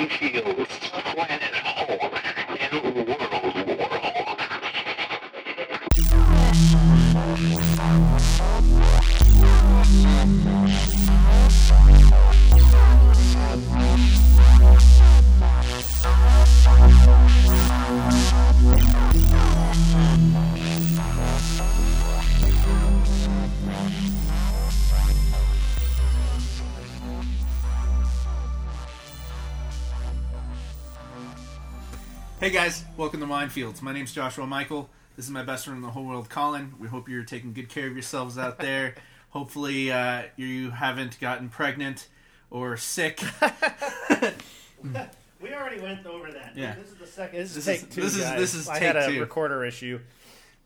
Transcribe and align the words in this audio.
minefields, 0.00 0.49
Minefields. 33.40 33.80
My 33.80 33.92
name's 33.92 34.12
Joshua 34.12 34.44
Michael. 34.44 34.90
This 35.14 35.24
is 35.24 35.30
my 35.30 35.44
best 35.44 35.64
friend 35.64 35.76
in 35.76 35.82
the 35.82 35.90
whole 35.92 36.04
world, 36.04 36.28
Colin. 36.28 36.74
We 36.80 36.88
hope 36.88 37.08
you're 37.08 37.22
taking 37.22 37.52
good 37.52 37.68
care 37.68 37.86
of 37.86 37.92
yourselves 37.92 38.36
out 38.36 38.58
there. 38.58 38.96
Hopefully, 39.30 39.92
uh, 39.92 40.22
you 40.36 40.70
haven't 40.70 41.20
gotten 41.20 41.48
pregnant 41.48 42.08
or 42.50 42.76
sick. 42.76 43.20
We 45.42 45.54
already 45.54 45.80
went 45.80 46.04
over 46.04 46.30
that. 46.32 46.52
Yeah. 46.54 46.74
This 46.74 46.88
is 46.88 46.94
the 46.96 47.06
second. 47.06 47.38
This 47.38 47.56
is 47.56 47.64
This 47.64 47.64
take 47.64 47.88
is- 47.88 47.94
two. 47.94 48.00
this 48.02 48.14
is- 48.16 48.30
this 48.32 48.54
is 48.54 48.68
I 48.68 48.74
take 48.78 48.82
had 48.88 48.96
a 48.96 49.06
two. 49.06 49.20
recorder 49.20 49.64
issue. 49.64 49.98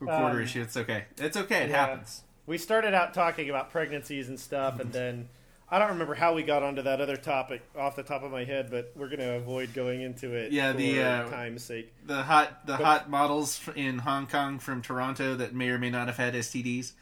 Recorder 0.00 0.38
Um, 0.38 0.42
issue. 0.42 0.62
It's 0.62 0.76
okay. 0.76 1.04
It's 1.16 1.36
okay. 1.36 1.62
It 1.64 1.70
Yeah. 1.70 1.86
happens. 1.86 2.22
We 2.46 2.58
started 2.58 2.92
out 2.92 3.14
talking 3.14 3.48
about 3.48 3.70
pregnancies 3.70 4.28
and 4.28 4.38
stuff, 4.40 4.80
and 4.80 4.92
then 4.92 5.28
I 5.70 5.78
don't 5.78 5.88
remember 5.88 6.14
how 6.14 6.34
we 6.34 6.42
got 6.42 6.62
onto 6.62 6.82
that 6.82 7.00
other 7.00 7.16
topic 7.16 7.62
off 7.76 7.96
the 7.96 8.02
top 8.02 8.22
of 8.22 8.30
my 8.30 8.44
head, 8.44 8.70
but 8.70 8.92
we're 8.94 9.08
going 9.08 9.20
to 9.20 9.34
avoid 9.36 9.72
going 9.72 10.02
into 10.02 10.32
it. 10.34 10.52
Yeah, 10.52 10.72
for 10.72 10.78
the, 10.78 11.02
uh, 11.02 11.28
time's 11.30 11.64
sake. 11.64 11.92
The 12.06 12.22
hot, 12.22 12.66
the 12.66 12.74
But- 12.76 12.84
hot 12.84 13.10
models 13.10 13.60
in 13.74 14.00
Hong 14.00 14.26
Kong 14.26 14.58
from 14.58 14.82
Toronto 14.82 15.34
that 15.36 15.54
may 15.54 15.70
or 15.70 15.78
may 15.78 15.90
not 15.90 16.06
have 16.06 16.18
had 16.18 16.34
STDs. 16.34 16.92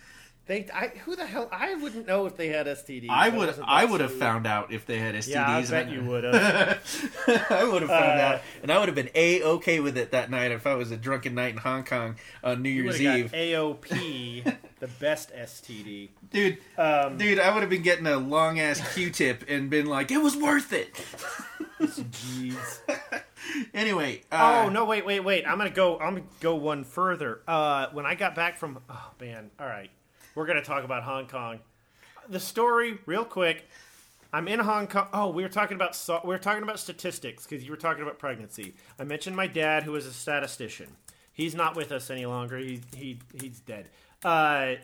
They, 0.46 0.66
I, 0.74 0.88
who 1.04 1.14
the 1.14 1.24
hell? 1.24 1.48
I 1.52 1.74
wouldn't 1.76 2.06
know 2.08 2.26
if 2.26 2.36
they 2.36 2.48
had 2.48 2.66
STDs. 2.66 3.08
I 3.08 3.28
would, 3.28 3.54
I 3.64 3.84
would 3.84 4.00
have 4.00 4.12
found 4.12 4.44
out 4.46 4.72
if 4.72 4.84
they 4.86 4.98
had 4.98 5.14
STDs. 5.14 5.28
Yeah, 5.28 5.48
I 5.48 5.64
bet 5.64 5.88
you 5.88 6.02
would 6.02 6.24
have. 6.24 6.36
I 7.50 7.62
would 7.64 7.82
have 7.82 7.90
found 7.90 8.20
Uh, 8.20 8.24
out, 8.24 8.40
and 8.60 8.70
I 8.72 8.78
would 8.78 8.88
have 8.88 8.96
been 8.96 9.10
a 9.14 9.40
okay 9.44 9.78
with 9.78 9.96
it 9.96 10.10
that 10.10 10.30
night 10.30 10.50
if 10.50 10.66
I 10.66 10.74
was 10.74 10.90
a 10.90 10.96
drunken 10.96 11.36
night 11.36 11.52
in 11.52 11.58
Hong 11.58 11.84
Kong 11.84 12.16
on 12.42 12.60
New 12.60 12.70
Year's 12.70 13.00
Eve, 13.00 13.30
AOP, 13.32 14.56
the 14.80 14.88
best 14.88 15.32
STD. 15.32 16.08
dude. 16.30 16.58
Um, 16.76 17.18
Dude, 17.18 17.38
I 17.38 17.54
would 17.54 17.60
have 17.60 17.70
been 17.70 17.82
getting 17.82 18.08
a 18.08 18.16
long 18.16 18.58
ass 18.58 18.80
Q-tip 18.94 19.44
and 19.48 19.70
been 19.70 19.86
like, 19.86 20.10
"It 20.10 20.18
was 20.18 20.36
worth 20.36 20.72
it." 20.72 20.92
Jeez. 21.80 22.80
anyway, 23.74 24.22
uh, 24.32 24.62
Oh 24.66 24.68
no! 24.70 24.84
Wait, 24.84 25.06
wait, 25.06 25.20
wait! 25.20 25.46
I'm 25.46 25.58
gonna 25.58 25.70
go. 25.70 25.98
I'm 25.98 26.14
gonna 26.16 26.26
go 26.40 26.56
one 26.56 26.84
further. 26.84 27.40
Uh, 27.46 27.86
when 27.92 28.06
I 28.06 28.14
got 28.14 28.34
back 28.34 28.58
from, 28.58 28.78
oh 28.88 29.10
man! 29.20 29.50
All 29.60 29.66
right, 29.66 29.90
we're 30.34 30.46
gonna 30.46 30.62
talk 30.62 30.84
about 30.84 31.02
Hong 31.02 31.26
Kong. 31.26 31.60
The 32.28 32.40
story, 32.40 32.98
real 33.06 33.24
quick. 33.24 33.68
I'm 34.32 34.48
in 34.48 34.60
Hong 34.60 34.86
Kong. 34.86 35.08
Oh, 35.12 35.28
we 35.28 35.42
were 35.42 35.48
talking 35.48 35.74
about 35.74 35.98
we 36.24 36.28
were 36.28 36.38
talking 36.38 36.62
about 36.62 36.78
statistics 36.78 37.46
because 37.46 37.64
you 37.64 37.70
were 37.70 37.76
talking 37.76 38.02
about 38.02 38.18
pregnancy. 38.18 38.74
I 38.98 39.04
mentioned 39.04 39.36
my 39.36 39.46
dad, 39.46 39.82
who 39.82 39.94
is 39.96 40.06
a 40.06 40.12
statistician. 40.12 40.88
He's 41.32 41.54
not 41.54 41.76
with 41.76 41.92
us 41.92 42.10
any 42.10 42.26
longer. 42.26 42.58
He 42.58 42.80
he 42.96 43.18
he's 43.40 43.60
dead. 43.60 43.88
Uh, 44.24 44.76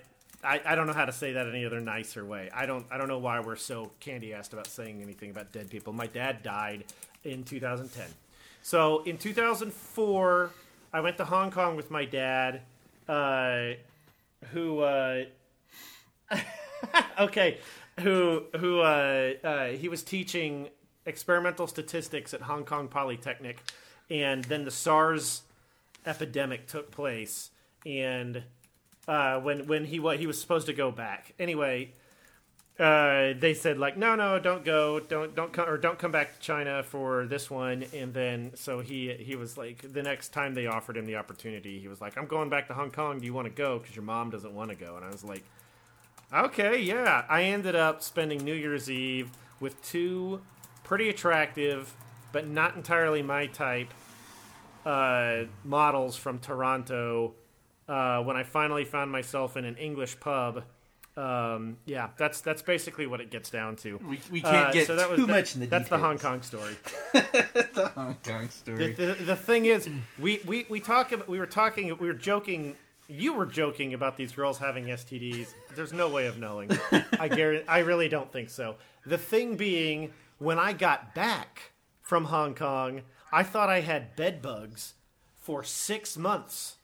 I, 0.44 0.60
I 0.64 0.74
don't 0.74 0.86
know 0.86 0.92
how 0.92 1.04
to 1.04 1.12
say 1.12 1.32
that 1.32 1.48
any 1.48 1.64
other 1.64 1.80
nicer 1.80 2.24
way. 2.24 2.50
I 2.54 2.66
don't 2.66 2.86
I 2.90 2.98
don't 2.98 3.08
know 3.08 3.18
why 3.18 3.40
we're 3.40 3.56
so 3.56 3.90
candy 4.00 4.30
assed 4.30 4.52
about 4.52 4.66
saying 4.66 5.00
anything 5.02 5.30
about 5.30 5.52
dead 5.52 5.70
people. 5.70 5.92
My 5.92 6.06
dad 6.06 6.42
died 6.42 6.84
in 7.24 7.42
2010. 7.44 8.06
So 8.62 9.02
in 9.04 9.16
2004, 9.18 10.50
I 10.92 11.00
went 11.00 11.16
to 11.18 11.24
Hong 11.24 11.50
Kong 11.50 11.76
with 11.76 11.90
my 11.90 12.04
dad, 12.04 12.62
uh, 13.08 13.70
who, 14.52 14.80
uh, 14.80 15.24
okay, 17.20 17.58
who, 18.00 18.44
who, 18.56 18.80
uh, 18.80 19.32
uh, 19.42 19.66
he 19.68 19.88
was 19.88 20.02
teaching 20.02 20.68
experimental 21.06 21.66
statistics 21.66 22.34
at 22.34 22.42
Hong 22.42 22.64
Kong 22.64 22.88
Polytechnic, 22.88 23.58
and 24.10 24.44
then 24.44 24.64
the 24.64 24.70
SARS 24.70 25.42
epidemic 26.06 26.66
took 26.66 26.90
place, 26.90 27.50
and 27.84 28.42
uh, 29.06 29.40
when 29.40 29.66
when 29.66 29.86
he 29.86 29.98
wa- 29.98 30.16
he 30.16 30.26
was 30.26 30.40
supposed 30.40 30.66
to 30.66 30.72
go 30.72 30.90
back. 30.90 31.32
Anyway, 31.38 31.92
uh, 32.78 33.32
they 33.38 33.54
said 33.54 33.78
like, 33.78 33.96
no, 33.96 34.14
no, 34.14 34.38
don't 34.38 34.64
go, 34.64 35.00
don't 35.00 35.34
don't 35.34 35.52
come 35.52 35.68
or 35.68 35.78
don't 35.78 35.98
come 35.98 36.12
back 36.12 36.34
to 36.34 36.40
China 36.40 36.82
for 36.82 37.26
this 37.26 37.50
one. 37.50 37.84
And 37.94 38.12
then 38.14 38.52
so 38.54 38.80
he 38.80 39.14
he 39.14 39.34
was 39.34 39.56
like, 39.56 39.92
the 39.92 40.02
next 40.02 40.28
time 40.28 40.54
they 40.54 40.66
offered 40.66 40.96
him 40.96 41.06
the 41.06 41.16
opportunity, 41.16 41.78
he 41.80 41.88
was 41.88 42.00
like, 42.00 42.16
I'm 42.16 42.26
going 42.26 42.50
back 42.50 42.68
to 42.68 42.74
Hong 42.74 42.90
Kong. 42.90 43.18
Do 43.18 43.26
you 43.26 43.34
want 43.34 43.46
to 43.46 43.52
go? 43.52 43.78
Because 43.78 43.96
your 43.96 44.04
mom 44.04 44.30
doesn't 44.30 44.54
want 44.54 44.70
to 44.70 44.76
go. 44.76 44.96
And 44.96 45.04
I 45.04 45.08
was 45.08 45.24
like, 45.24 45.42
okay, 46.32 46.80
yeah. 46.80 47.24
I 47.28 47.44
ended 47.44 47.74
up 47.76 48.02
spending 48.02 48.44
New 48.44 48.54
Year's 48.54 48.90
Eve 48.90 49.30
with 49.60 49.80
two 49.82 50.40
pretty 50.84 51.08
attractive, 51.08 51.92
but 52.32 52.46
not 52.48 52.76
entirely 52.76 53.22
my 53.22 53.46
type, 53.46 53.92
uh, 54.86 55.44
models 55.64 56.16
from 56.16 56.38
Toronto. 56.38 57.34
Uh, 57.88 58.22
when 58.22 58.36
I 58.36 58.42
finally 58.42 58.84
found 58.84 59.10
myself 59.10 59.56
in 59.56 59.64
an 59.64 59.76
English 59.76 60.20
pub. 60.20 60.62
Um, 61.16 61.78
yeah, 61.86 62.10
that's 62.18 62.42
that's 62.42 62.60
basically 62.62 63.06
what 63.06 63.20
it 63.20 63.30
gets 63.30 63.48
down 63.50 63.76
to. 63.76 63.96
we, 64.06 64.20
we 64.30 64.40
can't 64.42 64.68
Uh, 64.68 64.72
get 64.72 64.86
so 64.86 64.94
that 64.94 65.08
was 65.10 65.18
too 65.18 65.26
that- 65.26 65.32
much 65.32 65.54
in 65.54 65.62
the 65.62 65.66
That's 65.66 65.88
the. 65.88 65.96
Hong 65.98 66.18
Kong 66.18 66.42
story. 66.42 66.76
the 67.12 67.90
Hong 67.96 68.16
Kong 68.22 68.46
The, 68.46 68.48
story. 68.52 68.92
the, 68.92 69.14
the 69.24 69.34
thing 69.34 69.64
is, 69.64 69.88
we, 70.18 70.40
we, 70.46 70.66
we 70.68 70.78
talk 70.80 71.10
about, 71.12 71.26
we 71.28 71.38
were 71.40 71.46
talking, 71.46 71.88
we 71.98 72.06
were 72.06 72.12
joking. 72.12 72.76
You 73.10 73.32
were 73.32 73.46
joking 73.46 73.94
about 73.94 74.18
these 74.18 74.32
girls 74.32 74.58
having 74.58 74.84
STDs. 74.84 75.54
There's 75.74 75.94
no 75.94 76.08
way 76.10 76.26
of 76.26 76.38
knowing. 76.38 76.70
I 77.18 77.28
guarantee, 77.28 77.66
I 77.66 77.78
really 77.78 78.08
don't 78.08 78.30
think 78.30 78.50
so. 78.50 78.76
The 79.06 79.16
thing 79.16 79.56
being, 79.56 80.12
when 80.36 80.58
I 80.58 80.74
got 80.74 81.14
back 81.14 81.72
from 82.02 82.26
Hong 82.26 82.54
Kong, 82.54 83.00
I 83.32 83.44
thought 83.44 83.70
I 83.70 83.80
had 83.80 84.14
bed 84.14 84.42
bugs 84.42 84.92
for 85.40 85.64
six 85.64 86.18
months. 86.18 86.76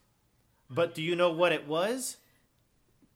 But 0.70 0.94
do 0.94 1.02
you 1.02 1.14
know 1.14 1.30
what 1.30 1.52
it 1.52 1.68
was? 1.68 2.16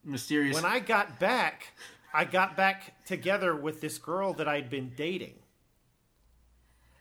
Mysterious. 0.05 0.55
When 0.55 0.71
I 0.71 0.79
got 0.79 1.19
back, 1.19 1.69
I 2.13 2.27
got 2.27 2.59
back 2.59 3.05
together 3.07 3.57
with 3.57 3.81
this 3.81 3.97
girl 3.97 4.35
that 4.35 4.47
I'd 4.47 4.69
been 4.69 4.93
dating. 4.95 5.35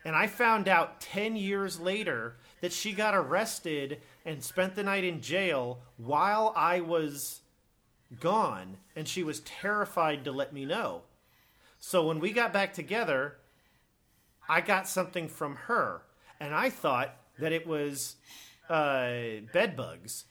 And 0.06 0.16
I 0.16 0.28
found 0.28 0.70
out 0.70 1.02
10 1.02 1.36
years 1.36 1.82
later 1.82 2.38
that 2.62 2.72
she 2.72 2.94
got 2.94 3.14
arrested 3.14 4.00
and 4.28 4.44
spent 4.44 4.76
the 4.76 4.84
night 4.84 5.06
in 5.06 5.22
jail 5.22 5.80
while 5.96 6.54
I 6.56 6.82
was 6.82 7.40
gone, 8.20 8.76
and 8.94 9.08
she 9.08 9.24
was 9.24 9.40
terrified 9.40 10.26
to 10.26 10.34
let 10.34 10.52
me 10.52 10.66
know. 10.66 11.04
So 11.80 12.06
when 12.06 12.20
we 12.20 12.34
got 12.34 12.52
back 12.52 12.74
together, 12.74 13.38
I 14.50 14.60
got 14.60 14.86
something 14.86 15.30
from 15.30 15.56
her, 15.56 16.02
and 16.42 16.54
I 16.54 16.70
thought 16.70 17.16
that 17.40 17.54
it 17.54 17.66
was 17.66 18.18
uh, 18.70 19.40
bed 19.54 19.78
bugs. 19.78 20.26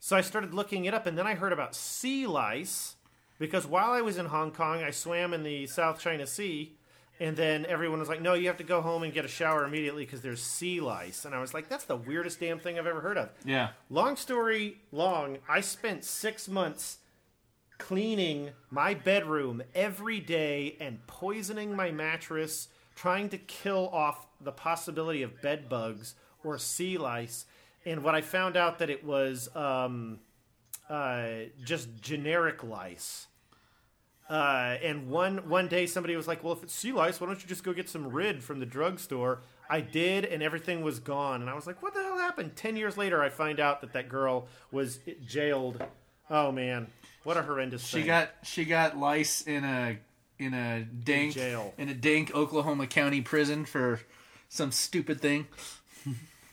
So 0.00 0.16
I 0.16 0.20
started 0.20 0.52
looking 0.52 0.86
it 0.86 0.94
up, 0.94 1.06
and 1.06 1.16
then 1.16 1.26
I 1.26 1.34
heard 1.34 1.52
about 1.52 1.76
sea 1.76 2.26
lice 2.26 2.96
because 3.38 3.68
while 3.68 3.92
I 3.92 4.00
was 4.00 4.18
in 4.18 4.26
Hong 4.26 4.50
Kong, 4.50 4.82
I 4.82 4.90
swam 4.90 5.32
in 5.32 5.44
the 5.44 5.68
South 5.68 6.00
China 6.00 6.26
Sea, 6.26 6.76
and 7.20 7.36
then 7.36 7.66
everyone 7.66 7.98
was 7.98 8.08
like, 8.08 8.20
"No, 8.20 8.34
you 8.34 8.46
have 8.48 8.58
to 8.58 8.64
go 8.64 8.80
home 8.80 9.02
and 9.02 9.12
get 9.12 9.24
a 9.24 9.28
shower 9.28 9.64
immediately 9.64 10.04
because 10.04 10.20
there's 10.20 10.42
sea 10.42 10.80
lice." 10.80 11.24
And 11.24 11.34
I 11.34 11.40
was 11.40 11.54
like, 11.54 11.68
"That's 11.68 11.84
the 11.84 11.96
weirdest 11.96 12.40
damn 12.40 12.58
thing 12.58 12.78
I've 12.78 12.86
ever 12.86 13.00
heard 13.00 13.18
of." 13.18 13.30
yeah. 13.44 13.70
Long 13.90 14.16
story 14.16 14.78
long, 14.92 15.38
I 15.48 15.60
spent 15.60 16.04
six 16.04 16.48
months 16.48 16.98
cleaning 17.78 18.50
my 18.70 18.92
bedroom 18.94 19.62
every 19.74 20.20
day 20.20 20.76
and 20.80 21.06
poisoning 21.06 21.74
my 21.74 21.90
mattress, 21.90 22.68
trying 22.94 23.28
to 23.30 23.38
kill 23.38 23.88
off 23.88 24.26
the 24.40 24.52
possibility 24.52 25.22
of 25.22 25.40
bed 25.40 25.68
bugs 25.68 26.14
or 26.44 26.58
sea 26.58 26.98
lice. 26.98 27.46
And 27.86 28.02
what 28.02 28.14
I 28.14 28.20
found 28.20 28.56
out 28.56 28.80
that 28.80 28.90
it 28.90 29.04
was 29.04 29.54
um, 29.56 30.18
uh, 30.90 31.28
just 31.64 31.88
generic 32.00 32.62
lice. 32.64 33.26
Uh, 34.28 34.76
and 34.82 35.08
one 35.08 35.48
one 35.48 35.68
day 35.68 35.86
somebody 35.86 36.14
was 36.16 36.26
like, 36.28 36.44
"Well, 36.44 36.52
if 36.52 36.62
it's 36.62 36.74
sea 36.74 36.92
lice, 36.92 37.20
why 37.20 37.26
don't 37.28 37.40
you 37.42 37.48
just 37.48 37.64
go 37.64 37.72
get 37.72 37.88
some 37.88 38.08
Rid 38.12 38.42
from 38.44 38.60
the 38.60 38.66
drugstore?" 38.66 39.40
I 39.70 39.80
did, 39.80 40.24
and 40.24 40.42
everything 40.42 40.82
was 40.82 40.98
gone. 40.98 41.40
And 41.40 41.48
I 41.50 41.54
was 41.54 41.66
like, 41.66 41.82
"What 41.82 41.94
the 41.94 42.02
hell 42.02 42.18
happened?" 42.18 42.54
Ten 42.56 42.76
years 42.76 42.96
later, 42.98 43.22
I 43.22 43.30
find 43.30 43.58
out 43.58 43.80
that 43.80 43.92
that 43.94 44.08
girl 44.08 44.46
was 44.70 45.00
jailed. 45.26 45.82
Oh 46.28 46.52
man, 46.52 46.88
what 47.24 47.38
a 47.38 47.42
horrendous 47.42 47.86
She 47.86 47.98
thing! 47.98 48.06
got 48.06 48.30
she 48.42 48.64
got 48.66 48.98
lice 48.98 49.40
in 49.46 49.64
a 49.64 49.98
in 50.38 50.52
a 50.52 50.82
dank 50.84 51.32
jail. 51.34 51.72
in 51.78 51.88
a 51.88 51.94
dank 51.94 52.34
Oklahoma 52.34 52.86
County 52.86 53.22
prison 53.22 53.64
for 53.64 54.00
some 54.50 54.72
stupid 54.72 55.20
thing. 55.22 55.46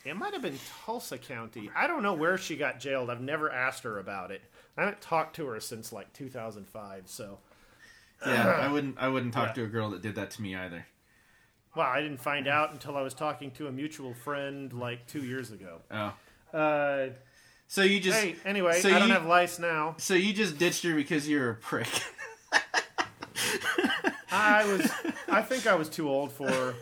It 0.06 0.16
might 0.16 0.34
have 0.34 0.42
been 0.44 0.60
Tulsa 0.86 1.18
County. 1.18 1.72
I 1.76 1.88
don't 1.88 2.04
know 2.04 2.14
where 2.14 2.38
she 2.38 2.56
got 2.56 2.80
jailed. 2.80 3.10
I've 3.10 3.22
never 3.22 3.52
asked 3.52 3.84
her 3.84 3.98
about 3.98 4.30
it. 4.32 4.42
I 4.78 4.82
haven't 4.82 5.02
talked 5.02 5.36
to 5.38 5.48
her 5.48 5.60
since 5.60 5.92
like 5.92 6.14
2005. 6.14 7.04
So 7.08 7.40
Yeah, 8.26 8.48
I 8.62 8.72
wouldn't 8.72 8.98
I 8.98 9.08
wouldn't 9.08 9.34
talk 9.34 9.50
Yeah. 9.50 9.54
to 9.54 9.64
a 9.64 9.68
girl 9.68 9.90
that 9.92 10.02
did 10.02 10.16
that 10.16 10.32
to 10.32 10.42
me 10.42 10.56
either. 10.56 10.86
Well, 11.76 11.86
I 11.88 12.02
didn't 12.02 12.22
find 12.22 12.48
out 12.48 12.72
until 12.72 12.96
I 12.96 13.02
was 13.02 13.14
talking 13.14 13.52
to 13.52 13.68
a 13.68 13.72
mutual 13.72 14.14
friend 14.14 14.72
like 14.72 15.08
two 15.08 15.24
years 15.24 15.52
ago. 15.52 15.82
Oh, 15.92 16.14
Uh, 16.58 17.10
so 17.68 17.82
you 17.82 18.00
just 18.00 18.18
hey, 18.22 18.36
anyway, 18.46 18.80
so 18.80 18.90
I 18.90 19.00
don't 19.00 19.10
you- 19.10 19.14
have 19.14 19.26
lice 19.26 19.60
now. 19.60 19.96
so 19.98 20.14
you 20.14 20.32
just 20.34 20.58
ditched 20.58 20.84
her 20.84 20.96
because 20.96 21.28
you're 21.28 21.50
a 21.50 21.56
prick. 21.56 21.88
I 24.32 24.66
was, 24.66 24.92
I 25.30 25.42
think 25.42 25.66
I 25.68 25.76
was 25.76 25.90
too 25.90 26.10
old 26.10 26.32
for 26.32 26.50
her, 26.50 26.76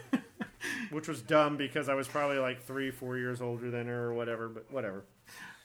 which 0.92 1.08
was 1.08 1.22
dumb 1.22 1.58
because 1.58 1.88
I 1.90 1.94
was 1.94 2.08
probably 2.08 2.38
like 2.38 2.64
three, 2.64 2.90
four 2.92 3.18
years 3.18 3.42
older 3.42 3.70
than 3.70 3.88
her 3.88 4.06
or 4.06 4.14
whatever. 4.14 4.50
But 4.50 4.72
whatever. 4.72 5.04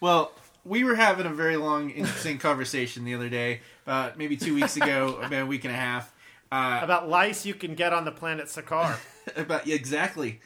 Well, 0.01 0.33
we 0.64 0.84
were 0.84 0.94
having 0.94 1.26
a 1.26 1.31
very 1.32 1.56
long, 1.56 1.90
interesting 1.90 2.38
conversation 2.38 3.05
the 3.05 3.14
other 3.14 3.28
day, 3.28 3.60
uh, 3.87 4.10
maybe 4.16 4.37
two 4.37 4.55
weeks 4.55 4.76
ago, 4.76 5.19
about 5.22 5.43
a 5.43 5.46
week 5.46 5.64
and 5.64 5.72
a 5.72 5.76
half. 5.76 6.12
Uh, 6.50 6.81
About 6.82 7.08
lice 7.08 7.44
you 7.44 7.55
can 7.55 7.75
get 7.75 7.93
on 7.93 8.05
the 8.05 8.10
planet 8.12 8.46
Sakaar. 8.46 8.96
about 9.37 9.66
yeah, 9.66 9.75
exactly. 9.75 10.40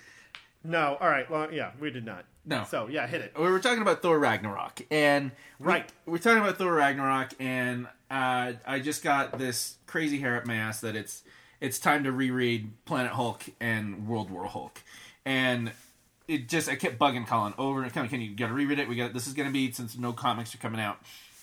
no, 0.64 0.96
all 1.00 1.08
right. 1.08 1.30
Well, 1.30 1.52
yeah, 1.52 1.70
we 1.80 1.90
did 1.90 2.04
not. 2.04 2.24
No. 2.44 2.64
So 2.68 2.88
yeah, 2.88 3.06
hit 3.06 3.20
it. 3.20 3.32
we 3.38 3.44
were 3.48 3.60
talking 3.60 3.82
about 3.82 4.02
Thor 4.02 4.18
Ragnarok, 4.18 4.82
and 4.90 5.30
we- 5.60 5.66
Right. 5.66 5.88
we're 6.06 6.18
talking 6.18 6.42
about 6.42 6.58
Thor 6.58 6.72
Ragnarok, 6.74 7.34
and 7.38 7.86
uh, 8.10 8.54
I 8.66 8.80
just 8.80 9.04
got 9.04 9.38
this 9.38 9.76
crazy 9.86 10.18
hair 10.18 10.36
up 10.36 10.44
my 10.46 10.56
ass 10.56 10.80
that 10.80 10.96
it's 10.96 11.22
it's 11.60 11.78
time 11.78 12.02
to 12.02 12.10
reread 12.10 12.72
Planet 12.84 13.12
Hulk 13.12 13.44
and 13.60 14.08
World 14.08 14.28
War 14.28 14.46
Hulk, 14.46 14.82
and 15.24 15.70
it 16.32 16.49
just 16.49 16.69
I 16.69 16.76
kept 16.76 16.99
bugging 16.99 17.26
Colin 17.26 17.55
over 17.58 17.82
and 17.82 17.93
kind 17.93 18.05
of 18.05 18.11
can 18.11 18.20
you 18.20 18.34
got 18.34 18.49
to 18.49 18.55
reread 18.55 18.79
it? 18.79 18.88
We 18.88 18.96
got 18.96 19.12
this 19.12 19.26
is 19.26 19.34
going 19.34 19.49
to 19.49 19.52
be 19.52 19.70
since 19.73 19.96
no 19.96 20.12
comics 20.12 20.55
are 20.55 20.58
coming 20.58 20.81
out. 20.81 20.99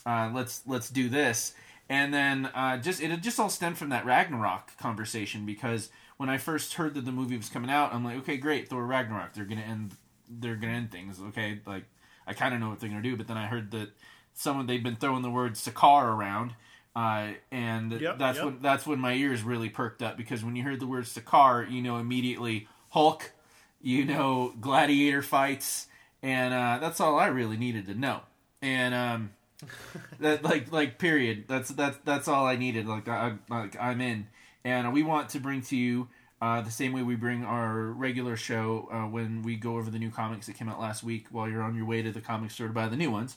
Uh, 0.06 0.32
let's 0.34 0.62
let's 0.66 0.90
do 0.90 1.10
this, 1.10 1.54
and 1.88 2.14
then 2.14 2.48
uh, 2.56 2.78
just 2.78 3.02
it 3.02 3.22
just 3.22 3.40
all 3.40 3.50
stemmed 3.50 3.78
from 3.78 3.90
that 3.90 4.06
Ragnarok 4.06 4.78
conversation 4.78 5.46
because 5.46 5.90
when 6.18 6.30
I 6.30 6.38
first 6.38 6.74
heard 6.74 6.96
that 6.96 7.06
the 7.06 7.12
movie 7.12 7.38
was 7.38 7.50
coming 7.50 7.70
out, 7.70 7.94
I'm 7.94 8.04
like, 8.04 8.18
okay, 8.18 8.38
great, 8.38 8.68
Thor 8.68 8.86
Ragnarok, 8.86 9.34
they're 9.34 9.46
gonna 9.46 9.62
end 9.62 9.96
they're 10.30 10.56
gonna 10.56 10.74
end 10.74 10.92
things. 10.92 11.20
Okay, 11.30 11.60
like 11.66 11.86
I 12.26 12.34
kind 12.34 12.54
of 12.54 12.60
know 12.60 12.70
what 12.70 12.80
they're 12.80 12.90
gonna 12.90 13.02
do, 13.02 13.16
but 13.16 13.28
then 13.28 13.38
I 13.38 13.48
heard 13.48 13.72
that 13.72 13.90
someone 14.34 14.66
they've 14.66 14.84
been 14.84 14.96
throwing 14.96 15.22
the 15.22 15.30
word 15.30 15.54
Sakaar 15.54 16.06
around, 16.06 16.54
uh, 16.96 17.30
and 17.52 17.92
Yep, 17.92 18.18
that's 18.18 18.38
yep. 18.38 18.46
when 18.46 18.62
that's 18.62 18.88
when 18.88 19.00
my 19.00 19.14
ears 19.14 19.44
really 19.44 19.70
perked 19.70 20.02
up 20.02 20.18
because 20.18 20.44
when 20.44 20.56
you 20.56 20.64
heard 20.64 20.80
the 20.80 20.88
word 20.88 21.06
Sakaar, 21.06 21.70
you 21.70 21.82
know 21.82 21.98
immediately 21.98 22.68
Hulk, 22.90 23.32
you 23.81 24.06
know 24.06 24.54
gladiator 24.60 25.22
fights, 25.22 25.88
and 26.22 26.54
uh, 26.54 26.80
that's 26.80 27.00
all 27.00 27.18
I 27.18 27.28
really 27.28 27.58
needed 27.58 27.86
to 27.88 27.94
know. 27.94 28.22
And 28.62 28.94
um, 28.94 29.31
that 30.20 30.44
like 30.44 30.72
like 30.72 31.00
period. 31.00 31.46
That's 31.48 31.70
that's 31.70 31.98
that's 32.06 32.28
all 32.28 32.46
I 32.46 32.56
needed. 32.56 32.88
Like 32.88 33.08
I 33.08 33.34
like 33.50 33.76
I'm 33.80 34.02
in, 34.02 34.28
and 34.64 34.94
we 34.94 35.04
want 35.04 35.30
to 35.30 35.40
bring 35.40 35.62
to 35.64 35.76
you 35.76 36.08
uh, 36.42 36.62
the 36.62 36.72
same 36.72 36.94
way 36.94 37.04
we 37.04 37.16
bring 37.16 37.44
our 37.44 37.88
regular 37.88 38.36
show 38.36 38.88
uh, 38.92 39.08
when 39.08 39.42
we 39.42 39.56
go 39.56 39.78
over 39.78 39.90
the 39.90 40.00
new 40.00 40.10
comics 40.10 40.48
that 40.48 40.56
came 40.56 40.70
out 40.70 40.80
last 40.80 41.04
week 41.04 41.28
while 41.31 41.50
you're 41.50 41.62
on 41.62 41.76
your 41.76 41.86
way 41.86 42.02
to 42.02 42.12
the 42.12 42.22
comic 42.22 42.52
store 42.52 42.68
to 42.68 42.74
buy 42.74 42.88
the 42.88 42.98
new 42.98 43.12
ones. 43.12 43.36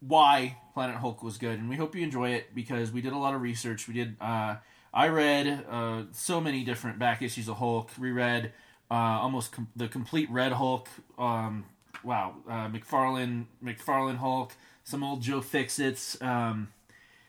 Why 0.00 0.56
Planet 0.74 0.96
Hulk 0.96 1.22
was 1.22 1.38
good, 1.38 1.58
and 1.58 1.68
we 1.68 1.76
hope 1.76 1.94
you 1.94 2.02
enjoy 2.02 2.30
it 2.30 2.54
because 2.54 2.92
we 2.92 3.00
did 3.00 3.12
a 3.12 3.18
lot 3.18 3.34
of 3.34 3.42
research. 3.42 3.88
We 3.88 3.94
did. 3.94 4.16
Uh, 4.20 4.56
I 4.92 5.08
read 5.08 5.64
uh, 5.70 6.02
so 6.12 6.40
many 6.40 6.64
different 6.64 6.98
back 6.98 7.22
issues 7.22 7.48
of 7.48 7.56
Hulk. 7.58 7.90
Reread 7.98 8.52
uh, 8.90 8.94
almost 8.94 9.52
com- 9.52 9.68
the 9.76 9.88
complete 9.88 10.30
Red 10.30 10.52
Hulk. 10.52 10.88
Um, 11.18 11.66
wow, 12.02 12.34
uh, 12.48 12.68
McFarlane, 12.68 13.44
McFarlane 13.62 14.16
Hulk, 14.16 14.52
some 14.84 15.04
old 15.04 15.20
Joe 15.22 15.40
Fixits. 15.40 16.20
Um, 16.22 16.68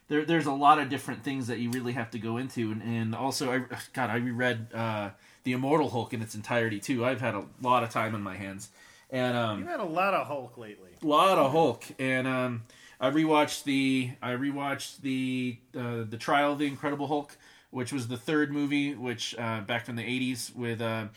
there, 0.07 0.25
there's 0.25 0.45
a 0.45 0.51
lot 0.53 0.79
of 0.79 0.89
different 0.89 1.23
things 1.23 1.47
that 1.47 1.59
you 1.59 1.69
really 1.71 1.93
have 1.93 2.09
to 2.11 2.19
go 2.19 2.37
into, 2.37 2.71
and, 2.71 2.81
and 2.81 3.13
also, 3.15 3.51
I, 3.51 3.61
God, 3.93 4.09
I 4.09 4.15
reread 4.17 4.67
uh, 4.73 5.09
the 5.43 5.51
Immortal 5.51 5.89
Hulk 5.89 6.13
in 6.13 6.21
its 6.21 6.33
entirety 6.35 6.79
too. 6.79 7.05
I've 7.05 7.21
had 7.21 7.35
a 7.35 7.43
lot 7.61 7.83
of 7.83 7.89
time 7.91 8.15
on 8.15 8.23
my 8.23 8.35
hands, 8.35 8.69
and 9.11 9.35
um, 9.37 9.59
You 9.59 9.65
had 9.67 9.79
a 9.81 9.85
lot 9.85 10.13
of 10.13 10.25
Hulk 10.27 10.57
lately. 10.57 10.91
a 11.03 11.05
lot 11.05 11.37
of 11.37 11.51
Hulk, 11.51 11.83
and 11.99 12.25
um, 12.27 12.63
I 12.99 13.11
rewatched 13.11 13.63
the 13.65 14.11
I 14.21 14.31
rewatched 14.31 15.01
the 15.01 15.57
uh, 15.77 16.03
the 16.09 16.17
Trial 16.17 16.53
of 16.53 16.59
the 16.59 16.65
Incredible 16.67 17.07
Hulk, 17.07 17.37
which 17.71 17.93
was 17.93 18.07
the 18.07 18.17
third 18.17 18.51
movie, 18.51 18.95
which 18.95 19.35
uh, 19.37 19.61
back 19.61 19.85
from 19.85 19.95
the 19.95 20.03
'80s 20.03 20.55
with 20.55 20.81
uh, 20.81 21.07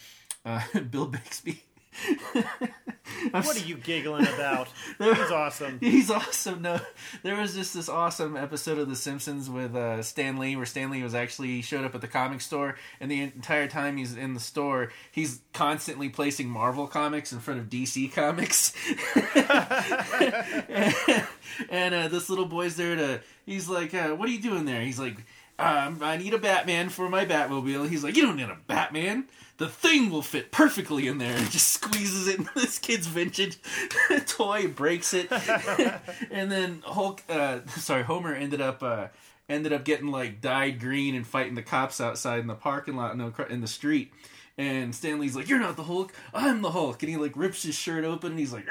uh, 0.44 0.62
Bill 0.90 1.06
Bixby. 1.06 1.62
What 3.30 3.56
are 3.56 3.66
you 3.66 3.76
giggling 3.76 4.26
about? 4.26 4.68
He's 4.98 5.30
awesome. 5.30 5.78
He's 5.80 6.10
awesome. 6.10 6.62
No, 6.62 6.80
there 7.22 7.36
was 7.36 7.54
just 7.54 7.74
this 7.74 7.88
awesome 7.88 8.36
episode 8.36 8.78
of 8.78 8.88
The 8.88 8.96
Simpsons 8.96 9.48
with 9.48 9.76
uh, 9.76 10.02
Stan 10.02 10.38
Lee, 10.38 10.56
where 10.56 10.66
Stan 10.66 10.90
Lee 10.90 11.02
was 11.02 11.14
actually 11.14 11.62
showed 11.62 11.84
up 11.84 11.94
at 11.94 12.00
the 12.00 12.08
comic 12.08 12.40
store, 12.40 12.76
and 13.00 13.10
the 13.10 13.20
entire 13.20 13.68
time 13.68 13.96
he's 13.96 14.16
in 14.16 14.34
the 14.34 14.40
store, 14.40 14.90
he's 15.10 15.40
constantly 15.52 16.08
placing 16.08 16.48
Marvel 16.48 16.86
comics 16.86 17.32
in 17.32 17.38
front 17.38 17.60
of 17.60 17.66
DC 17.66 18.12
comics. 18.12 18.72
and 20.68 21.26
and, 21.70 21.94
uh, 21.94 22.08
this 22.08 22.28
little 22.28 22.46
boy's 22.46 22.76
there 22.76 22.96
to. 22.96 23.20
He's 23.46 23.68
like, 23.68 23.94
uh, 23.94 24.10
"What 24.10 24.28
are 24.28 24.32
you 24.32 24.42
doing 24.42 24.64
there?" 24.64 24.82
He's 24.82 24.98
like. 24.98 25.16
Um, 25.58 26.00
I 26.02 26.16
need 26.16 26.34
a 26.34 26.38
Batman 26.38 26.88
for 26.88 27.08
my 27.08 27.24
Batmobile. 27.24 27.88
He's 27.88 28.02
like, 28.02 28.16
you 28.16 28.22
don't 28.22 28.36
need 28.36 28.48
a 28.48 28.58
Batman. 28.66 29.26
The 29.58 29.68
thing 29.68 30.10
will 30.10 30.22
fit 30.22 30.50
perfectly 30.50 31.06
in 31.06 31.18
there. 31.18 31.36
And 31.36 31.50
just 31.50 31.68
squeezes 31.68 32.26
it 32.26 32.40
this 32.54 32.78
kid's 32.78 33.06
vintage 33.06 33.58
toy, 34.26 34.66
breaks 34.68 35.14
it, 35.14 35.30
and 36.30 36.50
then 36.50 36.82
Hulk. 36.84 37.22
Uh, 37.28 37.60
sorry, 37.68 38.02
Homer 38.02 38.34
ended 38.34 38.60
up 38.60 38.82
uh, 38.82 39.08
ended 39.48 39.72
up 39.72 39.84
getting 39.84 40.08
like 40.08 40.40
dyed 40.40 40.80
green 40.80 41.14
and 41.14 41.26
fighting 41.26 41.54
the 41.54 41.62
cops 41.62 42.00
outside 42.00 42.40
in 42.40 42.46
the 42.46 42.54
parking 42.54 42.96
lot 42.96 43.12
in 43.12 43.18
the, 43.18 43.46
in 43.48 43.60
the 43.60 43.68
street. 43.68 44.12
And 44.58 44.94
Stan 44.94 45.20
Lee's 45.20 45.36
like, 45.36 45.48
"You're 45.48 45.60
not 45.60 45.76
the 45.76 45.84
Hulk. 45.84 46.12
I'm 46.34 46.62
the 46.62 46.72
Hulk." 46.72 47.02
And 47.02 47.10
he 47.10 47.16
like 47.16 47.36
rips 47.36 47.62
his 47.62 47.74
shirt 47.74 48.04
open 48.04 48.32
and 48.32 48.40
he's 48.40 48.52
like! 48.52 48.66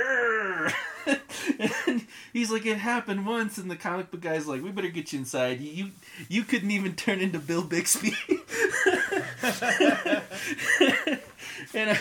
And 1.88 2.06
he's 2.34 2.52
like, 2.52 2.66
"It 2.66 2.78
happened 2.78 3.25
once." 3.25 3.58
And 3.58 3.69
the 3.69 3.75
comic 3.75 4.12
book 4.12 4.22
guy's 4.22 4.48
like, 4.48 4.63
"We 4.63 4.72
better 4.72 4.90
get 4.90 5.13
you 5.13 5.19
inside. 5.19 5.62
You 5.62 5.72
you, 5.72 5.92
you 6.30 6.44
couldn't 6.44 6.72
even 6.72 6.96
turn 6.96 7.19
into 7.19 7.40
Bill 7.40 7.63
Bixby." 7.63 8.16
and 11.74 11.92
uh, 11.92 11.96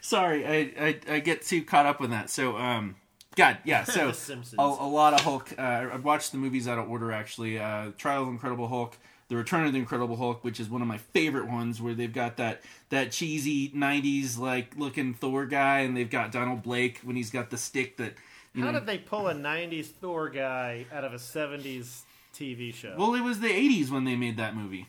sorry, 0.00 0.46
I, 0.46 0.72
I 0.78 1.00
I 1.08 1.18
get 1.20 1.42
too 1.42 1.62
caught 1.62 1.86
up 1.86 2.02
in 2.02 2.10
that. 2.10 2.30
So 2.30 2.56
um, 2.56 2.96
God, 3.36 3.58
yeah. 3.64 3.84
So 3.94 4.12
a, 4.58 4.62
a 4.62 4.88
lot 4.88 5.14
of 5.14 5.20
Hulk. 5.20 5.54
Uh, 5.56 5.88
I 5.92 5.96
watched 5.96 6.32
the 6.32 6.38
movies 6.38 6.66
out 6.66 6.78
of 6.78 6.90
order 6.90 7.12
actually. 7.12 7.58
Uh, 7.58 7.92
Trial 7.96 8.22
of 8.22 8.28
Incredible 8.28 8.68
Hulk. 8.68 8.96
The 9.28 9.36
Return 9.36 9.64
of 9.64 9.72
the 9.72 9.78
Incredible 9.78 10.16
Hulk, 10.16 10.44
which 10.44 10.60
is 10.60 10.68
one 10.68 10.82
of 10.82 10.88
my 10.88 10.98
favorite 10.98 11.48
ones, 11.48 11.80
where 11.80 11.94
they've 11.94 12.12
got 12.12 12.36
that 12.36 12.60
that 12.90 13.10
cheesy 13.10 13.70
'90s 13.70 14.38
like 14.38 14.76
looking 14.76 15.14
Thor 15.14 15.46
guy, 15.46 15.80
and 15.80 15.96
they've 15.96 16.10
got 16.10 16.30
Donald 16.30 16.62
Blake 16.62 17.00
when 17.02 17.16
he's 17.16 17.30
got 17.30 17.50
the 17.50 17.56
stick 17.56 17.96
that 17.96 18.14
How 18.56 18.70
know. 18.70 18.72
did 18.72 18.86
they 18.86 18.98
pull 18.98 19.28
a 19.28 19.34
'90s 19.34 19.86
Thor 19.86 20.28
guy 20.28 20.86
out 20.92 21.04
of 21.04 21.12
a 21.12 21.16
'70s 21.18 22.02
TV 22.34 22.72
show? 22.72 22.94
well, 22.96 23.14
it 23.14 23.22
was 23.22 23.40
the 23.40 23.48
'80s 23.48 23.90
when 23.90 24.04
they 24.04 24.16
made 24.16 24.36
that 24.36 24.56
movie. 24.56 24.86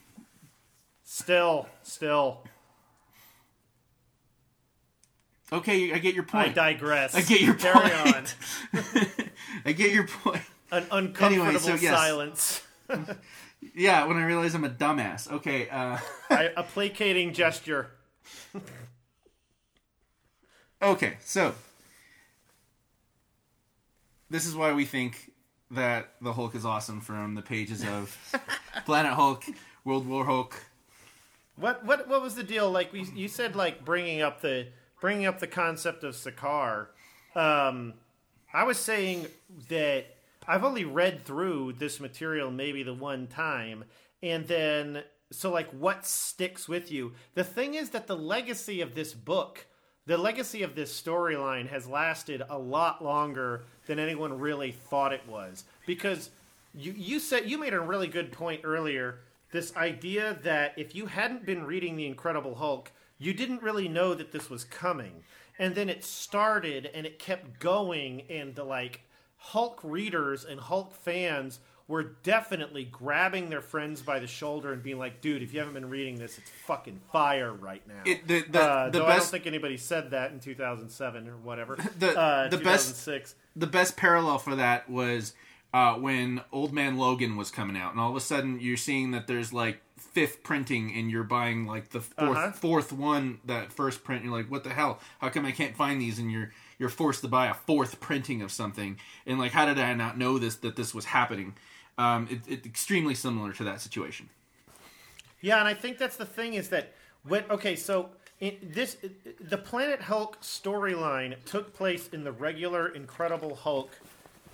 still, 1.03 1.67
still, 1.83 2.43
Okay, 5.51 5.93
I 5.93 5.99
get 5.99 6.15
your 6.15 6.23
point. 6.23 6.49
I 6.49 6.51
digress. 6.51 7.15
I 7.15 7.21
get 7.21 7.41
your 7.41 7.53
Carry 7.53 7.89
point. 7.89 8.35
on. 8.73 8.83
I 9.65 9.71
get 9.73 9.91
your 9.91 10.07
point. 10.07 10.41
An 10.71 10.85
uncomfortable 10.91 11.59
so 11.59 11.75
yes. 11.75 11.97
silence. 11.97 12.61
Yeah, 13.73 14.05
when 14.05 14.17
I 14.17 14.25
realize 14.25 14.53
I'm 14.53 14.63
a 14.63 14.69
dumbass. 14.69 15.31
Okay, 15.31 15.67
uh, 15.69 15.97
I, 16.29 16.51
a 16.55 16.61
placating 16.61 17.33
gesture. 17.33 17.89
okay, 20.81 21.17
so 21.21 21.55
this 24.29 24.45
is 24.45 24.55
why 24.55 24.73
we 24.73 24.85
think 24.85 25.31
that 25.71 26.11
the 26.21 26.33
Hulk 26.33 26.55
is 26.55 26.65
awesome 26.65 27.01
from 27.01 27.35
the 27.35 27.41
pages 27.41 27.83
of 27.83 28.17
Planet 28.85 29.13
Hulk, 29.13 29.43
World 29.83 30.07
War 30.07 30.25
Hulk. 30.25 30.55
What 31.57 31.85
what 31.85 32.07
what 32.07 32.21
was 32.21 32.35
the 32.35 32.43
deal? 32.43 32.69
Like 32.69 32.91
we, 32.91 33.03
you 33.15 33.27
said, 33.27 33.55
like 33.55 33.85
bringing 33.85 34.21
up 34.21 34.41
the 34.41 34.67
bringing 34.99 35.25
up 35.25 35.39
the 35.39 35.47
concept 35.47 36.03
of 36.03 36.15
Sakaar. 36.15 36.87
Um, 37.35 37.93
I 38.53 38.63
was 38.63 38.77
saying 38.77 39.27
that 39.69 40.05
I've 40.47 40.63
only 40.63 40.85
read 40.85 41.25
through 41.25 41.73
this 41.73 41.99
material 41.99 42.51
maybe 42.51 42.83
the 42.83 42.93
one 42.93 43.27
time, 43.27 43.85
and 44.21 44.47
then 44.47 45.03
so 45.31 45.51
like 45.51 45.69
what 45.71 46.05
sticks 46.05 46.67
with 46.67 46.91
you? 46.91 47.13
The 47.33 47.43
thing 47.43 47.73
is 47.73 47.91
that 47.91 48.07
the 48.07 48.17
legacy 48.17 48.81
of 48.81 48.95
this 48.95 49.13
book, 49.13 49.65
the 50.05 50.17
legacy 50.17 50.63
of 50.63 50.75
this 50.75 50.99
storyline, 50.99 51.67
has 51.69 51.87
lasted 51.87 52.43
a 52.49 52.57
lot 52.57 53.03
longer 53.03 53.63
than 53.87 53.99
anyone 53.99 54.39
really 54.39 54.71
thought 54.71 55.13
it 55.13 55.27
was. 55.27 55.63
Because 55.85 56.29
you 56.73 56.93
you 56.95 57.19
said 57.19 57.49
you 57.49 57.57
made 57.57 57.73
a 57.73 57.79
really 57.79 58.07
good 58.07 58.31
point 58.31 58.61
earlier 58.63 59.19
this 59.51 59.75
idea 59.77 60.37
that 60.43 60.73
if 60.75 60.93
you 60.93 61.05
hadn't 61.05 61.45
been 61.45 61.63
reading 61.63 61.95
the 61.95 62.05
incredible 62.05 62.55
hulk 62.55 62.91
you 63.17 63.33
didn't 63.33 63.63
really 63.63 63.87
know 63.87 64.13
that 64.13 64.31
this 64.31 64.49
was 64.49 64.63
coming. 64.63 65.23
And 65.57 65.73
then 65.73 65.89
it 65.89 66.03
started 66.03 66.89
and 66.93 67.05
it 67.05 67.19
kept 67.19 67.59
going 67.59 68.23
and 68.29 68.55
the 68.55 68.63
like 68.63 69.01
hulk 69.37 69.79
readers 69.83 70.43
and 70.43 70.59
hulk 70.59 70.93
fans 70.93 71.59
were 71.87 72.03
definitely 72.23 72.83
grabbing 72.83 73.49
their 73.49 73.61
friends 73.61 74.01
by 74.01 74.17
the 74.19 74.25
shoulder 74.27 74.73
and 74.73 74.81
being 74.81 74.97
like, 74.97 75.21
"Dude, 75.21 75.43
if 75.43 75.53
you 75.53 75.59
haven't 75.59 75.75
been 75.75 75.89
reading 75.89 76.15
this, 76.15 76.37
it's 76.37 76.49
fucking 76.65 76.99
fire 77.11 77.53
right 77.53 77.85
now." 77.87 78.01
It- 78.05 78.27
the- 78.27 78.41
the- 78.41 78.59
uh, 78.61 78.89
the 78.89 78.99
though 78.99 79.05
I 79.05 79.17
don't 79.17 79.25
think 79.25 79.45
anybody 79.45 79.77
said 79.77 80.11
that 80.11 80.31
in 80.31 80.39
2007 80.39 81.27
or 81.27 81.37
whatever. 81.37 81.75
The- 81.99 82.19
uh, 82.19 82.47
the 82.47 82.57
best- 82.57 83.05
2006. 83.05 83.35
the 83.55 83.67
best 83.67 83.97
parallel 83.97 84.39
for 84.39 84.55
that 84.55 84.89
was 84.89 85.33
uh, 85.73 85.93
when 85.95 86.41
Old 86.53 86.71
Man 86.73 86.97
Logan 86.97 87.35
was 87.35 87.51
coming 87.51 87.75
out, 87.77 87.91
and 87.91 87.99
all 87.99 88.09
of 88.09 88.15
a 88.15 88.21
sudden 88.21 88.59
you're 88.61 88.77
seeing 88.77 89.11
that 89.11 89.27
there's 89.27 89.51
like 89.53 89.81
fifth 89.97 90.41
printing, 90.41 90.91
and 90.93 91.11
you're 91.11 91.23
buying 91.23 91.65
like 91.67 91.89
the 91.89 91.99
4th 91.99 92.13
Uh-huh. 92.17 92.51
fourth 92.53 92.93
one, 92.93 93.39
that 93.45 93.71
first 93.73 94.03
print. 94.03 94.23
You're 94.23 94.31
like, 94.33 94.49
what 94.49 94.63
the 94.63 94.69
hell? 94.69 94.99
How 95.19 95.27
come 95.29 95.45
I 95.45 95.51
can't 95.51 95.75
find 95.75 95.99
these? 96.01 96.17
And 96.17 96.31
you're 96.31 96.51
you're 96.79 96.89
forced 96.89 97.21
to 97.21 97.27
buy 97.27 97.47
a 97.47 97.53
fourth 97.53 97.99
printing 97.99 98.41
of 98.41 98.51
something, 98.51 98.97
and 99.27 99.37
like, 99.37 99.51
how 99.51 99.65
did 99.65 99.77
I 99.77 99.93
not 99.93 100.17
know 100.17 100.37
this 100.39 100.55
that 100.57 100.75
this 100.77 100.93
was 100.95 101.05
happening? 101.05 101.53
Um, 101.97 102.27
it, 102.29 102.41
it's 102.47 102.65
extremely 102.65 103.15
similar 103.15 103.53
to 103.53 103.63
that 103.63 103.81
situation. 103.81 104.29
Yeah, 105.41 105.59
and 105.59 105.67
I 105.67 105.73
think 105.73 105.97
that's 105.97 106.17
the 106.17 106.25
thing 106.25 106.55
is 106.55 106.69
that 106.69 106.93
when 107.23 107.43
okay, 107.49 107.75
so 107.75 108.09
this 108.39 108.97
the 109.39 109.57
Planet 109.57 110.01
Hulk 110.01 110.41
storyline 110.41 111.35
took 111.45 111.73
place 111.73 112.09
in 112.09 112.23
the 112.23 112.31
regular 112.31 112.89
Incredible 112.89 113.55
Hulk 113.55 113.91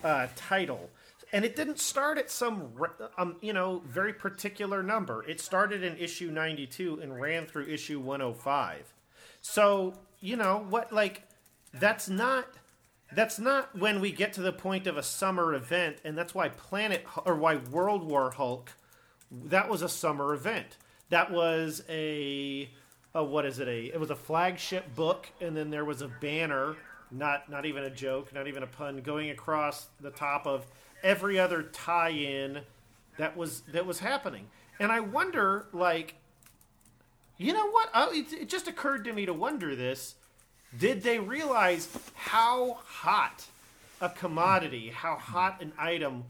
uh, 0.04 0.28
title, 0.36 0.90
and 1.34 1.44
it 1.44 1.56
didn't 1.56 1.80
start 1.80 2.18
at 2.18 2.30
some 2.30 2.72
um, 3.18 3.38
you 3.42 3.54
know 3.54 3.82
very 3.88 4.14
particular 4.14 4.84
number. 4.84 5.24
It 5.28 5.42
started 5.42 5.84
in 5.84 5.98
issue 5.98 6.30
ninety 6.30 6.68
two 6.68 7.00
and 7.02 7.20
ran 7.20 7.46
through 7.46 7.68
issue 7.68 8.00
one 8.00 8.20
hundred 8.20 8.38
five. 8.38 8.94
So 9.42 9.96
you 10.20 10.36
know 10.36 10.66
what, 10.70 10.92
like 10.94 11.24
that's 11.74 12.08
not 12.08 12.46
that's 13.14 13.40
not 13.40 13.78
when 13.78 14.00
we 14.00 14.12
get 14.12 14.34
to 14.34 14.42
the 14.42 14.54
point 14.54 14.88
of 14.88 14.98
a 14.98 15.04
summer 15.04 15.54
event, 15.54 15.98
and 16.04 16.18
that's 16.18 16.34
why 16.34 16.50
Planet 16.50 17.06
or 17.26 17.36
why 17.36 17.56
World 17.56 18.04
War 18.04 18.32
Hulk 18.32 18.72
that 19.32 19.70
was 19.70 19.82
a 19.82 19.90
summer 19.90 20.34
event. 20.34 20.78
That 21.10 21.32
was 21.32 21.84
a, 21.90 22.70
a 23.16 23.24
what 23.24 23.46
is 23.46 23.60
it? 23.60 23.68
A 23.68 23.86
it 23.86 24.00
was 24.00 24.10
a 24.10 24.16
flagship 24.16 24.96
book, 24.96 25.30
and 25.40 25.56
then 25.56 25.70
there 25.70 25.86
was 25.86 26.02
a 26.02 26.08
banner, 26.08 26.76
not 27.12 27.50
not 27.50 27.66
even 27.66 27.84
a 27.84 27.90
joke, 27.90 28.34
not 28.34 28.48
even 28.48 28.64
a 28.64 28.68
pun, 28.68 29.02
going 29.02 29.30
across 29.30 29.88
the 30.00 30.12
top 30.12 30.46
of 30.46 30.66
every 31.04 31.40
other 31.40 31.64
tie-in 31.64 32.62
that 33.18 33.36
was 33.36 33.62
that 33.72 33.86
was 33.86 34.00
happening. 34.00 34.48
And 34.80 34.92
I 34.92 35.00
wonder, 35.00 35.68
like, 35.74 36.16
you 37.38 37.54
know 37.54 37.70
what? 37.70 37.90
Oh, 37.94 38.12
it, 38.12 38.34
it 38.34 38.50
just 38.50 38.68
occurred 38.68 39.04
to 39.06 39.14
me 39.14 39.26
to 39.26 39.34
wonder 39.34 39.76
this: 39.76 40.16
Did 40.78 41.04
they 41.04 41.20
realize 41.20 41.88
how 42.16 42.80
hot 42.86 43.46
a 44.00 44.10
commodity, 44.10 44.90
how 44.90 45.16
hot 45.16 45.62
an 45.62 45.74
item 45.78 46.24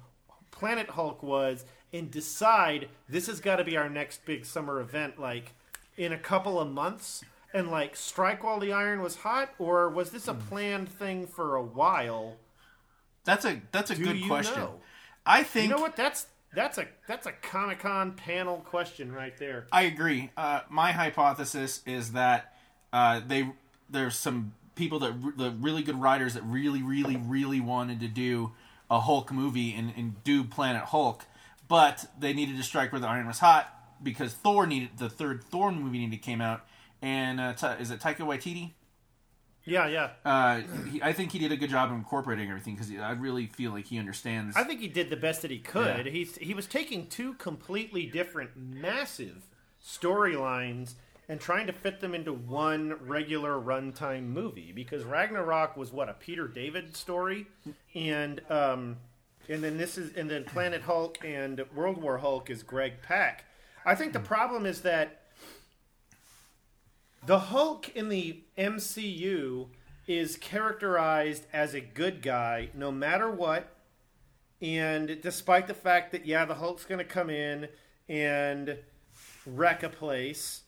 Planet 0.51 0.89
Hulk 0.89 1.23
was, 1.23 1.65
and 1.93 2.09
decide 2.09 2.87
this 3.07 3.27
has 3.27 3.39
got 3.39 3.57
to 3.57 3.63
be 3.63 3.77
our 3.77 3.89
next 3.89 4.25
big 4.25 4.45
summer 4.45 4.79
event, 4.79 5.19
like 5.19 5.53
in 5.97 6.11
a 6.11 6.17
couple 6.17 6.59
of 6.59 6.69
months, 6.69 7.23
and 7.53 7.69
like 7.69 7.95
strike 7.95 8.43
while 8.43 8.59
the 8.59 8.71
iron 8.73 9.01
was 9.01 9.17
hot, 9.17 9.53
or 9.59 9.89
was 9.89 10.11
this 10.11 10.27
a 10.27 10.33
planned 10.33 10.89
thing 10.89 11.27
for 11.27 11.55
a 11.55 11.63
while? 11.63 12.37
That's 13.23 13.45
a 13.45 13.61
that's 13.71 13.91
a 13.91 13.95
Do 13.95 14.03
good 14.03 14.27
question. 14.27 14.59
know? 14.59 14.75
I 15.25 15.43
think 15.43 15.69
You 15.69 15.75
know 15.75 15.81
what? 15.81 15.95
That's 15.95 16.27
that's 16.53 16.77
a 16.77 16.87
that's 17.07 17.27
a 17.27 17.31
Comic 17.31 17.79
Con 17.79 18.13
panel 18.13 18.57
question 18.57 19.11
right 19.11 19.37
there. 19.37 19.67
I 19.71 19.83
agree. 19.83 20.31
Uh, 20.35 20.61
my 20.69 20.91
hypothesis 20.91 21.81
is 21.85 22.13
that 22.13 22.53
uh, 22.91 23.21
they 23.25 23.47
there's 23.91 24.15
some 24.15 24.53
people 24.75 24.99
that 24.99 25.37
the 25.37 25.51
really 25.51 25.83
good 25.83 25.99
writers 25.99 26.33
that 26.33 26.43
really, 26.43 26.81
really, 26.81 27.17
really 27.17 27.59
wanted 27.59 27.99
to 27.99 28.07
do 28.07 28.51
a 28.89 28.99
Hulk 28.99 29.31
movie 29.31 29.73
and, 29.73 29.93
and 29.95 30.23
do 30.23 30.43
Planet 30.43 30.83
Hulk, 30.85 31.25
but 31.67 32.05
they 32.19 32.33
needed 32.33 32.57
to 32.57 32.63
strike 32.63 32.91
where 32.91 33.01
the 33.01 33.07
iron 33.07 33.27
was 33.27 33.39
hot 33.39 33.73
because 34.03 34.33
Thor 34.33 34.65
needed 34.65 34.97
the 34.97 35.09
third 35.09 35.43
Thor 35.43 35.71
movie 35.71 35.99
needed 35.99 36.17
to 36.17 36.21
came 36.21 36.41
out, 36.41 36.65
and 37.01 37.39
uh, 37.39 37.53
Ta- 37.53 37.77
is 37.79 37.91
it 37.91 37.99
Taika 37.99 38.17
Waititi? 38.17 38.71
Yeah, 39.63 39.87
yeah. 39.87 40.09
Uh, 40.25 40.61
he, 40.91 41.01
I 41.03 41.13
think 41.13 41.31
he 41.31 41.39
did 41.39 41.51
a 41.51 41.55
good 41.55 41.69
job 41.69 41.91
of 41.91 41.95
incorporating 41.95 42.49
everything 42.49 42.75
because 42.75 42.91
I 42.91 43.11
really 43.11 43.45
feel 43.45 43.71
like 43.71 43.85
he 43.85 43.99
understands. 43.99 44.55
I 44.55 44.63
think 44.63 44.81
he 44.81 44.87
did 44.87 45.11
the 45.11 45.15
best 45.15 45.43
that 45.43 45.51
he 45.51 45.59
could. 45.59 46.05
Yeah. 46.05 46.11
He's 46.11 46.35
he 46.37 46.53
was 46.53 46.65
taking 46.65 47.07
two 47.07 47.35
completely 47.35 48.07
different, 48.07 48.57
massive 48.57 49.43
storylines 49.83 50.95
and 51.31 51.39
trying 51.39 51.65
to 51.65 51.71
fit 51.71 52.01
them 52.01 52.13
into 52.13 52.33
one 52.33 52.93
regular 53.07 53.53
runtime 53.53 54.27
movie. 54.27 54.73
Because 54.73 55.05
Ragnarok 55.05 55.77
was 55.77 55.93
what 55.93 56.09
a 56.09 56.13
Peter 56.13 56.45
David 56.45 56.93
story, 56.93 57.47
and 57.95 58.41
um, 58.51 58.97
and 59.47 59.63
then 59.63 59.77
this 59.77 59.97
is 59.97 60.13
and 60.17 60.29
then 60.29 60.43
Planet 60.43 60.81
Hulk 60.81 61.19
and 61.23 61.63
World 61.73 62.01
War 62.01 62.17
Hulk 62.17 62.49
is 62.49 62.63
Greg 62.63 63.01
Pak. 63.01 63.45
I 63.85 63.95
think 63.95 64.11
the 64.11 64.19
problem 64.19 64.65
is 64.65 64.81
that 64.81 65.21
the 67.25 67.39
Hulk 67.39 67.87
in 67.95 68.09
the 68.09 68.41
MCU 68.57 69.67
is 70.07 70.35
characterized 70.35 71.45
as 71.53 71.73
a 71.73 71.79
good 71.79 72.21
guy 72.21 72.71
no 72.73 72.91
matter 72.91 73.31
what. 73.31 73.73
And 74.61 75.17
despite 75.21 75.67
the 75.67 75.73
fact 75.73 76.11
that, 76.11 76.25
yeah, 76.25 76.43
the 76.43 76.55
Hulk's 76.55 76.83
going 76.83 76.99
to 76.99 77.05
come 77.05 77.29
in 77.29 77.69
and 78.09 78.77
wreck 79.45 79.81
a 79.81 79.89
place 79.89 80.63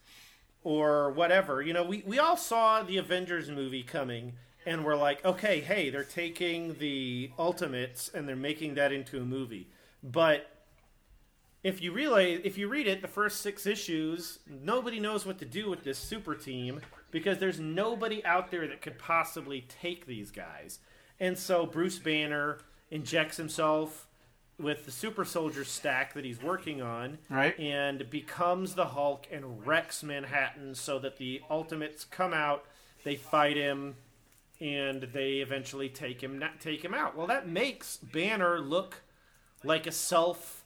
or 0.64 1.12
whatever, 1.12 1.62
you 1.62 1.74
know, 1.74 1.84
we, 1.84 2.04
we 2.06 2.20
all 2.20 2.38
saw 2.38 2.84
the 2.84 2.98
Avengers 2.98 3.50
movie 3.50 3.84
coming 3.84 4.34
and 4.66 4.86
we're 4.86 4.96
like, 4.96 5.24
okay, 5.26 5.60
hey, 5.60 5.90
they're 5.90 6.04
taking 6.04 6.76
the 6.80 7.32
Ultimates 7.38 8.10
and 8.14 8.28
they're 8.28 8.36
making 8.36 8.76
that 8.76 8.92
into 8.92 9.20
a 9.20 9.26
movie. 9.26 9.68
But 10.02 10.50
if 11.64 11.82
you 11.82 11.92
realize 11.94 12.42
if 12.44 12.58
you 12.58 12.68
read 12.68 12.88
it 12.88 13.02
the 13.02 13.08
first 13.08 13.42
six 13.42 13.66
issues 13.66 14.40
nobody 14.50 15.00
knows 15.00 15.26
what 15.26 15.40
to 15.40 15.46
do 15.46 15.70
with 15.70 15.84
this 15.84 15.98
super 15.98 16.36
team 16.36 16.82
because 17.10 17.38
there's 17.38 17.60
nobody 17.60 18.24
out 18.26 18.52
there 18.52 18.68
that 18.68 18.82
could 18.82 19.00
possibly 19.00 19.62
take 19.62 20.06
these 20.06 20.30
guys 20.30 20.80
and 21.20 21.38
so 21.38 21.66
bruce 21.66 22.00
banner 22.00 22.60
injects 22.92 23.38
himself 23.38 24.08
with 24.60 24.86
the 24.86 24.92
super 24.92 25.26
soldier 25.26 25.64
stack 25.64 26.14
that 26.14 26.24
he's 26.26 26.42
working 26.42 26.82
on 26.82 27.18
Right. 27.30 27.58
and 27.60 28.10
becomes 28.10 28.76
the 28.76 28.86
hulk 28.86 29.28
and 29.32 29.66
wrecks 29.66 30.04
manhattan 30.04 30.76
so 30.76 31.00
that 31.00 31.18
the 31.18 31.42
ultimates 31.50 32.06
come 32.06 32.34
out 32.34 32.66
they 33.04 33.16
fight 33.16 33.58
him 33.58 33.96
and 34.62 35.02
they 35.14 35.38
eventually 35.38 35.90
take 35.90 36.22
him 36.22 36.38
not 36.40 36.60
take 36.62 36.84
him 36.86 36.94
out 36.94 37.18
well 37.18 37.28
that 37.28 37.48
makes 37.48 37.98
banner 37.98 38.60
look 38.60 39.02
like 39.64 39.88
a 39.88 39.92
self 39.92 40.60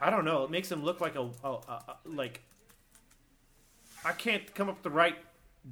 I 0.00 0.10
don't 0.10 0.24
know. 0.24 0.42
It 0.42 0.50
makes 0.50 0.70
him 0.70 0.82
look 0.82 1.00
like 1.00 1.14
a, 1.14 1.30
a, 1.44 1.48
a, 1.48 1.96
like 2.04 2.42
I 4.04 4.12
can't 4.12 4.52
come 4.54 4.68
up 4.68 4.76
with 4.76 4.82
the 4.82 4.90
right 4.90 5.16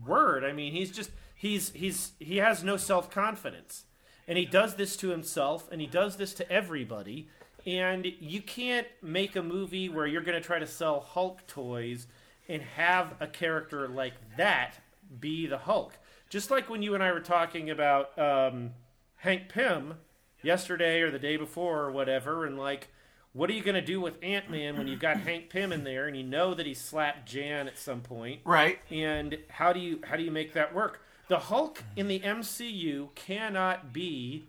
word. 0.06 0.44
I 0.44 0.52
mean, 0.52 0.72
he's 0.72 0.90
just 0.90 1.10
he's 1.34 1.70
he's 1.72 2.12
he 2.18 2.36
has 2.38 2.62
no 2.64 2.76
self 2.76 3.10
confidence, 3.10 3.84
and 4.32 4.38
he 4.38 4.46
does 4.46 4.76
this 4.76 4.96
to 4.96 5.10
himself, 5.10 5.68
and 5.70 5.78
he 5.78 5.86
does 5.86 6.16
this 6.16 6.32
to 6.32 6.50
everybody. 6.50 7.28
And 7.66 8.06
you 8.18 8.40
can't 8.40 8.86
make 9.02 9.36
a 9.36 9.42
movie 9.42 9.90
where 9.90 10.06
you're 10.06 10.22
going 10.22 10.40
to 10.40 10.46
try 10.46 10.58
to 10.58 10.66
sell 10.66 11.00
Hulk 11.00 11.46
toys 11.46 12.06
and 12.48 12.62
have 12.62 13.12
a 13.20 13.26
character 13.26 13.86
like 13.86 14.14
that 14.38 14.80
be 15.20 15.46
the 15.46 15.58
Hulk. 15.58 15.98
Just 16.30 16.50
like 16.50 16.70
when 16.70 16.82
you 16.82 16.94
and 16.94 17.02
I 17.02 17.12
were 17.12 17.20
talking 17.20 17.68
about 17.68 18.18
um, 18.18 18.70
Hank 19.16 19.50
Pym 19.50 19.96
yesterday 20.42 21.02
or 21.02 21.10
the 21.10 21.18
day 21.18 21.36
before 21.36 21.80
or 21.80 21.92
whatever, 21.92 22.46
and 22.46 22.58
like, 22.58 22.88
what 23.34 23.50
are 23.50 23.52
you 23.52 23.62
going 23.62 23.74
to 23.74 23.82
do 23.82 24.00
with 24.00 24.14
Ant 24.22 24.50
Man 24.50 24.78
when 24.78 24.88
you've 24.88 24.98
got 24.98 25.18
Hank 25.18 25.50
Pym 25.50 25.72
in 25.72 25.84
there 25.84 26.06
and 26.06 26.16
you 26.16 26.22
know 26.22 26.54
that 26.54 26.64
he 26.64 26.72
slapped 26.72 27.28
Jan 27.28 27.68
at 27.68 27.76
some 27.76 28.00
point? 28.00 28.40
right. 28.44 28.78
And 28.90 29.36
how 29.50 29.74
do 29.74 29.80
you 29.80 30.00
how 30.04 30.16
do 30.16 30.22
you 30.22 30.30
make 30.30 30.54
that 30.54 30.74
work? 30.74 31.02
The 31.32 31.38
Hulk 31.38 31.82
in 31.96 32.08
the 32.08 32.20
MCU 32.20 33.14
cannot 33.14 33.90
be 33.90 34.48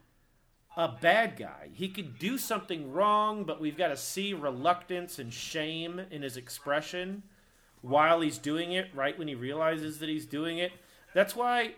a 0.76 0.90
bad 0.90 1.38
guy. 1.38 1.70
He 1.72 1.88
could 1.88 2.20
do 2.20 2.38
something 2.38 2.92
wrong, 2.92 3.46
but 3.46 3.62
we've 3.62 3.78
got 3.78 3.88
to 3.88 3.96
see 3.96 4.34
reluctance 4.34 5.18
and 5.18 5.34
shame 5.34 6.02
in 6.12 6.24
his 6.24 6.36
expression 6.36 7.24
while 7.80 8.20
he's 8.20 8.38
doing 8.38 8.74
it, 8.74 8.90
right 8.94 9.18
when 9.18 9.30
he 9.30 9.34
realizes 9.34 10.00
that 10.00 10.10
he's 10.10 10.26
doing 10.26 10.58
it. 10.58 10.74
That's 11.14 11.38
why 11.38 11.76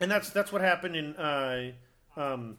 and 0.00 0.10
that's 0.10 0.30
that's 0.30 0.50
what 0.50 0.60
happened 0.60 0.96
in 0.96 1.14
uh 1.14 1.70
um 2.16 2.58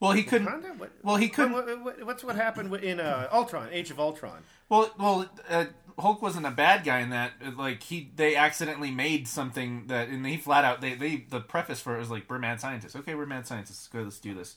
Well, 0.00 0.12
he 0.12 0.22
couldn't. 0.22 0.46
Wakanda? 0.48 0.78
What, 0.78 0.92
Well, 1.02 1.16
he 1.16 1.28
couldn't. 1.28 1.52
what- 1.52 1.82
what- 1.84 2.06
what's 2.06 2.24
what 2.24 2.36
happened 2.36 2.74
in 2.76 3.00
uh, 3.00 3.28
Ultron, 3.30 3.68
Age 3.70 3.90
of 3.90 4.00
Ultron? 4.00 4.44
Well, 4.70 4.90
well, 4.98 5.28
uh, 5.50 5.66
Hulk 5.98 6.22
wasn't 6.22 6.46
a 6.46 6.50
bad 6.50 6.84
guy 6.84 7.00
in 7.00 7.10
that. 7.10 7.32
Like 7.56 7.82
he, 7.82 8.10
they 8.14 8.36
accidentally 8.36 8.90
made 8.90 9.26
something 9.26 9.86
that, 9.88 10.08
and 10.08 10.24
he 10.26 10.36
flat 10.36 10.64
out 10.64 10.80
they, 10.80 10.94
they 10.94 11.24
the 11.28 11.40
preface 11.40 11.80
for 11.80 11.96
it 11.96 11.98
was 11.98 12.10
like 12.10 12.28
we're 12.28 12.38
mad 12.38 12.60
scientists. 12.60 12.96
Okay, 12.96 13.14
we're 13.14 13.26
mad 13.26 13.46
scientists. 13.46 13.88
Go, 13.88 14.00
let's 14.00 14.18
do 14.18 14.34
this. 14.34 14.56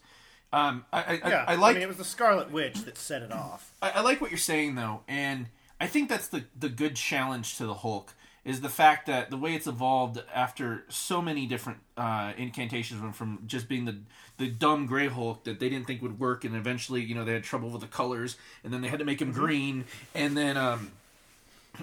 Um, 0.54 0.86
I, 0.92 1.00
I, 1.24 1.30
Yeah, 1.30 1.46
I, 1.48 1.54
I 1.54 1.56
like 1.56 1.76
mean, 1.76 1.84
it 1.84 1.88
was 1.88 1.98
the 1.98 2.04
Scarlet 2.04 2.52
Witch 2.52 2.84
that 2.84 2.98
set 2.98 3.22
it 3.22 3.32
off. 3.32 3.72
I, 3.82 3.92
I 3.96 4.02
like 4.02 4.22
what 4.22 4.32
you're 4.32 4.38
saying 4.38 4.76
though, 4.76 5.02
and 5.08 5.48
I 5.80 5.88
think 5.88 6.10
that's 6.10 6.28
the 6.28 6.46
the 6.58 6.70
good 6.70 6.96
challenge 6.96 7.58
to 7.58 7.66
the 7.66 7.76
Hulk 7.76 8.14
is 8.44 8.62
the 8.62 8.70
fact 8.70 9.06
that 9.06 9.30
the 9.30 9.38
way 9.38 9.54
it's 9.54 9.68
evolved 9.68 10.22
after 10.34 10.84
so 10.90 11.22
many 11.22 11.46
different 11.46 11.80
uh, 11.96 12.34
incantations 12.38 13.00
went 13.02 13.16
from 13.16 13.44
just 13.46 13.70
being 13.70 13.86
the 13.86 13.98
the 14.38 14.48
dumb 14.48 14.88
gray 14.88 15.08
Hulk 15.08 15.44
that 15.44 15.60
they 15.60 15.70
didn't 15.70 15.86
think 15.86 16.02
would 16.02 16.20
work, 16.20 16.44
and 16.44 16.56
eventually, 16.56 17.02
you 17.02 17.14
know, 17.14 17.24
they 17.24 17.34
had 17.34 17.44
trouble 17.44 17.70
with 17.70 17.82
the 17.82 17.88
colors, 17.88 18.38
and 18.64 18.74
then 18.74 18.82
they 18.82 18.88
had 18.88 19.00
to 19.00 19.06
make 19.06 19.22
him 19.22 19.32
green, 19.32 19.86
and 20.16 20.36
then 20.36 20.58
um, 20.58 20.92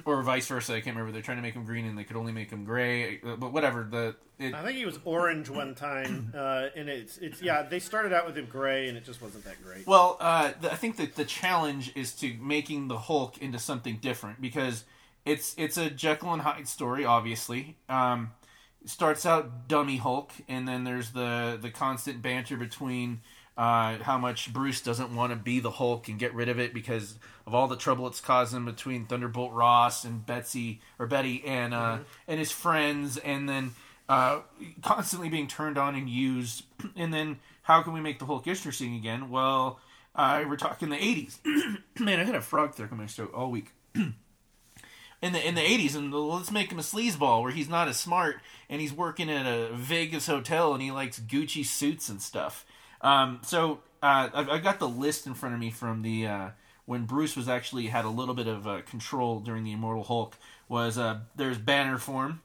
or 0.05 0.23
vice 0.23 0.47
versa. 0.47 0.73
I 0.75 0.81
can't 0.81 0.97
remember. 0.97 1.13
They're 1.13 1.23
trying 1.23 1.39
to 1.39 1.43
make 1.43 1.55
him 1.55 1.65
green, 1.65 1.87
and 1.87 1.99
they 1.99 2.05
could 2.05 2.17
only 2.17 2.33
make 2.33 2.51
him 2.51 2.65
gray. 2.65 3.21
uh, 3.21 3.37
But 3.37 3.53
whatever. 3.53 3.87
The 3.91 4.17
it, 4.39 4.55
I 4.55 4.63
think 4.63 4.77
he 4.79 4.85
was 4.85 4.99
orange 5.05 5.49
one 5.51 5.75
time, 5.75 6.33
uh, 6.37 6.69
and 6.77 6.89
it's 6.89 7.19
it's 7.19 7.43
yeah. 7.43 7.63
They 7.63 7.81
started 7.81 8.13
out 8.13 8.27
with 8.27 8.37
him 8.37 8.47
gray, 8.47 8.89
and 8.89 8.97
it 8.97 9.05
just 9.05 9.21
wasn't 9.21 9.45
that 9.45 9.63
great. 9.65 9.87
Well, 9.87 10.17
uh, 10.21 10.53
the, 10.61 10.73
I 10.73 10.77
think 10.77 10.97
that 10.97 11.17
the 11.17 11.25
challenge 11.25 11.93
is 11.97 12.13
to 12.17 12.35
making 12.41 12.89
the 12.89 12.99
Hulk 12.99 13.39
into 13.39 13.59
something 13.59 13.97
different 13.97 14.41
because 14.41 14.85
it's 15.25 15.55
it's 15.59 15.77
a 15.77 15.91
Jekyll 15.91 16.33
and 16.33 16.43
Hyde 16.43 16.69
story. 16.69 17.05
Obviously, 17.05 17.77
um, 17.89 18.31
starts 18.85 19.27
out 19.27 19.67
dummy 19.69 19.97
Hulk, 19.97 20.31
and 20.49 20.69
then 20.69 20.85
there's 20.85 21.11
the 21.11 21.59
the 21.61 21.71
constant 21.71 22.23
banter 22.23 22.57
between 22.57 23.21
uh, 23.59 23.99
how 24.05 24.17
much 24.17 24.53
Bruce 24.53 24.81
doesn't 24.81 25.15
want 25.17 25.33
to 25.33 25.37
be 25.37 25.59
the 25.59 25.73
Hulk 25.73 26.07
and 26.07 26.17
get 26.17 26.33
rid 26.33 26.49
of 26.49 26.61
it 26.61 26.73
because 26.73 27.17
of 27.45 27.55
all 27.55 27.67
the 27.67 27.77
trouble 27.77 28.07
it's 28.07 28.21
causing 28.21 28.65
between 28.65 29.07
Thunderbolt 29.07 29.53
Ross 29.53 30.05
and 30.05 30.25
Betsy 30.25 30.81
or 30.97 31.09
Betty 31.09 31.43
and 31.45 31.75
uh, 31.75 31.99
and 32.29 32.39
his 32.39 32.53
friends, 32.53 33.17
and 33.17 33.49
then 33.49 33.73
uh, 34.09 34.43
constantly 34.81 35.29
being 35.29 35.49
turned 35.49 35.77
on 35.77 35.97
and 35.97 36.09
used. 36.09 36.65
And 36.97 37.13
then 37.13 37.41
how 37.63 37.83
can 37.83 37.93
we 37.93 38.01
make 38.01 38.21
the 38.21 38.27
Hulk 38.27 38.47
interesting 38.47 38.95
again? 38.95 39.29
Well, 39.31 39.81
uh, 40.15 40.45
we're 40.49 40.57
talking 40.57 40.89
the 40.89 40.97
'80s. 40.97 41.39
Man, 41.99 42.21
I 42.21 42.25
had 42.25 42.37
a 42.37 42.41
frog 42.41 42.75
throat 42.75 42.93
in 42.93 42.97
my 42.97 43.07
throat 43.07 43.33
all 43.35 43.51
week. 43.51 43.73
in 43.95 44.13
the 45.21 45.49
in 45.49 45.57
the 45.57 45.69
eighties, 45.69 45.97
and 45.97 46.15
let's 46.15 46.53
make 46.53 46.71
him 46.71 46.79
a 46.79 46.83
sleazeball 46.83 47.43
where 47.43 47.51
he's 47.51 47.69
not 47.69 47.89
as 47.89 47.97
smart 47.97 48.37
and 48.71 48.81
he's 48.81 48.93
working 48.93 49.29
at 49.29 49.47
a 49.47 49.75
Vegas 49.75 50.29
hotel 50.29 50.75
and 50.75 50.83
he 50.83 50.93
likes 50.93 51.19
Gucci 51.19 51.65
suits 51.65 52.09
and 52.09 52.23
stuff. 52.23 52.65
Um, 53.01 53.41
so 53.43 53.81
uh, 54.03 54.29
I've, 54.33 54.49
I've 54.49 54.63
got 54.63 54.79
the 54.79 54.89
list 54.89 55.27
in 55.27 55.35
front 55.35 55.55
of 55.55 55.61
me 55.61 55.71
from 55.71 56.03
the 56.03 56.27
uh, 56.27 56.49
when 56.87 57.05
Bruce 57.05 57.37
was 57.37 57.49
actually 57.49 57.87
had 57.87 58.05
a 58.05 58.11
little 58.11 58.35
bit 58.35 58.47
of 58.47 58.67
uh, 58.67 58.83
control 58.83 59.41
during 59.41 59.65
the 59.65 59.73
Immortal 59.73 60.05
Hulk. 60.05 60.37
Was 60.69 60.99
uh, 60.99 61.21
there's 61.37 61.59
Banner 61.59 61.99
form, 61.99 62.41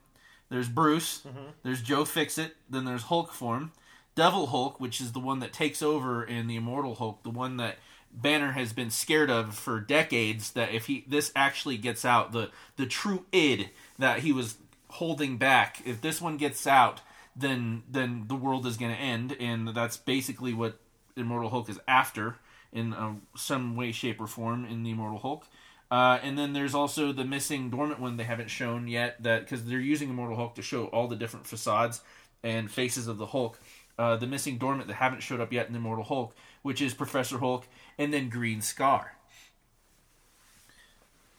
there's 0.50 0.70
Bruce, 0.70 1.24
there's 1.64 1.82
Joe 1.82 2.06
Fixit, 2.06 2.56
then 2.70 2.86
there's 2.86 3.04
Hulk 3.04 3.34
form, 3.34 3.72
Devil 4.16 4.48
Hulk, 4.48 4.80
which 4.80 5.02
is 5.02 5.12
the 5.12 5.20
one 5.20 5.40
that 5.40 5.52
takes 5.54 5.82
over 5.82 6.24
in 6.24 6.48
the 6.48 6.56
Immortal 6.56 6.96
Hulk, 6.96 7.24
the 7.24 7.30
one 7.30 7.58
that 7.58 7.78
Banner 8.14 8.52
has 8.52 8.74
been 8.74 8.92
scared 8.92 9.30
of 9.30 9.56
for 9.56 9.80
decades. 9.80 10.52
That 10.52 10.72
if 10.72 10.86
he 10.86 11.04
this 11.08 11.32
actually 11.36 11.78
gets 11.78 12.06
out, 12.06 12.32
the 12.32 12.52
the 12.78 12.86
true 12.86 13.26
id 13.32 13.72
that 13.98 14.20
he 14.20 14.32
was 14.32 14.58
holding 14.90 15.38
back, 15.38 15.82
if 15.86 16.02
this 16.02 16.22
one 16.22 16.38
gets 16.38 16.68
out, 16.68 17.02
then 17.36 17.84
then 17.90 18.26
the 18.28 18.36
world 18.36 18.66
is 18.66 18.78
going 18.78 18.94
to 18.94 19.00
end, 19.00 19.36
and 19.40 19.70
that's 19.70 19.98
basically 19.98 20.54
what 20.54 20.80
Immortal 21.16 21.50
Hulk 21.50 21.70
is 21.70 21.80
after 21.88 22.38
in 22.72 22.94
uh, 22.94 23.14
some 23.36 23.76
way, 23.76 23.92
shape, 23.92 24.20
or 24.20 24.28
form 24.28 24.66
in 24.66 24.84
the 24.84 24.92
Immortal 24.92 25.20
Hulk. 25.20 25.48
Uh, 25.92 26.18
and 26.24 26.38
then 26.38 26.54
there's 26.54 26.74
also 26.74 27.12
the 27.12 27.24
missing 27.24 27.70
dormant 27.70 28.00
one 28.00 28.18
they 28.18 28.24
haven't 28.24 28.50
shown 28.50 28.88
yet 28.88 29.22
that 29.22 29.42
because 29.42 29.66
they're 29.66 29.80
using 29.80 30.10
Immortal 30.10 30.36
Hulk 30.36 30.56
to 30.56 30.62
show 30.62 30.86
all 30.86 31.08
the 31.08 31.16
different 31.16 31.46
facades 31.46 32.02
and 32.44 32.72
faces 32.72 33.08
of 33.08 33.18
the 33.18 33.28
Hulk. 33.28 33.60
Uh, 33.98 34.16
the 34.16 34.26
missing 34.26 34.58
dormant 34.58 34.88
that 34.88 34.96
haven't 34.96 35.22
showed 35.22 35.40
up 35.40 35.54
yet 35.54 35.70
in 35.70 35.76
Immortal 35.76 36.04
Hulk, 36.04 36.36
which 36.64 36.82
is 36.82 36.96
Professor 36.96 37.38
Hulk, 37.38 37.68
and 38.00 38.12
then 38.12 38.30
Green 38.30 38.60
Scar. 38.62 39.18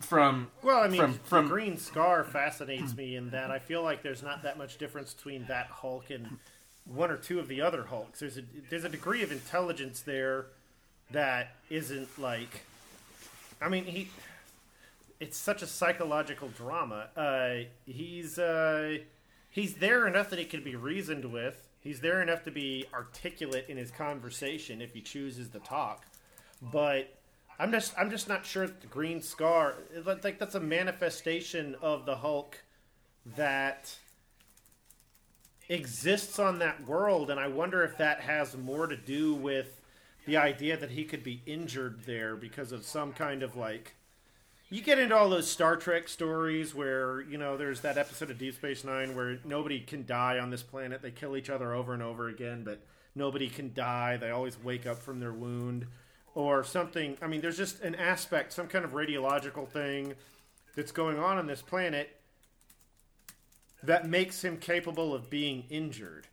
From 0.05 0.51
Well, 0.63 0.83
I 0.83 0.89
mean, 0.89 1.01
from, 1.01 1.15
from 1.15 1.45
the 1.47 1.51
Green 1.51 1.79
Scar 1.79 2.25
fascinates 2.25 2.97
me 2.97 3.17
in 3.17 3.31
that 3.31 3.51
I 3.51 3.59
feel 3.59 3.83
like 3.83 4.03
there's 4.03 4.23
not 4.23 4.43
that 4.43 4.59
much 4.59 4.79
difference 4.79 5.15
between 5.15 5.47
that 5.47 5.67
Hulk 5.67 6.11
and 6.11 6.39
one 6.85 7.11
or 7.11 7.17
two 7.17 7.39
of 7.39 7.49
the 7.49 7.61
other 7.61 7.85
Hulks. 7.85 8.21
There's 8.21 8.39
a 8.39 8.43
there's 8.71 8.85
a 8.85 8.89
degree 8.89 9.23
of 9.23 9.33
intelligence 9.33 10.01
there 10.01 10.47
that 11.11 11.57
isn't 11.71 12.19
like. 12.19 12.65
I 13.61 13.69
mean, 13.69 13.85
he. 13.85 14.11
It's 15.21 15.39
such 15.39 15.63
a 15.63 15.67
psychological 15.67 16.49
drama. 16.49 17.09
Uh, 17.17 17.69
he's 17.87 18.39
uh, 18.39 18.99
he's 19.49 19.75
there 19.75 20.07
enough 20.07 20.31
that 20.31 20.39
he 20.39 20.45
can 20.45 20.63
be 20.63 20.77
reasoned 20.77 21.25
with. 21.27 21.69
He's 21.81 22.01
there 22.01 22.21
enough 22.23 22.45
to 22.45 22.51
be 22.51 22.87
articulate 22.93 23.67
in 23.69 23.77
his 23.77 23.91
conversation 23.91 24.81
if 24.81 24.95
he 24.95 25.01
chooses 25.01 25.49
to 25.51 25.61
talk. 25.61 26.07
But 26.61 27.15
I'm 27.59 27.71
just 27.71 27.95
I'm 27.99 28.11
just 28.11 28.29
not 28.29 28.45
sure 28.45 28.67
the 28.67 28.87
green 28.87 29.23
scar 29.23 29.77
like 30.05 30.39
that's 30.39 30.55
a 30.55 30.61
manifestation 30.61 31.77
of 31.81 32.07
the 32.07 32.17
Hulk 32.17 32.63
that 33.37 33.97
exists 35.69 36.39
on 36.39 36.59
that 36.59 36.87
world 36.87 37.31
and 37.31 37.41
I 37.41 37.49
wonder 37.49 37.83
if 37.85 37.97
that 37.99 38.21
has 38.21 38.57
more 38.57 38.87
to 38.87 38.97
do 38.97 39.35
with 39.35 39.81
the 40.27 40.37
idea 40.37 40.77
that 40.77 40.91
he 40.91 41.05
could 41.05 41.23
be 41.23 41.43
injured 41.47 42.01
there 42.07 42.35
because 42.37 42.73
of 42.73 42.85
some 42.85 43.13
kind 43.13 43.43
of 43.43 43.57
like 43.57 43.95
you 44.71 44.81
get 44.81 44.99
into 44.99 45.15
all 45.15 45.29
those 45.29 45.49
Star 45.49 45.77
Trek 45.77 46.09
stories 46.09 46.75
where, 46.75 47.21
you 47.21 47.39
know, 47.39 47.57
there's 47.57 47.83
that 47.83 47.97
episode 47.97 48.31
of 48.31 48.39
Deep 48.39 48.55
Space 48.55 48.83
Nine 48.83 49.15
where 49.15 49.39
nobody 49.45 49.79
can 49.79 50.05
die 50.05 50.39
on 50.39 50.51
this 50.51 50.65
planet. 50.65 51.01
They 51.01 51.11
kill 51.13 51.37
each 51.37 51.51
other 51.51 51.75
over 51.75 51.93
and 51.93 52.03
over 52.03 52.29
again, 52.29 52.65
but 52.65 52.81
nobody 53.15 53.49
can 53.49 53.73
die. 53.73 54.17
They 54.17 54.31
always 54.31 54.59
wake 54.61 54.85
up 54.87 54.99
from 54.99 55.21
their 55.21 55.33
wound 55.33 55.87
or 56.35 56.65
something. 56.65 57.17
I 57.23 57.27
mean, 57.27 57.41
there's 57.41 57.57
just 57.57 57.81
an 57.83 57.95
aspect, 57.95 58.53
some 58.53 58.67
kind 58.67 58.85
of 58.85 58.93
radiological 58.93 59.69
thing 59.69 60.15
that's 60.75 60.93
going 60.93 61.19
on 61.19 61.39
on 61.39 61.47
this 61.47 61.63
planet 61.63 62.17
that 63.83 64.09
makes 64.09 64.43
him 64.43 64.57
capable 64.57 65.15
of 65.15 65.31
being 65.31 65.65
injured. 65.71 66.27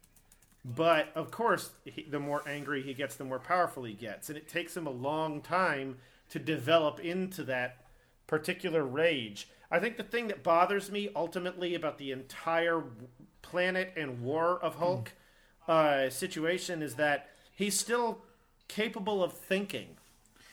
But 0.63 1.11
of 1.15 1.31
course, 1.31 1.71
he, 1.85 2.03
the 2.03 2.19
more 2.19 2.43
angry 2.47 2.81
he 2.81 2.93
gets, 2.93 3.15
the 3.15 3.23
more 3.23 3.39
powerful 3.39 3.83
he 3.83 3.93
gets, 3.93 4.29
and 4.29 4.37
it 4.37 4.47
takes 4.47 4.75
him 4.75 4.87
a 4.87 4.91
long 4.91 5.41
time 5.41 5.97
to 6.29 6.39
develop 6.39 6.99
into 6.99 7.43
that 7.43 7.85
particular 8.27 8.83
rage. 8.83 9.49
I 9.69 9.79
think 9.79 9.97
the 9.97 10.03
thing 10.03 10.27
that 10.27 10.43
bothers 10.43 10.91
me 10.91 11.09
ultimately 11.15 11.75
about 11.75 11.97
the 11.97 12.11
entire 12.11 12.83
planet 13.41 13.93
and 13.97 14.21
war 14.21 14.59
of 14.61 14.75
Hulk 14.75 15.11
uh, 15.67 16.09
situation 16.09 16.81
is 16.81 16.95
that 16.95 17.29
he's 17.53 17.77
still 17.77 18.19
capable 18.75 19.23
of 19.23 19.33
thinking 19.33 19.97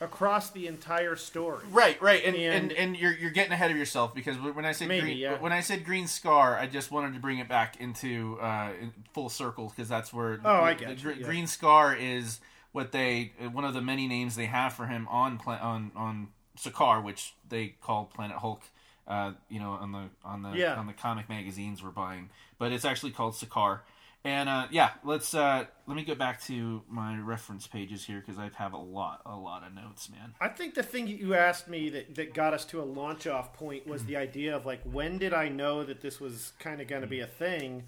across 0.01 0.49
the 0.51 0.67
entire 0.67 1.15
story. 1.15 1.63
Right, 1.71 2.01
right, 2.01 2.23
and, 2.23 2.35
And- 2.35 2.71
and 2.71 2.71
and 2.71 2.97
you're 2.97 3.13
you're 3.13 3.31
getting 3.31 3.51
ahead 3.51 3.71
of 3.71 3.77
yourself 3.77 4.13
because 4.15 4.37
when 4.37 4.65
I 4.65 4.71
said 4.71 4.87
Maybe, 4.87 5.01
green, 5.01 5.17
yeah. 5.17 5.39
when 5.39 5.51
I 5.51 5.61
said 5.61 5.83
green 5.85 6.07
scar, 6.07 6.57
I 6.57 6.67
just 6.67 6.89
wanted 6.91 7.13
to 7.13 7.19
bring 7.19 7.39
it 7.39 7.47
back 7.49 7.79
into 7.81 8.37
uh, 8.41 8.71
in 8.79 8.93
full 9.13 9.29
circle 9.29 9.69
because 9.75 9.89
that's 9.89 10.13
where 10.13 10.39
Oh, 10.45 10.61
I 10.61 10.73
get 10.73 10.97
the 10.97 11.09
you, 11.09 11.15
yeah. 11.19 11.25
green 11.25 11.47
scar 11.47 11.95
is 11.95 12.39
what 12.71 12.91
they 12.91 13.33
one 13.51 13.65
of 13.65 13.73
the 13.73 13.81
many 13.81 14.07
names 14.07 14.35
they 14.35 14.45
have 14.45 14.73
for 14.73 14.85
him 14.87 15.07
on 15.09 15.39
on 15.47 15.91
on 15.95 16.27
Sakaar, 16.57 17.03
which 17.03 17.33
they 17.47 17.75
call 17.81 18.05
Planet 18.05 18.37
Hulk. 18.37 18.61
Uh, 19.07 19.31
you 19.49 19.59
know, 19.59 19.71
on 19.71 19.91
the 19.91 20.03
on 20.23 20.43
the 20.43 20.51
Yeah. 20.51 20.75
on 20.75 20.85
the 20.85 20.93
comic 20.93 21.27
magazines 21.29 21.81
we're 21.83 21.89
buying, 21.89 22.29
but 22.59 22.71
it's 22.71 22.85
actually 22.85 23.11
called 23.11 23.33
Sakaar. 23.33 23.79
And 24.25 24.49
uh, 24.49 24.67
yeah, 24.69 24.91
let's 25.03 25.33
uh, 25.33 25.65
let 25.87 25.95
me 25.95 26.03
get 26.03 26.17
back 26.17 26.41
to 26.43 26.81
my 26.89 27.17
reference 27.17 27.67
pages 27.67 28.03
here 28.03 28.19
because 28.25 28.37
I 28.37 28.51
have 28.55 28.73
a 28.73 28.77
lot 28.77 29.21
a 29.25 29.35
lot 29.37 29.65
of 29.65 29.73
notes, 29.73 30.09
man. 30.09 30.33
I 30.41 30.49
think 30.49 30.75
the 30.75 30.83
thing 30.83 31.07
you 31.07 31.33
asked 31.35 31.69
me 31.69 31.89
that, 31.89 32.15
that 32.15 32.33
got 32.33 32.53
us 32.53 32.65
to 32.65 32.81
a 32.81 32.83
launch 32.83 33.27
off 33.27 33.53
point 33.53 33.87
was 33.87 34.05
the 34.05 34.17
idea 34.17 34.55
of 34.55 34.65
like 34.65 34.81
when 34.83 35.17
did 35.19 35.33
I 35.33 35.47
know 35.47 35.83
that 35.85 36.01
this 36.01 36.19
was 36.19 36.51
kind 36.59 36.81
of 36.81 36.87
going 36.87 37.01
to 37.01 37.07
be 37.07 37.21
a 37.21 37.27
thing? 37.27 37.83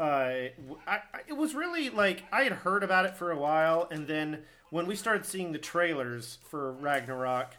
Uh, 0.00 0.48
I- 0.86 1.02
it 1.28 1.34
was 1.36 1.54
really 1.54 1.90
like 1.90 2.24
I 2.32 2.44
had 2.44 2.52
heard 2.52 2.82
about 2.82 3.04
it 3.04 3.14
for 3.14 3.30
a 3.30 3.38
while, 3.38 3.86
and 3.90 4.06
then 4.06 4.42
when 4.70 4.86
we 4.86 4.96
started 4.96 5.26
seeing 5.26 5.52
the 5.52 5.58
trailers 5.58 6.38
for 6.48 6.72
Ragnarok, 6.72 7.56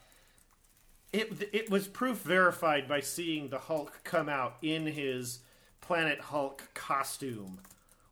it 1.12 1.48
it 1.52 1.70
was 1.70 1.86
proof 1.86 2.18
verified 2.18 2.88
by 2.88 3.00
seeing 3.00 3.50
the 3.50 3.58
Hulk 3.60 4.00
come 4.02 4.28
out 4.28 4.56
in 4.62 4.86
his 4.86 5.38
Planet 5.80 6.20
Hulk 6.20 6.70
costume 6.74 7.60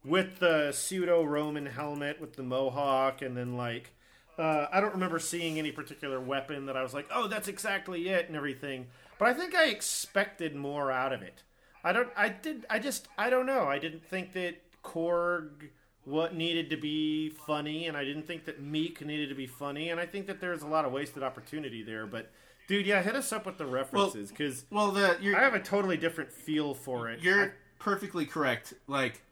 with 0.04 0.38
the 0.38 0.72
pseudo 0.72 1.22
Roman 1.24 1.66
helmet 1.66 2.20
with 2.20 2.34
the 2.34 2.42
mohawk, 2.42 3.22
and 3.22 3.36
then 3.36 3.56
like 3.56 3.92
uh, 4.38 4.66
I 4.72 4.80
don't 4.80 4.92
remember 4.94 5.18
seeing 5.18 5.58
any 5.58 5.72
particular 5.72 6.20
weapon 6.20 6.66
that 6.66 6.76
I 6.76 6.82
was 6.82 6.92
like, 6.94 7.08
oh, 7.14 7.28
that's 7.28 7.48
exactly 7.48 8.08
it, 8.08 8.26
and 8.26 8.36
everything. 8.36 8.86
But 9.18 9.28
I 9.28 9.34
think 9.34 9.54
I 9.54 9.66
expected 9.66 10.56
more 10.56 10.90
out 10.90 11.12
of 11.12 11.22
it. 11.22 11.42
I 11.84 11.92
don't. 11.92 12.08
I 12.16 12.28
did. 12.30 12.66
I 12.68 12.78
just. 12.78 13.08
I 13.16 13.30
don't 13.30 13.46
know. 13.46 13.64
I 13.68 13.78
didn't 13.78 14.04
think 14.04 14.32
that 14.32 14.56
Korg 14.82 15.68
what 16.04 16.34
needed 16.34 16.68
to 16.70 16.76
be 16.76 17.30
funny, 17.30 17.86
and 17.86 17.96
I 17.96 18.04
didn't 18.04 18.26
think 18.26 18.44
that 18.44 18.62
Miek 18.62 19.00
needed 19.04 19.28
to 19.30 19.34
be 19.34 19.46
funny, 19.46 19.88
and 19.90 19.98
I 19.98 20.04
think 20.06 20.26
that 20.26 20.40
there's 20.40 20.62
a 20.62 20.66
lot 20.66 20.84
of 20.84 20.92
wasted 20.92 21.22
opportunity 21.22 21.82
there. 21.82 22.06
But 22.06 22.30
dude, 22.68 22.86
yeah, 22.86 23.02
hit 23.02 23.16
us 23.16 23.32
up 23.32 23.46
with 23.46 23.56
the 23.58 23.66
references 23.66 24.30
because 24.30 24.64
Well, 24.70 24.90
the 24.90 25.16
I 25.36 25.40
have 25.40 25.54
a 25.54 25.60
totally 25.60 25.96
different 25.96 26.32
feel 26.32 26.74
for 26.74 27.08
it. 27.08 27.20
You're 27.22 27.44
I- 27.44 27.50
perfectly 27.78 28.26
correct. 28.26 28.74
Like 28.86 29.22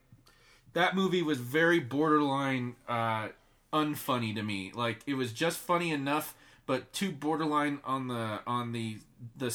that 0.74 0.94
movie 0.96 1.22
was 1.22 1.38
very 1.38 1.78
borderline 1.80 2.76
uh, 2.88 3.28
unfunny 3.72 4.34
to 4.34 4.42
me. 4.42 4.72
Like 4.74 5.00
it 5.06 5.14
was 5.14 5.32
just 5.32 5.58
funny 5.58 5.90
enough, 5.90 6.34
but 6.66 6.92
too 6.92 7.12
borderline 7.12 7.80
on 7.84 8.08
the 8.08 8.40
on 8.46 8.72
the 8.72 8.98
the 9.36 9.54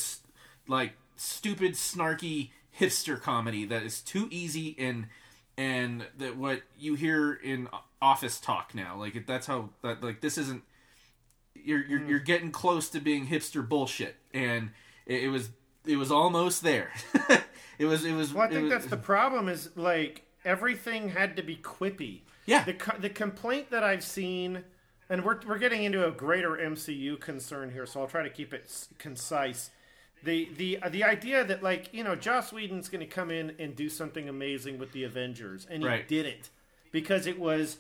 like 0.68 0.94
stupid, 1.16 1.74
snarky, 1.74 2.50
hipster 2.80 3.20
comedy 3.22 3.66
that 3.66 3.84
is 3.84 4.02
too 4.02 4.28
easy 4.32 4.76
and 4.78 5.08
and 5.58 6.06
that 6.18 6.38
what 6.38 6.62
you 6.78 6.94
hear 6.96 7.34
in 7.34 7.68
office 8.00 8.40
talk 8.40 8.76
now 8.76 8.96
like 8.96 9.26
that's 9.26 9.48
how 9.48 9.70
that 9.82 10.04
like 10.04 10.22
this 10.22 10.38
isn't 10.38 10.62
you're 11.56 11.84
you're, 11.84 12.00
Mm. 12.00 12.10
you're 12.10 12.20
getting 12.20 12.52
close 12.52 12.90
to 12.90 13.00
being 13.00 13.26
hipster 13.26 13.68
bullshit 13.68 14.16
and 14.36 14.70
it, 15.08 15.24
it 15.24 15.28
was 15.30 15.50
it 15.88 15.96
was 15.98 16.12
almost 16.12 16.62
there 16.62 16.92
it 17.80 17.86
was 17.86 18.06
it 18.06 18.14
was 18.14 18.32
Well, 18.36 18.46
I 18.46 18.50
think 18.50 18.64
was- 18.66 18.72
that's 18.74 18.86
the 18.86 18.98
problem. 18.98 19.50
Is 19.50 19.72
like 19.76 20.27
everything 20.48 21.10
had 21.10 21.36
to 21.36 21.44
be 21.44 21.58
quippy. 21.58 22.22
Yeah. 22.46 22.64
The 22.64 22.76
the 23.00 23.10
complaint 23.10 23.70
that 23.72 23.84
I've 23.84 24.04
seen, 24.04 24.64
and 25.10 25.24
we're 25.26 25.40
we're 25.46 25.58
getting 25.58 25.84
into 25.84 26.08
a 26.08 26.12
greater 26.12 26.52
MCU 26.52 27.20
concern 27.20 27.72
here, 27.72 27.86
so 27.86 28.02
I'll 28.02 28.08
try 28.08 28.24
to 28.24 28.30
keep 28.30 28.54
it 28.54 28.64
s- 28.66 28.88
concise. 28.98 29.70
The 30.24 30.50
the 30.58 30.80
uh, 30.82 30.90
the 30.90 31.04
idea 31.04 31.44
that 31.44 31.62
like 31.62 31.94
you 31.94 32.04
know 32.04 32.16
Joss 32.16 32.52
Whedon's 32.54 32.88
going 32.90 33.02
to 33.02 33.06
come 33.06 33.30
in 33.30 33.54
and 33.60 33.76
do 33.76 33.90
something 33.90 34.30
amazing 34.30 34.80
with 34.80 34.94
the 34.94 35.04
Avengers, 35.04 35.68
and 35.70 35.84
he 35.84 35.88
Right. 35.90 36.08
did 36.08 36.26
it 36.26 36.50
because 36.92 37.28
it 37.28 37.38
was 37.38 37.78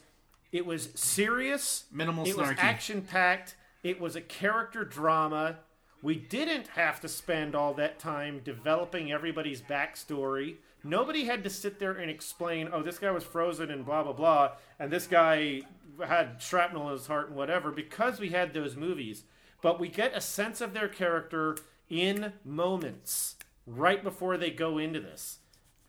it 0.52 0.66
was 0.66 0.90
serious, 0.94 1.86
Minimal 1.92 2.28
it 2.28 2.36
was 2.38 2.50
action 2.58 3.02
packed, 3.02 3.56
it 3.84 4.00
was 4.02 4.16
a 4.16 4.22
character 4.22 4.84
drama. 4.84 5.60
We 6.04 6.16
didn't 6.16 6.68
have 6.70 7.00
to 7.02 7.08
spend 7.08 7.56
all 7.56 7.74
that 7.76 7.98
time 8.00 8.42
developing 8.44 9.12
everybody's 9.12 9.62
backstory. 9.62 10.58
Nobody 10.88 11.26
had 11.26 11.44
to 11.44 11.50
sit 11.50 11.80
there 11.80 11.92
and 11.92 12.10
explain, 12.10 12.70
oh, 12.72 12.82
this 12.82 13.00
guy 13.00 13.12
was 13.12 13.24
frozen 13.24 13.70
and 13.70 13.86
blah, 13.86 14.04
blah, 14.04 14.14
blah, 14.14 14.52
and 14.80 14.90
this 14.90 15.06
guy 15.06 15.62
had 16.06 16.42
shrapnel 16.42 16.88
in 16.88 16.94
his 16.94 17.08
heart 17.08 17.28
and 17.28 17.36
whatever, 17.36 17.72
because 17.72 18.20
we 18.20 18.30
had 18.30 18.54
those 18.54 18.76
movies. 18.76 19.24
But 19.62 19.80
we 19.80 19.90
get 19.90 20.16
a 20.16 20.22
sense 20.22 20.62
of 20.62 20.74
their 20.74 20.88
character 20.88 21.58
in 21.90 22.34
moments 22.46 23.36
right 23.66 24.04
before 24.04 24.38
they 24.38 24.52
go 24.52 24.78
into 24.78 25.00
this. 25.00 25.40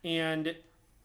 And 0.03 0.55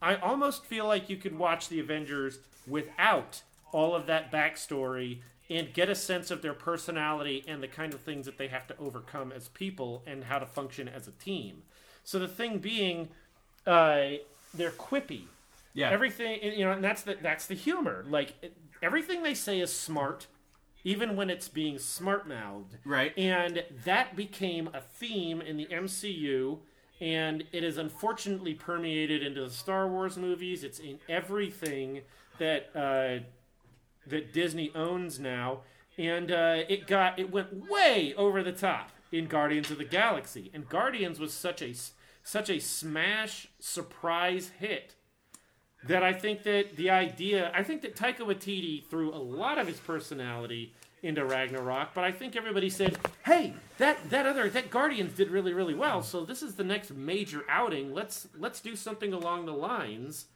I 0.00 0.16
almost 0.16 0.64
feel 0.64 0.86
like 0.86 1.08
you 1.08 1.16
could 1.16 1.38
watch 1.38 1.68
the 1.68 1.80
Avengers 1.80 2.38
without 2.66 3.42
all 3.72 3.94
of 3.94 4.06
that 4.06 4.32
backstory 4.32 5.20
and 5.50 5.74
get 5.74 5.90
a 5.90 5.94
sense 5.94 6.30
of 6.30 6.42
their 6.42 6.54
personality 6.54 7.44
and 7.46 7.62
the 7.62 7.68
kind 7.68 7.92
of 7.92 8.00
things 8.00 8.24
that 8.26 8.38
they 8.38 8.48
have 8.48 8.66
to 8.66 8.78
overcome 8.78 9.30
as 9.30 9.48
people 9.48 10.02
and 10.06 10.24
how 10.24 10.38
to 10.38 10.46
function 10.46 10.88
as 10.88 11.06
a 11.06 11.12
team. 11.12 11.62
So 12.02 12.18
the 12.18 12.28
thing 12.28 12.58
being, 12.58 13.08
uh, 13.66 14.10
they're 14.54 14.70
quippy. 14.70 15.24
yeah 15.72 15.90
Everything 15.90 16.42
you 16.42 16.64
know, 16.64 16.72
and 16.72 16.84
that's 16.84 17.02
the 17.02 17.16
that's 17.20 17.46
the 17.46 17.54
humor. 17.54 18.04
Like 18.08 18.34
it, 18.42 18.56
everything 18.82 19.22
they 19.22 19.34
say 19.34 19.60
is 19.60 19.72
smart, 19.72 20.26
even 20.84 21.16
when 21.16 21.30
it's 21.30 21.48
being 21.48 21.78
smart 21.78 22.28
mouthed. 22.28 22.76
Right. 22.84 23.16
And 23.16 23.64
that 23.84 24.16
became 24.16 24.68
a 24.72 24.80
theme 24.80 25.40
in 25.40 25.56
the 25.56 25.66
MCU, 25.66 26.58
and 27.00 27.44
it 27.52 27.64
is 27.64 27.78
unfortunately 27.78 28.54
permeated 28.54 29.22
into 29.22 29.42
the 29.42 29.50
Star 29.50 29.88
Wars 29.88 30.16
movies. 30.16 30.62
It's 30.64 30.78
in 30.78 30.98
everything 31.08 32.02
that 32.38 32.70
uh, 32.74 33.24
that 34.06 34.32
Disney 34.32 34.70
owns 34.74 35.18
now, 35.18 35.60
and 35.96 36.30
uh, 36.30 36.62
it 36.68 36.86
got 36.86 37.18
it 37.18 37.30
went 37.32 37.70
way 37.70 38.14
over 38.16 38.42
the 38.42 38.52
top 38.52 38.90
in 39.10 39.26
Guardians 39.26 39.70
of 39.70 39.78
the 39.78 39.84
Galaxy. 39.84 40.50
And 40.52 40.68
Guardians 40.68 41.18
was 41.18 41.32
such 41.32 41.62
a 41.62 41.72
such 42.24 42.50
a 42.50 42.58
smash 42.58 43.46
surprise 43.60 44.50
hit 44.58 44.96
that 45.86 46.02
I 46.02 46.14
think 46.14 46.42
that 46.44 46.76
the 46.76 46.90
idea, 46.90 47.52
I 47.54 47.62
think 47.62 47.82
that 47.82 47.94
Taika 47.94 48.20
Waititi 48.20 48.84
threw 48.86 49.14
a 49.14 49.16
lot 49.16 49.58
of 49.58 49.66
his 49.66 49.78
personality 49.78 50.74
into 51.02 51.22
Ragnarok, 51.22 51.92
but 51.94 52.02
I 52.02 52.10
think 52.10 52.34
everybody 52.34 52.70
said, 52.70 52.98
"Hey, 53.26 53.52
that 53.76 54.08
that 54.08 54.24
other 54.24 54.48
that 54.48 54.70
Guardians 54.70 55.14
did 55.14 55.30
really 55.30 55.52
really 55.52 55.74
well, 55.74 56.02
so 56.02 56.24
this 56.24 56.42
is 56.42 56.54
the 56.54 56.64
next 56.64 56.90
major 56.90 57.44
outing. 57.46 57.92
Let's 57.92 58.26
let's 58.38 58.60
do 58.60 58.74
something 58.74 59.12
along 59.12 59.44
the 59.44 59.52
lines." 59.52 60.26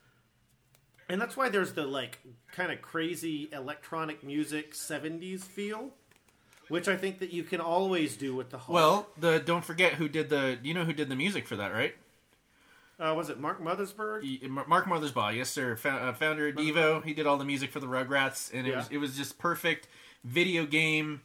And 1.09 1.19
that's 1.19 1.39
why 1.39 1.49
there's 1.49 1.73
the 1.73 1.87
like 1.87 2.19
kind 2.53 2.71
of 2.71 2.83
crazy 2.83 3.49
electronic 3.51 4.23
music 4.23 4.75
70s 4.75 5.43
feel, 5.43 5.95
which 6.69 6.89
I 6.89 6.97
think 6.97 7.19
that 7.21 7.33
you 7.33 7.43
can 7.45 7.61
always 7.61 8.17
do 8.17 8.35
with 8.35 8.51
the 8.51 8.59
Hulk. 8.59 8.75
well 8.75 9.07
the 9.19 9.39
don't 9.39 9.65
forget 9.65 9.95
who 9.95 10.09
did 10.09 10.29
the 10.31 10.59
you 10.63 10.75
know 10.75 10.85
who 10.85 10.93
did 10.93 11.09
the 11.09 11.17
music 11.17 11.47
for 11.47 11.57
that 11.57 11.73
right 11.73 11.95
uh, 13.01 13.15
was 13.15 13.31
it 13.31 13.39
Mark 13.39 13.63
Mothersbaugh? 13.63 14.51
Mark 14.67 14.87
Mothersbaugh, 14.87 15.37
yes 15.37 15.49
sir, 15.51 15.79
uh, 15.85 16.13
founder 16.13 16.49
of 16.49 16.57
Devo. 16.57 17.05
He 17.05 17.15
did 17.15 17.29
all 17.29 17.37
the 17.37 17.45
music 17.45 17.71
for 17.71 17.79
the 17.79 17.87
Rugrats, 17.87 18.53
and 18.53 18.67
it 18.67 18.71
Yeah. 18.71 18.77
was 18.79 18.89
it 18.91 18.99
was 18.99 19.17
just 19.17 19.39
perfect 19.39 19.87
video 20.25 20.67
game, 20.67 21.21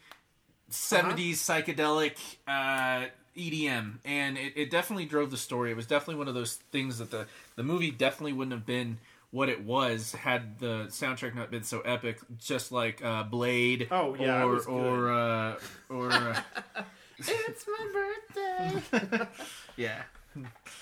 seventies 0.69 1.41
psychedelic 1.41 2.15
uh, 2.47 3.07
EDM, 3.35 3.97
and 4.05 4.37
it, 4.37 4.53
it 4.55 4.69
definitely 4.69 5.05
drove 5.05 5.31
the 5.31 5.37
story. 5.37 5.71
It 5.71 5.75
was 5.75 5.87
definitely 5.87 6.15
one 6.19 6.27
of 6.27 6.35
those 6.35 6.57
things 6.71 6.99
that 6.99 7.09
the 7.09 7.25
the 7.55 7.63
movie 7.63 7.89
definitely 7.89 8.33
wouldn't 8.33 8.53
have 8.53 8.67
been 8.67 8.99
what 9.33 9.49
it 9.49 9.63
was 9.65 10.11
had 10.13 10.59
the 10.59 10.85
soundtrack 10.89 11.33
not 11.35 11.49
been 11.49 11.63
so 11.63 11.81
epic. 11.81 12.19
Just 12.37 12.71
like 12.71 13.03
uh, 13.03 13.23
Blade, 13.23 13.87
Oh, 13.91 14.15
yeah, 14.15 14.43
or 14.43 14.59
or 14.69 15.11
uh, 15.11 15.55
or 15.89 16.11
uh, 16.11 16.41
it's 17.17 17.65
my 17.67 17.89
birthday. 18.31 19.27
yeah. 19.75 20.03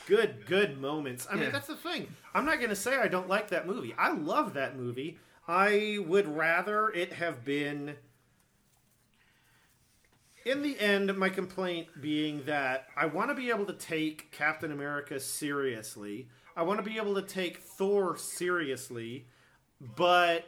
good 0.07 0.45
good 0.45 0.79
moments 0.79 1.27
i 1.29 1.35
Yeah. 1.35 1.41
mean 1.41 1.51
that's 1.51 1.67
the 1.67 1.75
thing 1.75 2.07
i'm 2.33 2.45
not 2.45 2.59
going 2.59 2.69
to 2.69 2.75
say 2.75 2.95
i 2.95 3.09
don't 3.09 3.27
like 3.27 3.49
that 3.49 3.67
movie 3.67 3.93
i 3.97 4.09
love 4.13 4.53
that 4.53 4.77
movie 4.77 5.17
i 5.45 5.97
would 6.07 6.25
rather 6.25 6.87
it 6.89 7.11
have 7.11 7.43
been 7.43 7.95
in 10.45 10.61
the 10.61 10.79
end 10.79 11.15
my 11.17 11.27
complaint 11.27 11.87
being 11.99 12.43
that 12.45 12.87
i 12.95 13.05
want 13.05 13.29
to 13.29 13.35
be 13.35 13.49
able 13.49 13.65
to 13.65 13.73
take 13.73 14.31
captain 14.31 14.71
america 14.71 15.19
seriously 15.19 16.29
i 16.55 16.61
want 16.61 16.83
to 16.83 16.89
be 16.89 16.97
able 16.97 17.15
to 17.15 17.21
take 17.21 17.57
thor 17.57 18.17
seriously 18.17 19.25
but 19.95 20.45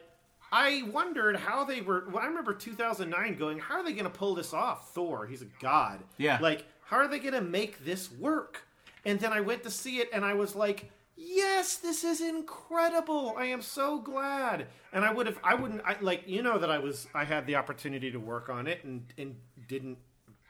I 0.52 0.84
wondered 0.92 1.36
how 1.36 1.64
they 1.64 1.80
were. 1.80 2.04
Well, 2.08 2.22
I 2.22 2.26
remember 2.26 2.54
2009 2.54 3.36
going, 3.36 3.58
how 3.58 3.74
are 3.74 3.82
they 3.82 3.92
going 3.92 4.04
to 4.04 4.10
pull 4.10 4.36
this 4.36 4.54
off? 4.54 4.92
Thor, 4.92 5.26
he's 5.26 5.42
a 5.42 5.48
god. 5.60 6.04
Yeah. 6.16 6.38
Like, 6.40 6.64
how 6.84 6.98
are 6.98 7.08
they 7.08 7.18
going 7.18 7.34
to 7.34 7.40
make 7.40 7.84
this 7.84 8.12
work? 8.12 8.62
And 9.04 9.18
then 9.18 9.32
I 9.32 9.40
went 9.40 9.64
to 9.64 9.70
see 9.70 9.98
it 9.98 10.10
and 10.12 10.24
I 10.24 10.34
was 10.34 10.54
like, 10.54 10.92
yes, 11.16 11.76
this 11.76 12.04
is 12.04 12.20
incredible. 12.20 13.34
I 13.36 13.46
am 13.46 13.62
so 13.62 13.98
glad. 13.98 14.68
And 14.92 15.04
I 15.04 15.12
would 15.12 15.26
have, 15.26 15.38
I 15.42 15.54
wouldn't, 15.54 15.82
I, 15.84 15.96
like, 16.00 16.22
you 16.26 16.42
know, 16.42 16.58
that 16.58 16.70
I 16.70 16.78
was, 16.78 17.08
I 17.14 17.24
had 17.24 17.46
the 17.46 17.56
opportunity 17.56 18.12
to 18.12 18.18
work 18.18 18.48
on 18.48 18.68
it 18.68 18.84
and, 18.84 19.12
and 19.18 19.34
didn't 19.66 19.98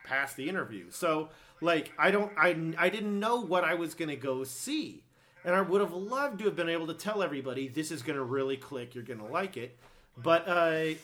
pass 0.03 0.35
the 0.35 0.47
interview. 0.47 0.91
So, 0.91 1.29
like, 1.61 1.91
I 1.97 2.11
don't, 2.11 2.31
I, 2.37 2.73
I 2.77 2.89
didn't 2.89 3.19
know 3.19 3.41
what 3.41 3.63
I 3.63 3.73
was 3.73 3.95
going 3.95 4.09
to 4.09 4.15
go 4.15 4.43
see. 4.43 5.04
And 5.45 5.55
I 5.55 5.61
would 5.61 5.79
have 5.79 5.93
loved 5.93 6.39
to 6.39 6.45
have 6.45 6.55
been 6.55 6.69
able 6.69 6.87
to 6.87 6.93
tell 6.95 7.21
everybody 7.21 7.67
this 7.67 7.91
is 7.91 8.01
going 8.01 8.17
to 8.17 8.23
really 8.23 8.57
click. 8.57 8.95
You're 8.95 9.03
going 9.03 9.19
to 9.19 9.25
like 9.25 9.55
it. 9.55 9.77
But 10.17 10.47
uh, 10.47 10.95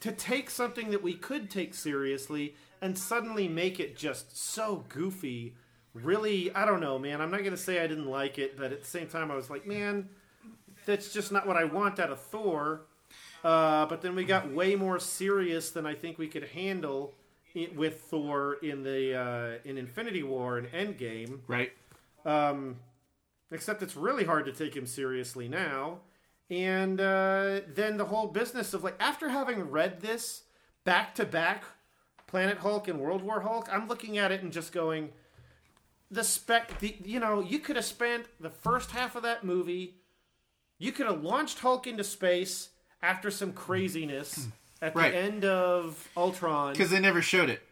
to 0.00 0.12
take 0.12 0.48
something 0.48 0.90
that 0.90 1.02
we 1.02 1.14
could 1.14 1.50
take 1.50 1.74
seriously 1.74 2.54
and 2.80 2.96
suddenly 2.96 3.48
make 3.48 3.80
it 3.80 3.96
just 3.96 4.38
so 4.38 4.84
goofy, 4.88 5.54
really, 5.92 6.54
I 6.54 6.64
don't 6.64 6.80
know, 6.80 6.98
man. 7.00 7.20
I'm 7.20 7.32
not 7.32 7.40
going 7.40 7.50
to 7.50 7.56
say 7.56 7.82
I 7.82 7.88
didn't 7.88 8.06
like 8.06 8.38
it, 8.38 8.56
but 8.56 8.72
at 8.72 8.80
the 8.80 8.88
same 8.88 9.08
time, 9.08 9.32
I 9.32 9.34
was 9.34 9.50
like, 9.50 9.66
man, 9.66 10.08
that's 10.86 11.12
just 11.12 11.32
not 11.32 11.46
what 11.46 11.56
I 11.56 11.64
want 11.64 11.98
out 11.98 12.10
of 12.10 12.20
Thor. 12.20 12.82
Uh, 13.42 13.86
but 13.86 14.02
then 14.02 14.14
we 14.14 14.24
got 14.24 14.50
way 14.52 14.76
more 14.76 15.00
serious 15.00 15.70
than 15.70 15.84
I 15.84 15.94
think 15.94 16.16
we 16.16 16.28
could 16.28 16.44
handle 16.44 17.12
with 17.74 18.02
Thor 18.02 18.54
in 18.62 18.82
the 18.82 19.18
uh, 19.18 19.68
in 19.68 19.78
Infinity 19.78 20.22
War 20.22 20.58
and 20.58 20.68
Endgame. 20.68 21.40
Right. 21.46 21.72
Um, 22.24 22.76
except 23.50 23.82
it's 23.82 23.96
really 23.96 24.24
hard 24.24 24.44
to 24.46 24.52
take 24.52 24.74
him 24.76 24.86
seriously 24.86 25.48
now. 25.48 26.00
And 26.50 27.00
uh, 27.00 27.60
then 27.74 27.96
the 27.96 28.04
whole 28.06 28.26
business 28.28 28.74
of 28.74 28.84
like 28.84 28.96
after 29.00 29.28
having 29.30 29.70
read 29.70 30.00
this 30.00 30.42
back 30.84 31.14
to 31.16 31.24
back, 31.24 31.64
Planet 32.26 32.58
Hulk 32.58 32.88
and 32.88 32.98
World 33.00 33.22
War 33.22 33.40
Hulk, 33.40 33.68
I'm 33.70 33.88
looking 33.88 34.18
at 34.18 34.32
it 34.32 34.42
and 34.42 34.52
just 34.52 34.72
going, 34.72 35.10
the 36.10 36.24
spec. 36.24 36.78
The, 36.80 36.96
you 37.04 37.20
know, 37.20 37.40
you 37.40 37.58
could 37.58 37.76
have 37.76 37.84
spent 37.84 38.26
the 38.40 38.50
first 38.50 38.90
half 38.90 39.16
of 39.16 39.22
that 39.22 39.44
movie. 39.44 39.96
You 40.78 40.92
could 40.92 41.06
have 41.06 41.22
launched 41.22 41.60
Hulk 41.60 41.86
into 41.86 42.04
space 42.04 42.70
after 43.02 43.30
some 43.30 43.52
craziness 43.52 44.48
at 44.80 44.94
Right. 44.94 45.12
the 45.12 45.18
end 45.18 45.44
of 45.44 46.08
Ultron. 46.16 46.72
Because 46.72 46.90
they 46.90 47.00
never 47.00 47.22
showed 47.22 47.50
it. 47.50 47.62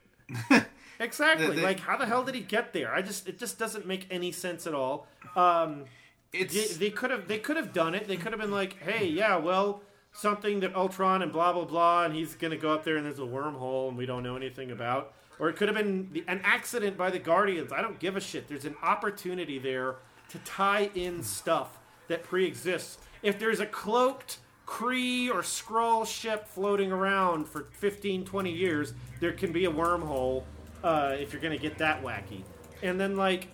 Exactly. 1.01 1.47
The- 1.49 1.53
the- 1.55 1.63
like, 1.63 1.81
how 1.81 1.97
the 1.97 2.07
hell 2.07 2.23
did 2.23 2.35
he 2.37 2.43
get 2.43 2.73
there? 2.73 2.95
I 2.95 3.03
just, 3.03 3.29
it 3.29 3.39
just 3.39 3.59
doesn't 3.59 3.87
make 3.87 4.07
any 4.11 4.31
sense 4.31 4.67
at 4.67 4.75
all. 4.75 5.07
Um, 5.35 5.87
It's 6.33 6.77
they, 6.77 6.91
could 6.91 7.11
have, 7.11 7.27
they 7.27 7.39
could 7.39 7.57
have 7.57 7.73
done 7.73 7.95
it. 7.97 8.07
They 8.07 8.17
could 8.17 8.31
have 8.33 8.41
been 8.41 8.53
like, 8.53 8.79
hey, 8.81 9.07
yeah, 9.07 9.37
well, 9.37 9.83
something 10.13 10.61
that 10.61 10.77
Ultron 10.77 11.23
and 11.23 11.33
blah 11.33 11.53
blah 11.53 11.65
blah, 11.65 12.05
and 12.05 12.15
he's 12.15 12.35
gonna 12.37 12.57
go 12.57 12.73
up 12.73 12.85
there 12.85 12.97
and 12.97 13.05
there's 13.07 13.19
a 13.19 13.23
wormhole 13.23 13.89
and 13.89 13.97
we 13.99 14.07
don't 14.07 14.23
know 14.23 14.37
anything 14.37 14.71
about. 14.71 15.13
Or 15.41 15.49
it 15.49 15.57
could 15.57 15.69
have 15.69 15.77
been 15.77 16.11
the, 16.13 16.23
an 16.29 16.41
accident 16.45 16.97
by 16.97 17.11
the 17.11 17.19
Guardians. 17.19 17.73
I 17.73 17.81
don't 17.83 17.99
give 17.99 18.17
a 18.17 18.21
shit. 18.21 18.47
There's 18.47 18.65
an 18.67 18.77
opportunity 18.83 19.59
there 19.59 19.97
to 20.29 20.39
tie 20.41 20.91
in 20.95 21.23
stuff 21.23 21.79
that 22.09 22.23
pre-exists. 22.23 22.99
If 23.23 23.39
there's 23.39 23.59
a 23.59 23.67
cloaked 23.67 24.39
Kree 24.67 25.29
or 25.31 25.41
Skrull 25.43 26.07
ship 26.07 26.47
floating 26.47 26.93
around 26.93 27.49
for 27.49 27.67
15, 27.73 28.25
20 28.25 28.53
years, 28.53 28.93
there 29.19 29.33
can 29.33 29.51
be 29.51 29.65
a 29.65 29.71
wormhole 29.71 30.45
uh, 30.83 31.17
if 31.19 31.33
you're 31.33 31.43
going 31.43 31.57
to 31.57 31.63
get 31.63 31.79
that 31.79 32.03
wacky. 32.03 32.43
And 32.83 32.99
then, 32.99 33.17
like, 33.17 33.49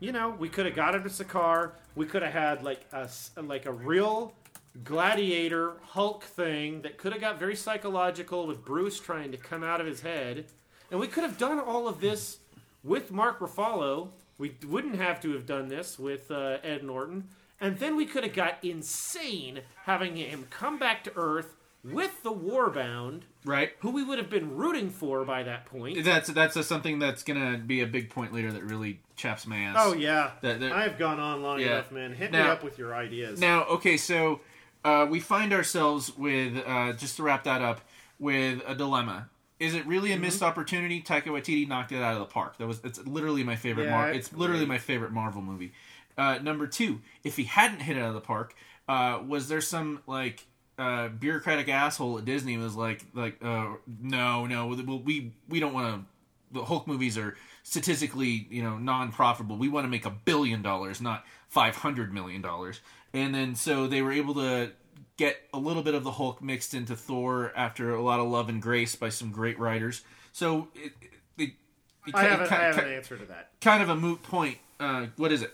you 0.00 0.12
know, 0.12 0.30
we 0.30 0.48
could 0.48 0.66
have 0.66 0.74
got 0.74 0.94
him 0.94 1.02
to 1.02 1.08
Sakaar. 1.08 1.72
We 1.94 2.06
could 2.06 2.22
have 2.22 2.32
had 2.32 2.62
like 2.62 2.86
a 2.92 3.08
like 3.42 3.66
a 3.66 3.72
real 3.72 4.32
gladiator 4.84 5.72
Hulk 5.82 6.24
thing 6.24 6.82
that 6.82 6.98
could 6.98 7.12
have 7.12 7.20
got 7.20 7.38
very 7.38 7.56
psychological 7.56 8.46
with 8.46 8.64
Bruce 8.64 9.00
trying 9.00 9.32
to 9.32 9.36
come 9.36 9.64
out 9.64 9.80
of 9.80 9.86
his 9.86 10.02
head, 10.02 10.46
and 10.90 11.00
we 11.00 11.08
could 11.08 11.24
have 11.24 11.38
done 11.38 11.58
all 11.58 11.88
of 11.88 12.00
this 12.00 12.38
with 12.84 13.10
Mark 13.10 13.40
Ruffalo. 13.40 14.10
We 14.38 14.54
wouldn't 14.66 14.96
have 14.96 15.20
to 15.22 15.32
have 15.32 15.46
done 15.46 15.66
this 15.66 15.98
with 15.98 16.30
uh, 16.30 16.58
Ed 16.62 16.84
Norton, 16.84 17.28
and 17.60 17.78
then 17.78 17.96
we 17.96 18.06
could 18.06 18.22
have 18.22 18.34
got 18.34 18.62
insane 18.62 19.62
having 19.84 20.16
him 20.16 20.46
come 20.48 20.78
back 20.78 21.02
to 21.04 21.12
Earth 21.16 21.56
with 21.84 22.22
the 22.22 22.32
Warbound, 22.32 23.22
Right. 23.44 23.72
who 23.78 23.90
we 23.90 24.02
would 24.02 24.18
have 24.18 24.28
been 24.30 24.56
rooting 24.56 24.90
for 24.90 25.24
by 25.24 25.42
that 25.44 25.66
point. 25.66 26.04
That's 26.04 26.28
that's 26.30 26.56
a, 26.56 26.62
something 26.64 26.98
that's 26.98 27.22
gonna 27.22 27.58
be 27.58 27.80
a 27.80 27.86
big 27.86 28.10
point 28.10 28.32
later 28.34 28.52
that 28.52 28.62
really 28.64 29.00
chaps 29.16 29.46
my 29.46 29.58
ass. 29.58 29.76
Oh 29.78 29.94
yeah, 29.94 30.32
That- 30.42 30.60
that- 30.60 30.72
I've 30.72 30.98
gone 30.98 31.18
on 31.20 31.42
long 31.42 31.60
Yeah. 31.60 31.66
enough, 31.66 31.92
man. 31.92 32.12
Hit 32.14 32.32
me 32.32 32.38
up 32.38 32.62
with 32.62 32.78
your 32.78 32.94
ideas. 32.94 33.40
Now, 33.40 33.64
okay, 33.64 33.96
so 33.96 34.40
uh, 34.84 35.06
we 35.08 35.20
find 35.20 35.52
ourselves 35.52 36.16
with 36.16 36.56
uh, 36.66 36.92
just 36.92 37.16
to 37.16 37.22
wrap 37.22 37.44
that 37.44 37.62
up 37.62 37.80
with 38.18 38.62
a 38.66 38.74
dilemma. 38.74 39.28
Is 39.58 39.74
it 39.74 39.84
really 39.86 40.10
a 40.10 40.14
Mm-hmm. 40.14 40.22
missed 40.22 40.42
opportunity? 40.42 41.02
Taika 41.02 41.24
Waititi 41.26 41.66
knocked 41.66 41.90
it 41.92 42.00
out 42.02 42.12
of 42.14 42.20
the 42.20 42.26
park. 42.26 42.58
That 42.58 42.66
was 42.68 42.80
it's 42.84 43.04
literally 43.06 43.42
my 43.44 43.56
favorite. 43.56 43.84
Yeah, 43.86 43.90
Mar- 43.92 44.12
it's 44.12 44.32
literally 44.32 44.66
my 44.66 44.78
favorite 44.78 45.12
Marvel 45.12 45.42
movie. 45.42 45.72
Uh, 46.16 46.38
number 46.42 46.66
two, 46.66 47.00
if 47.24 47.36
he 47.36 47.44
hadn't 47.44 47.80
hit 47.80 47.96
it 47.96 48.00
out 48.00 48.08
of 48.08 48.14
the 48.14 48.20
park, 48.20 48.54
uh, 48.88 49.20
was 49.26 49.48
there 49.48 49.60
some 49.60 50.00
like 50.06 50.46
uh, 50.78 51.08
bureaucratic 51.08 51.68
asshole 51.68 52.18
at 52.18 52.24
Disney 52.24 52.56
was 52.56 52.76
like 52.76 53.04
like 53.14 53.36
uh, 53.42 53.74
no 54.00 54.46
no 54.46 54.68
we 54.68 54.82
we, 54.82 55.32
we 55.48 55.60
don't 55.60 55.74
want 55.74 55.94
to 55.94 56.06
the 56.50 56.64
Hulk 56.64 56.86
movies 56.86 57.18
are 57.18 57.36
statistically, 57.62 58.46
you 58.50 58.62
know, 58.62 58.78
non-profitable. 58.78 59.58
We 59.58 59.68
want 59.68 59.84
to 59.84 59.88
make 59.88 60.06
a 60.06 60.10
billion 60.10 60.62
dollars, 60.62 61.00
not 61.00 61.24
five 61.48 61.76
hundred 61.76 62.12
million 62.12 62.40
dollars. 62.40 62.80
And 63.12 63.34
then 63.34 63.54
so 63.54 63.86
they 63.86 64.02
were 64.02 64.12
able 64.12 64.34
to 64.34 64.72
get 65.16 65.36
a 65.52 65.58
little 65.58 65.82
bit 65.82 65.94
of 65.94 66.04
the 66.04 66.12
Hulk 66.12 66.42
mixed 66.42 66.74
into 66.74 66.96
Thor 66.96 67.52
after 67.56 67.94
a 67.94 68.02
lot 68.02 68.20
of 68.20 68.28
love 68.28 68.48
and 68.48 68.62
grace 68.62 68.94
by 68.94 69.08
some 69.08 69.30
great 69.30 69.58
writers. 69.58 70.02
So 70.32 70.68
it, 70.74 70.92
it, 71.36 71.50
it, 72.06 72.14
I 72.14 72.24
have, 72.24 72.40
it 72.40 72.50
a, 72.50 72.54
I 72.54 72.58
have 72.60 72.78
an 72.78 72.88
answer 72.92 73.16
to 73.16 73.24
that. 73.26 73.50
kind 73.60 73.82
of 73.82 73.88
a 73.88 73.96
moot 73.96 74.22
point. 74.22 74.58
Uh, 74.78 75.06
what 75.16 75.32
is 75.32 75.42
it? 75.42 75.52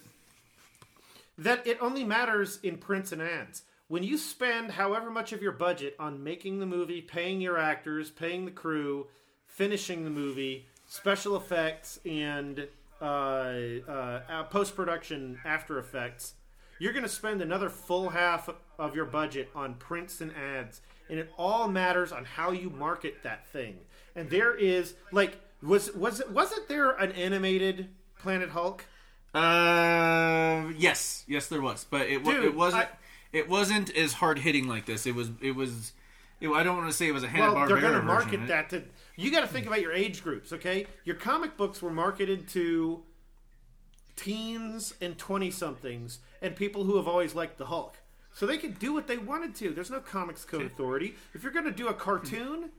That 1.38 1.66
it 1.66 1.78
only 1.80 2.04
matters 2.04 2.60
in 2.62 2.76
prints 2.76 3.10
and 3.10 3.20
ads. 3.22 3.62
When 3.88 4.02
you 4.02 4.16
spend 4.16 4.72
however 4.72 5.10
much 5.10 5.32
of 5.32 5.42
your 5.42 5.52
budget 5.52 5.94
on 5.98 6.24
making 6.24 6.58
the 6.58 6.66
movie, 6.66 7.02
paying 7.02 7.40
your 7.40 7.58
actors, 7.58 8.10
paying 8.10 8.46
the 8.46 8.50
crew, 8.50 9.08
finishing 9.46 10.04
the 10.04 10.10
movie, 10.10 10.66
special 10.86 11.36
effects, 11.36 12.00
and 12.06 12.66
uh, 13.00 13.04
uh, 13.04 14.44
post 14.44 14.74
production 14.74 15.38
after 15.44 15.78
effects, 15.78 16.34
you're 16.78 16.92
going 16.94 17.04
to 17.04 17.08
spend 17.10 17.42
another 17.42 17.68
full 17.68 18.08
half 18.08 18.48
of 18.78 18.96
your 18.96 19.04
budget 19.04 19.50
on 19.54 19.74
prints 19.74 20.22
and 20.22 20.32
ads. 20.34 20.80
And 21.10 21.18
it 21.18 21.30
all 21.36 21.68
matters 21.68 22.10
on 22.10 22.24
how 22.24 22.52
you 22.52 22.70
market 22.70 23.22
that 23.22 23.46
thing. 23.48 23.76
And 24.16 24.30
there 24.30 24.56
is, 24.56 24.94
like, 25.12 25.38
was 25.62 25.92
was 25.94 26.20
it 26.20 26.30
wasn't 26.30 26.68
there 26.68 26.92
an 26.92 27.12
animated 27.12 27.90
Planet 28.18 28.48
Hulk? 28.48 28.86
Uh, 29.34 30.70
yes, 30.78 31.24
yes, 31.28 31.48
there 31.48 31.60
was, 31.60 31.84
but 31.90 32.02
it 32.02 32.24
Dude, 32.24 32.44
it 32.44 32.54
wasn't. 32.54 32.84
I- 32.84 32.88
it 33.34 33.48
wasn't 33.48 33.94
as 33.96 34.14
hard 34.14 34.38
hitting 34.38 34.66
like 34.68 34.86
this. 34.86 35.06
It 35.06 35.14
was. 35.14 35.30
It 35.42 35.54
was. 35.54 35.92
It, 36.40 36.48
I 36.48 36.62
don't 36.62 36.76
want 36.76 36.88
to 36.90 36.96
say 36.96 37.08
it 37.08 37.12
was 37.12 37.22
a 37.24 37.28
Hanna 37.28 37.52
Well, 37.52 37.66
they're 37.68 37.80
going 37.80 37.94
to 37.94 38.02
market 38.02 38.46
that 38.48 38.70
to. 38.70 38.82
You 39.16 39.30
got 39.30 39.42
to 39.42 39.46
think 39.46 39.66
about 39.66 39.80
your 39.80 39.92
age 39.92 40.22
groups, 40.22 40.52
okay? 40.52 40.86
Your 41.04 41.16
comic 41.16 41.56
books 41.56 41.80
were 41.82 41.90
marketed 41.90 42.48
to 42.48 43.02
teens 44.16 44.94
and 45.00 45.18
twenty 45.18 45.50
somethings 45.50 46.20
and 46.40 46.54
people 46.54 46.84
who 46.84 46.96
have 46.96 47.08
always 47.08 47.34
liked 47.34 47.58
the 47.58 47.66
Hulk, 47.66 47.96
so 48.32 48.46
they 48.46 48.58
could 48.58 48.78
do 48.78 48.92
what 48.92 49.06
they 49.06 49.18
wanted 49.18 49.54
to. 49.56 49.70
There's 49.70 49.90
no 49.90 50.00
comics 50.00 50.44
code 50.44 50.62
authority. 50.62 51.14
If 51.34 51.42
you're 51.42 51.52
going 51.52 51.64
to 51.64 51.70
do 51.72 51.88
a 51.88 51.94
cartoon, 51.94 52.70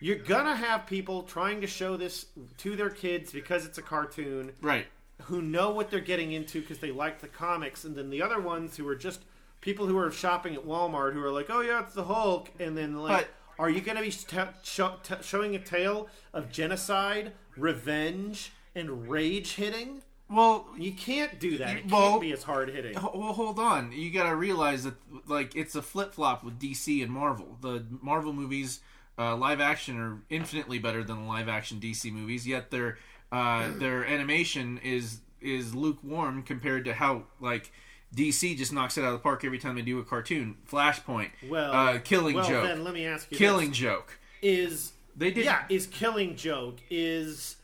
you're 0.00 0.16
gonna 0.16 0.54
have 0.54 0.86
people 0.86 1.24
trying 1.24 1.60
to 1.62 1.66
show 1.66 1.96
this 1.96 2.26
to 2.58 2.76
their 2.76 2.90
kids 2.90 3.32
because 3.32 3.66
it's 3.66 3.78
a 3.78 3.82
cartoon 3.82 4.52
Right. 4.62 4.86
who 5.22 5.42
know 5.42 5.70
what 5.70 5.90
they're 5.90 5.98
getting 6.00 6.32
into 6.32 6.60
because 6.60 6.78
they 6.78 6.92
like 6.92 7.20
the 7.20 7.26
comics, 7.28 7.84
and 7.84 7.96
then 7.96 8.08
the 8.10 8.22
other 8.22 8.40
ones 8.40 8.76
who 8.76 8.86
are 8.88 8.94
just 8.94 9.22
people 9.60 9.86
who 9.86 9.96
are 9.98 10.10
shopping 10.10 10.54
at 10.54 10.64
Walmart 10.64 11.12
who 11.14 11.22
are 11.22 11.30
like, 11.32 11.46
"Oh 11.50 11.60
yeah, 11.60 11.82
it's 11.82 11.94
the 11.94 12.04
Hulk," 12.04 12.50
and 12.58 12.76
then 12.76 12.96
like, 12.96 13.26
But- 13.26 13.34
are 13.58 13.68
you 13.70 13.80
going 13.80 13.96
to 13.96 14.02
be 14.04 14.10
t- 14.10 14.38
show- 14.62 14.96
t- 15.02 15.14
showing 15.22 15.56
a 15.56 15.58
tale 15.58 16.08
of 16.32 16.52
genocide, 16.52 17.32
revenge, 17.56 18.52
and 18.74 19.08
rage 19.08 19.54
hitting? 19.54 20.02
Well, 20.30 20.68
You 20.76 20.92
can't 20.92 21.40
do 21.40 21.56
that. 21.58 21.76
It 21.78 21.90
Well- 21.90 22.10
can't 22.10 22.20
be 22.20 22.32
as 22.32 22.42
hard 22.42 22.68
hitting. 22.68 22.94
Well, 22.94 23.32
hold 23.32 23.58
on. 23.58 23.92
You 23.92 24.10
got 24.10 24.28
to 24.28 24.36
realize 24.36 24.84
that 24.84 24.94
like 25.26 25.56
it's 25.56 25.74
a 25.74 25.82
flip 25.82 26.12
flop 26.12 26.44
with 26.44 26.58
DC 26.58 27.02
and 27.02 27.10
Marvel. 27.10 27.56
The 27.62 27.84
Marvel 28.02 28.32
movies, 28.34 28.80
uh, 29.18 29.34
live 29.36 29.60
action, 29.60 29.98
are 29.98 30.22
infinitely 30.28 30.78
better 30.78 31.02
than 31.02 31.22
the 31.22 31.28
live 31.28 31.48
action 31.48 31.80
DC 31.80 32.10
movies. 32.12 32.46
Yet 32.46 32.70
their 32.70 32.98
uh, 33.32 33.70
their 33.78 34.04
animation 34.04 34.78
is 34.78 35.20
is 35.40 35.74
lukewarm 35.74 36.42
compared 36.42 36.84
to 36.84 36.92
how 36.94 37.22
like 37.40 37.70
DC 38.14 38.56
just 38.56 38.72
knocks 38.72 38.96
it 38.96 39.02
out 39.02 39.08
of 39.08 39.12
the 39.14 39.18
park 39.18 39.44
every 39.44 39.58
time 39.58 39.74
they 39.76 39.82
do 39.82 39.98
a 39.98 40.04
cartoon. 40.04 40.56
Flashpoint, 40.70 41.30
Well, 41.48 41.72
uh, 41.72 41.98
Killing 41.98 42.36
well, 42.36 42.48
Joke, 42.48 42.64
then 42.64 42.84
let 42.84 42.94
me 42.94 43.06
ask 43.06 43.30
you: 43.30 43.36
Killing 43.36 43.68
this. 43.70 43.78
Joke. 43.78 44.18
is 44.42 44.92
They 45.16 45.30
did. 45.30 45.44
yeah 45.44 45.64
is 45.68 45.86
Killing 45.86 46.36
Joke 46.36 46.78
is 46.90 47.56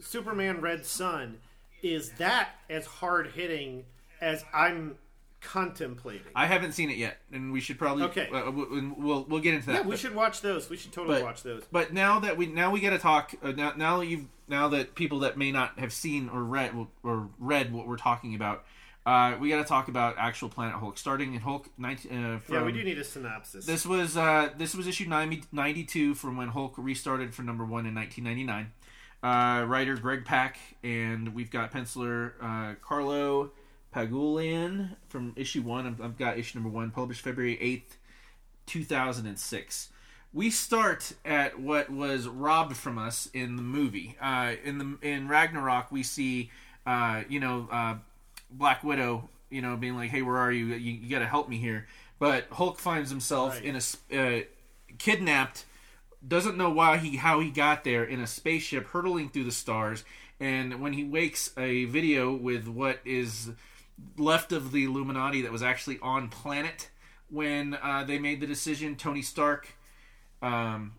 Superman 0.00 0.60
Red 0.60 0.84
Sun 0.84 1.38
is 1.82 2.10
that 2.12 2.50
as 2.70 2.86
hard 2.86 3.28
hitting 3.28 3.84
as 4.20 4.44
I'm 4.54 4.96
contemplating? 5.40 6.32
I 6.34 6.46
haven't 6.46 6.72
seen 6.72 6.90
it 6.90 6.96
yet, 6.96 7.18
and 7.30 7.52
we 7.52 7.60
should 7.60 7.78
probably 7.78 8.04
Okay. 8.04 8.28
Uh, 8.32 8.50
we'll 8.50 9.24
we'll 9.28 9.40
get 9.40 9.54
into 9.54 9.66
that. 9.66 9.74
Yeah, 9.74 9.80
we 9.82 9.90
but- 9.90 9.98
should 9.98 10.14
watch 10.14 10.40
those. 10.40 10.68
We 10.70 10.76
should 10.76 10.92
totally 10.92 11.16
but, 11.18 11.24
watch 11.24 11.42
those. 11.42 11.62
But 11.70 11.92
now 11.92 12.18
that 12.20 12.36
we 12.36 12.46
now 12.46 12.70
we 12.70 12.80
got 12.80 12.90
to 12.90 12.98
talk 12.98 13.34
uh, 13.42 13.52
now 13.52 13.74
now 13.76 13.98
that 13.98 14.06
you've 14.06 14.24
now 14.48 14.68
that 14.68 14.94
people 14.94 15.20
that 15.20 15.36
may 15.36 15.52
not 15.52 15.78
have 15.78 15.92
seen 15.92 16.28
or 16.28 16.42
read 16.42 16.72
or 17.02 17.28
read 17.38 17.72
what 17.72 17.86
we're 17.86 17.96
talking 17.96 18.34
about, 18.34 18.64
uh, 19.06 19.36
we 19.38 19.50
got 19.50 19.58
to 19.58 19.64
talk 19.64 19.88
about 19.88 20.16
actual 20.18 20.48
Planet 20.48 20.76
Hulk. 20.76 20.96
Starting 20.96 21.34
in 21.34 21.40
Hulk 21.40 21.68
19, 21.76 22.24
uh, 22.24 22.38
from, 22.38 22.54
Yeah, 22.54 22.64
we 22.64 22.72
do 22.72 22.82
need 22.82 22.98
a 22.98 23.04
synopsis. 23.04 23.66
This 23.66 23.84
was 23.84 24.16
uh, 24.16 24.50
this 24.56 24.74
was 24.74 24.86
issue 24.86 25.06
90, 25.06 25.44
92 25.52 26.14
from 26.14 26.36
when 26.36 26.48
Hulk 26.48 26.74
restarted 26.76 27.34
for 27.34 27.42
number 27.42 27.64
one 27.64 27.86
in 27.86 27.94
1999. 27.94 28.72
Uh, 29.22 29.64
writer 29.64 29.96
Greg 29.96 30.24
Pak 30.24 30.58
and 30.82 31.34
we've 31.34 31.50
got 31.50 31.72
penciler 31.72 32.32
uh, 32.42 32.74
Carlo 32.82 33.52
Pagulayan 33.94 34.96
from 35.08 35.32
issue 35.36 35.62
one. 35.62 35.86
I've, 35.86 36.00
I've 36.00 36.18
got 36.18 36.38
issue 36.38 36.58
number 36.58 36.74
one, 36.74 36.90
published 36.90 37.20
February 37.20 37.58
eighth, 37.60 37.98
two 38.66 38.84
thousand 38.84 39.26
and 39.26 39.38
six. 39.38 39.90
We 40.32 40.50
start 40.50 41.12
at 41.24 41.60
what 41.60 41.90
was 41.90 42.26
robbed 42.26 42.76
from 42.76 42.98
us 42.98 43.28
in 43.32 43.56
the 43.56 43.62
movie. 43.62 44.16
Uh, 44.20 44.54
in 44.64 44.78
the 44.78 44.98
in 45.00 45.28
Ragnarok, 45.28 45.92
we 45.92 46.02
see 46.02 46.50
uh, 46.86 47.22
you 47.28 47.38
know 47.38 47.68
uh, 47.70 47.96
Black 48.50 48.84
Widow, 48.84 49.28
you 49.50 49.62
know, 49.62 49.76
being 49.76 49.96
like, 49.96 50.10
"Hey, 50.10 50.22
where 50.22 50.36
are 50.36 50.52
you? 50.52 50.66
You, 50.66 50.92
you 50.92 51.10
got 51.10 51.20
to 51.20 51.26
help 51.26 51.48
me 51.48 51.58
here." 51.58 51.86
But 52.18 52.46
Hulk 52.52 52.78
finds 52.78 53.10
himself 53.10 53.54
Right. 53.54 53.64
in 53.64 53.76
a 53.76 54.38
uh, 54.38 54.42
kidnapped, 54.98 55.64
doesn't 56.26 56.56
know 56.56 56.70
why 56.70 56.96
he 56.98 57.16
how 57.16 57.40
he 57.40 57.50
got 57.50 57.84
there 57.84 58.04
in 58.04 58.20
a 58.20 58.26
spaceship 58.26 58.86
hurtling 58.88 59.28
through 59.30 59.44
the 59.44 59.52
stars. 59.52 60.04
And 60.40 60.80
when 60.80 60.92
he 60.94 61.04
wakes, 61.04 61.50
a 61.56 61.84
video 61.86 62.32
with 62.34 62.66
what 62.66 63.00
is 63.04 63.50
left 64.16 64.52
of 64.52 64.72
the 64.72 64.84
Illuminati 64.84 65.42
that 65.42 65.52
was 65.52 65.62
actually 65.62 65.98
on 66.00 66.28
planet 66.28 66.90
when 67.30 67.74
uh, 67.82 68.04
they 68.04 68.18
made 68.18 68.40
the 68.40 68.46
decision. 68.46 68.96
Tony 68.96 69.22
Stark, 69.22 69.76
um, 70.42 70.94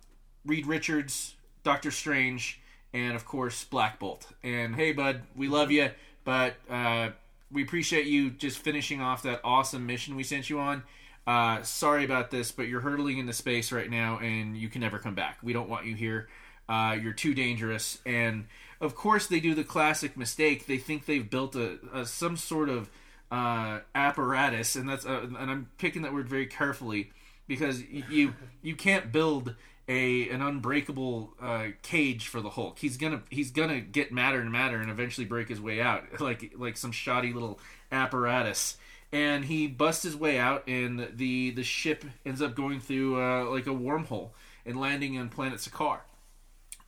Reed 0.46 0.66
Richards, 0.68 1.36
Doctor 1.64 1.92
Strange, 1.92 2.62
and 2.94 3.16
of 3.16 3.26
course 3.26 3.64
Black 3.66 4.00
Bolt. 4.00 4.28
And 4.44 4.76
hey, 4.76 4.94
bud, 4.94 5.24
we 5.36 5.48
love 5.48 5.70
you, 5.72 5.92
but 6.24 6.56
uh, 6.70 7.10
we 7.52 7.64
appreciate 7.64 8.08
you 8.08 8.32
just 8.32 8.58
finishing 8.58 9.02
off 9.02 9.24
that 9.24 9.42
awesome 9.44 9.86
mission 9.86 10.16
we 10.16 10.24
sent 10.24 10.50
you 10.50 10.60
on. 10.60 10.84
Uh, 11.28 11.62
sorry 11.64 12.06
about 12.06 12.30
this, 12.30 12.52
but 12.52 12.68
you're 12.68 12.82
hurtling 12.82 13.18
into 13.18 13.34
space 13.34 13.72
right 13.72 13.90
now, 13.90 14.20
and 14.20 14.56
you 14.56 14.70
can 14.70 14.82
never 14.82 15.00
come 15.00 15.16
back. 15.16 15.40
We 15.42 15.54
don't 15.54 15.70
want 15.70 15.86
you 15.86 15.96
here. 15.96 16.28
Uh, 16.70 16.98
you're 17.02 17.14
too 17.14 17.34
dangerous. 17.34 18.00
And 18.06 18.46
of 18.82 18.96
course, 18.96 19.28
they 19.28 19.40
do 19.40 19.56
the 19.56 19.64
classic 19.64 20.18
mistake. 20.18 20.68
They 20.68 20.78
think 20.78 21.06
they've 21.06 21.28
built 21.28 21.56
a, 21.56 21.80
a 21.94 22.06
some 22.06 22.38
sort 22.38 22.70
of 22.70 22.90
uh, 23.32 23.80
apparatus, 23.94 24.76
and 24.76 24.88
that's 24.88 25.06
uh, 25.06 25.28
and 25.40 25.52
I'm 25.52 25.70
picking 25.78 26.04
that 26.04 26.14
word 26.14 26.30
very 26.30 26.46
carefully 26.46 27.12
because 27.48 27.82
you 27.82 28.34
you 28.62 28.76
can't 28.76 29.12
build 29.12 29.56
a 29.88 30.30
an 30.30 30.42
unbreakable 30.42 31.34
uh, 31.42 31.68
cage 31.82 32.28
for 32.28 32.42
the 32.42 32.50
Hulk. 32.50 32.80
He's 32.80 32.98
gonna 32.98 33.22
he's 33.30 33.52
gonna 33.52 33.82
get 33.82 34.12
madder 34.12 34.42
and 34.42 34.52
madder 34.52 34.80
and 34.80 34.90
eventually 34.90 35.26
break 35.26 35.50
his 35.50 35.62
way 35.62 35.82
out 35.82 36.04
like 36.20 36.54
like 36.58 36.78
some 36.78 36.92
shoddy 36.92 37.34
little 37.34 37.60
apparatus. 37.92 38.78
And 39.12 39.46
he 39.46 39.68
busts 39.68 40.04
his 40.04 40.16
way 40.16 40.40
out, 40.40 40.68
and 40.68 41.08
the 41.14 41.52
the 41.52 41.64
ship 41.64 42.04
ends 42.26 42.42
up 42.42 42.56
going 42.56 42.80
through 42.80 43.22
uh, 43.22 43.46
like 43.46 43.68
a 43.68 43.72
wormhole 43.72 44.32
and 44.66 44.80
landing 44.80 45.18
on 45.18 45.30
planet 45.30 45.60
Sakaar. 45.60 46.00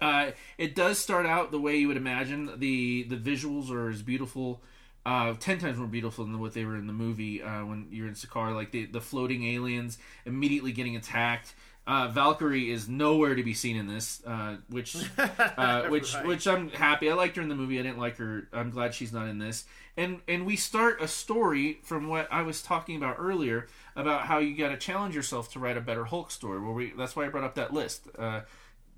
Uh, 0.02 0.32
it 0.58 0.76
does 0.76 0.98
start 1.00 1.26
out 1.26 1.52
the 1.52 1.60
way 1.60 1.78
you 1.78 1.88
would 1.88 1.98
imagine. 1.98 2.60
the 2.60 3.04
The 3.04 3.16
visuals 3.16 3.72
are 3.72 3.90
as 3.90 4.02
beautiful 4.02 4.62
uh, 5.08 5.34
ten 5.40 5.58
times 5.58 5.78
more 5.78 5.88
beautiful 5.88 6.26
than 6.26 6.38
what 6.38 6.54
they 6.54 6.66
were 6.66 6.76
in 6.76 6.86
the 6.86 6.92
movie 6.92 7.42
uh, 7.42 7.64
when 7.64 7.88
you're 7.92 8.10
in 8.10 8.14
Sakaar. 8.14 8.54
Like 8.54 8.72
the 8.72 8.88
the 8.88 9.00
floating 9.00 9.46
aliens 9.46 9.98
immediately 10.26 10.74
getting 10.74 10.98
attacked. 10.98 11.56
Uh, 11.88 12.10
Valkyrie 12.10 12.70
is 12.70 12.90
nowhere 12.90 13.34
to 13.34 13.44
be 13.44 13.54
seen 13.54 13.78
in 13.78 13.88
this, 13.88 14.22
uh, 14.28 14.58
which, 14.70 14.94
uh, 15.18 15.84
which, 15.88 16.14
Right. 16.14 16.26
which 16.28 16.46
I'm 16.46 16.68
happy. 16.70 17.10
I 17.10 17.14
liked 17.14 17.38
her 17.38 17.42
in 17.42 17.48
the 17.48 17.56
movie. 17.56 17.80
I 17.80 17.84
didn't 17.84 17.98
like 17.98 18.18
her. 18.18 18.50
I'm 18.52 18.72
glad 18.72 18.94
she's 18.94 19.14
not 19.14 19.28
in 19.30 19.40
this. 19.40 19.64
And 19.96 20.20
and 20.28 20.46
we 20.46 20.58
start 20.58 21.02
a 21.02 21.08
story 21.08 21.80
from 21.84 22.10
what 22.10 22.28
I 22.30 22.42
was 22.42 22.62
talking 22.62 22.98
about 22.98 23.16
earlier 23.18 23.68
about 23.96 24.24
how 24.24 24.40
you 24.40 24.56
got 24.58 24.70
to 24.70 24.78
challenge 24.78 25.16
yourself 25.16 25.52
to 25.54 25.60
write 25.60 25.78
a 25.78 25.82
better 25.82 26.04
Hulk 26.06 26.30
story. 26.30 26.60
Where 26.60 26.74
we 26.74 26.92
that's 26.96 27.16
why 27.16 27.26
I 27.26 27.30
brought 27.30 27.46
up 27.46 27.56
that 27.56 27.74
list. 27.74 28.08
Uh, 28.20 28.42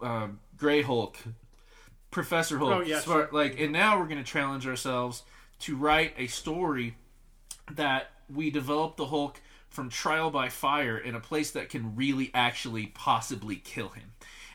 uh, 0.02 0.30
Gray 0.58 0.82
Hulk, 0.82 1.15
Professor 2.12 2.58
Hulk, 2.58 2.73
Oh, 2.73 2.80
yeah, 2.82 2.99
Smart- 3.02 3.30
sure. 3.30 3.39
like, 3.39 3.60
and 3.60 3.71
now 3.71 3.99
we're 3.99 4.08
going 4.08 4.23
to 4.23 4.30
challenge 4.30 4.65
ourselves 4.65 5.23
to 5.60 5.75
write 5.75 6.13
a 6.17 6.28
story 6.28 6.95
that 7.71 8.08
we 8.34 8.49
develop 8.49 8.97
the 8.97 9.06
Hulk 9.06 9.39
from 9.69 9.89
trial 9.89 10.32
by 10.32 10.49
fire 10.49 10.97
in 10.97 11.15
a 11.15 11.19
place 11.19 11.51
that 11.51 11.69
can 11.69 11.95
really 11.95 12.32
actually 12.34 12.88
possibly 12.88 13.55
kill 13.55 13.89
him. 13.89 14.12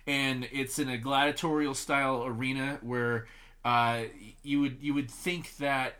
And 0.06 0.48
it's 0.52 0.78
in 0.78 0.88
a 0.88 0.98
gladiatorial 0.98 1.74
style 1.74 2.24
arena 2.26 2.78
where 2.82 3.26
uh, 3.64 4.02
you 4.42 4.60
would 4.60 4.78
you 4.80 4.92
would 4.92 5.10
think 5.10 5.56
that 5.56 5.94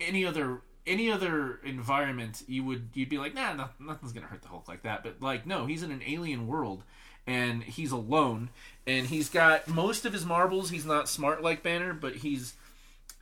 any 0.00 0.24
other 0.24 0.62
any 0.86 1.10
other 1.10 1.60
environment 1.64 2.42
you 2.48 2.64
would 2.64 2.88
you'd 2.94 3.08
be 3.08 3.18
like 3.18 3.34
nah 3.34 3.52
no, 3.52 3.68
nothing's 3.78 4.12
gonna 4.12 4.26
hurt 4.26 4.42
the 4.42 4.48
Hulk 4.48 4.68
like 4.68 4.82
that. 4.82 5.02
But 5.02 5.20
like 5.20 5.46
no 5.46 5.66
he's 5.66 5.82
in 5.82 5.92
an 5.92 6.02
alien 6.06 6.46
world 6.46 6.84
and 7.26 7.62
he's 7.62 7.92
alone 7.92 8.48
and 8.86 9.06
he's 9.06 9.28
got 9.28 9.68
most 9.68 10.06
of 10.06 10.12
his 10.12 10.24
marbles. 10.24 10.70
He's 10.70 10.86
not 10.86 11.08
smart 11.08 11.42
like 11.42 11.62
Banner 11.62 11.92
but 11.92 12.16
he's 12.16 12.54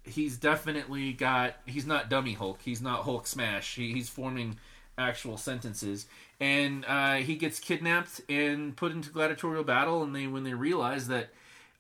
he's 0.05 0.37
definitely 0.37 1.13
got 1.13 1.57
he's 1.67 1.87
not 1.87 2.09
dummy 2.09 2.35
hulk. 2.35 2.61
He's 2.63 2.81
not 2.81 3.03
hulk 3.03 3.27
smash. 3.27 3.75
He, 3.75 3.93
he's 3.93 4.09
forming 4.09 4.59
actual 5.01 5.37
sentences 5.37 6.07
and 6.39 6.85
uh, 6.87 7.15
he 7.17 7.35
gets 7.37 7.59
kidnapped 7.59 8.21
and 8.29 8.77
put 8.77 8.93
into 8.93 9.11
gladiatorial 9.11 9.65
battle 9.65 10.03
and 10.03 10.15
they 10.15 10.27
when 10.27 10.45
they 10.45 10.55
realize 10.55 11.09
that 11.09 11.31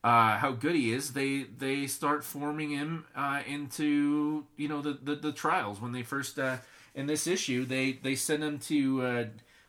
uh, 0.03 0.39
how 0.39 0.51
good 0.53 0.75
he 0.75 0.93
is 0.93 1.13
they 1.13 1.45
they 1.59 1.87
start 1.87 2.25
forming 2.25 2.71
him 2.71 3.05
uh, 3.15 3.43
into 3.47 4.45
you 4.57 4.67
know 4.69 4.81
the, 4.81 4.99
the 5.03 5.15
the 5.17 5.33
trials 5.33 5.81
when 5.81 5.93
they 5.93 6.03
first 6.03 6.39
uh, 6.39 6.57
in 6.95 7.07
this 7.07 7.27
issue 7.27 7.65
they 7.67 7.93
they 7.93 8.15
send 8.15 8.43
him 8.43 8.59
to 8.59 9.03
uh, 9.03 9.25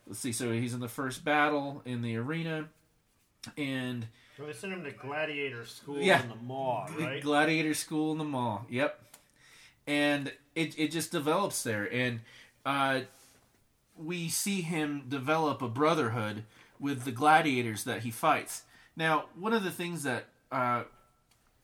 let's 0.08 0.20
see 0.20 0.32
so 0.32 0.52
he's 0.52 0.74
in 0.74 0.80
the 0.80 0.88
first 0.88 1.24
battle 1.26 1.82
in 1.86 2.02
the 2.02 2.16
arena 2.16 2.66
and 3.58 4.08
Well, 4.38 4.48
they 4.48 4.54
sent 4.54 4.72
him 4.72 4.84
to 4.86 4.92
gladiator 4.92 5.66
school 5.66 5.98
Yeah. 6.00 6.24
in 6.24 6.30
the 6.30 6.36
mall, 6.36 6.88
right? 6.98 7.22
Gladiator 7.22 7.74
School 7.74 8.12
in 8.14 8.18
the 8.20 8.24
mall. 8.24 8.66
Yep. 8.70 9.00
And 9.88 10.32
it 10.56 10.78
it 10.78 10.92
just 10.92 11.12
develops 11.12 11.64
there, 11.64 11.92
and 11.92 12.20
uh, 12.66 13.02
we 14.04 14.30
see 14.30 14.62
him 14.62 15.06
develop 15.08 15.62
a 15.62 15.68
brotherhood 15.68 16.44
with 16.80 17.04
the 17.04 17.12
gladiators 17.12 17.84
that 17.84 18.02
he 18.02 18.12
fights. 18.12 18.64
Now, 18.96 19.26
one 19.40 19.54
of 19.54 19.64
the 19.64 19.72
things 19.72 20.04
that 20.04 20.26
uh, 20.52 20.84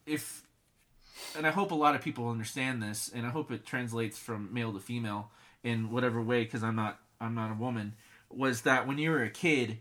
if 0.06 0.44
and 1.36 1.48
I 1.48 1.52
hope 1.52 1.72
a 1.72 1.76
lot 1.76 1.96
of 1.96 2.02
people 2.02 2.30
understand 2.30 2.82
this, 2.82 3.12
and 3.14 3.26
I 3.26 3.30
hope 3.30 3.52
it 3.52 3.66
translates 3.66 4.18
from 4.18 4.54
male 4.54 4.72
to 4.74 4.80
female 4.80 5.32
in 5.64 5.92
whatever 5.92 6.22
way, 6.22 6.44
because 6.44 6.64
I'm 6.64 6.76
not 6.76 7.00
I'm 7.20 7.36
not 7.36 7.52
a 7.52 7.56
woman. 7.56 7.94
Was 8.30 8.62
that 8.62 8.88
when 8.88 8.98
you 8.98 9.12
were 9.12 9.24
a 9.24 9.30
kid, 9.30 9.80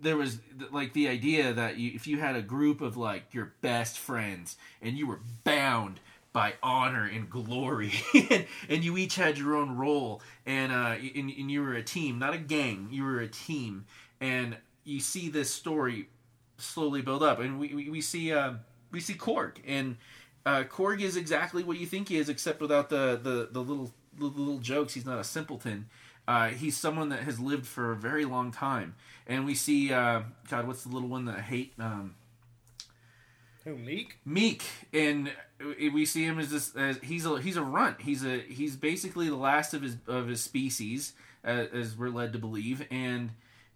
there 0.00 0.16
was 0.16 0.38
like 0.70 0.92
the 0.92 1.08
idea 1.08 1.52
that 1.52 1.76
you, 1.76 1.92
if 1.94 2.06
you 2.06 2.18
had 2.18 2.36
a 2.36 2.42
group 2.42 2.80
of 2.80 2.96
like 2.96 3.34
your 3.34 3.52
best 3.60 3.98
friends 3.98 4.56
and 4.80 4.96
you 4.96 5.06
were 5.06 5.20
bound 5.44 6.00
by 6.32 6.54
honor 6.62 7.04
and 7.04 7.28
glory. 7.28 7.92
And, 8.30 8.46
and 8.68 8.84
you 8.84 8.96
each 8.96 9.16
had 9.16 9.38
your 9.38 9.56
own 9.56 9.76
role. 9.76 10.22
And 10.46 10.72
uh 10.72 10.96
and, 11.14 11.30
and 11.30 11.50
you 11.50 11.62
were 11.62 11.74
a 11.74 11.82
team 11.82 12.18
not 12.18 12.34
a 12.34 12.38
gang. 12.38 12.88
You 12.90 13.04
were 13.04 13.20
a 13.20 13.28
team. 13.28 13.86
And 14.20 14.56
you 14.84 15.00
see 15.00 15.28
this 15.28 15.52
story 15.52 16.08
slowly 16.58 17.02
build 17.02 17.22
up. 17.22 17.38
And 17.40 17.58
we 17.58 17.74
we, 17.74 17.90
we 17.90 18.00
see 18.00 18.32
uh 18.32 18.54
we 18.90 19.00
see 19.00 19.14
korg. 19.14 19.56
And 19.66 19.96
uh 20.46 20.64
korg 20.64 21.00
is 21.00 21.16
exactly 21.16 21.62
what 21.64 21.78
you 21.78 21.86
think 21.86 22.08
he 22.08 22.16
is 22.16 22.28
except 22.28 22.60
without 22.60 22.88
the 22.88 23.20
the 23.22 23.48
the 23.50 23.60
little 23.60 23.92
the 24.18 24.26
little 24.26 24.58
jokes. 24.58 24.94
He's 24.94 25.06
not 25.06 25.18
a 25.18 25.24
simpleton. 25.24 25.88
Uh, 26.26 26.48
he's 26.48 26.76
someone 26.76 27.08
that 27.08 27.20
has 27.20 27.40
lived 27.40 27.66
for 27.66 27.90
a 27.90 27.96
very 27.96 28.24
long 28.24 28.52
time, 28.52 28.94
and 29.26 29.44
we 29.44 29.54
see 29.56 29.92
uh, 29.92 30.22
God. 30.48 30.68
What's 30.68 30.84
the 30.84 30.90
little 30.90 31.08
one 31.08 31.24
that 31.24 31.38
I 31.38 31.40
hate? 31.40 31.72
Um, 31.80 32.14
Who 33.64 33.76
Miek? 33.76 34.08
Miek, 34.26 34.62
and 34.92 35.30
we 35.92 36.04
see 36.04 36.24
him 36.24 36.38
as 36.40 36.50
this. 36.50 36.74
As 36.74 36.98
he's 36.98 37.24
a 37.24 37.40
he's 37.40 37.56
a 37.56 37.62
runt. 37.62 38.00
He's 38.00 38.24
a 38.24 38.40
he's 38.40 38.76
basically 38.76 39.28
the 39.28 39.36
last 39.36 39.72
of 39.72 39.82
his 39.82 39.96
of 40.08 40.26
his 40.26 40.42
species, 40.42 41.12
uh, 41.44 41.66
as 41.72 41.96
we're 41.96 42.08
led 42.08 42.32
to 42.32 42.40
believe, 42.40 42.84
and 42.90 43.30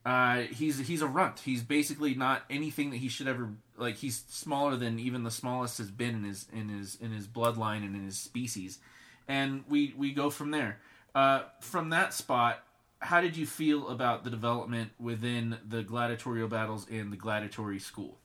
uh, 0.05 0.43
he's 0.53 0.79
he's 0.79 1.03
a 1.03 1.07
runt. 1.07 1.41
He's 1.41 1.63
basically 1.63 2.15
not 2.15 2.43
anything 2.51 2.91
that 2.91 2.97
he 2.97 3.09
should 3.09 3.29
ever 3.29 3.51
like. 3.77 3.97
He's 3.97 4.25
smaller 4.29 4.77
than 4.77 4.99
even 4.99 5.23
the 5.23 5.31
smallest 5.31 5.79
has 5.79 5.91
been 5.93 6.17
in 6.17 6.25
his 6.25 6.47
in 6.53 6.69
his 6.69 6.97
in 6.97 7.13
his 7.13 7.29
bloodline 7.29 7.85
and 7.85 7.95
in 7.95 8.05
his 8.05 8.19
species, 8.19 8.81
and 9.29 9.63
we 9.69 9.95
we 9.97 10.13
go 10.13 10.31
from 10.31 10.51
there. 10.51 10.79
Uh, 11.15 11.43
from 11.61 11.91
that 11.91 12.13
spot, 12.13 12.63
how 12.99 13.21
did 13.21 13.37
you 13.37 13.47
feel 13.47 13.89
about 13.89 14.25
the 14.25 14.31
development 14.31 14.91
within 14.99 15.59
the 15.67 15.83
gladiatorial 15.83 16.49
battles 16.49 16.87
and 16.91 17.13
the 17.13 17.17
gladiatory 17.17 17.81
school? 17.81 18.19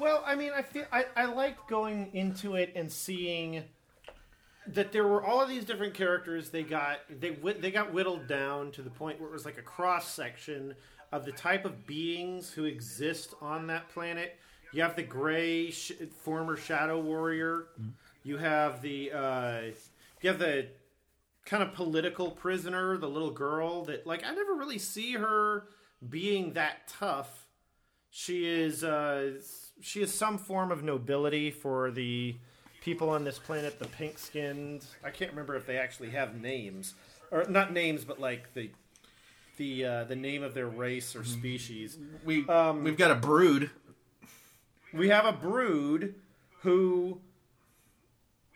Well, 0.00 0.24
I 0.26 0.34
mean, 0.34 0.52
I 0.56 0.62
feel 0.62 0.86
I, 0.90 1.04
I 1.14 1.26
liked 1.26 1.68
going 1.68 2.08
into 2.14 2.54
it 2.54 2.72
and 2.74 2.90
seeing 2.90 3.64
that 4.68 4.92
there 4.92 5.06
were 5.06 5.22
all 5.22 5.42
of 5.42 5.48
these 5.50 5.66
different 5.66 5.92
characters. 5.92 6.48
They 6.48 6.62
got 6.62 7.00
they 7.20 7.30
they 7.32 7.70
got 7.70 7.92
whittled 7.92 8.26
down 8.26 8.72
to 8.72 8.82
the 8.82 8.88
point 8.88 9.20
where 9.20 9.28
it 9.28 9.32
was 9.32 9.44
like 9.44 9.58
a 9.58 9.62
cross 9.62 10.08
section 10.08 10.74
of 11.12 11.26
the 11.26 11.32
type 11.32 11.66
of 11.66 11.86
beings 11.86 12.50
who 12.50 12.64
exist 12.64 13.34
on 13.42 13.66
that 13.66 13.90
planet. 13.90 14.38
You 14.72 14.80
have 14.82 14.96
the 14.96 15.02
gray 15.02 15.70
sh- 15.70 15.92
former 16.22 16.56
shadow 16.56 16.98
warrior. 16.98 17.66
You 18.22 18.38
have 18.38 18.80
the 18.80 19.12
uh, 19.12 19.60
you 20.22 20.30
have 20.30 20.38
the 20.38 20.68
kind 21.44 21.62
of 21.62 21.74
political 21.74 22.30
prisoner, 22.30 22.96
the 22.96 23.08
little 23.08 23.32
girl 23.32 23.84
that 23.84 24.06
like 24.06 24.24
I 24.24 24.34
never 24.34 24.54
really 24.54 24.78
see 24.78 25.12
her 25.12 25.66
being 26.08 26.54
that 26.54 26.88
tough 26.88 27.48
she 28.10 28.44
is 28.44 28.82
uh, 28.82 29.30
she 29.80 30.02
is 30.02 30.12
some 30.12 30.38
form 30.38 30.70
of 30.70 30.82
nobility 30.82 31.50
for 31.50 31.90
the 31.90 32.36
people 32.80 33.10
on 33.10 33.24
this 33.24 33.38
planet, 33.38 33.78
the 33.78 33.88
pink 33.88 34.18
skinned. 34.18 34.84
I 35.04 35.10
can't 35.10 35.30
remember 35.30 35.56
if 35.56 35.66
they 35.66 35.76
actually 35.78 36.10
have 36.10 36.40
names 36.40 36.94
or 37.30 37.44
not 37.48 37.72
names, 37.72 38.04
but 38.04 38.20
like 38.20 38.52
the 38.54 38.70
the 39.56 39.84
uh, 39.84 40.04
the 40.04 40.16
name 40.16 40.42
of 40.42 40.54
their 40.54 40.68
race 40.68 41.14
or 41.14 41.24
species. 41.24 41.98
We 42.24 42.46
Um, 42.48 42.84
we've 42.84 42.96
got 42.96 43.10
a 43.10 43.14
brood. 43.16 43.70
We 44.92 45.08
have 45.10 45.24
a 45.24 45.32
brood 45.32 46.14
who 46.62 47.20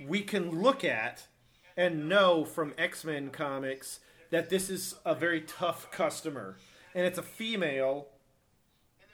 we 0.00 0.22
can 0.22 0.50
look 0.62 0.84
at 0.84 1.26
and 1.76 2.08
know 2.08 2.44
from 2.44 2.74
X 2.78 3.04
Men 3.04 3.30
comics 3.30 4.00
that 4.30 4.50
this 4.50 4.70
is 4.70 4.96
a 5.04 5.14
very 5.14 5.40
tough 5.42 5.90
customer, 5.90 6.56
and 6.94 7.06
it's 7.06 7.18
a 7.18 7.22
female. 7.22 8.08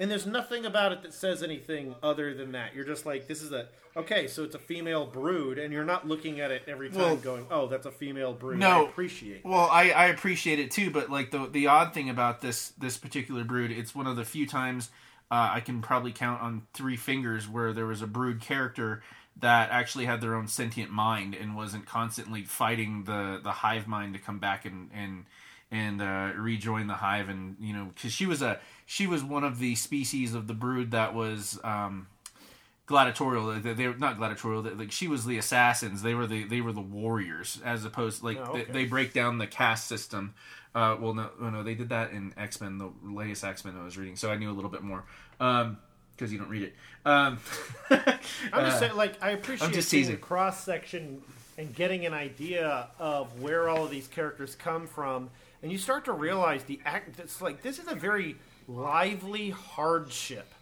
And 0.01 0.11
there's 0.11 0.27
nothing 0.27 0.65
about 0.65 0.93
it 0.93 1.03
that 1.03 1.13
says 1.13 1.43
anything 1.43 1.95
other 2.03 2.33
than 2.33 2.53
that. 2.53 2.75
You're 2.75 2.87
just 2.87 3.05
like, 3.05 3.29
this 3.29 3.43
is 3.43 3.53
a 3.53 3.69
okay, 3.95 4.27
so 4.29 4.45
it's 4.45 4.55
a 4.55 4.59
female 4.59 5.05
brood, 5.05 5.59
and 5.59 5.75
you're 5.75 5.85
not 5.85 6.09
looking 6.09 6.41
at 6.41 6.51
it 6.51 6.63
every 6.67 6.89
time 6.89 6.99
Well- 6.99 7.17
going, 7.17 7.47
oh, 7.51 7.67
that's 7.67 7.85
a 7.85 7.91
female 7.91 8.33
brood. 8.33 8.59
No. 8.59 8.87
I 8.87 8.89
appreciate. 8.89 9.45
Well, 9.45 9.69
I, 9.71 9.91
I 9.91 10.07
appreciate 10.07 10.59
it 10.59 10.71
too, 10.71 10.91
but 10.91 11.11
like 11.11 11.31
the 11.31 11.47
the 11.47 11.67
odd 11.67 11.93
thing 11.93 12.09
about 12.09 12.41
this 12.41 12.71
this 12.79 12.97
particular 12.97 13.45
brood, 13.45 13.71
it's 13.71 13.95
one 13.95 14.07
of 14.07 14.17
the 14.17 14.25
few 14.25 14.47
times 14.47 14.91
uh, 15.31 15.51
I 15.53 15.61
can 15.61 15.83
probably 15.83 16.13
count 16.13 16.41
on 16.41 16.63
three 16.73 16.97
fingers 16.97 17.47
where 17.47 17.73
there 17.75 17.87
was 17.87 18.01
a 18.01 18.07
brood 18.07 18.41
character 18.41 19.03
that 19.39 19.71
actually 19.71 20.07
had 20.07 20.21
their 20.21 20.35
own 20.35 20.49
sentient 20.49 20.91
mind 20.91 21.35
and 21.35 21.55
wasn't 21.55 21.87
constantly 21.87 22.43
fighting 22.43 23.05
the 23.05 23.39
the 23.43 23.53
hive 23.53 23.87
mind 23.87 24.15
to 24.15 24.19
come 24.19 24.39
back 24.39 24.65
and 24.65 24.91
and 24.95 25.27
and 25.71 26.03
uh, 26.03 26.33
rejoin 26.37 26.87
the 26.89 26.95
hive 26.95 27.29
and 27.29 27.57
you 27.61 27.73
know 27.73 27.91
because 27.95 28.13
she 28.13 28.27
was 28.27 28.43
a 28.43 28.59
she 28.87 29.07
was 29.07 29.23
one 29.23 29.45
of 29.45 29.59
the 29.59 29.75
species 29.77 30.35
of 30.35 30.47
the 30.47 30.55
brood 30.55 30.91
that 30.91 31.15
was 31.15 31.59
um, 31.65 32.07
gladiatorial. 32.87 33.61
They, 33.61 33.73
they 33.75 33.87
were 33.89 33.95
not 33.97 34.17
gladiatorial. 34.17 34.63
they- 34.63 34.71
Like 34.75 34.93
she 34.93 35.09
was 35.09 35.25
the 35.25 35.39
assassins. 35.39 36.03
They 36.03 36.15
were 36.15 36.27
the 36.27 36.45
they 36.45 36.61
were 36.61 36.73
the 36.73 36.81
warriors 36.81 37.61
as 37.65 37.85
opposed 37.85 38.23
like 38.23 38.39
Oh, 38.39 38.53
they, 38.55 38.63
okay. 38.63 38.73
they 38.73 38.85
break 38.85 39.13
down 39.13 39.39
the 39.39 39.47
caste 39.47 39.87
system. 39.87 40.35
Uh, 40.75 40.97
well, 41.01 41.15
no, 41.15 41.31
oh, 41.41 41.51
no, 41.51 41.63
they 41.65 41.75
did 41.75 41.89
that 41.89 42.13
in 42.13 42.33
X 42.37 42.61
Men, 42.61 42.79
the 42.79 42.91
latest 43.05 43.43
X 43.45 43.65
Men 43.65 43.75
I 43.81 43.85
was 43.85 43.99
reading, 43.99 44.15
so 44.17 44.31
I 44.31 44.37
knew 44.37 44.51
a 44.51 44.55
little 44.55 44.71
bit 44.71 44.83
more. 44.83 45.05
Um, 45.41 45.79
because 46.17 46.33
you 46.33 46.39
don't 46.39 46.51
read 46.51 46.63
it. 46.65 46.75
Um, 47.07 47.39
I'm 47.91 48.67
just 48.67 48.79
saying, 48.79 48.95
like, 48.95 49.15
I 49.23 49.31
appreciate 49.31 49.73
just 49.73 49.89
seeing 49.89 50.15
cross 50.19 50.63
section 50.63 51.23
and 51.57 51.75
getting 51.75 52.05
an 52.07 52.13
idea 52.13 52.89
of 52.99 53.41
where 53.41 53.69
all 53.71 53.85
of 53.85 53.91
these 53.91 54.07
characters 54.07 54.55
come 54.55 54.87
from, 54.87 55.31
and 55.63 55.71
you 55.71 55.79
start 55.79 56.05
to 56.07 56.13
realize 56.13 56.65
the 56.65 56.81
act. 56.85 57.19
It's 57.19 57.41
like 57.41 57.63
this 57.63 57.79
is 57.79 57.89
a 57.89 57.95
very 57.95 58.37
lively 58.67 59.51
hardship. 59.51 60.55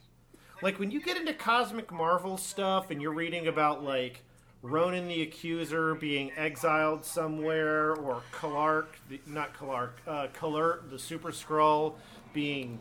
Like 0.63 0.79
when 0.79 0.91
you 0.91 1.01
get 1.01 1.17
into 1.17 1.35
cosmic 1.35 1.93
Marvel 1.93 2.37
stuff 2.37 2.91
and 2.91 3.01
you're 3.01 3.13
reading 3.13 3.47
about 3.47 3.85
like 3.85 4.23
Ronan 4.63 5.07
the 5.07 5.23
Accuser 5.23 5.95
being 5.95 6.33
exiled 6.37 7.05
somewhere, 7.05 7.95
or 7.95 8.23
Clark, 8.33 8.99
the, 9.09 9.21
not 9.27 9.55
Clark, 9.55 10.01
uh, 10.07 10.27
Kl'rt, 10.35 10.91
the 10.91 10.99
Super 10.99 11.31
Skrull, 11.31 11.95
being, 12.33 12.81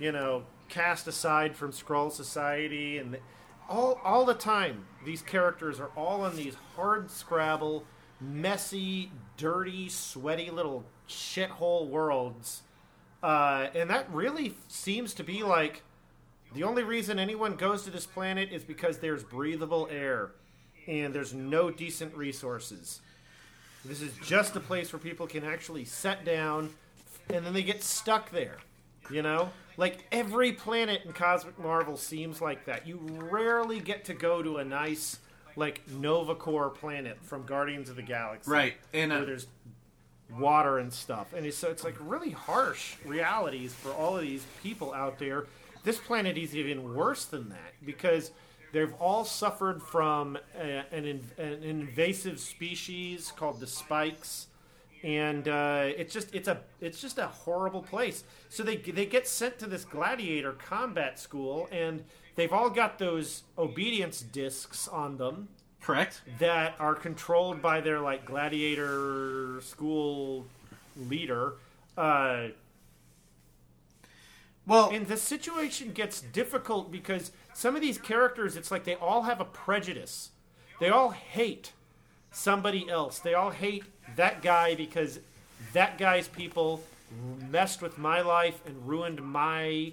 you 0.00 0.10
know, 0.10 0.42
cast 0.68 1.06
aside 1.06 1.54
from 1.54 1.70
Skrull 1.70 2.10
society, 2.10 2.98
and 2.98 3.14
the, 3.14 3.18
all 3.68 4.00
all 4.02 4.24
the 4.24 4.34
time 4.34 4.84
these 5.04 5.22
characters 5.22 5.78
are 5.78 5.90
all 5.96 6.26
in 6.26 6.34
these 6.34 6.56
hard 6.74 7.08
scrabble, 7.08 7.84
messy, 8.20 9.12
dirty, 9.36 9.88
sweaty 9.88 10.50
little 10.50 10.84
shithole 11.12 11.88
worlds, 11.88 12.62
uh, 13.22 13.68
and 13.74 13.90
that 13.90 14.10
really 14.10 14.54
seems 14.68 15.14
to 15.14 15.24
be 15.24 15.42
like 15.42 15.82
the 16.54 16.64
only 16.64 16.82
reason 16.82 17.18
anyone 17.18 17.56
goes 17.56 17.84
to 17.84 17.90
this 17.90 18.06
planet 18.06 18.50
is 18.52 18.62
because 18.62 18.98
there's 18.98 19.22
breathable 19.22 19.88
air 19.90 20.32
and 20.86 21.14
there's 21.14 21.32
no 21.32 21.70
decent 21.70 22.14
resources. 22.14 23.00
This 23.84 24.02
is 24.02 24.12
just 24.22 24.54
a 24.54 24.60
place 24.60 24.92
where 24.92 25.00
people 25.00 25.26
can 25.26 25.44
actually 25.44 25.84
set 25.84 26.24
down 26.24 26.70
and 27.32 27.44
then 27.44 27.54
they 27.54 27.62
get 27.62 27.82
stuck 27.82 28.30
there. 28.30 28.58
You 29.10 29.22
know? 29.22 29.50
Like 29.76 30.06
every 30.12 30.52
planet 30.52 31.02
in 31.04 31.12
Cosmic 31.12 31.58
Marvel 31.58 31.96
seems 31.96 32.40
like 32.42 32.66
that. 32.66 32.86
You 32.86 32.98
rarely 33.30 33.80
get 33.80 34.04
to 34.06 34.14
go 34.14 34.42
to 34.42 34.58
a 34.58 34.64
nice 34.64 35.18
like 35.56 35.82
Nova 35.88 36.34
Corps 36.34 36.70
planet 36.70 37.18
from 37.22 37.44
Guardians 37.44 37.88
of 37.88 37.96
the 37.96 38.02
Galaxy. 38.02 38.50
Right. 38.50 38.74
And 38.92 39.10
Where 39.10 39.22
uh, 39.22 39.24
there's 39.24 39.46
water 40.38 40.78
and 40.78 40.92
stuff. 40.92 41.32
And 41.32 41.46
it's, 41.46 41.56
so 41.56 41.70
it's 41.70 41.84
like 41.84 41.96
really 42.00 42.30
harsh 42.30 42.96
realities 43.04 43.74
for 43.74 43.92
all 43.92 44.16
of 44.16 44.22
these 44.22 44.44
people 44.62 44.92
out 44.92 45.18
there. 45.18 45.46
This 45.84 45.98
planet 45.98 46.38
is 46.38 46.54
even 46.54 46.94
worse 46.94 47.24
than 47.24 47.48
that 47.48 47.74
because 47.84 48.30
they've 48.72 48.94
all 48.94 49.24
suffered 49.24 49.82
from 49.82 50.38
a, 50.58 50.84
an, 50.92 51.28
an 51.38 51.62
invasive 51.62 52.40
species 52.40 53.32
called 53.36 53.60
the 53.60 53.66
spikes. 53.66 54.46
And 55.02 55.48
uh, 55.48 55.86
it's 55.96 56.14
just 56.14 56.32
it's 56.32 56.46
a 56.46 56.60
it's 56.80 57.00
just 57.00 57.18
a 57.18 57.26
horrible 57.26 57.82
place. 57.82 58.22
So 58.48 58.62
they 58.62 58.76
they 58.76 59.04
get 59.04 59.26
sent 59.26 59.58
to 59.58 59.66
this 59.66 59.84
gladiator 59.84 60.52
combat 60.52 61.18
school, 61.18 61.68
and 61.72 62.04
they've 62.36 62.52
all 62.52 62.70
got 62.70 63.00
those 63.00 63.42
obedience 63.58 64.20
discs 64.20 64.86
on 64.86 65.16
them, 65.16 65.48
correct. 65.82 66.22
that 66.38 66.74
are 66.78 66.94
controlled 66.94 67.60
by 67.60 67.80
their 67.80 68.00
like 68.00 68.24
gladiator 68.24 69.60
school 69.60 70.46
leader. 70.96 71.54
Uh, 71.96 72.48
Well, 74.66 74.90
and 74.90 75.06
the 75.08 75.16
situation 75.16 75.92
gets 75.92 76.20
difficult 76.20 76.90
because 76.90 77.32
some 77.52 77.74
of 77.74 77.82
these 77.82 77.98
characters, 77.98 78.56
it's 78.56 78.70
like 78.70 78.84
they 78.84 78.94
all 78.94 79.22
have 79.22 79.40
a 79.40 79.44
prejudice. 79.44 80.30
They 80.80 80.88
all 80.88 81.10
hate 81.10 81.72
somebody 82.30 82.88
else. 82.88 83.18
They 83.18 83.34
all 83.34 83.50
hate 83.50 83.84
that 84.16 84.40
guy 84.42 84.74
because 84.74 85.18
that 85.72 85.98
guy's 85.98 86.28
people 86.28 86.82
messed 87.50 87.82
with 87.82 87.98
my 87.98 88.20
life 88.20 88.60
and 88.64 88.88
ruined 88.88 89.20
my 89.22 89.92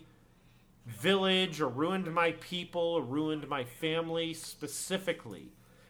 village 0.86 1.60
or 1.62 1.68
ruined 1.68 2.12
my 2.14 2.32
people 2.34 2.82
or 2.82 3.02
ruined 3.02 3.48
my 3.48 3.64
family 3.64 4.34
specifically. 4.34 5.50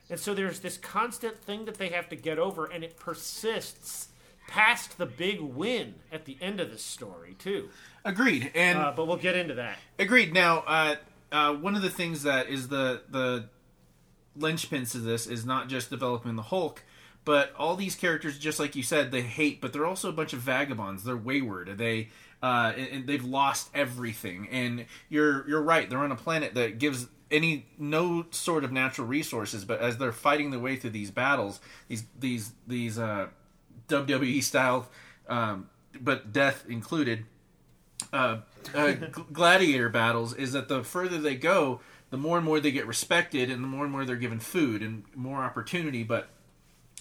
And 0.09 0.19
so 0.19 0.33
there's 0.33 0.59
this 0.61 0.77
constant 0.77 1.39
thing 1.43 1.65
that 1.65 1.75
they 1.75 1.89
have 1.89 2.09
to 2.09 2.15
get 2.15 2.39
over, 2.39 2.65
and 2.65 2.83
it 2.83 2.97
persists 2.99 4.07
past 4.47 4.97
the 4.97 5.05
big 5.05 5.39
win 5.39 5.95
at 6.11 6.25
the 6.25 6.37
end 6.41 6.59
of 6.59 6.71
this 6.71 6.83
story, 6.83 7.35
too. 7.37 7.69
agreed. 8.03 8.51
And 8.55 8.79
Uh, 8.79 8.93
but 8.95 9.05
we'll 9.07 9.17
get 9.17 9.35
into 9.35 9.53
that. 9.55 9.77
Agreed. 9.99 10.33
Now, 10.33 10.59
uh, 10.65 10.95
uh, 11.31 11.53
one 11.53 11.75
of 11.75 11.81
the 11.83 11.89
things 11.91 12.23
that 12.23 12.49
is 12.49 12.69
the 12.69 13.01
the 13.09 13.49
linchpins 14.37 14.91
to 14.93 14.99
this 14.99 15.27
is 15.27 15.45
not 15.45 15.67
just 15.67 15.89
developing 15.89 16.35
the 16.35 16.41
Hulk, 16.43 16.83
but 17.25 17.53
all 17.57 17.75
these 17.75 17.95
characters, 17.95 18.39
just 18.39 18.59
like 18.59 18.75
you 18.75 18.83
said, 18.83 19.11
they 19.11 19.21
hate, 19.21 19.61
but 19.61 19.73
they're 19.73 19.85
also 19.85 20.09
a 20.09 20.13
bunch 20.13 20.33
of 20.33 20.39
vagabonds. 20.39 21.03
They're 21.03 21.17
wayward. 21.17 21.77
They 21.77 22.09
uh, 22.41 22.73
and, 22.75 22.87
and 22.87 23.07
they've 23.07 23.23
lost 23.23 23.69
everything. 23.73 24.47
And 24.51 24.85
you're 25.09 25.47
you're 25.47 25.61
right. 25.61 25.89
They're 25.89 25.99
on 25.99 26.11
a 26.11 26.15
planet 26.17 26.53
that 26.55 26.79
gives 26.79 27.07
any 27.31 27.65
no 27.77 28.25
sort 28.31 28.63
of 28.63 28.71
natural 28.71 29.07
resources. 29.07 29.65
But 29.65 29.81
as 29.81 29.97
they're 29.97 30.11
fighting 30.11 30.51
their 30.51 30.59
way 30.59 30.75
through 30.75 30.91
these 30.91 31.11
battles, 31.11 31.59
these 31.87 32.03
these 32.19 32.51
these 32.67 32.97
uh, 32.97 33.27
WWE 33.87 34.43
style, 34.43 34.87
um, 35.27 35.69
but 35.99 36.31
death 36.31 36.65
included 36.69 37.25
uh, 38.13 38.37
uh, 38.73 38.93
gladiator 39.33 39.89
battles 39.89 40.33
is 40.33 40.53
that 40.53 40.67
the 40.67 40.83
further 40.83 41.17
they 41.17 41.35
go, 41.35 41.81
the 42.09 42.17
more 42.17 42.37
and 42.37 42.45
more 42.45 42.59
they 42.59 42.71
get 42.71 42.87
respected, 42.87 43.49
and 43.49 43.63
the 43.63 43.67
more 43.67 43.83
and 43.83 43.91
more 43.91 44.05
they're 44.05 44.15
given 44.15 44.39
food 44.39 44.81
and 44.81 45.03
more 45.15 45.43
opportunity. 45.43 46.03
But 46.03 46.29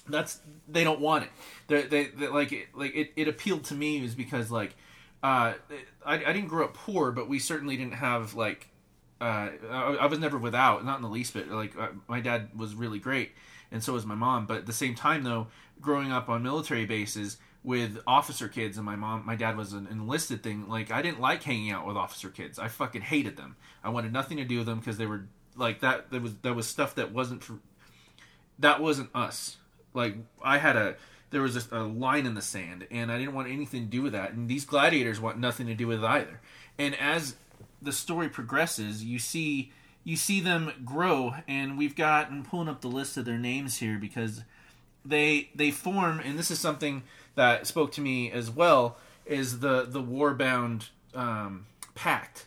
that's 0.08 0.40
they 0.66 0.84
don't 0.84 1.00
want 1.00 1.24
it. 1.24 1.30
They're, 1.68 1.82
they 1.82 2.06
they 2.06 2.28
like 2.28 2.52
it, 2.52 2.68
like 2.74 2.94
it, 2.94 3.12
it 3.16 3.28
appealed 3.28 3.64
to 3.64 3.74
me 3.74 4.00
was 4.00 4.14
because 4.14 4.50
like 4.50 4.74
uh, 5.22 5.54
I, 6.04 6.14
I 6.14 6.32
didn't 6.32 6.48
grow 6.48 6.64
up 6.64 6.74
poor, 6.74 7.10
but 7.10 7.28
we 7.28 7.38
certainly 7.38 7.76
didn't 7.76 7.94
have 7.94 8.34
like 8.34 8.68
uh, 9.20 9.48
I, 9.70 9.96
I 10.00 10.06
was 10.06 10.18
never 10.18 10.38
without, 10.38 10.84
not 10.84 10.96
in 10.96 11.02
the 11.02 11.08
least 11.08 11.34
bit. 11.34 11.50
Like 11.50 11.76
uh, 11.76 11.88
my 12.06 12.20
dad 12.20 12.50
was 12.56 12.74
really 12.74 12.98
great, 12.98 13.32
and 13.72 13.82
so 13.82 13.94
was 13.94 14.06
my 14.06 14.14
mom. 14.14 14.46
But 14.46 14.58
at 14.58 14.66
the 14.66 14.72
same 14.72 14.94
time, 14.94 15.24
though, 15.24 15.48
growing 15.80 16.12
up 16.12 16.28
on 16.28 16.42
military 16.42 16.86
bases 16.86 17.38
with 17.64 17.98
officer 18.06 18.48
kids, 18.48 18.76
and 18.76 18.86
my 18.86 18.96
mom, 18.96 19.26
my 19.26 19.34
dad 19.34 19.56
was 19.56 19.72
an 19.72 19.88
enlisted 19.90 20.42
thing. 20.42 20.68
Like 20.68 20.92
I 20.92 21.02
didn't 21.02 21.20
like 21.20 21.42
hanging 21.42 21.70
out 21.70 21.86
with 21.86 21.96
officer 21.96 22.28
kids. 22.28 22.58
I 22.58 22.68
fucking 22.68 23.02
hated 23.02 23.36
them. 23.36 23.56
I 23.82 23.88
wanted 23.88 24.12
nothing 24.12 24.36
to 24.36 24.44
do 24.44 24.58
with 24.58 24.66
them 24.66 24.78
because 24.78 24.98
they 24.98 25.06
were 25.06 25.26
like 25.56 25.80
that. 25.80 26.10
There 26.10 26.20
was 26.20 26.36
that 26.42 26.54
was 26.54 26.68
stuff 26.68 26.94
that 26.94 27.12
wasn't 27.12 27.42
for, 27.42 27.58
that 28.60 28.80
wasn't 28.80 29.10
us. 29.14 29.56
Like 29.94 30.14
I 30.42 30.58
had 30.58 30.76
a 30.76 30.94
there 31.30 31.42
was 31.42 31.54
just 31.54 31.72
a 31.72 31.82
line 31.82 32.26
in 32.26 32.34
the 32.34 32.42
sand, 32.42 32.86
and 32.90 33.12
I 33.12 33.18
didn't 33.18 33.34
want 33.34 33.48
anything 33.48 33.82
to 33.82 33.90
do 33.90 34.02
with 34.02 34.12
that. 34.12 34.32
And 34.32 34.48
these 34.48 34.64
gladiators 34.64 35.20
want 35.20 35.38
nothing 35.38 35.66
to 35.66 35.74
do 35.74 35.86
with 35.86 36.02
it 36.02 36.06
either. 36.06 36.40
And 36.78 36.94
as 36.96 37.36
the 37.82 37.92
story 37.92 38.28
progresses, 38.28 39.04
you 39.04 39.18
see 39.18 39.72
you 40.04 40.16
see 40.16 40.40
them 40.40 40.72
grow, 40.84 41.34
and 41.46 41.76
we've 41.76 41.96
got 41.96 42.30
I'm 42.30 42.44
pulling 42.44 42.68
up 42.68 42.80
the 42.80 42.88
list 42.88 43.16
of 43.16 43.24
their 43.24 43.38
names 43.38 43.78
here 43.78 43.98
because 43.98 44.42
they 45.04 45.50
they 45.54 45.70
form, 45.70 46.20
and 46.20 46.38
this 46.38 46.50
is 46.50 46.58
something 46.58 47.02
that 47.34 47.66
spoke 47.66 47.92
to 47.92 48.00
me 48.00 48.30
as 48.30 48.50
well, 48.50 48.96
is 49.26 49.60
the 49.60 49.84
the 49.84 50.02
warbound 50.02 50.88
um, 51.14 51.66
pact 51.94 52.46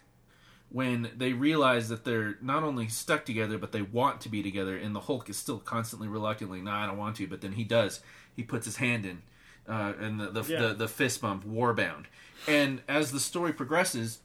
when 0.72 1.10
they 1.18 1.34
realize 1.34 1.90
that 1.90 2.06
they're 2.06 2.38
not 2.42 2.64
only 2.64 2.88
stuck 2.88 3.26
together 3.26 3.58
but 3.58 3.74
they 3.74 3.82
want 3.82 4.22
to 4.22 4.30
be 4.30 4.42
together 4.42 4.78
and 4.78 4.96
the 4.96 5.02
hulk 5.02 5.30
is 5.30 5.36
still 5.36 5.60
constantly 5.60 6.08
reluctantly 6.08 6.62
no 6.62 6.72
i 6.72 6.86
don't 6.86 6.98
want 6.98 7.18
to 7.18 7.28
but 7.28 7.42
then 7.42 7.52
he 7.52 7.64
does 7.64 8.00
he 8.36 8.44
puts 8.44 8.66
his 8.66 8.78
hand 8.78 9.06
in 9.06 9.22
uh, 9.68 9.94
and 10.00 10.20
the 10.20 10.30
the, 10.32 10.44
Yeah. 10.44 10.62
the 10.62 10.74
the 10.74 10.88
fist 10.88 11.22
bump 11.22 11.46
warbound 11.46 12.06
and 12.48 12.82
as 12.88 13.12
the 13.12 13.20
story 13.20 13.54
progresses 13.54 14.20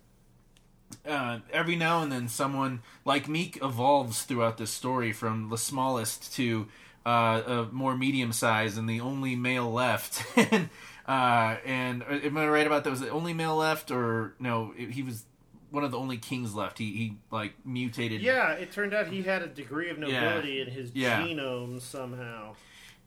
uh, 1.06 1.40
every 1.52 1.76
now 1.76 2.02
and 2.02 2.12
then 2.12 2.28
someone 2.28 2.80
like 3.04 3.26
Miek 3.26 3.62
evolves 3.64 4.22
throughout 4.22 4.56
this 4.56 4.70
story 4.70 5.12
from 5.12 5.48
the 5.50 5.58
smallest 5.58 6.32
to 6.36 6.68
uh, 7.04 7.42
a 7.46 7.62
more 7.72 7.96
medium 7.96 8.32
size 8.32 8.76
and 8.76 8.88
the 8.88 9.00
only 9.00 9.34
male 9.36 9.70
left. 9.72 10.24
and 10.36 10.68
uh, 11.06 11.56
and 11.64 12.02
uh, 12.02 12.06
am 12.24 12.36
I 12.36 12.46
right 12.48 12.66
about 12.66 12.84
that? 12.84 12.90
Was 12.90 13.00
the 13.00 13.10
only 13.10 13.32
male 13.32 13.56
left, 13.56 13.90
or 13.90 14.34
no? 14.40 14.72
He 14.76 15.02
was 15.02 15.24
one 15.70 15.84
of 15.84 15.90
the 15.92 15.98
only 15.98 16.18
kings 16.18 16.54
left. 16.54 16.78
He 16.78 16.92
he 16.92 17.16
like 17.30 17.54
mutated. 17.64 18.20
Yeah, 18.22 18.52
it 18.52 18.72
turned 18.72 18.94
out 18.94 19.08
he 19.08 19.22
had 19.22 19.42
a 19.42 19.46
degree 19.48 19.90
of 19.90 19.98
nobility 19.98 20.60
in 20.60 20.68
his 20.68 20.92
Yeah. 20.94 21.20
genome 21.22 21.80
somehow. 21.80 22.54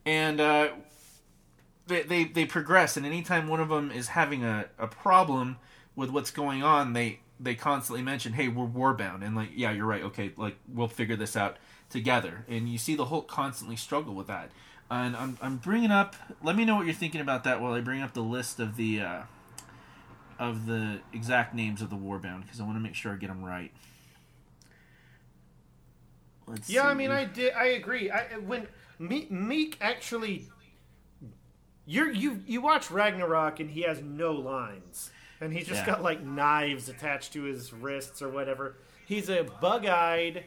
And 0.10 0.42
uh, 0.42 0.70
they, 1.86 2.02
they 2.02 2.24
they 2.24 2.46
progress 2.46 2.98
and 2.98 3.06
anytime 3.06 3.48
one 3.48 3.60
of 3.60 3.70
them 3.70 3.92
is 3.92 4.10
having 4.10 4.44
a, 4.44 4.66
a 4.80 4.88
problem 4.88 5.58
with 5.96 6.10
what's 6.10 6.32
going 6.32 6.64
on 6.64 6.94
they 6.94 7.20
they 7.40 7.54
constantly 7.54 8.02
mention 8.02 8.34
hey 8.34 8.48
we're 8.48 8.66
warbound. 8.66 9.24
And 9.24 9.36
like 9.36 9.50
yeah 9.54 9.72
you're 9.72 9.86
right. 9.86 10.04
Okay 10.04 10.32
like 10.36 10.58
we'll 10.68 10.88
figure 10.88 11.16
this 11.16 11.38
out 11.38 11.58
together. 11.92 12.46
And 12.48 12.68
you 12.68 12.80
see 12.80 12.96
the 12.96 13.06
hulk 13.06 13.28
constantly 13.28 13.76
struggle 13.76 14.16
with 14.16 14.28
that. 14.28 14.50
And 14.90 15.16
i'm, 15.16 15.38
I'm 15.42 15.58
bringing 15.58 15.92
up 15.92 16.16
let 16.42 16.56
me 16.56 16.66
know 16.66 16.76
what 16.76 16.86
you're 16.86 16.96
thinking 16.96 17.22
about 17.22 17.44
that 17.44 17.62
while 17.62 17.74
i 17.74 17.82
bring 17.82 18.02
up 18.02 18.14
the 18.14 18.22
list 18.24 18.60
of 18.60 18.76
the 18.76 19.02
uh, 19.02 19.22
of 20.40 20.66
the 20.66 21.02
exact 21.14 21.54
names 21.54 21.84
of 21.84 21.92
the 21.92 21.96
warbound 21.96 22.42
because 22.42 22.60
i 22.60 22.64
want 22.64 22.76
to 22.76 22.82
make 22.82 22.96
sure 22.96 23.14
i 23.14 23.16
get 23.16 23.28
them 23.28 23.46
right. 23.46 23.72
Let's 26.48 26.68
Yeah, 26.68 26.88
I 26.88 26.96
mean, 26.96 27.12
I 27.12 27.26
did. 27.26 27.54
I 27.54 27.66
agree. 27.66 28.10
I, 28.10 28.24
when 28.40 28.68
Me- 29.00 29.28
Miek 29.32 29.76
actually, 29.82 30.50
you're 31.86 32.12
you 32.12 32.44
you 32.46 32.62
watch 32.62 32.92
Ragnarok 32.92 33.60
and 33.60 33.70
he 33.72 33.82
has 33.84 34.02
no 34.02 34.34
lines, 34.34 35.10
and 35.42 35.54
he's 35.54 35.68
just 35.68 35.82
Yeah. 35.82 35.94
got 35.96 36.04
like 36.04 36.22
knives 36.22 36.90
attached 36.90 37.34
to 37.34 37.44
his 37.44 37.72
wrists 37.74 38.22
or 38.22 38.30
whatever. 38.30 38.76
He's 39.06 39.30
a 39.30 39.44
bug-eyed, 39.62 40.44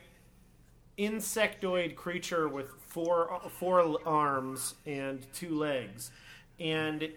insectoid 0.99 1.97
creature 1.97 2.49
with 2.49 2.69
four 2.89 3.41
four 3.59 3.99
arms 4.07 4.75
and 4.87 5.27
two 5.33 5.55
legs, 5.59 6.11
and 6.61 7.11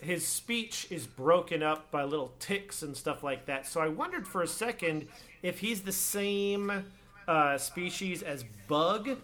his 0.00 0.26
speech 0.26 0.86
is 0.90 1.06
broken 1.06 1.62
up 1.62 1.90
by 1.90 2.04
little 2.04 2.32
ticks 2.38 2.82
and 2.82 2.96
stuff 2.96 3.22
like 3.22 3.46
that. 3.46 3.66
So 3.66 3.80
I 3.80 3.88
wondered 3.88 4.26
for 4.28 4.42
a 4.42 4.46
second 4.48 5.08
if 5.42 5.58
he's 5.60 5.82
the 5.82 5.92
same 5.92 6.84
uh, 7.26 7.58
species 7.58 8.22
as 8.22 8.44
Bug 8.68 9.18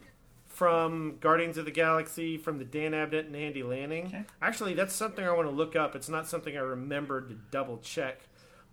from 0.55 1.17
Guardians 1.21 1.59
of 1.59 1.65
the 1.65 1.71
Galaxy 1.73 2.39
from 2.39 2.59
the 2.59 2.65
Dan 2.65 2.93
Abnett 2.93 3.27
and 3.27 3.35
Andy 3.35 3.65
Lanning. 3.65 4.07
Okay. 4.07 4.23
Actually, 4.41 4.75
that's 4.75 4.95
something 4.95 5.25
I 5.25 5.33
want 5.33 5.49
to 5.49 5.55
look 5.55 5.75
up. 5.75 5.97
It's 5.97 6.09
not 6.09 6.29
something 6.29 6.57
I 6.57 6.61
remembered 6.61 7.29
to 7.29 7.35
double 7.51 7.79
check, 7.79 8.21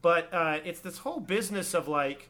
but 0.03 0.31
uh, 0.31 0.59
it's 0.63 0.79
this 0.79 0.99
whole 0.99 1.19
business 1.19 1.73
of 1.73 1.87
like 1.87 2.29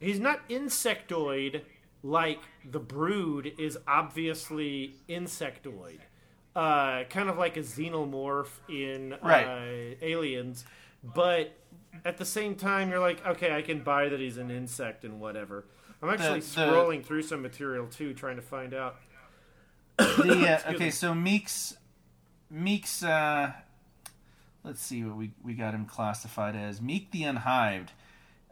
he's 0.00 0.18
not 0.18 0.48
insectoid 0.48 1.62
like 2.02 2.40
the 2.68 2.80
Brood 2.80 3.52
is 3.58 3.78
obviously 3.86 4.96
insectoid. 5.08 5.98
Uh, 6.56 7.04
kind 7.04 7.28
of 7.28 7.38
like 7.38 7.56
a 7.56 7.60
xenomorph 7.60 8.48
in 8.68 9.14
Right. 9.22 9.44
uh, 9.46 9.94
Aliens, 10.04 10.64
but 11.04 11.52
at 12.04 12.16
the 12.16 12.24
same 12.24 12.56
time, 12.56 12.90
you're 12.90 12.98
like, 12.98 13.24
okay, 13.24 13.54
I 13.54 13.62
can 13.62 13.80
buy 13.84 14.08
that 14.08 14.18
he's 14.18 14.38
an 14.38 14.50
insect 14.50 15.04
and 15.04 15.20
whatever. 15.20 15.66
I'm 16.02 16.10
actually 16.10 16.40
the- 16.40 16.46
scrolling 16.46 17.04
through 17.04 17.22
some 17.22 17.42
material 17.42 17.86
too, 17.86 18.14
trying 18.14 18.36
to 18.36 18.42
find 18.42 18.72
out. 18.74 18.96
The, 19.96 20.60
uh, 20.66 20.70
okay, 20.74 20.84
me. 20.86 20.90
so 20.90 21.12
Mieks, 21.14 21.76
Mieks. 22.50 23.02
Uh, 23.02 23.52
let's 24.62 24.80
see 24.80 25.02
what 25.02 25.16
we 25.16 25.32
we 25.42 25.54
got 25.54 25.74
him 25.74 25.86
classified 25.86 26.54
as. 26.54 26.78
Miek 26.80 27.10
the 27.10 27.24
Unhived, 27.24 27.90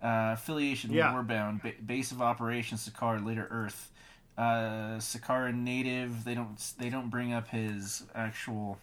uh, 0.02 0.32
affiliation 0.34 0.92
Yeah. 0.92 1.12
Warbound, 1.12 1.62
ba- 1.62 1.74
base 1.84 2.10
of 2.10 2.20
operations 2.20 2.88
Sakaar, 2.88 3.24
later 3.24 3.46
Earth. 3.50 3.92
Uh, 4.36 4.98
Sakara 4.98 5.54
native. 5.54 6.24
They 6.24 6.34
don't 6.34 6.60
they 6.78 6.90
don't 6.90 7.08
bring 7.10 7.32
up 7.32 7.48
his 7.48 8.02
actual 8.14 8.78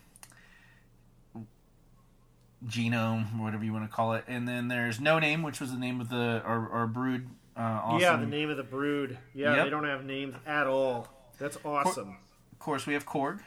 genome, 2.66 3.40
or 3.40 3.44
whatever 3.44 3.64
you 3.66 3.74
want 3.74 3.90
to 3.90 3.94
call 3.94 4.14
it. 4.14 4.24
And 4.28 4.48
then 4.48 4.68
there's 4.70 5.00
No 5.00 5.20
Name, 5.20 5.44
which 5.44 5.60
was 5.60 5.72
the 5.72 5.78
name 5.78 6.00
of 6.02 6.10
the 6.10 6.42
our, 6.46 6.70
our 6.72 6.88
brood. 6.88 7.28
Uh, 7.56 7.60
awesome. 7.62 8.00
Yeah, 8.02 8.16
the 8.18 8.26
name 8.26 8.50
of 8.50 8.58
the 8.58 8.64
brood. 8.64 9.18
Yeah, 9.34 9.56
Yep. 9.56 9.66
they 9.66 9.70
don't 9.70 9.84
have 9.86 10.04
names 10.06 10.36
at 10.46 10.66
all. 10.68 11.08
That's 11.40 11.58
awesome. 11.64 12.18
Of 12.52 12.60
course, 12.60 12.86
we 12.88 12.94
have 12.94 13.06
Korg. 13.06 13.42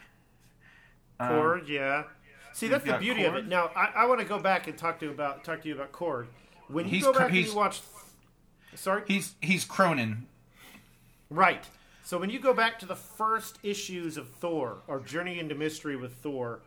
Uh, 1.18 1.28
Korg, 1.30 1.68
yeah. 1.68 2.04
See, 2.52 2.68
that's 2.68 2.84
the 2.84 2.98
beauty 2.98 3.24
of 3.24 3.34
it. 3.34 3.46
Now, 3.46 3.70
I, 3.74 3.92
I 3.96 4.06
want 4.06 4.20
to 4.20 4.26
go 4.26 4.38
back 4.38 4.66
and 4.68 4.76
talk 4.78 4.98
to 5.00 5.06
you 5.06 5.10
about 5.10 5.44
talk 5.44 5.62
to 5.62 5.68
you 5.68 5.74
about 5.74 5.92
Korg. 5.92 6.26
When 6.68 6.84
you 6.86 6.90
He's 6.92 7.04
go 7.04 7.12
back 7.12 7.22
and 7.28 7.34
he's- 7.34 7.48
you 7.50 7.56
watch, 7.56 7.80
sorry, 8.74 9.02
He's 9.06 9.34
he's 9.40 9.64
Kronan. 9.64 10.22
right. 11.30 11.64
So 12.04 12.18
when 12.18 12.30
you 12.30 12.38
go 12.38 12.54
back 12.54 12.78
to 12.80 12.86
the 12.86 12.94
first 12.94 13.58
issues 13.64 14.16
of 14.16 14.28
Thor 14.30 14.82
or 14.86 15.00
Journey 15.00 15.40
into 15.40 15.56
Mystery 15.56 15.96
with 15.96 16.14
Thor, 16.14 16.60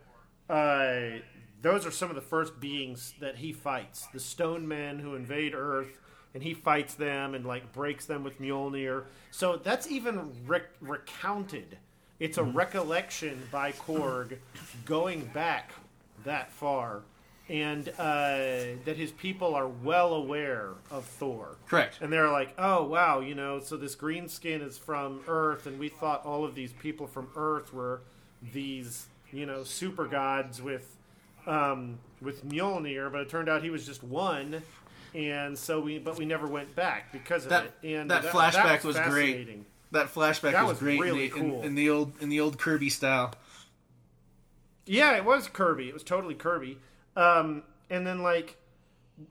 uh, 0.49 1.19
those 1.61 1.85
are 1.85 1.91
some 1.91 2.09
of 2.09 2.15
the 2.15 2.21
first 2.21 2.59
beings 2.59 3.13
that 3.21 3.37
he 3.37 3.53
fights. 3.53 4.07
The 4.13 4.19
Stone 4.19 4.67
Men 4.67 4.99
who 4.99 5.15
invade 5.15 5.53
Earth, 5.55 5.97
and 6.33 6.43
he 6.43 6.53
fights 6.53 6.93
them 6.93 7.33
and 7.35 7.45
like 7.45 7.73
breaks 7.73 8.05
them 8.05 8.23
with 8.23 8.39
Mjolnir. 8.39 9.03
So 9.31 9.57
that's 9.57 9.89
even 9.89 10.31
rec- 10.45 10.71
recounted. 10.81 11.77
It's 12.19 12.37
a 12.37 12.43
recollection 12.43 13.41
by 13.51 13.71
Korg 13.71 14.37
going 14.85 15.25
back 15.33 15.71
that 16.25 16.51
far, 16.51 17.01
and 17.47 17.87
uh, 17.97 18.75
that 18.85 18.95
his 18.97 19.11
people 19.11 19.55
are 19.55 19.69
well 19.69 20.13
aware 20.13 20.71
of 20.91 21.05
Thor. 21.05 21.55
Correct. 21.67 21.99
And 22.01 22.11
they're 22.11 22.29
like, 22.29 22.53
oh, 22.57 22.83
wow, 22.83 23.21
you 23.21 23.35
know, 23.35 23.61
so 23.61 23.77
this 23.77 23.95
green 23.95 24.27
skin 24.27 24.61
is 24.61 24.77
from 24.77 25.21
Earth, 25.27 25.65
and 25.65 25.79
we 25.79 25.87
thought 25.87 26.25
all 26.25 26.43
of 26.43 26.55
these 26.55 26.73
people 26.73 27.07
from 27.07 27.29
Earth 27.37 27.73
were 27.73 28.01
these, 28.53 29.07
you 29.31 29.45
know, 29.45 29.63
super 29.63 30.05
gods 30.05 30.61
with, 30.61 30.97
um, 31.47 31.99
with 32.21 32.45
Mjolnir, 32.45 33.09
but 33.11 33.21
it 33.21 33.29
turned 33.29 33.47
out 33.47 33.63
he 33.63 33.69
was 33.69 33.85
just 33.85 34.03
one. 34.03 34.61
And 35.15 35.57
so 35.57 35.79
we, 35.79 35.97
but 35.99 36.17
we 36.17 36.25
never 36.25 36.47
went 36.47 36.75
back 36.75 37.11
because 37.11 37.43
of 37.45 37.49
That- 37.49 37.71
it. 37.81 37.95
And 37.95 38.11
that 38.11 38.23
flashback 38.25 38.83
was 38.83 38.97
great. 38.99 39.65
That 39.91 40.13
flashback 40.13 40.51
That 40.51 40.63
was, 40.63 40.73
was 40.73 40.79
great 40.79 40.99
really 40.99 41.25
in, 41.25 41.31
the, 41.31 41.37
in- 41.39 41.49
cool. 41.51 41.61
in, 41.63 41.75
the 41.75 41.89
old 41.89 42.13
in 42.21 42.29
the 42.29 42.39
old 42.39 42.59
Kirby 42.59 42.89
style. 42.89 43.33
Yeah, 44.85 45.15
it 45.17 45.25
was 45.25 45.47
Kirby. 45.47 45.87
It 45.87 45.93
was 45.93 46.03
totally 46.03 46.35
Kirby. 46.35 46.77
Um, 47.15 47.63
and 47.89 48.05
then 48.05 48.21
like, 48.21 48.57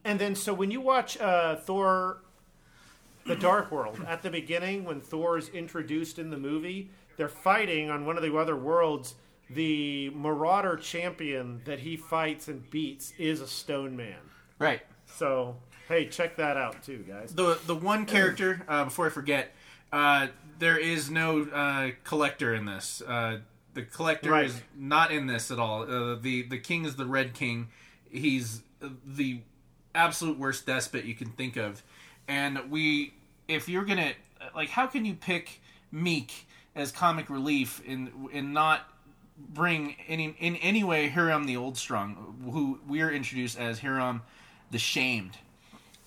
and 0.04 0.18
then 0.18 0.34
so 0.34 0.52
when 0.54 0.70
you 0.70 0.80
watch 0.80 1.18
uh, 1.20 1.56
Thor, 1.56 2.22
the 3.26 3.36
Dark 3.36 3.70
World 3.70 4.00
at 4.06 4.22
the 4.22 4.30
beginning 4.30 4.84
when 4.84 5.00
Thor 5.00 5.38
is 5.38 5.48
introduced 5.50 6.18
in 6.18 6.30
the 6.30 6.36
movie, 6.36 6.90
they're 7.16 7.28
fighting 7.28 7.90
on 7.90 8.04
one 8.06 8.16
of 8.16 8.22
the 8.22 8.36
other 8.36 8.56
worlds. 8.56 9.14
The 9.50 10.10
Marauder 10.10 10.76
champion 10.76 11.62
that 11.64 11.78
he 11.78 11.96
fights 11.96 12.48
and 12.48 12.68
beats 12.70 13.14
is 13.16 13.40
a 13.40 13.46
Stone 13.46 13.96
Man. 13.96 14.18
Right. 14.58 14.82
So 15.06 15.56
hey, 15.88 16.06
check 16.06 16.36
that 16.36 16.56
out 16.56 16.82
too, 16.82 17.04
guys. 17.08 17.34
The 17.34 17.58
the 17.66 17.74
one 17.74 18.06
character 18.06 18.62
uh, 18.68 18.84
before 18.84 19.06
I 19.06 19.10
forget, 19.10 19.54
uh, 19.92 20.28
there 20.58 20.78
is 20.78 21.10
no 21.10 21.42
uh, 21.42 21.90
collector 22.04 22.54
in 22.54 22.64
this. 22.66 23.02
Uh, 23.06 23.38
the 23.74 23.82
collector 23.82 24.30
Right. 24.30 24.46
is 24.46 24.60
not 24.76 25.10
in 25.12 25.26
this 25.26 25.50
at 25.50 25.58
all. 25.58 25.82
Uh, 25.82 26.16
the 26.16 26.42
the 26.42 26.58
king 26.58 26.84
is 26.84 26.96
the 26.96 27.06
Red 27.06 27.34
King. 27.34 27.68
He's 28.10 28.62
the 29.06 29.40
absolute 29.94 30.38
worst 30.38 30.66
despot 30.66 31.04
you 31.04 31.14
can 31.14 31.30
think 31.30 31.56
of. 31.56 31.82
And 32.28 32.70
we, 32.70 33.14
if 33.48 33.68
you're 33.68 33.84
gonna 33.84 34.12
like, 34.54 34.68
how 34.70 34.86
can 34.86 35.04
you 35.04 35.14
pick 35.14 35.60
Miek 35.92 36.30
as 36.74 36.92
comic 36.92 37.30
relief 37.30 37.82
and 37.86 38.10
and 38.32 38.52
not 38.52 38.82
bring 39.38 39.94
any 40.08 40.34
in 40.40 40.56
any 40.56 40.82
way 40.84 41.08
Hiroim 41.08 41.46
the 41.46 41.56
Old 41.56 41.76
Strong, 41.78 42.40
who 42.52 42.80
we 42.88 43.00
are 43.00 43.10
introduced 43.10 43.58
as 43.58 43.80
Hiroim 43.80 44.20
the 44.70 44.78
Shamed, 44.78 45.38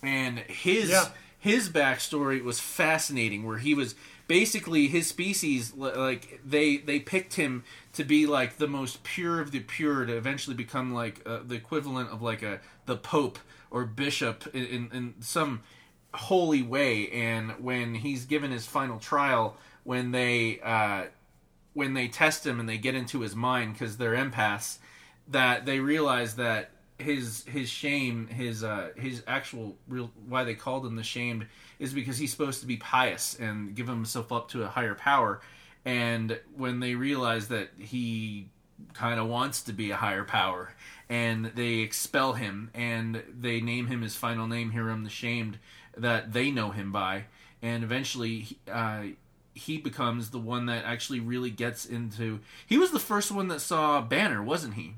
and 0.02 0.40
his 0.40 0.90
Yeah. 0.90 1.10
his 1.38 1.70
backstory 1.70 2.44
was 2.44 2.60
fascinating, 2.60 3.44
where 3.46 3.58
he 3.58 3.74
was 3.74 3.96
basically 4.28 4.88
his 4.88 5.08
species 5.08 5.74
like 5.74 6.40
they 6.46 6.78
they 6.78 7.00
picked 7.00 7.34
him 7.36 7.64
to 7.94 8.04
be 8.04 8.26
like 8.26 8.58
the 8.58 8.68
most 8.68 9.04
pure 9.04 9.42
of 9.42 9.52
the 9.52 9.60
pure 9.60 10.06
to 10.06 10.16
eventually 10.16 10.56
become 10.56 10.94
like 10.94 11.22
uh, 11.26 11.40
the 11.46 11.56
equivalent 11.56 12.10
of 12.10 12.22
like 12.22 12.42
a 12.42 12.60
the 12.86 12.96
pope 12.96 13.40
or 13.70 13.86
bishop 13.86 14.48
in, 14.54 14.66
in, 14.66 14.90
in 14.94 15.14
some 15.20 15.62
holy 16.14 16.62
way 16.62 17.10
and 17.10 17.52
when 17.64 17.96
he's 17.96 18.26
given 18.26 18.52
his 18.52 18.66
final 18.66 19.00
trial 19.00 19.56
when 19.84 20.12
they 20.12 20.60
uh 20.62 21.04
when 21.74 21.94
they 21.94 22.08
test 22.08 22.46
him 22.46 22.60
and 22.60 22.68
they 22.68 22.78
get 22.78 22.96
into 22.96 23.22
his 23.22 23.34
mind 23.36 23.74
because 23.74 23.96
they're 23.98 24.16
empaths, 24.16 24.78
that 25.28 25.66
they 25.66 25.80
realize 25.80 26.36
that 26.36 26.70
his 27.02 27.44
his 27.44 27.70
shame, 27.70 28.28
his 28.28 28.64
uh, 28.64 28.90
his 28.96 29.24
actual 29.28 29.78
real 29.88 30.12
why 30.28 30.44
they 30.44 30.56
called 30.56 30.86
him 30.86 30.96
the 30.96 31.04
shamed 31.04 31.48
is 31.80 31.94
because 31.94 32.18
he's 32.18 32.32
supposed 32.32 32.62
to 32.62 32.68
be 32.68 32.78
pious 32.78 33.36
and 33.40 33.76
give 33.76 33.88
himself 33.88 34.32
up 34.32 34.50
to 34.50 34.64
a 34.64 34.68
higher 34.68 34.96
power, 34.96 35.42
and 35.86 36.40
when 36.56 36.80
they 36.80 36.96
realize 36.96 37.48
that 37.50 37.70
he 37.78 38.50
kind 38.94 39.20
of 39.20 39.28
wants 39.28 39.62
to 39.64 39.74
be 39.74 39.92
a 39.92 39.96
higher 39.96 40.24
power, 40.24 40.74
and 41.10 41.52
they 41.56 41.76
expel 41.76 42.34
him 42.34 42.72
and 42.74 43.24
they 43.40 43.62
name 43.62 43.88
him 43.88 44.02
his 44.02 44.16
final 44.16 44.48
name, 44.48 44.72
Hiroim 44.72 45.04
the 45.04 45.10
Shamed, 45.10 45.60
that 45.96 46.34
they 46.34 46.52
know 46.52 46.72
him 46.72 46.92
by, 46.92 47.26
and 47.62 47.84
eventually. 47.84 48.58
Uh, 48.72 49.04
he 49.54 49.78
becomes 49.78 50.30
the 50.30 50.40
one 50.40 50.68
that 50.68 50.86
actually 50.86 51.20
really 51.20 51.50
gets 51.50 51.86
into. 51.86 52.40
He 52.66 52.78
was 52.78 52.92
the 52.92 53.00
first 53.00 53.34
one 53.34 53.50
that 53.50 53.60
saw 53.60 54.00
Banner, 54.00 54.42
wasn't 54.42 54.76
he? 54.76 54.96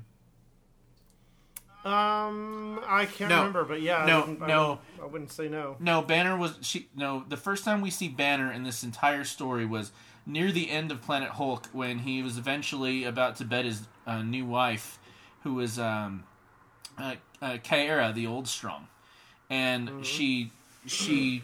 Um, 1.84 2.80
I 2.86 3.04
can't 3.06 3.28
No. 3.30 3.38
remember, 3.40 3.64
but 3.64 3.82
yeah, 3.82 3.98
I 3.98 4.06
No, 4.06 4.22
I 4.40 4.46
no. 4.46 4.68
wouldn't- 4.68 4.80
I 5.02 5.06
wouldn't 5.06 5.32
say 5.32 5.48
no. 5.48 5.76
No, 5.78 6.00
Banner 6.02 6.36
was 6.36 6.58
she. 6.62 6.88
No, 6.94 7.24
the 7.28 7.36
first 7.36 7.64
time 7.64 7.80
we 7.82 7.90
see 7.90 8.08
Banner 8.08 8.50
in 8.50 8.62
this 8.64 8.82
entire 8.82 9.24
story 9.24 9.66
was 9.66 9.92
near 10.26 10.50
the 10.50 10.70
end 10.70 10.90
of 10.90 11.02
Planet 11.02 11.30
Hulk 11.30 11.66
when 11.72 12.00
he 12.00 12.22
was 12.22 12.38
eventually 12.38 13.04
about 13.04 13.36
to 13.36 13.44
bed 13.44 13.66
his 13.66 13.86
uh, 14.06 14.22
new 14.22 14.46
wife, 14.46 14.98
who 15.42 15.54
was 15.54 15.78
um, 15.78 16.24
uh, 16.96 17.16
uh, 17.42 17.58
the 18.12 18.26
Old 18.26 18.48
Strong, 18.48 18.88
and 19.50 20.06
she 20.06 20.50
she 20.86 21.42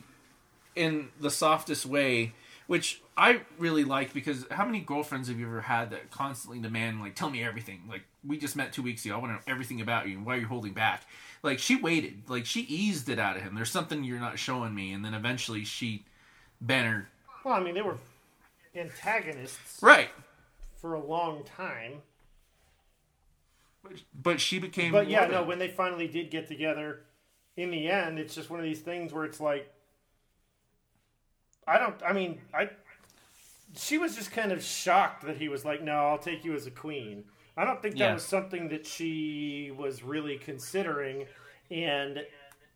in 0.74 1.10
the 1.20 1.30
softest 1.30 1.84
way, 1.84 2.32
which 2.66 3.02
I 3.16 3.42
really 3.58 3.84
like 3.84 4.14
because 4.14 4.46
how 4.50 4.64
many 4.64 4.80
girlfriends 4.80 5.28
have 5.28 5.38
you 5.38 5.46
ever 5.46 5.60
had 5.62 5.90
that 5.90 6.10
constantly 6.10 6.60
demand 6.60 7.00
like 7.00 7.14
tell 7.14 7.28
me 7.28 7.42
everything 7.44 7.82
like 7.88 8.02
we 8.26 8.38
just 8.38 8.56
met 8.56 8.72
two 8.72 8.82
weeks 8.82 9.04
ago. 9.04 9.14
I 9.14 9.18
want 9.18 9.30
to 9.30 9.34
know 9.36 9.52
everything 9.52 9.80
about 9.80 10.08
you 10.08 10.16
and 10.16 10.26
why 10.26 10.36
you're 10.36 10.48
holding 10.48 10.72
back. 10.72 11.02
Like 11.42 11.58
she 11.58 11.76
waited. 11.76 12.22
Like 12.28 12.46
she 12.46 12.60
eased 12.62 13.08
it 13.08 13.18
out 13.18 13.36
of 13.36 13.42
him. 13.42 13.54
There's 13.54 13.70
something 13.70 14.04
you're 14.04 14.20
not 14.20 14.38
showing 14.38 14.74
me. 14.74 14.92
And 14.92 15.04
then 15.04 15.14
eventually 15.14 15.64
she 15.64 16.04
Banner 16.60 17.08
Well, 17.44 17.54
I 17.54 17.60
mean, 17.60 17.74
they 17.74 17.82
were 17.82 17.96
antagonists 18.74 19.82
right. 19.82 20.10
for 20.76 20.94
a 20.94 21.00
long 21.04 21.44
time. 21.44 22.02
but 24.14 24.40
she 24.40 24.58
became 24.58 24.92
But 24.92 25.08
yeah, 25.08 25.26
no, 25.26 25.42
when 25.42 25.58
they 25.58 25.68
finally 25.68 26.06
did 26.06 26.30
get 26.30 26.48
together, 26.48 27.00
in 27.56 27.70
the 27.70 27.88
end, 27.88 28.18
it's 28.18 28.34
just 28.34 28.50
one 28.50 28.60
of 28.60 28.64
these 28.64 28.80
things 28.80 29.12
where 29.12 29.24
it's 29.24 29.40
like, 29.40 29.72
I 31.66 31.78
don't, 31.78 31.96
I 32.06 32.12
mean, 32.12 32.40
I, 32.52 32.70
she 33.76 33.98
was 33.98 34.16
just 34.16 34.32
kind 34.32 34.52
of 34.52 34.62
shocked 34.62 35.24
that 35.24 35.36
he 35.36 35.48
was 35.48 35.64
like, 35.64 35.82
no, 35.82 35.92
I'll 35.92 36.18
take 36.18 36.44
you 36.44 36.54
as 36.54 36.66
a 36.66 36.70
queen. 36.70 37.24
I 37.56 37.64
don't 37.64 37.82
think 37.82 37.98
that 37.98 37.98
Yeah. 37.98 38.14
was 38.14 38.24
something 38.24 38.68
that 38.68 38.86
she 38.86 39.70
was 39.76 40.02
really 40.02 40.38
considering, 40.38 41.26
and 41.70 42.24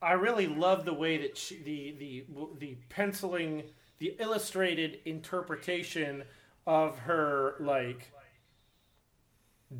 I 0.02 0.12
really 0.12 0.46
love 0.46 0.84
the 0.84 0.94
way 0.94 1.16
that 1.18 1.36
she, 1.36 1.56
the 1.62 1.92
the 1.92 2.26
the 2.58 2.76
penciling, 2.88 3.64
the 3.98 4.16
illustrated 4.18 5.00
interpretation 5.04 6.24
of 6.66 6.98
her 7.00 7.56
like 7.60 8.10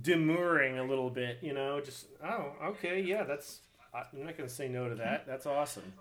demurring 0.03 0.78
a 0.78 0.84
little 0.84 1.11
bit, 1.11 1.38
you 1.42 1.53
know, 1.53 1.80
just 1.80 2.07
oh, 2.22 2.53
okay, 2.64 3.01
yeah, 3.01 3.24
that's 3.24 3.61
I'm 3.92 4.24
not 4.24 4.36
going 4.36 4.49
to 4.49 4.55
say 4.55 4.68
no 4.68 4.88
to 4.88 4.95
that. 4.97 5.26
That's 5.26 5.47
awesome. 5.47 5.92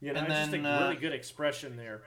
You 0.00 0.12
know, 0.12 0.20
And 0.20 0.32
I 0.32 0.36
just 0.36 0.50
then, 0.50 0.64
think 0.64 0.66
uh, 0.66 0.80
really 0.82 0.96
good 0.96 1.12
expression 1.12 1.76
there. 1.76 2.02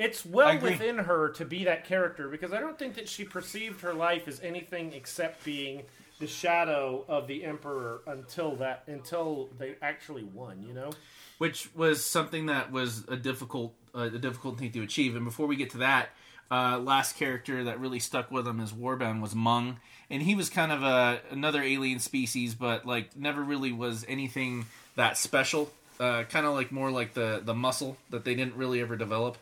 It's 0.00 0.24
well 0.24 0.58
within 0.58 0.96
her 0.98 1.28
to 1.28 1.44
be 1.44 1.64
that 1.64 1.84
character 1.84 2.28
because 2.28 2.52
I 2.54 2.60
don't 2.60 2.78
think 2.78 2.94
that 2.94 3.06
she 3.06 3.22
perceived 3.24 3.82
her 3.82 3.92
life 3.92 4.26
as 4.26 4.40
anything 4.40 4.94
except 4.94 5.44
being 5.44 5.82
the 6.18 6.26
shadow 6.26 7.04
of 7.06 7.26
the 7.26 7.44
emperor 7.44 8.00
until 8.06 8.56
that 8.56 8.84
until 8.86 9.50
they 9.58 9.74
actually 9.82 10.24
won. 10.24 10.64
You 10.66 10.72
know. 10.74 10.90
which 11.38 11.68
was 11.74 12.04
something 12.04 12.46
that 12.46 12.72
was 12.72 13.04
a 13.08 13.16
difficult 13.16 13.74
uh, 13.94 14.10
a 14.14 14.18
difficult 14.18 14.58
thing 14.58 14.72
to 14.72 14.82
achieve. 14.82 15.16
And 15.16 15.24
before 15.24 15.46
we 15.46 15.56
get 15.56 15.70
to 15.70 15.78
that, 15.78 16.08
uh, 16.50 16.78
last 16.78 17.16
character 17.16 17.64
that 17.64 17.78
really 17.78 18.00
stuck 18.00 18.30
with 18.30 18.46
him 18.46 18.58
as 18.60 18.72
Warbound 18.72 19.20
was 19.20 19.34
Mung, 19.34 19.80
and 20.08 20.22
he 20.22 20.34
was 20.34 20.48
kind 20.50 20.72
of 20.72 20.82
a 20.82 21.20
another 21.30 21.62
alien 21.62 21.98
species, 21.98 22.54
but 22.54 22.86
like 22.86 23.16
never 23.16 23.42
really 23.42 23.72
was 23.72 24.04
anything 24.08 24.66
that 24.96 25.18
special. 25.18 25.70
Uh, 25.98 26.22
kind 26.24 26.46
of 26.46 26.54
like 26.54 26.72
more 26.72 26.90
like 26.90 27.12
the 27.12 27.42
the 27.44 27.52
muscle 27.54 27.98
that 28.08 28.24
they 28.24 28.34
didn't 28.34 28.54
really 28.56 28.80
ever 28.80 28.96
develop. 28.96 29.36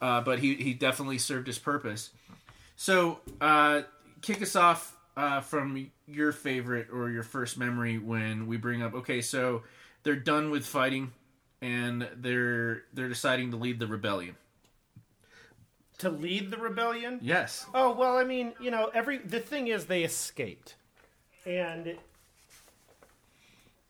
Uh, 0.00 0.20
but 0.20 0.38
he 0.40 0.54
he 0.56 0.74
definitely 0.74 1.18
served 1.18 1.46
his 1.46 1.58
purpose. 1.58 2.10
So 2.76 3.20
uh, 3.40 3.82
kick 4.20 4.42
us 4.42 4.54
off 4.54 4.96
uh, 5.16 5.40
from 5.40 5.90
your 6.06 6.32
favorite 6.32 6.88
or 6.92 7.10
your 7.10 7.22
first 7.22 7.58
memory 7.58 7.98
when 7.98 8.46
we 8.46 8.56
bring 8.56 8.82
up. 8.82 8.94
Okay, 8.94 9.22
so 9.22 9.62
they're 10.02 10.16
done 10.16 10.50
with 10.50 10.66
fighting 10.66 11.12
and 11.62 12.08
they're 12.16 12.84
they're 12.92 13.08
deciding 13.08 13.50
to 13.50 13.56
lead 13.56 13.78
the 13.78 13.86
rebellion. 13.86 14.36
To 15.98 16.10
lead 16.10 16.50
the 16.50 16.58
rebellion. 16.58 17.18
Yes. 17.22 17.66
Oh 17.74 17.92
well, 17.92 18.18
I 18.18 18.24
mean, 18.24 18.52
you 18.60 18.70
know, 18.70 18.90
every 18.92 19.18
the 19.18 19.40
thing 19.40 19.68
is 19.68 19.86
they 19.86 20.04
escaped, 20.04 20.74
and 21.46 21.96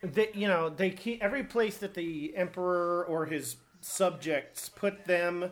they, 0.02 0.30
you 0.32 0.46
know, 0.46 0.68
they 0.68 0.90
keep 0.90 1.22
every 1.22 1.42
place 1.42 1.78
that 1.78 1.94
the 1.94 2.36
emperor 2.36 3.04
or 3.04 3.26
his 3.26 3.56
subjects 3.80 4.68
put 4.68 5.04
them. 5.04 5.50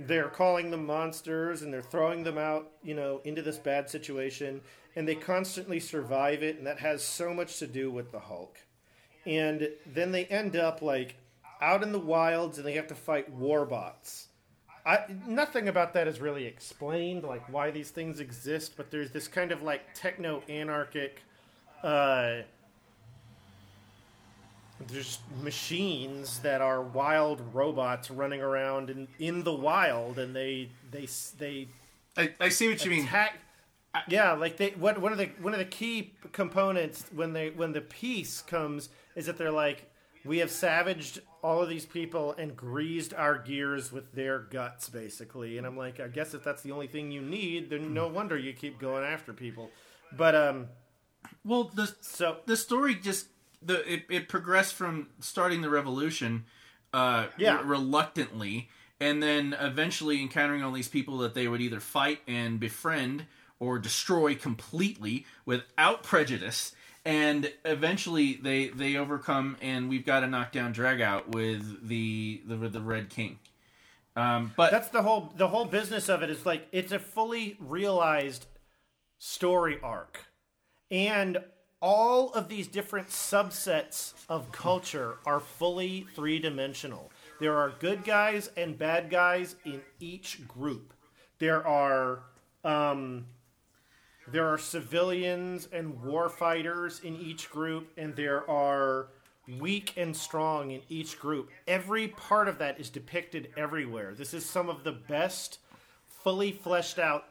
They're 0.00 0.28
calling 0.28 0.70
them 0.70 0.86
monsters, 0.86 1.62
and 1.62 1.72
they're 1.72 1.82
throwing 1.82 2.22
them 2.22 2.38
out, 2.38 2.70
you 2.82 2.94
know, 2.94 3.20
into 3.24 3.42
this 3.42 3.58
bad 3.58 3.90
situation, 3.90 4.60
and 4.94 5.08
they 5.08 5.16
constantly 5.16 5.80
survive 5.80 6.42
it, 6.42 6.56
and 6.56 6.66
that 6.66 6.78
has 6.78 7.02
so 7.02 7.34
much 7.34 7.58
to 7.58 7.66
do 7.66 7.90
with 7.90 8.12
the 8.12 8.20
Hulk. 8.20 8.58
And 9.26 9.68
then 9.84 10.12
they 10.12 10.24
end 10.26 10.54
up 10.54 10.80
like 10.82 11.16
out 11.60 11.82
in 11.82 11.90
the 11.92 11.98
wilds, 11.98 12.58
and 12.58 12.66
they 12.66 12.74
have 12.74 12.86
to 12.86 12.94
fight 12.94 13.36
warbots. 13.36 14.26
I, 14.86 15.04
nothing 15.26 15.68
about 15.68 15.92
that 15.94 16.08
is 16.08 16.20
really 16.20 16.46
explained, 16.46 17.24
like 17.24 17.52
why 17.52 17.70
these 17.70 17.90
things 17.90 18.20
exist, 18.20 18.74
but 18.76 18.90
there's 18.90 19.10
this 19.10 19.28
kind 19.28 19.52
of 19.52 19.62
like 19.62 19.82
techno 19.94 20.42
anarchic. 20.48 21.22
Uh, 21.82 22.42
there's 24.86 25.18
machines 25.42 26.38
that 26.40 26.60
are 26.60 26.80
wild 26.82 27.42
robots 27.54 28.10
running 28.10 28.40
around 28.40 28.90
in, 28.90 29.08
in 29.18 29.42
the 29.42 29.52
wild, 29.52 30.18
and 30.18 30.34
they 30.34 30.70
they 30.90 31.08
they 31.38 31.68
I, 32.16 32.34
I 32.40 32.48
see 32.48 32.68
what 32.68 32.84
you 32.84 32.90
mean. 32.90 33.04
attack. 33.04 33.38
Yeah, 34.06 34.32
like 34.32 34.56
they 34.56 34.70
what 34.70 35.00
one 35.00 35.12
of 35.12 35.18
the 35.18 35.30
one 35.40 35.52
of 35.52 35.58
the 35.58 35.64
key 35.64 36.14
components 36.32 37.04
when 37.12 37.32
they 37.32 37.50
when 37.50 37.72
the 37.72 37.80
peace 37.80 38.40
comes 38.42 38.88
is 39.16 39.26
that 39.26 39.36
they're 39.38 39.50
like 39.50 39.90
we 40.24 40.38
have 40.38 40.50
savaged 40.50 41.20
all 41.42 41.62
of 41.62 41.68
these 41.68 41.86
people 41.86 42.32
and 42.32 42.56
greased 42.56 43.14
our 43.14 43.38
gears 43.38 43.90
with 43.90 44.12
their 44.12 44.40
guts 44.40 44.88
basically 44.88 45.56
and 45.58 45.66
I'm 45.66 45.76
like 45.76 46.00
I 46.00 46.08
guess 46.08 46.34
if 46.34 46.44
that's 46.44 46.62
the 46.62 46.72
only 46.72 46.86
thing 46.86 47.10
you 47.10 47.22
need 47.22 47.70
then 47.70 47.94
no 47.94 48.08
wonder 48.08 48.36
you 48.36 48.52
keep 48.52 48.78
going 48.78 49.04
after 49.04 49.32
people 49.32 49.70
but 50.16 50.34
um 50.34 50.66
Well, 51.44 51.64
the 51.74 51.92
so 52.00 52.38
the 52.46 52.56
story 52.56 52.94
just 52.94 53.28
the 53.62 53.92
it, 53.92 54.04
it 54.08 54.28
progressed 54.28 54.74
from 54.74 55.08
starting 55.20 55.60
the 55.62 55.70
revolution 55.70 56.44
uh 56.92 57.26
Yeah. 57.36 57.58
re- 57.60 57.64
reluctantly 57.64 58.68
and 59.00 59.22
then 59.22 59.54
eventually 59.60 60.20
encountering 60.22 60.62
all 60.62 60.72
these 60.72 60.88
people 60.88 61.18
that 61.18 61.34
they 61.34 61.46
would 61.48 61.60
either 61.60 61.80
fight 61.80 62.20
and 62.26 62.58
befriend 62.58 63.26
or 63.60 63.78
destroy 63.78 64.34
completely 64.34 65.26
without 65.44 66.02
prejudice 66.02 66.72
and 67.04 67.52
eventually 67.64 68.34
they 68.42 68.68
they 68.68 68.96
overcome 68.96 69.56
and 69.60 69.88
we've 69.88 70.06
got 70.06 70.22
a 70.22 70.26
knockdown 70.26 70.72
drag 70.72 71.00
out 71.00 71.28
with 71.28 71.86
the 71.88 72.40
the, 72.46 72.56
the 72.56 72.80
red 72.80 73.08
king 73.10 73.38
um 74.16 74.52
but 74.56 74.70
that's 74.70 74.88
the 74.88 75.02
whole 75.02 75.32
the 75.36 75.48
whole 75.48 75.64
business 75.64 76.08
of 76.08 76.22
it 76.22 76.30
is 76.30 76.44
like 76.46 76.66
it's 76.72 76.92
a 76.92 76.98
fully 76.98 77.56
realized 77.60 78.46
story 79.18 79.78
arc 79.82 80.26
and 80.90 81.38
all 81.80 82.32
of 82.32 82.48
these 82.48 82.66
different 82.66 83.08
subsets 83.08 84.14
of 84.28 84.50
culture 84.52 85.16
are 85.24 85.40
fully 85.40 86.06
three-dimensional. 86.14 87.10
There 87.40 87.56
are 87.56 87.72
good 87.78 88.04
guys 88.04 88.50
and 88.56 88.76
bad 88.76 89.10
guys 89.10 89.54
in 89.64 89.80
each 90.00 90.46
group. 90.48 90.92
There 91.38 91.64
are 91.66 92.24
um, 92.64 93.26
there 94.26 94.46
are 94.46 94.58
civilians 94.58 95.68
and 95.72 96.02
war 96.02 96.28
fighters 96.28 97.00
in 97.00 97.16
each 97.16 97.48
group 97.50 97.90
and 97.96 98.14
there 98.14 98.48
are 98.50 99.08
weak 99.58 99.94
and 99.96 100.14
strong 100.14 100.72
in 100.72 100.82
each 100.88 101.18
group. 101.18 101.50
Every 101.66 102.08
part 102.08 102.48
of 102.48 102.58
that 102.58 102.78
is 102.78 102.90
depicted 102.90 103.48
everywhere. 103.56 104.14
This 104.14 104.34
is 104.34 104.44
some 104.44 104.68
of 104.68 104.84
the 104.84 104.92
best 104.92 105.60
fully 106.06 106.52
fleshed 106.52 106.98
out 106.98 107.24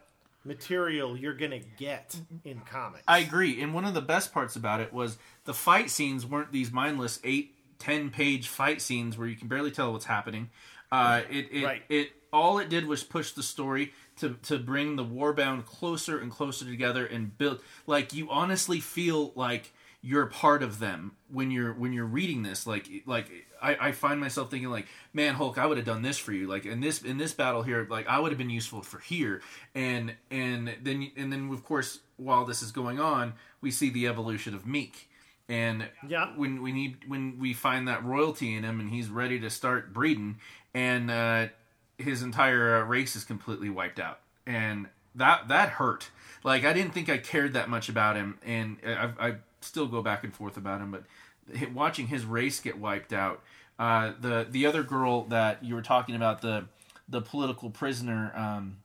material 0.48 1.16
you're 1.18 1.36
gonna 1.36 1.60
get 1.78 2.16
in 2.44 2.60
comics 2.62 3.04
I 3.08 3.20
agree. 3.20 3.62
And 3.62 3.74
one 3.74 3.86
of 3.86 3.94
the 3.94 4.02
best 4.02 4.34
parts 4.34 4.56
about 4.56 4.80
it 4.80 4.92
was 4.94 5.18
the 5.46 5.54
fight 5.54 5.90
scenes 5.90 6.26
weren't 6.26 6.52
these 6.52 6.72
mindless 6.72 7.20
eight, 7.24 7.56
ten 7.80 8.10
page 8.10 8.48
fight 8.48 8.82
scenes 8.82 9.18
where 9.18 9.28
you 9.28 9.36
can 9.36 9.48
barely 9.48 9.72
tell 9.72 9.92
what's 9.94 10.06
happening. 10.06 10.50
Uh, 10.92 11.22
it 11.30 11.48
it, 11.52 11.64
Right. 11.66 11.84
it 11.90 12.12
all 12.32 12.60
it 12.60 12.70
did 12.70 12.86
was 12.86 13.04
push 13.04 13.32
the 13.32 13.44
story 13.44 13.94
to 14.18 14.36
to 14.44 14.58
bring 14.58 14.96
the 14.96 15.06
warbound 15.06 15.66
closer 15.66 16.18
and 16.20 16.32
closer 16.32 16.66
together 16.66 17.06
and 17.06 17.38
build 17.38 17.60
like 17.86 18.14
you 18.14 18.30
honestly 18.30 18.80
feel 18.80 19.32
like 19.36 19.74
you're 20.02 20.26
part 20.28 20.64
of 20.64 20.80
them 20.80 21.14
when 21.32 21.52
you're 21.52 21.74
when 21.74 21.92
you're 21.94 22.06
reading 22.06 22.44
this 22.44 22.66
like 22.68 22.88
like 23.06 23.30
I, 23.62 23.88
I 23.88 23.92
find 23.92 24.20
myself 24.20 24.50
thinking 24.52 24.70
like 24.70 24.88
man 25.14 25.36
hulk 25.36 25.58
i 25.58 25.66
would 25.66 25.78
have 25.78 25.86
done 25.86 26.02
this 26.02 26.18
for 26.18 26.32
you. 26.32 26.48
Like 26.48 26.66
in 26.66 26.80
this 26.82 27.02
in 27.02 27.18
this 27.18 27.34
battle 27.34 27.64
here 27.64 27.88
like 27.90 28.08
i 28.08 28.20
would 28.20 28.32
have 28.32 28.38
been 28.38 28.50
useful 28.50 28.82
for 28.82 29.00
here. 29.00 29.42
And 29.76 30.16
and 30.32 30.76
then 30.82 31.12
and 31.18 31.32
then 31.32 31.50
of 31.52 31.64
course 31.64 32.00
while 32.18 32.46
this 32.46 32.62
is 32.62 32.72
going 32.72 33.00
on 33.00 33.34
we 33.62 33.72
see 33.72 33.90
the 33.90 34.08
evolution 34.08 34.54
of 34.54 34.66
Miek. 34.66 34.94
And 35.50 35.88
Yeah. 36.08 36.34
when 36.36 36.62
we 36.62 36.72
need 36.72 36.98
when 37.08 37.40
we 37.40 37.54
find 37.54 37.88
that 37.88 38.04
royalty 38.04 38.54
in 38.56 38.64
him 38.64 38.80
and 38.80 38.90
he's 38.90 39.10
ready 39.10 39.40
to 39.40 39.50
start 39.50 39.94
breeding 39.94 40.38
and 40.74 41.10
uh 41.10 41.48
his 41.98 42.22
entire 42.22 42.78
uh, 42.78 42.84
race 42.84 43.16
is 43.16 43.24
completely 43.24 43.70
wiped 43.70 44.00
out. 44.00 44.20
And 44.46 44.88
that 45.16 45.48
that 45.48 45.70
hurt. 45.70 46.10
Like 46.44 46.64
i 46.66 46.74
didn't 46.74 46.94
think 46.94 47.10
i 47.10 47.18
cared 47.18 47.54
that 47.54 47.70
much 47.70 47.90
about 47.90 48.16
him. 48.16 48.38
And 48.46 48.78
i, 48.86 49.12
I 49.20 49.36
still 49.62 49.88
go 49.88 50.02
back 50.04 50.24
and 50.24 50.34
forth 50.34 50.56
about 50.56 50.80
him 50.82 50.92
but 50.92 51.04
watching 51.74 52.08
his 52.08 52.26
race 52.26 52.60
get 52.60 52.78
wiped 52.78 53.14
out 53.14 53.42
uh, 53.80 54.14
the 54.20 54.48
the 54.50 54.66
other 54.66 54.84
girl 54.84 55.24
that 55.26 55.64
you 55.64 55.76
were 55.76 55.82
talking 55.82 56.16
about 56.16 56.42
the 56.42 56.66
the 57.08 57.22
political 57.22 57.70
prisoner 57.70 58.32
um, 58.36 58.78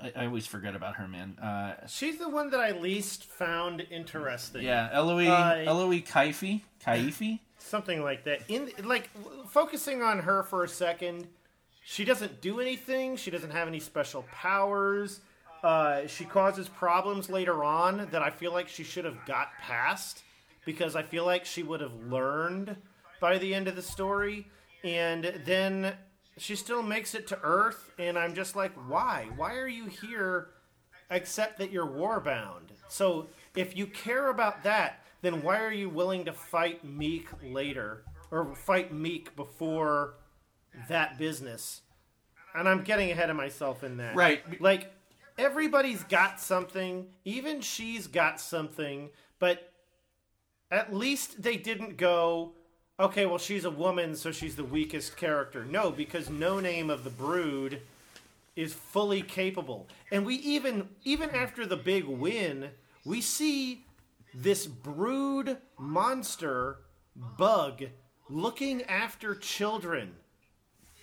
I, 0.00 0.12
I 0.14 0.26
always 0.26 0.46
forget 0.46 0.76
about 0.76 0.96
her 0.96 1.08
man. 1.08 1.38
Uh, 1.38 1.86
she's 1.86 2.18
the 2.18 2.28
one 2.28 2.50
that 2.50 2.60
i 2.60 2.70
least 2.72 3.24
found 3.24 3.86
interesting. 3.90 4.62
Yeah 4.62 4.90
eloise 4.92 5.28
Uh, 5.28 5.64
eloise 5.66 6.02
kaifi 6.02 6.62
kaifi? 6.84 7.40
Something 7.58 8.02
like 8.02 8.24
that. 8.24 8.42
In 8.48 8.70
like 8.84 9.08
focusing 9.48 10.02
on 10.02 10.18
her 10.20 10.42
for 10.42 10.64
a 10.64 10.68
second 10.68 11.28
she 11.88 12.04
doesn't 12.04 12.40
do 12.40 12.60
anything. 12.60 13.16
She 13.16 13.30
doesn't 13.30 13.52
have 13.52 13.68
any 13.68 13.78
special 13.78 14.24
powers. 14.32 15.20
Uh, 15.62 16.06
she 16.08 16.24
causes 16.24 16.68
problems 16.68 17.30
later 17.30 17.64
on 17.64 18.08
that 18.10 18.22
i 18.22 18.30
feel 18.30 18.52
like 18.52 18.68
she 18.68 18.84
should 18.84 19.04
have 19.04 19.24
got 19.24 19.48
past 19.60 20.22
because 20.66 20.94
i 20.94 21.02
feel 21.02 21.24
like 21.24 21.46
she 21.46 21.62
would 21.62 21.80
have 21.80 21.94
learned 22.10 22.76
by 23.20 23.38
the 23.38 23.54
end 23.54 23.66
of 23.66 23.74
the 23.76 23.82
story 23.82 24.46
and 24.84 25.40
then 25.46 25.94
she 26.36 26.54
still 26.54 26.82
makes 26.82 27.14
it 27.14 27.26
to 27.26 27.38
earth 27.42 27.90
and 27.98 28.18
i'm 28.18 28.34
just 28.34 28.54
like 28.54 28.72
why 28.86 29.26
why 29.36 29.54
are 29.54 29.68
you 29.68 29.86
here 29.86 30.50
except 31.10 31.58
that 31.58 31.70
you're 31.70 31.86
warbound. 31.86 32.70
So 32.88 33.28
if 33.54 33.76
you 33.76 33.86
care 33.86 34.28
about 34.28 34.64
that, 34.64 35.04
then 35.22 35.42
why 35.42 35.60
are 35.60 35.72
you 35.72 35.88
willing 35.88 36.24
to 36.24 36.32
fight 36.32 36.86
Miek 36.86 37.26
later 37.42 38.04
or 38.30 38.54
fight 38.54 38.92
Miek 38.92 39.34
before 39.36 40.14
that 40.88 41.18
business? 41.18 41.82
And 42.54 42.68
I'm 42.68 42.82
getting 42.82 43.10
ahead 43.10 43.30
of 43.30 43.36
myself 43.36 43.84
in 43.84 43.98
that. 43.98 44.14
Right. 44.14 44.60
Like 44.60 44.92
everybody's 45.38 46.02
got 46.04 46.40
something, 46.40 47.06
even 47.24 47.60
she's 47.60 48.06
got 48.06 48.40
something, 48.40 49.10
but 49.38 49.72
at 50.70 50.94
least 50.94 51.42
they 51.42 51.56
didn't 51.56 51.96
go 51.96 52.52
okay, 52.98 53.26
well 53.26 53.38
she's 53.38 53.64
a 53.64 53.70
woman 53.70 54.16
so 54.16 54.32
she's 54.32 54.56
the 54.56 54.64
weakest 54.64 55.16
character. 55.16 55.64
No, 55.64 55.90
because 55.90 56.30
No 56.30 56.60
Name 56.60 56.88
of 56.90 57.04
the 57.04 57.10
Brood 57.10 57.82
is 58.56 58.72
fully 58.72 59.20
capable. 59.22 59.86
And 60.10 60.24
we 60.24 60.36
even 60.36 60.88
even 61.04 61.30
after 61.30 61.66
the 61.66 61.76
big 61.76 62.04
win, 62.04 62.70
we 63.04 63.20
see 63.20 63.84
this 64.34 64.66
brood 64.66 65.58
monster 65.78 66.78
bug 67.38 67.84
looking 68.28 68.82
after 68.84 69.34
children 69.34 70.14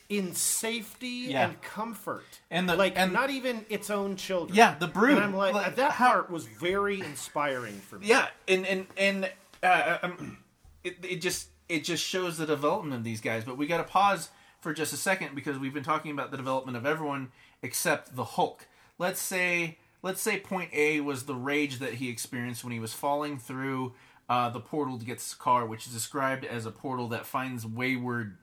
in 0.09 0.35
safety 0.35 1.27
Yeah. 1.29 1.45
and 1.45 1.61
comfort. 1.61 2.25
And 2.51 2.67
the- 2.69 2.75
like 2.75 2.97
and- 2.97 3.13
not 3.13 3.29
even 3.29 3.65
its 3.69 3.89
own 3.89 4.15
children. 4.17 4.55
Yeah, 4.55 4.75
the 4.77 4.87
brood. 4.87 5.15
And 5.15 5.23
I'm 5.23 5.35
like, 5.35 5.53
Like, 5.53 5.75
that 5.75 5.93
part 5.93 6.29
was 6.29 6.45
very 6.45 6.99
inspiring 6.99 7.79
for 7.79 7.97
me. 7.99 8.07
Yeah, 8.07 8.27
and 8.47 8.65
and 8.67 8.87
and 8.97 9.31
uh, 9.63 9.97
um, 10.03 10.37
it 10.83 10.97
it 11.03 11.21
just 11.21 11.49
it 11.69 11.83
just 11.83 12.03
shows 12.03 12.37
the 12.37 12.45
development 12.45 12.95
of 12.95 13.03
these 13.03 13.21
guys. 13.21 13.43
But 13.43 13.57
we 13.57 13.67
got 13.67 13.77
to 13.77 13.83
pause 13.83 14.29
for 14.59 14.73
just 14.73 14.93
a 14.93 14.97
second 14.97 15.35
because 15.35 15.57
we've 15.57 15.73
been 15.73 15.83
talking 15.83 16.11
about 16.11 16.31
the 16.31 16.37
development 16.37 16.77
of 16.77 16.85
everyone 16.85 17.31
except 17.61 18.15
the 18.15 18.23
Hulk. 18.23 18.67
Let's 18.97 19.21
say 19.21 19.77
let's 20.03 20.21
say 20.21 20.39
point 20.39 20.69
A 20.73 20.99
was 20.99 21.23
the 21.25 21.35
rage 21.35 21.79
that 21.79 21.95
he 21.95 22.09
experienced 22.09 22.63
when 22.63 22.73
he 22.73 22.79
was 22.79 22.93
falling 22.93 23.39
through 23.39 23.93
uh, 24.29 24.49
the 24.49 24.59
portal 24.59 24.99
to 24.99 25.05
get 25.05 25.15
his 25.15 25.33
car, 25.33 25.65
which 25.65 25.87
is 25.87 25.93
described 25.93 26.45
as 26.45 26.65
a 26.65 26.71
portal 26.71 27.07
that 27.09 27.25
finds 27.25 27.65
wayward, 27.65 28.37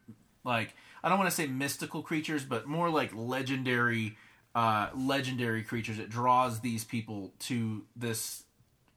like 0.45 0.75
I 1.03 1.09
don't 1.09 1.18
want 1.18 1.31
to 1.31 1.37
say 1.37 1.47
mystical 1.47 2.03
creatures, 2.03 2.45
but 2.45 2.66
more 2.66 2.91
like 2.91 3.14
legendary, 3.14 4.16
uh, 4.55 4.89
legendary 4.95 5.62
creatures. 5.62 5.99
It 5.99 6.11
draws 6.11 6.61
these 6.61 6.85
people 6.85 7.33
to 7.41 7.85
this 7.97 8.45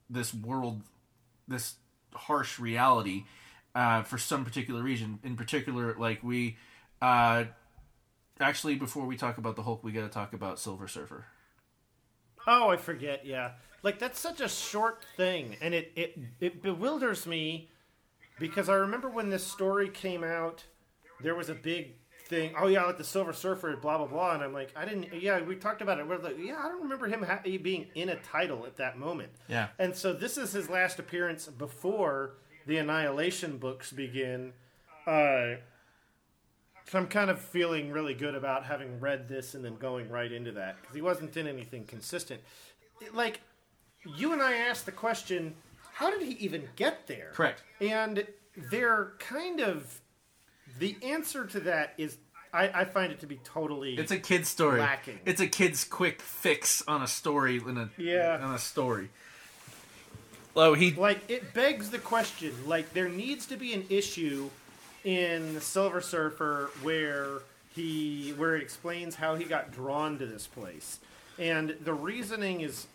this 0.09 0.34
world, 0.34 0.82
this 1.47 1.76
harsh 2.16 2.59
reality, 2.59 3.26
uh, 3.76 4.03
for 4.03 4.18
some 4.18 4.45
particular 4.45 4.82
reason. 4.82 5.20
In 5.24 5.36
particular, 5.36 5.95
like 5.97 6.24
we, 6.24 6.57
uh, 7.01 7.45
actually, 8.39 8.76
before 8.76 9.05
we 9.05 9.18
talk 9.18 9.38
about 9.38 9.55
the 9.55 9.64
Hulk, 9.64 9.84
we 9.84 9.91
got 9.91 10.01
to 10.01 10.09
talk 10.09 10.34
about 10.34 10.59
Silver 10.59 10.88
Surfer. 10.88 11.26
Oh, 12.45 12.70
I 12.70 12.78
forget. 12.78 13.26
Yeah, 13.26 13.51
like 13.84 13.99
that's 13.99 14.20
such 14.20 14.41
a 14.41 14.49
short 14.49 15.05
thing, 15.16 15.57
and 15.61 15.74
it 15.74 15.91
it 15.95 16.18
it 16.39 16.61
bewilders 16.61 17.26
me 17.26 17.70
because 18.39 18.70
I 18.70 18.76
remember 18.76 19.09
when 19.09 19.30
this 19.30 19.45
story 19.45 19.89
came 19.89 20.24
out, 20.24 20.64
there 21.22 21.36
was 21.36 21.49
a 21.49 21.53
big 21.53 21.93
thing. 22.34 22.53
Oh 22.57 22.67
yeah, 22.67 22.84
like 22.84 22.97
the 22.97 23.03
Silver 23.03 23.34
Surfer, 23.34 23.75
blah 23.77 23.97
blah 23.97 24.07
blah, 24.07 24.34
and 24.34 24.43
I'm 24.43 24.53
like, 24.53 24.71
I 24.75 24.86
didn't. 24.86 25.13
Yeah, 25.13 25.41
we 25.41 25.55
talked 25.55 25.81
about 25.81 25.99
it. 25.99 26.07
We're 26.07 26.17
like, 26.17 26.38
yeah, 26.39 26.57
I 26.59 26.67
don't 26.67 26.81
remember 26.81 27.07
him 27.07 27.23
ha- 27.23 27.41
being 27.43 27.88
in 27.95 28.09
a 28.09 28.15
title 28.17 28.65
at 28.65 28.77
that 28.77 28.97
moment. 28.97 29.31
Yeah. 29.47 29.67
And 29.79 29.95
so 29.95 30.13
this 30.13 30.38
is 30.38 30.51
his 30.53 30.69
last 30.69 30.99
appearance 30.99 31.47
before 31.47 32.36
the 32.65 32.77
Annihilation 32.77 33.57
books 33.57 33.91
begin. 33.91 34.53
Uh, 35.05 35.55
so 36.86 36.99
I'm 36.99 37.07
kind 37.07 37.29
of 37.29 37.39
feeling 37.39 37.91
really 37.91 38.13
good 38.13 38.36
about 38.36 38.65
having 38.65 38.99
read 38.99 39.27
this 39.27 39.53
and 39.53 39.63
then 39.63 39.75
going 39.75 40.09
right 40.09 40.31
into 40.31 40.51
that 40.53 40.81
because 40.81 40.95
he 40.95 41.01
wasn't 41.01 41.36
in 41.38 41.47
anything 41.47 41.86
consistent. 41.86 42.41
Like 43.13 43.41
you 44.05 44.34
and 44.34 44.41
I 44.41 44.53
asked 44.57 44.86
the 44.86 44.91
question, 44.91 45.55
how 45.93 46.09
did 46.09 46.21
he 46.21 46.34
even 46.43 46.67
get 46.75 47.07
there? 47.07 47.31
Correct. 47.34 47.63
And 47.79 48.25
they're 48.69 49.13
kind 49.19 49.59
of 49.59 50.01
the 50.79 50.97
answer 51.03 51.45
to 51.45 51.59
that 51.61 51.93
is 51.97 52.17
I, 52.54 52.82
I 52.82 52.86
find 52.86 53.12
it 53.12 53.20
to 53.22 53.26
be 53.26 53.38
totally 53.43 53.95
It's 53.95 54.12
a 54.12 54.20
kid's 54.20 54.47
story. 54.47 54.80
Lacking. 54.80 55.20
It's 55.26 55.41
a 55.41 55.47
kid's 55.47 55.84
quick 55.84 56.22
fix 56.22 56.84
on 56.88 57.01
a 57.01 57.08
story 57.08 57.58
in 57.58 57.78
a 57.78 57.89
Yeah. 57.97 58.39
on 58.41 58.54
a 58.54 58.60
story. 58.60 59.10
Oh, 60.56 60.76
he 60.76 60.91
like 60.91 61.22
it 61.30 61.54
begs 61.54 61.89
the 61.89 61.97
question 61.99 62.54
like 62.68 62.93
there 62.93 63.10
needs 63.10 63.47
to 63.47 63.58
be 63.58 63.74
an 63.74 63.86
issue 63.89 64.49
in 65.04 65.60
silver 65.62 65.99
surfer 65.99 66.70
where 66.84 67.39
he 67.76 68.34
where 68.38 68.56
it 68.56 68.62
explains 68.62 69.16
how 69.16 69.36
he 69.36 69.45
got 69.45 69.72
drawn 69.72 70.20
to 70.20 70.26
this 70.28 70.45
place 70.45 70.99
and 71.39 71.76
the 71.84 71.93
reasoning 71.93 72.62
is 72.62 72.86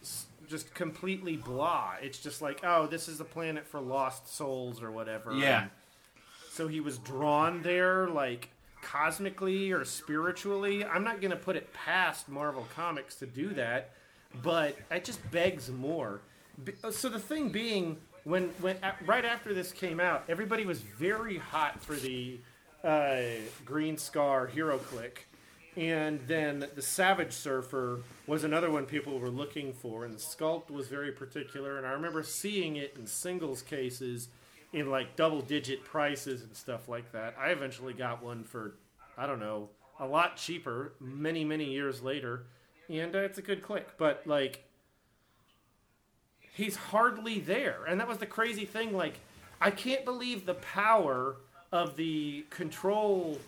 just 0.48 0.72
completely 0.72 1.36
blah 1.36 1.94
it's 2.00 2.18
just 2.18 2.40
like 2.40 2.60
oh 2.62 2.86
this 2.86 3.08
is 3.08 3.18
a 3.20 3.24
planet 3.24 3.66
for 3.66 3.80
lost 3.80 4.32
souls 4.32 4.80
or 4.80 4.92
whatever 4.92 5.32
Yeah. 5.34 5.62
And 5.62 5.70
so 6.52 6.68
he 6.68 6.80
was 6.80 6.98
drawn 6.98 7.62
there 7.62 8.08
like 8.08 8.50
cosmically 8.82 9.72
or 9.72 9.84
spiritually 9.84 10.84
i'm 10.84 11.04
not 11.04 11.20
going 11.20 11.30
to 11.30 11.36
put 11.36 11.56
it 11.56 11.72
past 11.72 12.28
marvel 12.28 12.66
comics 12.74 13.14
to 13.14 13.26
do 13.26 13.48
that 13.50 13.90
but 14.42 14.76
it 14.90 15.04
just 15.04 15.30
begs 15.30 15.70
more. 15.70 16.20
So 16.90 17.08
the 17.08 17.18
thing 17.18 17.50
being 17.50 17.98
when 18.24 18.48
when 18.60 18.76
right 19.06 19.24
after 19.24 19.54
this 19.54 19.72
came 19.72 20.00
out 20.00 20.24
everybody 20.28 20.66
was 20.66 20.80
very 20.80 21.38
hot 21.38 21.80
for 21.82 21.94
the 21.94 22.40
uh, 22.84 23.20
green 23.64 23.96
scar 23.96 24.46
hero 24.46 24.78
click 24.78 25.28
and 25.76 26.20
then 26.26 26.66
the 26.74 26.82
savage 26.82 27.32
surfer 27.32 28.00
was 28.26 28.42
another 28.42 28.70
one 28.70 28.86
people 28.86 29.18
were 29.20 29.30
looking 29.30 29.72
for 29.72 30.04
and 30.04 30.12
the 30.12 30.18
sculpt 30.18 30.70
was 30.70 30.88
very 30.88 31.12
particular 31.12 31.78
and 31.78 31.86
i 31.86 31.90
remember 31.90 32.22
seeing 32.22 32.76
it 32.76 32.94
in 32.98 33.06
singles 33.06 33.62
cases 33.62 34.28
in 34.72 34.90
like 34.90 35.16
double 35.16 35.40
digit 35.40 35.84
prices 35.84 36.42
and 36.42 36.54
stuff 36.54 36.88
like 36.88 37.10
that 37.12 37.34
i 37.40 37.48
eventually 37.48 37.92
got 37.92 38.22
one 38.22 38.44
for 38.44 38.74
i 39.16 39.26
don't 39.26 39.40
know 39.40 39.68
a 40.00 40.06
lot 40.06 40.36
cheaper 40.36 40.92
many 41.00 41.44
many 41.44 41.64
years 41.64 42.02
later 42.02 42.44
and 42.88 43.14
uh, 43.14 43.18
it's 43.18 43.38
a 43.38 43.42
good 43.42 43.62
click 43.62 43.88
but 43.98 44.22
like 44.26 44.68
he's 46.58 46.74
hardly 46.74 47.38
there. 47.38 47.84
And 47.86 48.00
that 48.00 48.08
was 48.08 48.18
the 48.18 48.26
crazy 48.26 48.66
thing. 48.66 48.92
Like, 48.92 49.20
I 49.60 49.70
can't 49.70 50.04
believe 50.04 50.44
the 50.44 50.54
power 50.54 51.36
of 51.70 51.96
the 51.96 52.44
control 52.50 53.38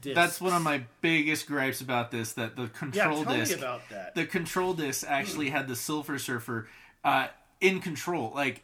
disc. 0.00 0.14
That's 0.14 0.40
one 0.40 0.52
of 0.52 0.62
my 0.62 0.84
biggest 1.00 1.48
gripes 1.48 1.80
about 1.80 2.12
this. 2.12 2.32
That 2.34 2.54
the 2.56 2.62
yeah. 2.62 2.68
control 2.68 3.24
Tell 3.24 3.34
disc, 3.34 3.52
me 3.52 3.58
about 3.58 3.82
that. 3.90 4.14
the 4.14 4.24
control 4.24 4.72
disc 4.72 5.04
actually 5.06 5.50
had 5.50 5.66
the 5.66 5.76
Silver 5.76 6.18
Surfer 6.18 6.68
uh, 7.02 7.26
in 7.60 7.80
control. 7.80 8.32
Like 8.34 8.62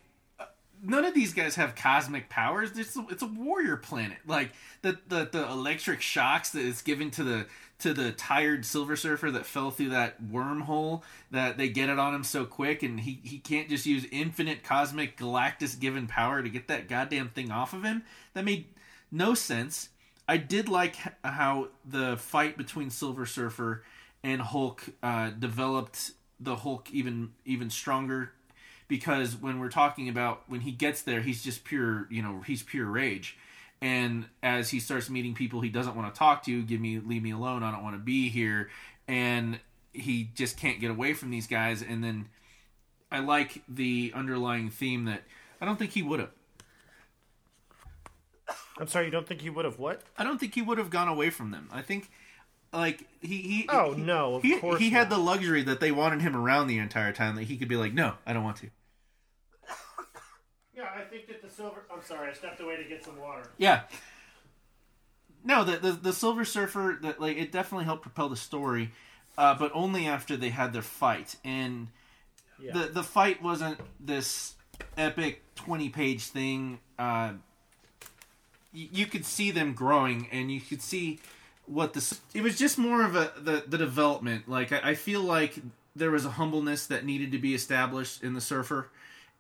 none 0.83 1.05
of 1.05 1.15
these 1.15 1.35
guys 1.35 1.57
have 1.57 1.75
cosmic 1.75 2.29
powers. 2.29 2.77
It's 2.77 2.97
a, 2.97 3.05
it's 3.11 3.23
a 3.23 3.27
warrior 3.27 3.77
planet. 3.77 4.19
Like 4.27 4.53
the, 4.83 4.99
the 5.09 5.29
the 5.31 5.49
electric 5.51 6.01
shocks 6.01 6.51
that 6.51 6.65
it's 6.65 6.83
given 6.83 7.11
to 7.13 7.25
the 7.25 7.47
to 7.81 7.95
the 7.95 8.13
tired 8.13 8.65
Silver 8.65 8.95
Surfer 8.97 9.31
that 9.31 9.47
fell 9.47 9.71
through 9.71 9.91
that 9.91 10.23
wormhole 10.23 11.03
that 11.31 11.57
they 11.57 11.69
get 11.69 11.89
it 11.89 11.99
on 11.99 12.15
him 12.15 12.25
so 12.25 12.45
quick, 12.45 12.83
and 12.83 13.01
he 13.01 13.21
he 13.23 13.39
can't 13.39 13.69
just 13.69 13.87
use 13.87 14.07
infinite 14.11 14.63
cosmic 14.63 15.17
Galactus 15.17 15.79
given 15.79 16.07
power 16.07 16.43
to 16.43 16.49
get 16.49 16.69
that 16.69 16.89
goddamn 16.89 17.31
thing 17.31 17.51
off 17.51 17.73
of 17.73 17.83
him. 17.83 18.03
That 18.35 18.45
made 18.45 18.67
no 19.11 19.35
sense. 19.35 19.89
I 20.29 20.37
did 20.37 20.69
like 20.69 20.97
how 21.25 21.69
the 21.85 22.17
fight 22.17 22.57
between 22.57 22.91
Silver 22.91 23.27
Surfer 23.27 23.83
and 24.23 24.41
Hulk 24.41 24.85
uh, 25.03 25.31
developed 25.31 26.13
the 26.39 26.57
Hulk 26.57 26.91
even 26.93 27.33
even 27.45 27.71
stronger 27.71 28.33
because 28.91 29.35
when 29.37 29.59
we're 29.61 29.71
talking 29.71 30.11
about 30.11 30.43
when 30.49 30.61
he 30.61 30.73
gets 30.73 31.01
there, 31.01 31.23
he's 31.23 31.43
just 31.43 31.65
pure 31.65 32.07
you 32.11 32.21
know 32.21 32.43
he's 32.47 32.63
pure 32.63 32.85
rage, 32.85 33.39
and 33.81 34.27
as 34.43 34.69
he 34.69 34.81
starts 34.81 35.09
meeting 35.09 35.33
people 35.33 35.63
he 35.63 35.71
doesn't 35.71 35.97
want 35.97 36.13
to 36.13 36.19
talk 36.19 36.45
to, 36.45 36.63
give 36.63 36.81
me 36.81 36.99
leave 36.99 37.23
me 37.23 37.31
alone, 37.31 37.63
I 37.63 37.71
don't 37.71 37.83
want 37.83 37.95
to 37.95 38.03
be 38.03 38.29
here, 38.29 38.69
and 39.09 39.59
he 39.95 40.31
just 40.35 40.59
can't 40.59 40.81
get 40.81 40.91
away 40.91 41.15
from 41.15 41.31
these 41.31 41.47
guys, 41.47 41.81
and 41.81 42.05
then 42.05 42.29
I 43.11 43.21
like 43.21 43.63
the 43.69 44.13
underlying 44.15 44.69
theme 44.69 45.07
that 45.07 45.23
I 45.61 45.65
don't 45.65 45.79
think 45.79 45.93
he 45.93 46.03
would 46.03 46.21
have. 46.21 46.31
I'm 48.79 48.89
sorry, 48.89 49.07
you 49.07 49.11
don't 49.11 49.27
think 49.27 49.43
he 49.43 49.51
would 49.51 49.65
have 49.65 49.79
what? 49.79 50.03
I 50.19 50.25
don't 50.25 50.39
think 50.39 50.55
he 50.55 50.63
would 50.63 50.79
have 50.79 50.91
gone 50.91 51.09
away 51.09 51.31
from 51.31 51.51
them. 51.51 51.69
I 51.71 51.83
think, 51.83 52.11
like 52.73 53.07
he 53.21 53.39
he. 53.43 53.67
Oh, 53.69 53.93
he- 53.95 54.03
no, 54.03 54.37
of 54.37 54.43
he, 54.43 54.59
course 54.59 54.81
he 54.81 54.91
had 54.91 55.11
the 55.11 55.19
luxury 55.19 55.63
that 55.63 55.81
they 55.81 55.93
wanted 55.93 56.23
him 56.23 56.35
around 56.35 56.67
the 56.67 56.79
entire 56.79 57.13
time. 57.13 57.37
That 57.37 57.45
he 57.45 57.57
could 57.57 57.69
be 57.69 57.77
like, 57.77 57.93
no, 57.93 58.15
I 58.27 58.33
don't 58.33 58.43
want 58.43 58.57
to. 58.59 58.71
Yeah, 60.81 60.89
I 60.97 61.03
think 61.05 61.27
that 61.29 61.43
the 61.43 61.51
silver. 61.51 61.83
I'm 61.93 62.03
sorry, 62.03 62.31
I 62.31 62.33
stepped 62.33 62.61
away 62.61 62.77
to 62.77 62.85
get 62.85 63.05
some 63.05 63.19
water. 63.19 63.51
Yeah. 63.59 63.83
No, 65.45 65.65
the 65.65 65.77
the, 65.79 65.93
the 65.93 66.13
Silver 66.13 66.45
Surfer 66.45 66.99
that 67.03 67.21
like 67.21 67.37
it 67.37 67.53
definitely 67.53 67.85
helped 67.87 68.03
propel 68.03 68.29
the 68.29 68.37
story, 68.37 68.91
uh, 69.39 69.55
but 69.55 69.71
only 69.75 70.07
after 70.07 70.37
they 70.37 70.51
had 70.51 70.73
their 70.73 70.83
fight 70.83 71.37
and 71.45 71.89
Yeah. 72.61 72.73
the 72.73 72.79
the 72.89 73.03
fight 73.03 73.43
wasn't 73.43 73.79
this 73.99 74.55
epic 74.97 75.43
twenty 75.55 75.89
page 75.89 76.25
thing. 76.25 76.79
Uh, 76.99 77.33
y- 78.75 78.89
you 78.93 79.07
could 79.07 79.25
see 79.25 79.51
them 79.51 79.73
growing, 79.73 80.29
and 80.31 80.51
you 80.51 80.61
could 80.61 80.83
see 80.83 81.21
what 81.67 81.95
this. 81.95 82.21
It 82.35 82.43
was 82.43 82.59
just 82.59 82.77
more 82.79 83.03
of 83.03 83.17
a 83.17 83.33
the 83.39 83.65
the 83.67 83.79
development. 83.79 84.47
Like 84.49 84.73
I, 84.73 84.91
I 84.91 84.95
feel 84.95 85.23
like 85.23 85.59
there 85.97 86.11
was 86.11 86.27
a 86.27 86.31
humbleness 86.33 86.87
that 86.89 87.05
needed 87.07 87.33
to 87.33 87.39
be 87.39 87.55
established 87.55 88.23
in 88.23 88.35
the 88.35 88.41
Surfer, 88.43 88.91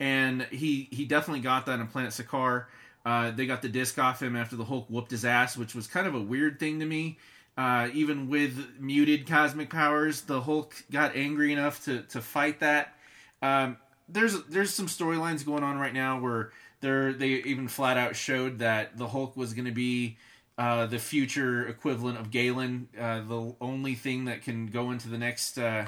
and 0.00 0.42
he 0.50 0.88
he 0.90 1.04
definitely 1.04 1.42
got 1.42 1.66
that 1.66 1.78
in 1.78 1.86
Planet 1.86 2.10
Sakaar. 2.10 2.64
Uh, 3.04 3.30
they 3.30 3.46
got 3.46 3.62
the 3.62 3.68
disc 3.68 3.98
off 3.98 4.20
him 4.20 4.34
after 4.34 4.56
the 4.56 4.64
Hulk 4.64 4.88
whooped 4.90 5.10
his 5.10 5.24
ass, 5.24 5.56
which 5.56 5.74
was 5.74 5.86
kind 5.86 6.06
of 6.06 6.14
a 6.14 6.20
weird 6.20 6.58
thing 6.58 6.80
to 6.80 6.86
me. 6.86 7.18
Uh, 7.56 7.88
even 7.92 8.28
with 8.28 8.80
muted 8.80 9.26
cosmic 9.26 9.70
powers, 9.70 10.22
the 10.22 10.40
Hulk 10.40 10.74
got 10.90 11.14
angry 11.14 11.52
enough 11.52 11.84
to 11.84 12.02
to 12.02 12.20
fight 12.20 12.60
that. 12.60 12.94
Um, 13.42 13.76
there's 14.08 14.42
there's 14.44 14.72
some 14.72 14.86
storylines 14.86 15.44
going 15.44 15.62
on 15.62 15.78
right 15.78 15.94
now 15.94 16.18
where 16.18 16.50
they're 16.80 17.12
they 17.12 17.28
even 17.28 17.68
flat 17.68 17.96
out 17.96 18.16
showed 18.16 18.58
that 18.58 18.96
the 18.96 19.08
Hulk 19.08 19.36
was 19.36 19.52
going 19.52 19.66
to 19.66 19.72
be 19.72 20.16
uh, 20.56 20.86
the 20.86 20.98
future 20.98 21.66
equivalent 21.66 22.18
of 22.18 22.30
Galan, 22.30 22.88
uh, 22.98 23.22
the 23.22 23.54
only 23.60 23.94
thing 23.94 24.26
that 24.26 24.42
can 24.42 24.66
go 24.66 24.90
into 24.90 25.08
the 25.08 25.18
next 25.18 25.58
uh, 25.58 25.86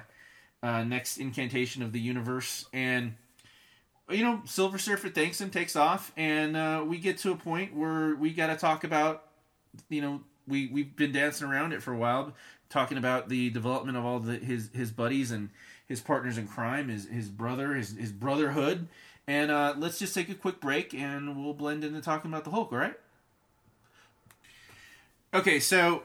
uh, 0.63 0.85
next 0.85 1.19
incantation 1.19 1.83
of 1.83 1.93
the 1.93 2.01
universe, 2.01 2.67
and 2.73 3.15
you 4.13 4.25
know, 4.25 4.43
Silver 4.45 4.79
Surfer 4.79 5.09
thanks 5.09 5.41
him, 5.41 5.51
takes 5.51 5.77
off, 5.77 6.13
and 6.17 6.57
uh, 6.57 6.85
we 6.87 6.99
get 6.99 7.19
to 7.19 7.33
a 7.33 7.37
point 7.37 7.75
where 7.75 8.15
we 8.15 8.33
got 8.33 8.49
to 8.49 8.57
talk 8.57 8.85
about, 8.85 9.25
you 9.89 10.01
know, 10.01 10.21
we 10.47 10.69
we've 10.69 10.95
been 10.97 11.13
dancing 11.13 11.47
around 11.47 11.73
it 11.73 11.83
for 11.83 11.93
a 11.93 11.97
while, 11.97 12.35
talking 12.69 12.99
about 12.99 13.29
the 13.29 13.51
development 13.51 13.97
of 13.97 14.05
all 14.05 14.19
the 14.19 14.37
his 14.37 14.71
his 14.75 14.91
buddies 14.91 15.31
and 15.31 15.51
his 15.87 16.01
partners 16.01 16.39
in 16.39 16.47
crime, 16.49 16.89
his 16.89 17.09
his 17.09 17.29
brother, 17.29 17.75
his 17.75 17.97
his 17.97 18.13
brotherhood, 18.13 18.89
and 19.27 19.51
uh, 19.51 19.75
let's 19.77 19.99
just 19.99 20.15
take 20.15 20.29
a 20.29 20.35
quick 20.35 20.61
break, 20.61 20.95
and 20.95 21.43
we'll 21.43 21.55
blend 21.55 21.85
into 21.85 22.01
talking 22.01 22.31
about 22.31 22.45
the 22.45 22.51
Hulk. 22.51 22.73
All 22.73 22.79
right. 22.79 22.95
Okay, 25.35 25.61
so 25.61 26.03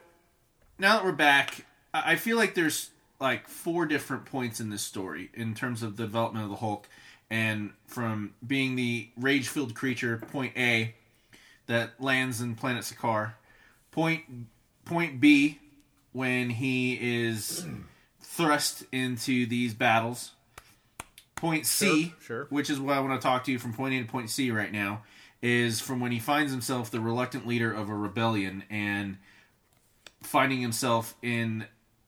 now 0.79 0.95
that 0.95 1.03
we're 1.03 1.11
back, 1.11 1.65
I 1.93 2.13
I 2.13 2.15
feel 2.15 2.37
like 2.37 2.53
there's 2.53 2.91
like 3.19 3.47
four 3.47 3.85
different 3.85 4.25
points 4.25 4.59
in 4.59 4.69
this 4.69 4.83
story 4.83 5.29
in 5.33 5.55
terms 5.55 5.83
of 5.83 5.97
the 5.97 6.03
development 6.03 6.45
of 6.45 6.51
the 6.51 6.57
Hulk, 6.57 6.87
and 7.29 7.71
from 7.87 8.33
being 8.45 8.75
the 8.75 9.09
rage-filled 9.17 9.75
creature, 9.75 10.17
point 10.31 10.53
A, 10.57 10.95
that 11.67 12.01
lands 12.01 12.41
in 12.41 12.55
planet 12.55 12.83
Sakaar, 12.83 13.33
point 13.91 14.23
point 14.85 15.19
B, 15.19 15.59
when 16.13 16.49
he 16.49 17.25
is 17.25 17.65
thrust 18.21 18.83
into 18.91 19.45
these 19.45 19.73
battles. 19.73 20.31
Point 21.35 21.65
C, 21.67 22.13
Sure, 22.19 22.25
sure. 22.25 22.47
which 22.49 22.69
is 22.69 22.79
what 22.79 22.95
I 22.97 22.99
want 22.99 23.19
to 23.19 23.25
talk 23.25 23.43
to 23.43 23.51
you 23.51 23.59
from 23.59 23.73
point 23.73 23.93
A 23.93 24.01
to 24.01 24.09
point 24.09 24.29
C 24.29 24.49
right 24.49 24.71
now, 24.71 25.03
is 25.41 25.79
from 25.81 25.99
when 25.99 26.11
he 26.11 26.19
finds 26.19 26.51
himself 26.51 26.89
the 26.89 26.99
reluctant 26.99 27.45
leader 27.45 27.71
of 27.71 27.89
a 27.89 27.93
rebellion 27.93 28.63
and 28.69 29.17
finding 30.23 30.61
himself 30.61 31.15
in 31.21 31.65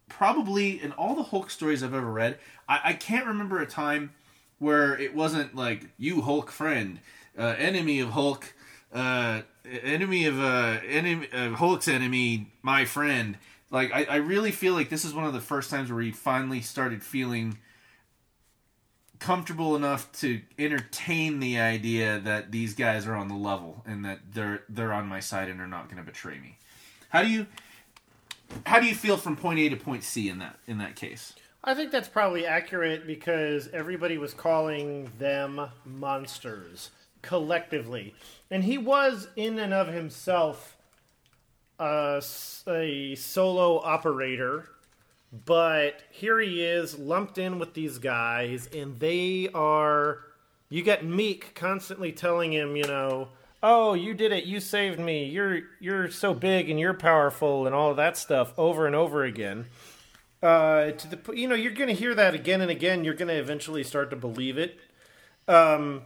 probably 0.07 0.81
in 0.81 0.91
all 0.93 1.15
the 1.15 1.23
Hulk 1.23 1.51
stories 1.51 1.83
I've 1.83 1.93
ever 1.93 2.11
read, 2.11 2.39
I, 2.67 2.79
I 2.85 2.93
can't 2.93 3.27
remember 3.27 3.59
a 3.61 3.67
time 3.67 4.13
where 4.59 4.97
it 4.97 5.15
wasn't 5.15 5.55
like 5.55 5.87
you 5.97 6.21
Hulk 6.21 6.51
friend, 6.51 6.99
uh, 7.37 7.55
enemy 7.57 7.99
of 7.99 8.09
Hulk, 8.09 8.53
uh, 8.93 9.41
enemy 9.83 10.25
of 10.25 10.39
uh, 10.39 10.77
enemy 10.87 11.27
uh, 11.33 11.51
Hulk's 11.51 11.87
enemy, 11.87 12.51
my 12.61 12.85
friend. 12.85 13.37
Like 13.71 13.93
I, 13.93 14.05
I 14.05 14.15
really 14.17 14.51
feel 14.51 14.73
like 14.73 14.89
this 14.89 15.05
is 15.05 15.13
one 15.13 15.25
of 15.25 15.33
the 15.33 15.41
first 15.41 15.69
times 15.69 15.91
where 15.91 16.01
he 16.01 16.11
finally 16.11 16.61
started 16.61 17.03
feeling 17.03 17.57
comfortable 19.19 19.75
enough 19.75 20.11
to 20.13 20.41
entertain 20.57 21.39
the 21.39 21.59
idea 21.59 22.19
that 22.19 22.51
these 22.51 22.73
guys 22.73 23.05
are 23.05 23.15
on 23.15 23.27
the 23.27 23.35
level 23.35 23.83
and 23.85 24.03
that 24.05 24.19
they're 24.33 24.63
they're 24.69 24.93
on 24.93 25.07
my 25.07 25.19
side 25.19 25.49
and 25.49 25.59
are 25.61 25.67
not 25.67 25.85
going 25.85 25.97
to 25.97 26.03
betray 26.03 26.39
me. 26.39 26.57
How 27.09 27.21
do 27.21 27.29
you 27.29 27.45
how 28.65 28.79
do 28.79 28.87
you 28.87 28.95
feel 28.95 29.17
from 29.17 29.35
point 29.35 29.59
A 29.59 29.69
to 29.69 29.75
point 29.75 30.03
C 30.03 30.29
in 30.29 30.39
that 30.39 30.57
in 30.67 30.77
that 30.79 30.95
case? 30.95 31.33
I 31.63 31.73
think 31.73 31.91
that's 31.91 32.07
probably 32.07 32.45
accurate 32.45 33.05
because 33.05 33.67
everybody 33.73 34.17
was 34.17 34.33
calling 34.33 35.11
them 35.19 35.69
monsters 35.85 36.91
collectively. 37.21 38.15
And 38.49 38.63
he 38.63 38.77
was, 38.77 39.27
in 39.35 39.59
and 39.59 39.73
of 39.73 39.87
himself, 39.89 40.77
a 41.79 42.21
solo 42.21 43.81
operator. 43.81 44.69
But 45.45 46.01
here 46.09 46.39
he 46.39 46.63
is 46.63 46.97
lumped 46.97 47.37
in 47.37 47.59
with 47.59 47.73
these 47.73 47.97
guys, 47.97 48.67
and 48.73 48.99
they 48.99 49.49
are. 49.53 50.19
You 50.69 50.81
get 50.81 51.03
Miek 51.03 51.55
constantly 51.55 52.11
telling 52.11 52.53
him, 52.53 52.75
you 52.75 52.85
know, 52.85 53.29
oh, 53.61 53.93
you 53.93 54.13
did 54.13 54.31
it, 54.31 54.45
you 54.45 54.59
saved 54.59 54.99
me, 54.99 55.25
you're 55.25 55.61
you're 55.79 56.09
so 56.09 56.33
big 56.33 56.69
and 56.69 56.79
you're 56.79 56.93
powerful, 56.93 57.65
and 57.67 57.75
all 57.75 57.93
that 57.93 58.17
stuff 58.17 58.53
over 58.57 58.87
and 58.87 58.95
over 58.95 59.23
again 59.23 59.65
uh, 60.41 60.91
to 60.91 61.07
the 61.07 61.33
you 61.33 61.47
know 61.47 61.55
you're 61.55 61.73
going 61.73 61.89
to 61.89 61.95
hear 61.95 62.15
that 62.15 62.33
again 62.33 62.61
and 62.61 62.71
again. 62.71 63.03
You're 63.03 63.13
going 63.13 63.27
to 63.27 63.35
eventually 63.39 63.83
start 63.83 64.09
to 64.11 64.15
believe 64.15 64.57
it. 64.57 64.79
Um, 65.47 66.03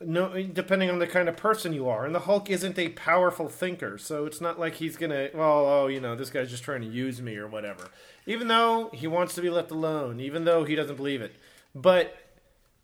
no, 0.00 0.40
depending 0.42 0.90
on 0.90 1.00
the 1.00 1.06
kind 1.06 1.28
of 1.28 1.36
person 1.36 1.72
you 1.72 1.88
are, 1.88 2.04
and 2.04 2.14
the 2.14 2.20
Hulk 2.20 2.50
isn't 2.50 2.78
a 2.78 2.90
powerful 2.90 3.48
thinker, 3.48 3.98
so 3.98 4.26
it's 4.26 4.40
not 4.40 4.58
like 4.58 4.74
he's 4.74 4.96
going 4.96 5.10
to 5.10 5.30
well, 5.34 5.66
oh, 5.66 5.86
you 5.88 6.00
know, 6.00 6.14
this 6.14 6.30
guy's 6.30 6.50
just 6.50 6.62
trying 6.62 6.82
to 6.82 6.86
use 6.86 7.20
me 7.20 7.36
or 7.36 7.48
whatever. 7.48 7.88
Even 8.26 8.48
though 8.48 8.90
he 8.92 9.06
wants 9.06 9.34
to 9.34 9.40
be 9.40 9.50
left 9.50 9.70
alone, 9.70 10.20
even 10.20 10.44
though 10.44 10.64
he 10.64 10.74
doesn't 10.74 10.96
believe 10.96 11.20
it, 11.20 11.34
but 11.74 12.16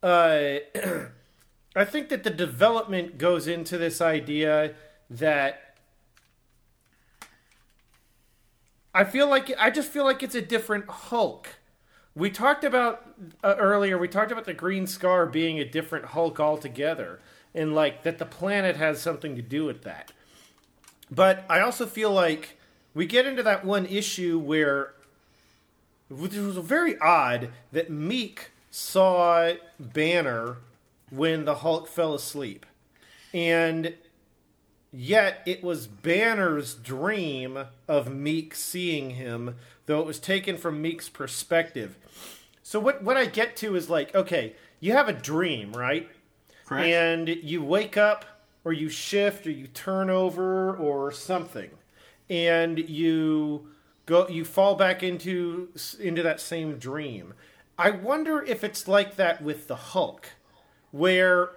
uh, 0.03 0.57
I 1.76 1.84
think 1.84 2.09
that 2.09 2.24
the 2.24 2.30
development 2.30 3.18
goes 3.18 3.47
into 3.47 3.78
this 3.78 4.01
idea 4.01 4.74
that 5.11 5.64
I 8.95 9.03
feel 9.03 9.28
like 9.28 9.53
I 9.59 9.70
just 9.70 9.90
feel 9.90 10.05
like 10.05 10.22
it's 10.22 10.36
a 10.36 10.40
different 10.40 10.88
Hulk. 10.88 11.49
We 12.14 12.30
talked 12.30 12.62
about 12.62 13.05
uh, 13.42 13.57
earlier. 13.59 13.99
We 13.99 14.07
talked 14.07 14.30
about 14.30 14.45
the 14.45 14.55
Green 14.55 14.86
Scar 14.86 15.26
being 15.26 15.59
a 15.59 15.64
different 15.64 16.07
Hulk 16.07 16.38
altogether, 16.38 17.20
and 17.53 17.74
like 17.74 18.05
that 18.05 18.18
the 18.18 18.24
planet 18.24 18.76
has 18.76 19.03
something 19.03 19.34
to 19.34 19.42
do 19.42 19.64
with 19.64 19.82
that. 19.82 20.12
But 21.11 21.45
I 21.51 21.61
also 21.61 21.86
feel 21.86 22.12
like 22.12 22.57
we 22.95 23.07
get 23.07 23.26
into 23.26 23.42
that 23.42 23.64
one 23.64 23.84
issue 23.86 24.38
where 24.38 24.95
it 26.09 26.16
was 26.16 26.57
very 26.59 26.97
odd 27.01 27.51
that 27.72 27.90
Miek 27.90 28.38
saw 28.70 29.55
Banner 29.80 30.59
when 31.11 31.45
the 31.45 31.57
Hulk 31.57 31.88
fell 31.88 32.14
asleep, 32.14 32.64
and 33.32 33.95
Yet 34.97 35.42
it 35.45 35.64
was 35.64 35.88
Banner's 35.88 36.76
dream 36.76 37.66
of 37.88 38.07
Miek 38.07 38.55
seeing 38.55 39.11
him, 39.11 39.57
though 39.86 39.99
it 39.99 40.07
was 40.07 40.20
taken 40.20 40.57
from 40.57 40.80
Miek's 40.80 41.09
perspective. 41.09 41.99
So 42.62 42.78
what 42.78 43.03
what 43.03 43.16
I 43.16 43.26
get 43.26 43.57
to 43.57 43.74
is 43.74 43.90
like, 43.90 44.14
okay, 44.14 44.55
you 44.78 44.92
have 44.92 45.09
a 45.09 45.12
dream, 45.12 45.72
right? 45.72 46.09
Correct. 46.64 46.86
And 46.86 47.28
you 47.28 47.61
wake 47.64 47.97
up 47.97 48.24
or 48.64 48.72
you 48.72 48.88
shift 48.88 49.49
or 49.49 49.51
you 49.51 49.66
turn 49.66 50.11
over 50.11 50.76
or 50.76 51.11
something. 51.11 51.70
And 52.30 52.78
you 52.78 53.66
go 54.07 54.28
you 54.28 54.45
fall 54.45 54.76
back 54.76 55.03
into 55.03 55.70
into 55.99 56.22
that 56.22 56.40
same 56.40 56.78
dream. 56.78 57.34
I 57.76 57.90
wonder 57.90 58.42
if 58.45 58.62
it's 58.62 58.86
like 58.86 59.16
that 59.16 59.42
with 59.42 59.66
the 59.66 59.76
Hulk 59.76 60.28
where 60.92 61.51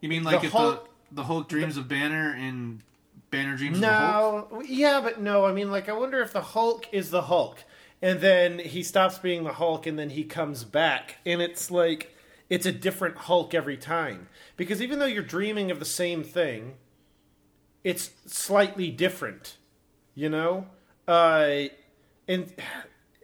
you 0.00 0.08
mean 0.08 0.22
like 0.22 0.42
the 0.42 0.46
if 0.46 0.52
Hulk- 0.52 0.87
the 1.10 1.16
the 1.16 1.24
Hulk 1.24 1.48
dreams 1.48 1.76
of 1.76 1.88
Banner 1.88 2.34
and 2.38 2.82
Banner 3.30 3.56
dreams 3.56 3.76
of 3.76 3.82
the 3.82 3.88
Hulk? 3.88 4.52
No, 4.52 4.62
yeah, 4.62 5.00
but 5.00 5.20
no. 5.20 5.44
I 5.44 5.52
mean, 5.52 5.70
like, 5.70 5.88
I 5.88 5.92
wonder 5.92 6.20
if 6.20 6.32
the 6.32 6.40
Hulk 6.40 6.86
is 6.92 7.10
the 7.10 7.22
Hulk, 7.22 7.64
and 8.00 8.20
then 8.20 8.58
he 8.58 8.82
stops 8.82 9.18
being 9.18 9.44
the 9.44 9.54
Hulk, 9.54 9.86
and 9.86 9.98
then 9.98 10.10
he 10.10 10.24
comes 10.24 10.64
back, 10.64 11.16
and 11.26 11.42
it's 11.42 11.70
like 11.70 12.14
it's 12.48 12.66
a 12.66 12.72
different 12.72 13.16
Hulk 13.16 13.54
every 13.54 13.76
time. 13.76 14.28
Because 14.56 14.80
even 14.80 14.98
though 14.98 15.06
you're 15.06 15.22
dreaming 15.22 15.70
of 15.70 15.78
the 15.78 15.84
same 15.84 16.22
thing, 16.22 16.74
it's 17.84 18.10
slightly 18.26 18.90
different. 18.90 19.56
You 20.14 20.28
know, 20.28 20.66
uh, 21.06 21.68
and 22.26 22.52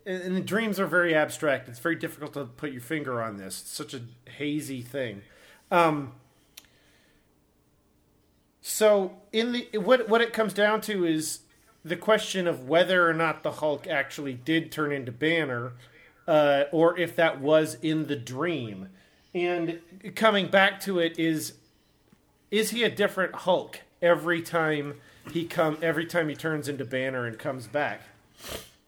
and 0.07 0.37
the 0.37 0.41
dreams 0.41 0.79
are 0.79 0.87
very 0.87 1.15
abstract. 1.15 1.69
It's 1.69 1.79
very 1.79 1.97
difficult 1.97 2.35
to 2.35 2.45
put 2.45 2.73
your 2.73 2.81
finger 2.81 3.23
on 3.23 3.37
this. 3.37 3.63
It's 3.63 3.71
such 3.71 3.95
a 3.95 4.03
hazy 4.31 4.83
thing. 4.83 5.23
Um, 5.71 6.13
so 8.67 9.13
in 9.31 9.53
the 9.53 9.69
what 9.75 10.09
what 10.09 10.23
it 10.23 10.33
comes 10.33 10.55
down 10.55 10.81
to 10.81 11.05
is 11.05 11.41
the 11.85 11.97
question 11.97 12.47
of 12.47 12.67
whether 12.67 13.07
or 13.07 13.13
not 13.13 13.43
the 13.43 13.53
Hulk 13.53 13.87
actually 13.87 14.33
did 14.33 14.73
turn 14.73 14.91
into 14.91 15.13
Banner, 15.13 15.73
uh, 16.27 16.65
or 16.73 16.99
if 16.99 17.15
that 17.17 17.43
was 17.43 17.77
in 17.83 18.07
the 18.07 18.17
dream. 18.17 18.89
And 19.35 19.81
coming 20.17 20.47
back 20.49 20.81
to 20.83 20.99
it 20.99 21.19
is, 21.19 21.55
is 22.51 22.71
he 22.71 22.85
a 22.85 22.91
different 22.91 23.35
Hulk 23.35 23.81
every 24.01 24.41
time 24.41 24.95
he 25.31 25.45
come 25.45 25.77
every 25.83 26.07
time 26.07 26.31
he 26.31 26.35
turns 26.35 26.67
into 26.67 26.87
Banner 26.87 27.27
and 27.27 27.39
comes 27.39 27.67
back? 27.67 28.01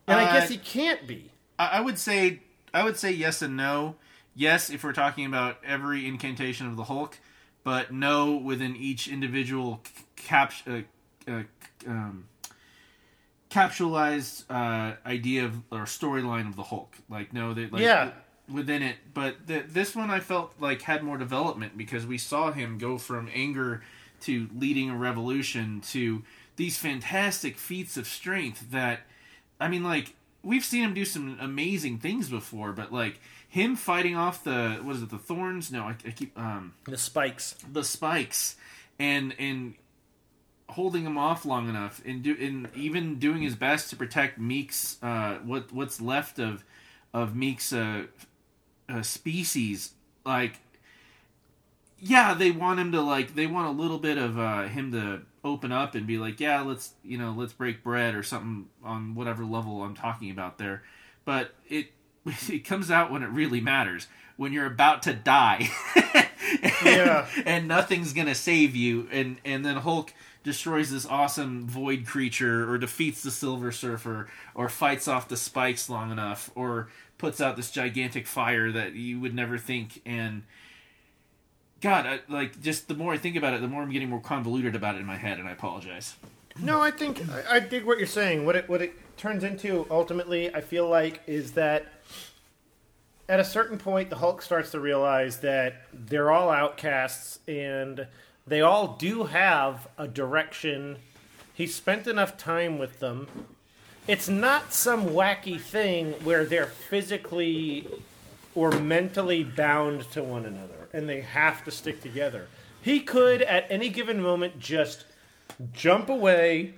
And 0.07 0.19
I 0.19 0.25
Uh, 0.25 0.33
guess 0.41 0.49
he 0.49 0.57
can't 0.57 1.07
be. 1.07 1.33
I, 1.59 1.67
I 1.67 1.81
would 1.83 1.99
say 1.99 2.41
I 2.73 2.83
would 2.83 2.97
say 2.97 3.13
yes 3.13 3.43
and 3.43 3.59
no. 3.59 3.97
Yes, 4.35 4.71
if 4.71 4.83
we're 4.85 4.95
talking 4.95 5.27
about 5.27 5.59
every 5.63 6.07
incantation 6.07 6.67
of 6.67 6.77
the 6.77 6.85
Hulk, 6.85 7.19
but 7.67 7.93
no 7.93 8.37
within 8.37 8.77
each 8.77 9.09
individual 9.09 9.83
cap 10.15 10.53
uh, 10.69 10.83
uh, 11.27 11.43
um, 11.85 12.29
capsulized 13.51 14.45
uh, 14.49 14.95
idea 15.05 15.45
of 15.47 15.57
or 15.73 15.81
storyline 15.81 16.47
of 16.49 16.55
the 16.55 16.63
Hulk. 16.63 16.95
Like 17.11 17.33
no, 17.33 17.55
they 17.55 17.67
like 17.67 17.83
Yeah. 17.83 18.13
within 18.49 18.85
it. 18.85 18.95
But 19.13 19.49
th- 19.49 19.65
this 19.67 19.97
one 19.97 20.11
I 20.11 20.21
felt 20.21 20.55
like 20.61 20.83
had 20.83 21.03
more 21.03 21.19
development 21.19 21.77
because 21.77 22.07
we 22.07 22.19
saw 22.19 22.53
him 22.53 22.79
go 22.79 22.99
from 22.99 23.29
anger 23.35 23.83
to 24.21 24.49
leading 24.57 24.89
a 24.89 24.97
revolution 24.97 25.81
to 25.89 26.23
these 26.55 26.79
fantastic 26.79 27.59
feats 27.59 27.97
of 27.97 28.07
strength 28.07 28.71
that 28.71 29.01
I 29.59 29.67
mean 29.67 29.83
like 29.83 30.15
we've 30.45 30.65
seen 30.65 30.85
him 30.85 30.95
do 30.95 31.05
some 31.05 31.37
amazing 31.41 31.99
things 31.99 32.31
before, 32.31 32.71
but 32.73 32.93
like 32.93 33.19
him 33.49 33.77
fighting 33.77 34.17
off 34.17 34.45
the 34.45 34.79
what 34.83 34.97
is 34.97 35.03
it 35.03 35.11
the 35.11 35.19
thorns? 35.19 35.71
No, 35.73 35.83
I, 35.85 35.97
I 36.07 36.11
keep 36.11 36.39
um 36.39 36.75
The 36.85 36.97
spikes. 36.99 37.55
the 37.71 37.85
spikes 37.85 38.57
and 38.99 39.35
and 39.39 39.75
holding 40.71 41.05
him 41.05 41.17
off 41.17 41.45
long 41.45 41.69
enough 41.69 42.03
and 42.05 42.23
do 42.23 42.37
and 42.41 42.69
even 42.75 43.19
doing 43.19 43.43
his 43.43 43.55
best 43.55 43.89
to 43.91 43.97
protect 43.97 44.39
Miek's 44.39 44.97
uh, 45.03 45.39
what 45.45 45.73
what's 45.73 46.01
left 46.01 46.39
of 46.39 46.65
of 47.15 47.35
Miek's 47.37 47.73
uh, 47.73 48.05
uh, 48.89 49.03
species 49.03 49.93
like 50.25 50.59
yeah 52.01 52.35
they 52.35 52.51
want 52.51 52.81
him 52.81 52.93
to 52.93 53.01
like 53.01 53.35
they 53.37 53.47
want 53.47 53.69
a 53.69 53.71
little 53.83 53.99
bit 53.99 54.19
of 54.19 54.39
uh, 54.39 54.65
him 54.65 54.91
to 54.93 55.23
open 55.45 55.71
up 55.71 55.95
and 55.95 56.07
be 56.07 56.19
like 56.19 56.41
yeah 56.41 56.61
let's 56.61 56.95
you 57.05 57.17
know 57.17 57.33
let's 57.37 57.53
break 57.53 57.83
bread 57.85 58.15
or 58.17 58.23
something 58.25 58.67
on 58.83 59.15
whatever 59.15 59.45
level 59.45 59.83
I'm 59.85 59.95
talking 59.95 60.31
about 60.33 60.59
there 60.59 60.83
but 61.25 61.55
it 61.69 61.93
it 62.49 62.65
comes 62.65 62.91
out 62.91 63.11
when 63.11 63.23
it 63.23 63.29
really 63.31 63.61
matters. 63.61 64.09
When 64.37 64.53
you're 64.53 64.67
about 64.67 65.03
to 65.05 65.15
die. 65.15 65.71
And, 66.63 66.85
Yeah. 66.85 67.27
and 67.45 67.67
nothing's 67.67 68.13
gonna 68.13 68.35
save 68.35 68.77
you. 68.77 69.09
And 69.11 69.39
and 69.45 69.65
then 69.65 69.77
hulk 69.79 70.13
destroys 70.45 70.91
this 70.93 71.05
awesome 71.05 71.67
void 71.67 72.07
creature 72.07 72.71
or 72.71 72.79
defeats 72.79 73.23
the 73.23 73.33
silver 73.33 73.73
surfer 73.73 74.29
or 74.55 74.69
fights 74.69 75.09
off 75.09 75.27
the 75.29 75.37
spikes 75.37 75.91
long 75.91 76.13
enough 76.13 76.51
or 76.55 76.89
puts 77.19 77.41
out 77.41 77.57
this 77.57 77.71
gigantic 77.73 78.29
fire 78.29 78.71
that 78.71 78.93
you 78.95 79.19
would 79.19 79.35
never 79.35 79.59
think. 79.59 80.01
And 80.07 80.45
god 81.81 82.07
I, 82.07 82.21
like 82.29 82.61
just 82.63 82.87
the 82.89 82.95
more 82.95 83.13
i 83.13 83.19
think 83.19 83.37
about 83.37 83.53
it 83.55 83.61
the 83.61 83.69
more 83.69 83.83
i'm 83.83 83.91
getting 83.91 84.09
more 84.09 84.21
convoluted 84.21 84.75
about 84.77 84.95
it 84.95 84.99
in 85.01 85.07
my 85.07 85.17
head 85.17 85.39
and 85.39 85.49
i 85.49 85.53
apologize. 85.53 86.15
No, 86.59 86.81
I 86.81 86.91
think 86.91 87.21
I, 87.29 87.57
I 87.57 87.61
dig 87.61 87.85
what 87.85 87.99
you're 87.99 88.07
saying. 88.07 88.47
What 88.47 88.57
it 88.57 88.69
what 88.69 88.81
it 88.81 88.95
turns 89.19 89.43
into 89.45 89.87
ultimately, 89.91 90.55
I 90.55 90.61
feel 90.63 90.89
like, 90.89 91.21
is 91.27 91.53
that 91.53 91.87
at 93.29 93.41
a 93.41 93.45
certain 93.45 93.79
point, 93.79 94.11
the 94.11 94.17
Hulk 94.17 94.41
starts 94.43 94.71
to 94.71 94.81
realize 94.81 95.41
that 95.41 95.83
they're 95.93 96.31
all 96.31 96.51
outcasts 96.51 97.41
and 97.49 98.07
they 98.47 98.61
all 98.61 98.97
do 98.99 99.25
have 99.25 99.89
a 99.99 100.07
direction. 100.07 100.99
He 101.53 101.67
spent 101.67 102.07
enough 102.07 102.37
time 102.37 102.79
with 102.79 103.01
them. 103.01 103.27
It's 104.07 104.29
not 104.29 104.73
some 104.73 105.07
wacky 105.07 105.61
thing 105.61 106.13
where 106.23 106.45
they're 106.45 106.67
physically 106.67 107.89
or 108.55 108.71
mentally 108.71 109.43
bound 109.43 110.11
to 110.13 110.23
one 110.23 110.47
another 110.47 110.89
and 110.93 111.09
they 111.09 111.21
have 111.21 111.65
to 111.65 111.71
stick 111.73 112.01
together. 112.01 112.47
He 112.81 113.01
could, 113.01 113.43
at 113.43 113.67
any 113.69 113.89
given 113.89 114.23
moment, 114.23 114.61
just 114.61 115.05
jump 115.73 116.09
away 116.09 116.75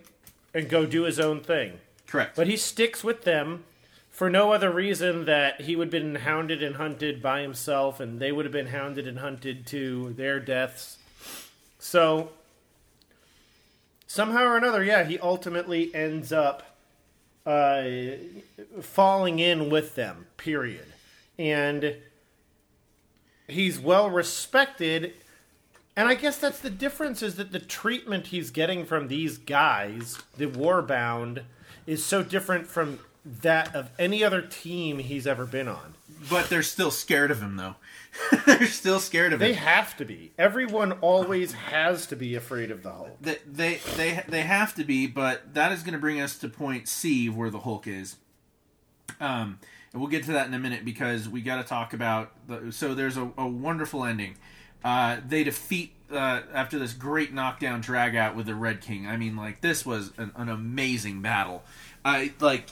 and 0.55 0.70
go 0.70 0.86
do 0.86 1.03
his 1.03 1.20
own 1.20 1.40
thing. 1.40 1.78
correct 2.07 2.34
But 2.34 2.46
he 2.46 2.57
sticks 2.57 3.05
with 3.05 3.24
them 3.24 3.64
for 4.18 4.28
no 4.28 4.50
other 4.50 4.68
reason 4.68 5.26
that 5.26 5.60
he 5.60 5.76
would 5.76 5.92
have 5.94 6.02
been 6.02 6.16
hounded 6.16 6.60
and 6.60 6.74
hunted 6.74 7.22
by 7.22 7.40
himself, 7.40 8.00
and 8.00 8.18
they 8.18 8.32
would 8.32 8.44
have 8.44 8.50
been 8.50 8.66
hounded 8.66 9.06
and 9.06 9.20
hunted 9.20 9.64
to 9.64 10.12
their 10.14 10.40
deaths. 10.40 10.98
So, 11.78 12.30
somehow 14.08 14.42
or 14.42 14.56
another, 14.56 14.82
yeah, 14.82 15.04
he 15.04 15.20
ultimately 15.20 15.94
ends 15.94 16.32
up 16.32 16.76
uh, 17.46 17.84
falling 18.80 19.38
in 19.38 19.70
with 19.70 19.94
them, 19.94 20.26
period. 20.36 20.86
And 21.38 21.94
he's 23.46 23.78
well 23.78 24.10
respected. 24.10 25.14
And 25.96 26.08
I 26.08 26.16
guess 26.16 26.38
that's 26.38 26.58
the 26.58 26.70
difference 26.70 27.22
is 27.22 27.36
that 27.36 27.52
the 27.52 27.60
treatment 27.60 28.26
he's 28.26 28.50
getting 28.50 28.84
from 28.84 29.06
these 29.06 29.38
guys, 29.38 30.18
the 30.36 30.46
Warbound, 30.46 31.44
is 31.86 32.04
so 32.04 32.24
different 32.24 32.66
from 32.66 32.98
that 33.42 33.74
of 33.74 33.90
any 33.98 34.24
other 34.24 34.42
team 34.42 34.98
he's 34.98 35.26
ever 35.26 35.44
been 35.46 35.68
on. 35.68 35.94
but 36.30 36.48
they're 36.48 36.62
still 36.62 36.90
scared 36.90 37.30
of 37.30 37.40
him 37.40 37.56
though 37.56 37.76
they're 38.46 38.66
still 38.66 38.98
scared 38.98 39.32
of 39.32 39.38
They 39.38 39.50
him 39.50 39.54
They 39.54 39.60
have 39.60 39.96
to 39.98 40.04
be. 40.04 40.32
Everyone 40.38 40.92
always 40.92 41.52
has 41.52 42.06
to 42.06 42.16
be 42.16 42.34
afraid 42.34 42.70
of 42.70 42.82
the 42.82 42.90
Hulk. 42.90 43.16
they, 43.20 43.38
they 43.46 43.80
they 43.96 44.24
they 44.28 44.40
have 44.42 44.74
to 44.76 44.84
be, 44.84 45.06
but 45.06 45.54
that 45.54 45.72
is 45.72 45.82
going 45.82 45.92
to 45.92 45.98
bring 46.00 46.20
us 46.20 46.36
to 46.38 46.48
point 46.48 46.88
C 46.88 47.28
where 47.28 47.50
the 47.50 47.60
Hulk 47.60 47.86
is. 47.86 48.16
Um, 49.20 49.58
and 49.92 50.00
we'll 50.00 50.10
get 50.10 50.24
to 50.24 50.32
that 50.32 50.46
in 50.46 50.54
a 50.54 50.58
minute 50.58 50.84
because 50.84 51.28
we 51.28 51.40
got 51.42 51.56
to 51.56 51.64
talk 51.64 51.92
about. 51.92 52.32
The, 52.48 52.72
so 52.72 52.94
there's 52.94 53.16
a, 53.16 53.30
a 53.36 53.46
wonderful 53.46 54.04
ending. 54.04 54.36
Uh, 54.84 55.18
they 55.26 55.44
defeat 55.44 55.92
uh, 56.10 56.40
after 56.52 56.78
this 56.78 56.92
great 56.92 57.32
knockdown 57.32 57.80
drag 57.80 58.16
out 58.16 58.34
with 58.34 58.46
the 58.46 58.54
Red 58.54 58.80
King. 58.80 59.06
I 59.06 59.16
mean, 59.16 59.36
like 59.36 59.60
this 59.60 59.84
was 59.86 60.12
an, 60.18 60.32
an 60.34 60.48
amazing 60.48 61.22
battle. 61.22 61.62
I 62.04 62.32
like. 62.40 62.66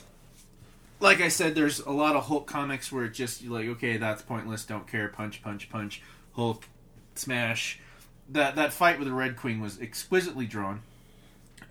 Like 0.99 1.21
I 1.21 1.27
said, 1.27 1.53
there's 1.55 1.79
a 1.79 1.91
lot 1.91 2.15
of 2.15 2.25
Hulk 2.25 2.47
comics 2.47 2.91
where 2.91 3.05
it's 3.05 3.17
just 3.17 3.43
like, 3.45 3.67
okay, 3.67 3.97
that's 3.97 4.21
pointless. 4.21 4.65
Don't 4.65 4.87
care. 4.87 5.07
Punch, 5.09 5.41
punch, 5.43 5.69
punch. 5.69 6.01
Hulk, 6.33 6.67
smash. 7.15 7.79
That 8.29 8.55
that 8.55 8.73
fight 8.73 8.97
with 8.99 9.07
the 9.07 9.13
Red 9.13 9.37
Queen 9.37 9.61
was 9.61 9.79
exquisitely 9.79 10.45
drawn 10.45 10.81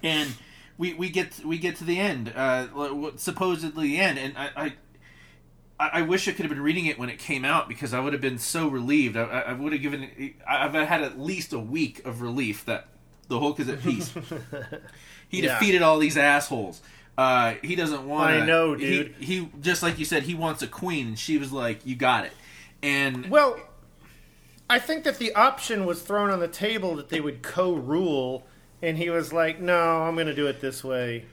and 0.03 0.35
we 0.79 0.95
we 0.95 1.11
get 1.11 1.45
we 1.45 1.59
get 1.59 1.77
to 1.77 1.85
the 1.85 1.99
end, 1.99 2.33
uh, 2.35 3.11
supposedly 3.17 3.89
the 3.89 3.99
end, 3.99 4.19
and 4.19 4.37
I. 4.37 4.51
I 4.57 4.65
I 5.79 5.91
I 5.99 6.03
wish 6.03 6.27
I 6.27 6.33
could 6.33 6.47
have 6.47 6.49
been 6.51 6.63
reading 6.63 6.87
it 6.87 6.99
when 6.99 7.11
it 7.11 7.19
came 7.19 7.45
out 7.45 7.69
because 7.69 7.93
I 7.93 8.01
would 8.01 8.15
have 8.15 8.23
been 8.23 8.39
so 8.39 8.67
relieved. 8.67 9.15
I, 9.15 9.25
I 9.25 9.41
I 9.41 9.53
would 9.53 9.75
have 9.75 9.83
given. 9.83 10.33
I've 10.49 10.73
had 10.73 11.03
at 11.03 11.21
least 11.21 11.53
a 11.53 11.59
week 11.59 12.03
of 12.07 12.23
relief 12.23 12.65
that 12.65 12.89
the 13.29 13.39
Hulk 13.39 13.61
is 13.61 13.69
at 13.69 13.83
peace. 13.83 14.11
he 15.29 15.43
Yeah. 15.43 15.59
defeated 15.59 15.83
all 15.83 15.99
these 15.99 16.17
assholes. 16.17 16.81
Uh, 17.19 17.55
he 17.63 17.75
doesn't 17.77 18.07
want. 18.07 18.31
I 18.31 18.45
know, 18.45 18.75
dude. 18.75 19.15
He, 19.19 19.25
he 19.41 19.49
just 19.61 19.83
like 19.83 19.99
you 19.99 20.05
said, 20.05 20.25
he 20.25 20.35
wants 20.35 20.63
a 20.63 20.67
queen, 20.67 21.09
and 21.09 21.19
she 21.19 21.39
was 21.39 21.53
like, 21.53 21.85
"You 21.87 21.97
got 21.97 22.25
it." 22.27 22.33
And 22.83 23.31
Well, 23.31 23.59
I 24.69 24.79
think 24.79 25.05
that 25.05 25.19
the 25.19 25.35
option 25.35 25.87
was 25.87 26.03
thrown 26.03 26.31
on 26.31 26.41
the 26.41 26.49
table 26.49 26.97
that 26.97 27.09
they 27.09 27.21
would 27.21 27.43
co-rule, 27.43 28.47
and 28.83 28.99
he 28.99 29.09
was 29.11 29.33
like, 29.33 29.61
"No, 29.61 30.03
I'm 30.03 30.15
going 30.15 30.27
to 30.27 30.35
do 30.35 30.47
it 30.47 30.61
this 30.61 30.85
way." 30.85 31.25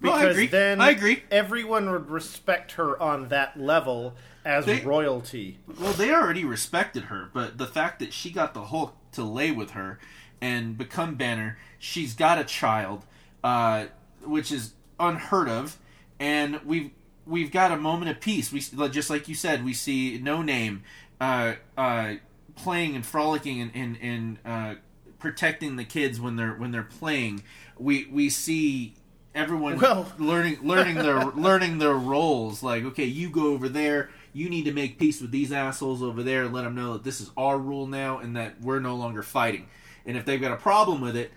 Well, 0.00 0.12
I 0.12 0.20
Because 0.20 0.36
agree. 0.36 0.46
then 0.48 0.80
I 0.80 0.90
agree. 0.90 1.22
everyone 1.30 1.90
would 1.90 2.10
respect 2.10 2.72
her 2.72 3.00
on 3.02 3.28
that 3.28 3.58
level 3.58 4.14
as 4.44 4.66
They- 4.66 4.82
royalty. 4.82 5.58
Well, 5.80 5.94
they 5.94 6.12
already 6.12 6.44
respected 6.44 7.04
her, 7.04 7.30
but 7.32 7.56
the 7.58 7.66
fact 7.66 8.00
that 8.00 8.12
she 8.12 8.30
got 8.30 8.52
the 8.54 8.64
Hulk 8.66 8.94
to 9.12 9.24
lay 9.24 9.50
with 9.50 9.70
her 9.70 9.98
and 10.42 10.76
become 10.76 11.14
Banner, 11.14 11.56
she's 11.78 12.12
got 12.14 12.38
a 12.38 12.44
child, 12.44 13.06
uh, 13.42 13.86
which 14.22 14.52
is 14.52 14.74
unheard 14.98 15.48
of, 15.48 15.78
and 16.18 16.60
we've 16.64 16.90
we've 17.26 17.50
got 17.50 17.72
a 17.72 17.76
moment 17.76 18.10
of 18.10 18.20
peace. 18.20 18.52
We 18.52 18.60
just 18.60 19.10
like 19.10 19.28
you 19.28 19.34
said, 19.34 19.64
we 19.64 19.72
see 19.74 20.18
No 20.22 20.42
Name 20.42 20.82
uh, 21.20 21.54
uh, 21.76 22.14
playing 22.54 22.94
and 22.94 23.04
frolicking 23.04 23.60
and 23.60 23.70
and, 23.74 23.98
and 24.00 24.38
uh, 24.44 24.74
protecting 25.18 25.76
the 25.76 25.84
kids 25.84 26.20
when 26.20 26.36
they're 26.36 26.54
when 26.54 26.70
they're 26.70 26.82
playing. 26.82 27.42
We 27.78 28.06
we 28.10 28.30
see 28.30 28.94
everyone 29.34 29.78
Well- 29.78 30.12
learning 30.18 30.58
learning 30.62 30.96
their 30.96 31.24
learning 31.34 31.78
their 31.78 31.94
roles. 31.94 32.62
Like, 32.62 32.84
okay, 32.84 33.04
you 33.04 33.30
go 33.30 33.48
over 33.48 33.68
there. 33.68 34.10
You 34.32 34.50
need 34.50 34.64
to 34.64 34.72
make 34.72 34.98
peace 34.98 35.20
with 35.20 35.30
these 35.30 35.52
assholes 35.52 36.02
over 36.02 36.24
there 36.24 36.42
and 36.42 36.52
let 36.52 36.62
them 36.62 36.74
know 36.74 36.94
that 36.94 37.04
this 37.04 37.20
is 37.20 37.30
our 37.36 37.56
rule 37.56 37.86
now 37.86 38.18
and 38.18 38.36
that 38.36 38.60
we're 38.60 38.80
no 38.80 38.96
longer 38.96 39.22
fighting. 39.22 39.68
And 40.06 40.16
if 40.16 40.24
they've 40.24 40.40
got 40.40 40.50
a 40.50 40.56
problem 40.56 41.00
with 41.00 41.16
it, 41.16 41.30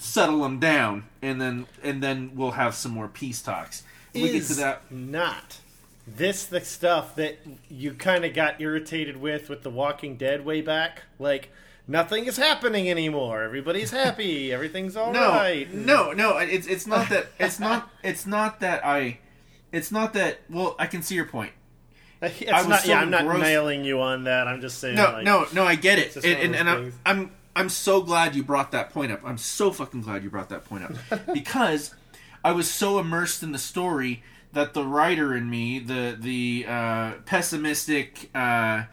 settle 0.00 0.42
them 0.42 0.58
down, 0.58 1.04
and 1.22 1.40
then 1.40 1.66
and 1.82 2.02
then 2.02 2.32
we'll 2.34 2.52
have 2.52 2.74
some 2.74 2.92
more 2.92 3.08
peace 3.08 3.40
talks. 3.42 3.82
we 4.14 4.22
get 4.22 4.28
to 4.30 4.36
Is 4.38 4.56
that. 4.56 4.82
not 4.90 5.58
this 6.06 6.44
the 6.46 6.60
stuff 6.60 7.14
that 7.16 7.38
you 7.68 7.92
kind 7.94 8.24
of 8.24 8.34
got 8.34 8.60
irritated 8.60 9.16
with 9.18 9.48
with 9.48 9.62
The 9.62 9.70
Walking 9.70 10.16
Dead 10.16 10.44
way 10.44 10.60
back? 10.62 11.02
Like 11.18 11.50
nothing 11.86 12.24
is 12.26 12.36
happening 12.36 12.88
anymore. 12.90 13.42
Everybody's 13.42 13.90
happy. 13.90 14.52
Everything's 14.52 14.96
all 14.96 15.12
No, 15.12 15.28
right. 15.28 15.72
no, 15.72 16.12
no. 16.12 16.38
It's 16.38 16.66
it's 16.66 16.86
not 16.86 17.08
that. 17.10 17.26
It's 17.38 17.60
not. 17.60 17.88
It's 18.02 18.26
not 18.26 18.60
that 18.60 18.84
I. 18.84 19.18
It's 19.72 19.92
not 19.92 20.14
that. 20.14 20.40
Well, 20.48 20.74
I 20.78 20.86
can 20.86 21.02
see 21.02 21.14
your 21.14 21.26
point. 21.26 21.52
Uh, 22.22 22.28
it's 22.40 22.50
I 22.50 22.58
was 22.58 22.68
not. 22.68 22.80
so 22.80 22.88
yeah, 22.90 23.00
I'm 23.00 23.10
not 23.10 23.20
engrossed- 23.22 23.42
nailing 23.42 23.84
you 23.84 24.00
on 24.00 24.24
that. 24.24 24.48
I'm 24.48 24.60
just 24.60 24.78
saying. 24.78 24.96
No, 24.96 25.04
like, 25.12 25.24
no, 25.24 25.46
no. 25.54 25.64
I 25.64 25.74
get 25.76 25.98
it, 25.98 26.16
and, 26.16 26.24
and, 26.26 26.56
and 26.56 26.68
I'm. 26.68 26.92
I'm 27.06 27.30
I'm 27.54 27.68
so 27.68 28.02
glad 28.02 28.34
you 28.34 28.42
brought 28.42 28.72
that 28.72 28.90
point 28.90 29.12
up. 29.12 29.20
I'm 29.24 29.38
so 29.38 29.70
fucking 29.72 30.02
glad 30.02 30.22
you 30.22 30.30
brought 30.30 30.48
that 30.50 30.64
point 30.64 30.84
up 30.84 31.26
because 31.32 31.94
I 32.44 32.52
was 32.52 32.70
so 32.70 32.98
immersed 32.98 33.42
in 33.42 33.52
the 33.52 33.58
story 33.58 34.22
that 34.52 34.74
the 34.74 34.84
writer 34.84 35.36
in 35.36 35.48
me, 35.48 35.78
the 35.78 36.16
the 36.18 36.64
uh, 36.66 37.12
pessimistic, 37.26 38.30
uh, 38.34 38.84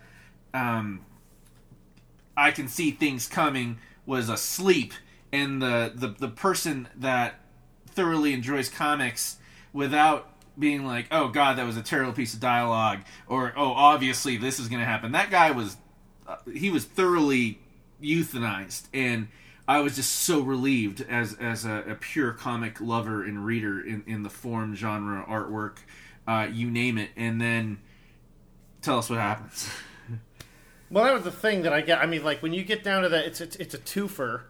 um, 0.53 1.05
I 2.35 2.51
can 2.51 2.67
see 2.67 2.91
things 2.91 3.27
coming, 3.27 3.79
was 4.05 4.29
asleep, 4.29 4.93
and 5.31 5.61
the 5.61 5.91
the 5.93 6.07
the 6.07 6.27
person 6.27 6.87
that 6.95 7.35
thoroughly 7.87 8.33
enjoys 8.33 8.69
comics 8.69 9.37
without 9.73 10.29
being 10.59 10.85
like, 10.85 11.07
"Oh 11.11 11.29
God, 11.29 11.57
that 11.57 11.65
was 11.65 11.77
a 11.77 11.83
terrible 11.83 12.13
piece 12.13 12.33
of 12.33 12.39
dialogue, 12.39 12.99
or 13.27 13.53
"Oh, 13.55 13.71
obviously 13.71 14.37
this 14.37 14.59
is 14.59 14.67
going 14.67 14.81
to 14.81 14.85
happen." 14.85 15.11
That 15.11 15.31
guy 15.31 15.51
was 15.51 15.77
uh, 16.27 16.37
he 16.53 16.69
was 16.69 16.85
thoroughly 16.85 17.59
euthanized, 18.01 18.83
and 18.93 19.27
I 19.67 19.79
was 19.81 19.95
just 19.95 20.11
so 20.11 20.41
relieved 20.41 21.01
as 21.09 21.33
as 21.39 21.65
a, 21.65 21.83
a 21.89 21.95
pure 21.95 22.31
comic 22.31 22.79
lover 22.79 23.23
and 23.23 23.45
reader 23.45 23.81
in 23.81 24.03
in 24.07 24.23
the 24.23 24.29
form, 24.29 24.75
genre, 24.75 25.25
artwork, 25.27 25.77
uh, 26.27 26.47
you 26.51 26.69
name 26.71 26.97
it. 26.97 27.09
And 27.15 27.39
then 27.41 27.79
tell 28.81 28.99
us 28.99 29.09
what 29.09 29.19
happens. 29.19 29.69
Well, 30.89 31.03
that 31.03 31.13
was 31.13 31.23
the 31.23 31.31
thing 31.31 31.63
that 31.63 31.73
I 31.73 31.81
get. 31.81 31.99
I 31.99 32.05
mean, 32.05 32.23
like 32.23 32.41
when 32.41 32.53
you 32.53 32.63
get 32.63 32.81
down 32.81 33.03
to 33.03 33.09
that, 33.09 33.25
it's 33.25 33.41
it's, 33.41 33.57
it's 33.57 33.73
a 33.73 33.77
twofer. 33.77 34.43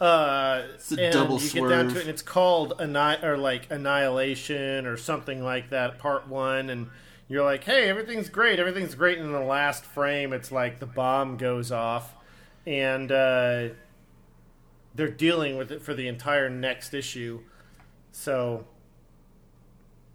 Uh, 0.00 0.62
It's 0.74 0.90
a 0.92 1.04
and 1.04 1.12
double 1.12 1.38
you 1.38 1.50
get 1.50 1.68
down 1.68 1.88
to 1.88 1.96
it, 1.96 2.00
and 2.00 2.08
it's 2.08 2.22
called 2.22 2.72
Anni- 2.80 3.22
or 3.22 3.36
like 3.36 3.70
Annihilation 3.70 4.86
or 4.86 4.96
something 4.96 5.42
like 5.44 5.68
that, 5.70 5.98
Part 5.98 6.28
One, 6.28 6.70
and 6.70 6.88
you're 7.28 7.44
like, 7.44 7.64
hey, 7.64 7.90
everything's 7.90 8.30
great, 8.30 8.58
everything's 8.58 8.94
great, 8.94 9.18
and 9.18 9.26
in 9.26 9.32
the 9.32 9.40
last 9.40 9.84
frame, 9.84 10.32
it's 10.32 10.50
like 10.50 10.80
the 10.80 10.86
bomb 10.86 11.36
goes 11.36 11.70
off, 11.70 12.14
and 12.66 13.12
uh, 13.12 13.68
they're 14.94 15.08
dealing 15.08 15.56
with 15.56 15.70
it 15.70 15.82
for 15.82 15.94
the 15.94 16.08
entire 16.08 16.50
next 16.50 16.94
issue. 16.94 17.40
So, 18.12 18.66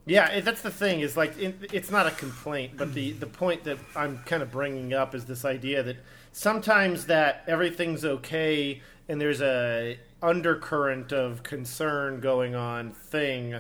yeah, 0.05 0.39
that's 0.41 0.61
the 0.61 0.71
thing. 0.71 1.01
Is 1.01 1.15
like 1.15 1.37
it, 1.37 1.55
it's 1.71 1.91
not 1.91 2.07
a 2.07 2.11
complaint, 2.11 2.73
but 2.77 2.93
the 2.93 3.11
the 3.11 3.27
point 3.27 3.63
that 3.63 3.77
I'm 3.95 4.19
kind 4.19 4.41
of 4.43 4.51
bringing 4.51 4.93
up 4.93 5.15
is 5.15 5.25
this 5.25 5.45
idea 5.45 5.83
that 5.83 5.97
sometimes 6.31 7.05
that 7.05 7.43
everything's 7.47 8.03
okay 8.03 8.81
and 9.07 9.19
there's 9.19 9.41
a 9.41 9.99
undercurrent 10.21 11.11
of 11.11 11.43
concern 11.43 12.19
going 12.19 12.55
on 12.55 12.91
thing 12.91 13.59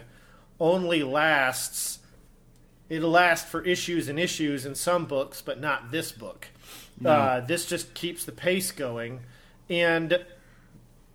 only 0.59 1.03
lasts. 1.03 1.99
It'll 2.87 3.09
last 3.09 3.47
for 3.47 3.61
issues 3.63 4.07
and 4.07 4.19
issues 4.19 4.65
in 4.65 4.75
some 4.75 5.05
books, 5.05 5.41
but 5.41 5.59
not 5.59 5.91
this 5.91 6.11
book. 6.11 6.47
Uh, 7.05 7.39
this 7.41 7.65
just 7.65 7.93
keeps 7.93 8.25
the 8.25 8.31
pace 8.31 8.71
going, 8.71 9.21
and 9.69 10.23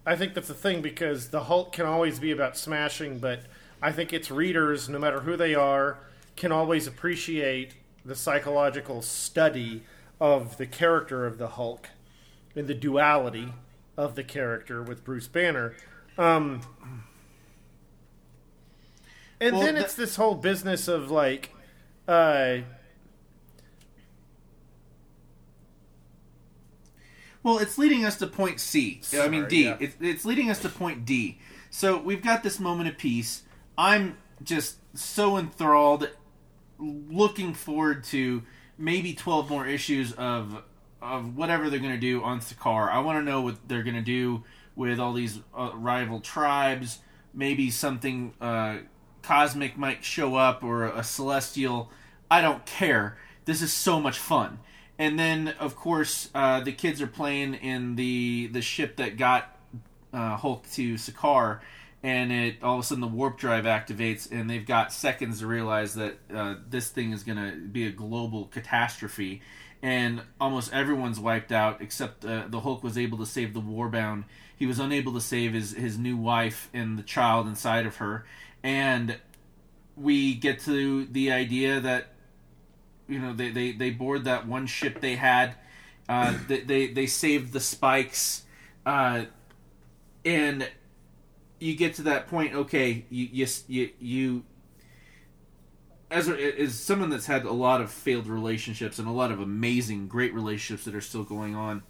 I 0.05 0.17
think 0.17 0.35
that's 0.35 0.49
the 0.49 0.55
thing 0.55 0.83
because 0.83 1.29
the 1.29 1.45
Hulk 1.45 1.73
can 1.73 1.87
always 1.87 2.19
be 2.19 2.31
about 2.31 2.57
smashing, 2.57 3.19
but 3.19 3.41
I 3.83 3.93
think 3.93 4.13
its 4.13 4.31
readers, 4.31 4.89
no 4.89 4.99
matter 4.99 5.21
who 5.21 5.37
they 5.37 5.55
are, 5.55 5.99
can 6.37 6.53
always 6.53 6.87
appreciate 6.87 7.75
the 8.05 8.15
psychological 8.15 9.03
study 9.03 9.83
of 10.21 10.57
the 10.57 10.67
character 10.67 11.27
of 11.27 11.39
the 11.39 11.49
Hulk 11.49 11.89
and 12.55 12.67
the 12.67 12.75
duality 12.75 13.53
of 13.97 14.15
the 14.15 14.25
character 14.25 14.83
with 14.83 15.05
Bruce 15.05 15.29
Banner. 15.29 15.75
Um, 16.17 16.63
and 19.41 19.57
Well, 19.57 19.65
then 19.65 19.77
it's 19.77 19.95
this 19.95 20.17
whole 20.17 20.35
business 20.35 20.89
of 20.89 21.11
like, 21.11 21.51
uh, 22.09 22.59
Well, 27.47 27.59
it's 27.59 27.79
leading 27.79 28.05
us 28.05 28.17
to 28.17 28.27
point 28.27 28.59
C. 28.59 29.01
I 29.17 29.29
mean 29.29 29.47
D. 29.47 29.67
yeah. 29.67 29.77
It's, 29.79 29.95
it's 30.01 30.25
leading 30.25 30.51
us 30.51 30.61
to 30.63 30.69
point 30.69 31.05
D. 31.05 31.39
So 31.71 31.97
we've 31.97 32.21
got 32.21 32.43
this 32.43 32.59
moment 32.59 32.89
of 32.89 32.99
peace. 32.99 33.45
I'm 33.79 34.19
just 34.43 34.79
so 34.99 35.37
enthralled, 35.37 36.11
looking 36.77 37.55
forward 37.55 38.03
to 38.07 38.43
maybe 38.77 39.15
12 39.15 39.49
more 39.49 39.65
issues 39.65 40.13
of 40.15 40.61
of 41.01 41.37
whatever 41.37 41.71
they're 41.71 41.79
going 41.79 41.93
to 41.93 42.01
do 42.01 42.21
on 42.21 42.41
Sakaar. 42.41 42.91
I 42.91 42.99
want 42.99 43.21
to 43.21 43.23
know 43.23 43.43
what 43.43 43.69
they're 43.69 43.85
going 43.85 43.95
to 43.95 44.03
do 44.03 44.43
with 44.75 44.99
all 44.99 45.13
these 45.13 45.39
uh, 45.57 45.71
rival 45.73 46.19
tribes. 46.19 46.99
Maybe 47.33 47.71
something 47.71 48.35
uh, 48.41 48.79
cosmic 49.23 49.79
might 49.79 50.05
show 50.05 50.35
up 50.35 50.65
or 50.65 50.87
a 50.87 51.05
celestial. 51.05 51.93
I 52.29 52.41
don't 52.41 52.67
care. 52.67 53.19
This 53.45 53.63
is 53.63 53.73
so 53.73 54.01
much 54.01 54.19
fun. 54.19 54.59
And 54.99 55.19
then, 55.19 55.49
of 55.61 55.77
course, 55.77 56.31
uh, 56.35 56.61
the 56.61 56.73
kids 56.73 57.03
are 57.03 57.07
playing 57.07 57.55
in 57.55 57.97
the 57.97 58.49
the 58.49 58.63
ship 58.63 58.97
that 58.97 59.17
got 59.19 59.57
uh, 60.13 60.37
Hulk 60.37 60.65
to 60.73 60.95
Sakaar, 60.95 61.61
and 62.03 62.33
it 62.33 62.63
all 62.63 62.79
of 62.79 62.81
a 62.81 62.83
sudden 62.83 63.03
the 63.03 63.07
warp 63.07 63.37
drive 63.37 63.65
activates, 63.65 64.31
and 64.31 64.49
they've 64.49 64.67
got 64.67 64.93
seconds 64.93 65.41
to 65.41 65.47
realize 65.47 65.95
that 65.95 66.19
uh, 66.35 66.55
this 66.69 66.89
thing 66.89 67.13
is 67.13 67.23
going 67.23 67.39
to 67.39 67.59
be 67.59 67.87
a 67.87 67.91
global 67.91 68.47
catastrophe, 68.47 69.43
and 69.83 70.23
almost 70.41 70.73
everyone's 70.73 71.21
wiped 71.21 71.53
out 71.53 71.83
except 71.83 72.25
uh, 72.25 72.45
the 72.49 72.61
Hulk 72.61 72.83
was 72.83 72.97
able 72.97 73.19
to 73.19 73.27
save 73.27 73.53
the 73.53 73.61
Warbound. 73.61 74.25
He 74.57 74.65
was 74.65 74.79
unable 74.79 75.13
to 75.13 75.21
save 75.21 75.53
his 75.53 75.73
his 75.73 75.99
new 75.99 76.17
wife 76.17 76.71
and 76.73 76.99
the 76.99 77.03
child 77.03 77.47
inside 77.47 77.85
of 77.85 77.97
her, 77.97 78.25
and 78.63 79.19
we 79.95 80.35
get 80.35 80.61
to 80.61 81.05
the 81.05 81.33
idea 81.33 81.81
that 81.81 82.13
you 83.09 83.19
know 83.19 83.33
they 83.33 83.51
they, 83.51 83.73
they 83.73 83.91
board 83.91 84.25
that 84.25 84.47
one 84.47 84.67
ship 84.67 85.01
they 85.01 85.17
had. 85.17 85.55
Uh, 86.09 86.35
they, 86.47 86.61
they 86.61 86.87
they 86.89 87.07
saved 87.07 87.53
the 87.53 87.61
spikes. 87.61 88.45
Uh, 88.85 89.25
and 90.25 90.69
you 91.59 91.75
get 91.75 91.95
to 91.95 92.03
that 92.03 92.27
point 92.27 92.55
okay 92.55 93.05
you 93.09 93.47
you 93.69 93.91
you, 93.99 94.45
as 96.11 96.29
as 96.29 96.79
someone 96.79 97.11
that's 97.11 97.27
had 97.27 97.45
a 97.45 97.53
lot 97.53 97.81
of 97.81 97.91
failed 97.91 98.27
relationships 98.27 98.99
and 98.99 99.09
a 99.09 99.13
lot 99.13 99.31
of 99.31 99.41
amazing 99.41 100.07
great 100.07 100.35
relationships 100.35 100.85
that 100.85 100.95
are 100.95 101.01
still 101.01 101.25
going 101.25 101.55
on 101.55 101.83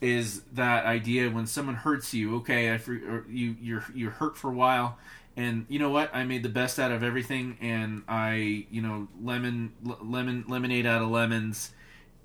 is 0.00 0.42
that 0.52 0.84
idea 0.84 1.30
when 1.30 1.46
someone 1.46 1.76
hurts 1.76 2.12
you 2.12 2.36
okay 2.36 2.70
I, 2.70 2.80
you 3.28 3.56
you're 3.60 3.84
you're 3.94 4.10
hurt 4.10 4.36
for 4.36 4.50
a 4.50 4.54
while 4.54 4.98
and 5.36 5.66
you 5.68 5.78
know 5.78 5.90
what? 5.90 6.14
I 6.14 6.24
made 6.24 6.42
the 6.42 6.48
best 6.48 6.78
out 6.78 6.92
of 6.92 7.02
everything 7.02 7.58
and 7.60 8.02
i 8.08 8.66
you 8.70 8.80
know 8.80 9.08
lemon 9.20 9.72
lemon 9.82 10.44
lemonade 10.48 10.86
out 10.86 11.02
of 11.02 11.08
lemons 11.08 11.72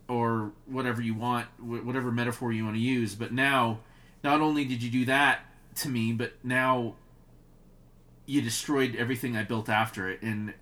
or 0.07 0.51
whatever 0.66 1.01
you 1.01 1.14
want 1.14 1.47
wh- 1.57 1.86
whatever 1.86 2.12
metaphor 2.12 2.51
you 2.51 2.64
want 2.64 2.76
to 2.76 2.82
use. 2.82 3.16
But 3.16 3.32
now 3.32 3.80
not 4.24 4.41
only 4.41 4.66
did 4.66 4.84
you 4.84 4.89
do 4.91 5.05
that 5.05 5.41
to 5.76 5.89
me 5.89 6.12
but 6.14 6.34
now 6.43 6.95
you 8.26 8.41
destroyed 8.41 8.95
everything 8.95 9.36
i 9.38 9.43
built 9.43 9.70
after 9.70 10.10
it 10.10 10.22
and 10.22 10.53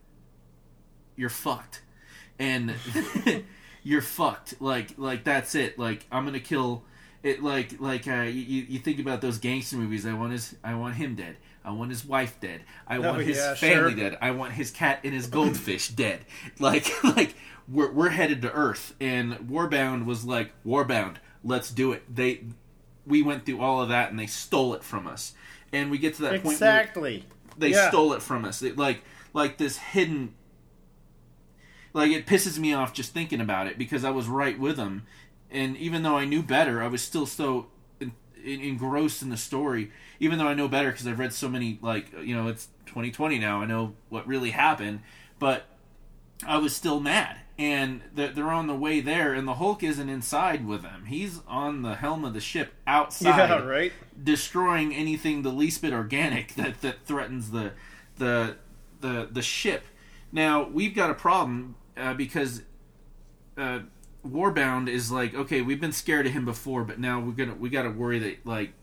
you're 1.15 1.29
fucked. 1.29 1.81
And 2.39 2.75
you're 3.83 4.01
fucked. 4.01 4.61
Like 4.61 4.93
like 4.97 5.23
that's 5.23 5.53
it. 5.55 5.77
Like 5.77 6.05
i'm 6.11 6.23
gonna 6.25 6.39
kill 6.39 6.83
it 7.23 7.41
like 7.43 7.79
like 7.79 8.07
uh, 8.07 8.21
you, 8.21 8.65
you 8.69 8.79
think 8.79 8.99
about 8.99 9.21
those 9.21 9.37
gangster 9.37 9.75
movies 9.75 10.05
i 10.05 10.13
want 10.13 10.31
his 10.31 10.55
i 10.63 10.73
want 10.75 10.95
him 10.95 11.15
dead 11.15 11.35
i 11.65 11.71
want 11.71 11.89
his 11.89 12.05
wife 12.05 12.39
dead 12.39 12.61
i 12.87 12.99
want 12.99 13.21
his 13.23 13.37
yeah, 13.37 13.55
family 13.55 13.91
sure. 13.91 14.09
dead 14.09 14.17
i 14.21 14.31
want 14.31 14.53
his 14.53 14.71
cat 14.71 14.99
and 15.03 15.13
his 15.13 15.27
goldfish 15.27 15.89
dead 15.89 16.19
like 16.59 16.91
like 17.03 17.35
we're, 17.67 17.91
we're 17.91 18.09
headed 18.09 18.41
to 18.41 18.51
earth 18.53 18.95
and 19.01 19.33
warbound 19.49 20.05
was 20.05 20.23
like 20.25 20.51
warbound 20.65 21.15
let's 21.43 21.71
do 21.71 21.91
it 21.91 22.03
they 22.13 22.43
we 23.05 23.21
went 23.21 23.45
through 23.45 23.61
all 23.61 23.81
of 23.81 23.89
that 23.89 24.09
and 24.09 24.19
they 24.19 24.27
stole 24.27 24.73
it 24.73 24.83
from 24.83 25.07
us 25.07 25.33
and 25.73 25.91
we 25.91 25.97
get 25.97 26.13
to 26.15 26.21
that 26.23 26.43
point 26.43 26.53
exactly. 26.53 27.25
they 27.57 27.71
Yeah. 27.71 27.89
stole 27.89 28.13
it 28.13 28.21
from 28.21 28.45
us. 28.45 28.61
It, 28.61 28.77
like 28.77 29.01
like 29.33 29.57
this 29.57 29.77
hidden. 29.77 30.33
Like 31.93 32.11
it 32.11 32.25
pisses 32.25 32.59
me 32.59 32.73
off 32.73 32.93
just 32.93 33.13
thinking 33.13 33.41
about 33.41 33.67
it 33.67 33.77
because 33.77 34.03
I 34.03 34.11
was 34.11 34.27
right 34.27 34.57
with 34.59 34.77
them, 34.77 35.05
and 35.51 35.77
even 35.77 36.03
though 36.03 36.17
I 36.17 36.25
knew 36.25 36.41
better, 36.43 36.81
I 36.83 36.87
was 36.87 37.01
still 37.01 37.25
so 37.25 37.67
en- 38.01 38.13
en- 38.45 38.61
engrossed 38.61 39.21
in 39.21 39.29
the 39.29 39.37
story. 39.37 39.91
Even 40.19 40.39
though 40.39 40.47
I 40.47 40.53
know 40.55 40.67
better 40.67 40.91
because 40.91 41.07
I've 41.07 41.19
read 41.19 41.33
so 41.33 41.47
many. 41.49 41.79
Like 41.81 42.11
you 42.23 42.35
know, 42.35 42.47
it's 42.47 42.67
2020 42.87 43.39
now. 43.39 43.61
I 43.61 43.65
know 43.65 43.93
what 44.09 44.27
really 44.27 44.51
happened, 44.51 45.01
but 45.39 45.65
I 46.45 46.57
was 46.57 46.75
still 46.75 46.99
mad. 46.99 47.37
And 47.59 48.01
they're, 48.13 48.27
they're 48.31 48.51
on 48.51 48.67
the 48.67 48.75
way 48.75 48.99
there, 48.99 49.33
and 49.33 49.47
the 49.47 49.55
Hulk 49.55 49.81
isn't 49.81 50.09
inside 50.09 50.67
with 50.67 50.83
them. 50.83 51.05
He's 51.07 51.41
on 51.47 51.81
the 51.81 51.95
helm 51.95 52.23
of 52.23 52.35
the 52.35 52.39
ship 52.39 52.73
outside 52.85 53.49
Yeah, 53.49 53.63
right. 53.65 53.91
destroying 54.23 54.93
anything 54.93 55.41
the 55.41 55.49
least 55.51 55.81
bit 55.81 55.91
organic 55.91 56.53
that, 56.55 56.81
that 56.81 57.05
threatens 57.05 57.49
the 57.49 57.71
the 58.17 58.57
the 59.01 59.27
the 59.31 59.41
ship. 59.41 59.85
Now 60.31 60.67
we've 60.67 60.93
got 60.93 61.09
a 61.09 61.15
problem 61.15 61.75
uh, 61.95 62.13
because 62.13 62.61
uh, 63.57 63.79
Warbound 64.27 64.89
is 64.89 65.11
like, 65.11 65.33
okay, 65.33 65.61
we've 65.61 65.81
been 65.81 65.91
scared 65.91 66.25
of 66.27 66.33
him 66.33 66.45
before, 66.45 66.83
but 66.83 66.99
now 66.99 67.19
we're 67.19 67.31
gonna 67.31 67.55
we 67.55 67.69
got 67.69 67.83
to 67.83 67.89
worry 67.89 68.19
that 68.19 68.45
like, 68.45 68.73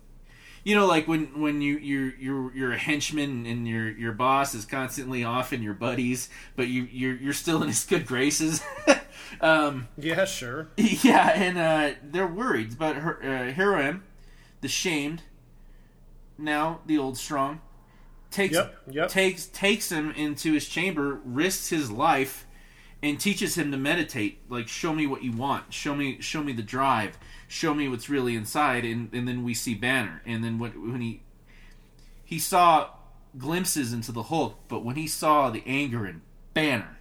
you 0.65 0.75
know, 0.75 0.87
like 0.87 1.07
when 1.07 1.41
when 1.41 1.61
you 1.61 1.79
you're 1.79 2.15
you're 2.16 2.57
you're 2.57 2.73
a 2.73 2.79
henchman 2.79 3.47
and 3.47 3.69
your 3.69 3.91
your 3.91 4.12
boss 4.12 4.55
is 4.55 4.65
constantly 4.65 5.25
off 5.25 5.53
in 5.53 5.62
your 5.62 5.75
buddies, 5.75 6.29
but 6.57 6.69
you 6.69 6.89
you're 6.91 7.16
you're 7.16 7.33
still 7.33 7.62
in 7.62 7.69
his 7.69 7.85
good 7.85 8.07
graces. 8.07 8.62
um, 9.41 9.89
Yeah, 9.97 10.25
sure. 10.25 10.69
yeah, 10.77 11.31
and 11.35 11.59
uh, 11.59 11.99
they're 12.03 12.27
worried 12.27 12.73
about 12.73 12.97
her, 12.97 13.19
uh, 13.23 13.53
Hiroim, 13.53 14.01
the 14.61 14.69
shamed, 14.69 15.23
now 16.39 16.81
the 16.87 16.99
old 16.99 17.19
strong, 17.19 17.61
takes 18.31 18.55
Yep, 18.55 18.77
yep. 18.91 19.09
takes 19.09 19.47
takes 19.47 19.91
him 19.91 20.11
into 20.12 20.53
his 20.53 20.69
chamber, 20.69 21.21
risks 21.25 21.69
his 21.69 21.91
life, 21.91 22.47
and 23.05 23.20
teaches 23.20 23.55
him 23.56 23.70
to 23.70 23.76
meditate. 23.76 24.39
Like, 24.48 24.66
show 24.66 24.94
me 24.94 25.06
what 25.06 25.22
you 25.22 25.32
want. 25.32 25.74
Show 25.74 25.94
me 25.94 26.22
show 26.22 26.43
me 26.43 26.55
the 26.55 26.62
drive. 26.62 27.18
Show 27.47 27.74
me 27.74 27.86
what's 27.86 28.09
really 28.09 28.35
inside. 28.35 28.86
And, 28.86 29.12
and 29.12 29.28
then 29.28 29.44
we 29.44 29.52
see 29.52 29.74
Banner. 29.74 30.22
And 30.24 30.43
then 30.43 30.59
when 30.59 30.90
when 30.90 31.01
he 31.02 31.22
he 32.24 32.39
saw 32.39 32.89
glimpses 33.36 33.93
into 33.93 34.10
the 34.10 34.24
Hulk, 34.24 34.56
but 34.68 34.85
when 34.85 34.97
he 34.97 35.06
saw 35.06 35.51
the 35.51 35.62
anger 35.66 36.06
in 36.06 36.22
Banner, 36.55 36.97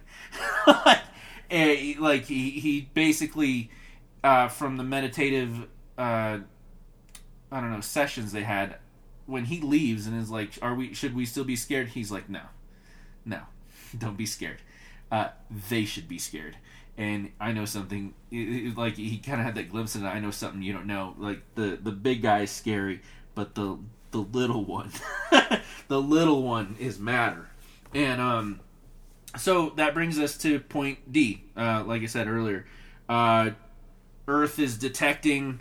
eh, 1.50 1.94
like 1.98 2.26
he 2.26 2.50
he 2.50 2.82
basically 2.92 3.70
uh, 4.22 4.48
from 4.48 4.76
the 4.76 4.84
meditative 4.84 5.66
uh, 5.96 6.38
I 7.50 7.60
don't 7.60 7.72
know 7.72 7.80
sessions 7.80 8.30
they 8.32 8.42
had 8.42 8.76
when 9.24 9.46
he 9.46 9.62
leaves 9.62 10.06
and 10.06 10.20
is 10.20 10.30
like, 10.30 10.58
"Are 10.60 10.74
we? 10.74 10.92
Should 10.92 11.16
we 11.16 11.24
still 11.24 11.44
be 11.44 11.56
scared?" 11.56 11.88
He's 11.88 12.10
like, 12.12 12.28
"No, 12.28 12.42
no, 13.24 13.40
don't 13.98 14.18
be 14.18 14.26
scared. 14.26 14.60
Uh, 15.14 15.28
they 15.70 15.84
should 15.84 16.08
be 16.08 16.18
scared." 16.18 16.56
and 16.96 17.30
I 17.40 17.50
know 17.52 17.64
something. 17.64 18.14
It, 18.30 18.36
it- 18.68 18.78
like 18.78 18.96
he 18.96 19.18
kind 19.18 19.40
of 19.40 19.46
had 19.46 19.56
that 19.56 19.70
glimpse 19.70 19.94
of 19.96 20.04
I 20.04 20.20
know 20.20 20.30
something 20.30 20.62
you 20.62 20.72
don't 20.72 20.86
know. 20.86 21.14
Like 21.18 21.42
the 21.56 21.78
the 21.82 21.90
big 21.92 22.22
guy 22.22 22.40
is 22.42 22.50
scary, 22.50 23.00
but 23.34 23.54
the 23.56 23.78
the 24.12 24.18
little 24.18 24.64
one, 24.64 24.90
the 25.88 26.00
little 26.00 26.42
one 26.44 26.76
is 26.78 26.98
matter, 27.00 27.48
and 27.92 28.20
um, 28.20 28.60
so 29.36 29.70
that 29.70 29.92
brings 29.94 30.18
us 30.20 30.36
to 30.38 30.60
point 30.60 30.98
D. 31.12 31.42
Uh, 31.56 31.82
like 31.84 32.02
I 32.02 32.06
said 32.06 32.28
earlier, 32.28 32.64
uh, 33.08 33.50
Earth 34.28 34.58
is 34.60 34.78
detecting 34.78 35.60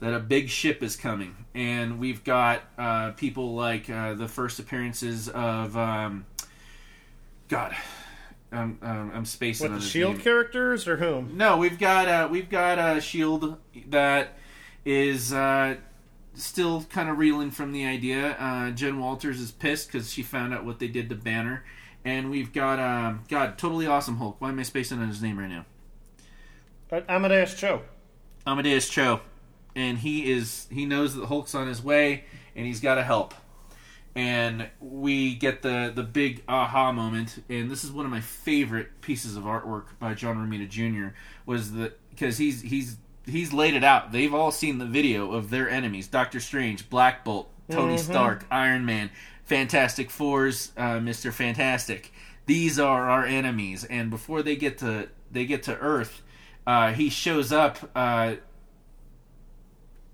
that 0.00 0.14
a 0.14 0.20
big 0.20 0.48
ship 0.48 0.80
is 0.84 0.94
coming, 0.94 1.34
and 1.54 1.98
we've 1.98 2.22
got 2.22 2.62
uh, 2.78 3.10
people 3.12 3.56
like 3.56 3.90
uh, 3.90 4.14
the 4.14 4.28
first 4.28 4.60
appearances 4.60 5.28
of 5.28 5.76
um, 5.76 6.24
God. 7.48 7.74
I'm, 8.50 8.78
um, 8.82 9.12
I'm 9.14 9.24
spacing 9.24 9.64
What 9.66 9.72
on 9.74 9.78
the 9.78 9.82
his 9.82 9.90
Shield 9.90 10.14
name. 10.14 10.22
characters 10.22 10.88
or 10.88 10.96
whom? 10.96 11.36
No, 11.36 11.56
we've 11.58 11.78
got 11.78 12.08
uh, 12.08 12.28
we've 12.30 12.48
got 12.48 12.78
a 12.78 13.00
shield 13.00 13.58
that 13.88 14.34
is 14.84 15.32
uh, 15.34 15.76
still 16.34 16.84
kind 16.84 17.10
of 17.10 17.18
reeling 17.18 17.50
from 17.50 17.72
the 17.72 17.84
idea. 17.84 18.30
Uh, 18.38 18.70
Jen 18.70 18.98
Walters 19.00 19.38
is 19.40 19.50
pissed 19.52 19.88
because 19.92 20.10
she 20.12 20.22
found 20.22 20.54
out 20.54 20.64
what 20.64 20.78
they 20.78 20.88
did 20.88 21.08
to 21.10 21.14
Banner, 21.14 21.64
and 22.06 22.30
we've 22.30 22.52
got 22.52 22.78
um, 22.78 23.24
God, 23.28 23.58
totally 23.58 23.86
awesome 23.86 24.16
Hulk. 24.16 24.36
Why 24.40 24.48
am 24.48 24.58
I 24.58 24.62
spacing 24.62 24.98
on 24.98 25.08
his 25.08 25.20
name 25.22 25.38
right 25.38 25.48
now? 25.50 25.66
Amadeus 27.08 27.54
Cho. 27.54 27.82
Amadeus 28.46 28.88
Cho, 28.88 29.20
and 29.76 29.98
he 29.98 30.30
is 30.32 30.66
he 30.70 30.86
knows 30.86 31.14
that 31.14 31.26
Hulk's 31.26 31.54
on 31.54 31.66
his 31.66 31.82
way, 31.82 32.24
and 32.56 32.64
he's 32.66 32.80
got 32.80 32.94
to 32.94 33.02
help. 33.02 33.34
And 34.18 34.68
we 34.80 35.36
get 35.36 35.62
the 35.62 35.92
the 35.94 36.02
big 36.02 36.42
aha 36.48 36.90
moment, 36.90 37.40
and 37.48 37.70
this 37.70 37.84
is 37.84 37.92
one 37.92 38.04
of 38.04 38.10
my 38.10 38.20
favorite 38.20 39.00
pieces 39.00 39.36
of 39.36 39.44
artwork 39.44 39.96
by 40.00 40.14
John 40.14 40.36
Romita 40.36 40.68
Jr. 40.68 41.14
Was 41.46 41.70
that 41.74 41.96
because 42.10 42.36
he's 42.36 42.60
he's 42.60 42.96
he's 43.26 43.52
laid 43.52 43.74
it 43.74 43.84
out. 43.84 44.10
They've 44.10 44.34
all 44.34 44.50
seen 44.50 44.78
the 44.78 44.86
video 44.86 45.30
of 45.30 45.50
their 45.50 45.70
enemies: 45.70 46.08
Doctor 46.08 46.40
Strange, 46.40 46.90
Black 46.90 47.24
Bolt, 47.24 47.48
Tony 47.70 47.96
Stark, 47.96 48.44
Iron 48.50 48.84
Man, 48.84 49.10
Fantastic 49.44 50.10
Four's 50.10 50.72
uh, 50.76 50.98
Mister 50.98 51.30
Fantastic. 51.30 52.12
These 52.46 52.80
are 52.80 53.08
our 53.08 53.24
enemies, 53.24 53.84
and 53.84 54.10
before 54.10 54.42
they 54.42 54.56
get 54.56 54.78
to 54.78 55.10
they 55.30 55.46
get 55.46 55.62
to 55.62 55.78
Earth, 55.78 56.22
uh, 56.66 56.92
he 56.92 57.08
shows 57.08 57.52
up. 57.52 57.88
Uh, 57.94 58.34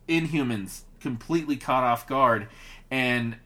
Inhumans 0.07 0.83
completely 1.01 1.57
caught 1.57 1.85
off 1.85 2.07
guard, 2.07 2.49
and 2.91 3.37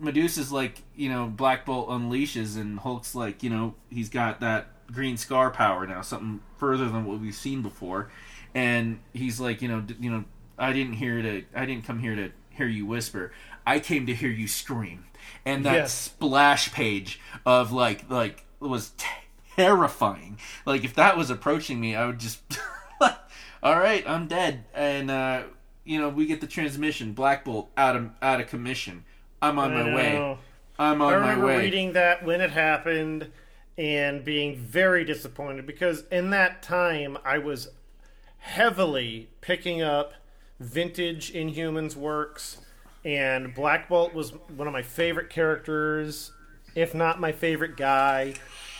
Medusa's 0.00 0.50
like, 0.50 0.82
you 0.96 1.08
know, 1.08 1.26
Black 1.26 1.64
Bolt 1.66 1.88
unleashes, 1.88 2.56
and 2.56 2.78
Hulk's 2.80 3.14
like, 3.14 3.42
you 3.42 3.50
know, 3.50 3.74
he's 3.90 4.08
got 4.08 4.40
that 4.40 4.68
green 4.92 5.16
scar 5.16 5.50
power 5.50 5.86
now, 5.86 6.00
something 6.02 6.40
further 6.58 6.88
than 6.88 7.04
what 7.04 7.20
we've 7.20 7.34
seen 7.34 7.62
before, 7.62 8.10
and 8.54 8.98
he's 9.12 9.38
like, 9.40 9.62
you 9.62 9.68
know, 9.68 9.80
d- 9.80 9.96
you 10.00 10.10
know, 10.10 10.24
I 10.58 10.72
didn't 10.72 10.94
hear 10.94 11.22
to, 11.22 11.44
I 11.54 11.64
didn't 11.66 11.84
come 11.86 11.98
here 12.00 12.16
to 12.16 12.30
hear 12.50 12.66
you 12.66 12.86
whisper, 12.86 13.32
I 13.66 13.78
came 13.80 14.06
to 14.06 14.14
hear 14.14 14.30
you 14.30 14.48
scream, 14.48 15.04
and 15.44 15.64
that 15.64 15.74
Yes. 15.74 15.92
splash 15.92 16.72
page 16.72 17.20
of 17.46 17.70
like, 17.72 18.10
like 18.10 18.44
was 18.58 18.92
terrifying. 19.56 20.38
Like 20.66 20.84
if 20.84 20.94
that 20.94 21.16
was 21.16 21.30
approaching 21.30 21.80
me, 21.80 21.94
I 21.94 22.06
would 22.06 22.18
just, 22.18 22.40
all 23.62 23.78
right, 23.78 24.04
I'm 24.08 24.26
dead, 24.26 24.64
and 24.74 25.10
uh, 25.10 25.42
you 25.84 25.98
know, 26.00 26.08
we 26.08 26.26
get 26.26 26.40
the 26.40 26.46
transmission, 26.46 27.12
Black 27.12 27.44
Bolt 27.44 27.70
out 27.76 27.96
of 27.96 28.10
out 28.22 28.40
of 28.40 28.46
commission. 28.48 29.04
I'm 29.42 29.58
on 29.58 29.72
I 29.74 29.82
my 29.82 29.94
way. 29.94 30.38
I'm 30.78 30.92
on 30.92 30.98
my 30.98 31.06
way. 31.06 31.12
I 31.12 31.16
remember 31.16 31.46
way. 31.46 31.58
reading 31.58 31.92
that 31.94 32.24
when 32.24 32.40
it 32.40 32.50
happened 32.50 33.30
and 33.78 34.24
being 34.24 34.56
very 34.56 35.04
disappointed 35.04 35.66
because 35.66 36.04
in 36.10 36.30
that 36.30 36.62
time 36.62 37.16
I 37.24 37.38
was 37.38 37.68
heavily 38.38 39.28
picking 39.40 39.82
up 39.82 40.12
vintage 40.58 41.32
Inhumans 41.32 41.96
works, 41.96 42.58
and 43.04 43.54
Black 43.54 43.88
Bolt 43.88 44.12
was 44.14 44.32
one 44.54 44.66
of 44.66 44.72
my 44.72 44.82
favorite 44.82 45.30
characters, 45.30 46.32
if 46.74 46.94
not 46.94 47.18
my 47.20 47.32
favorite 47.32 47.76
guy. 47.76 48.34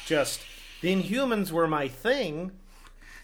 Just 0.07 0.41
the 0.83 0.95
Inhumans 0.95 1.51
were 1.51 1.67
my 1.67 1.89
thing. 1.89 2.53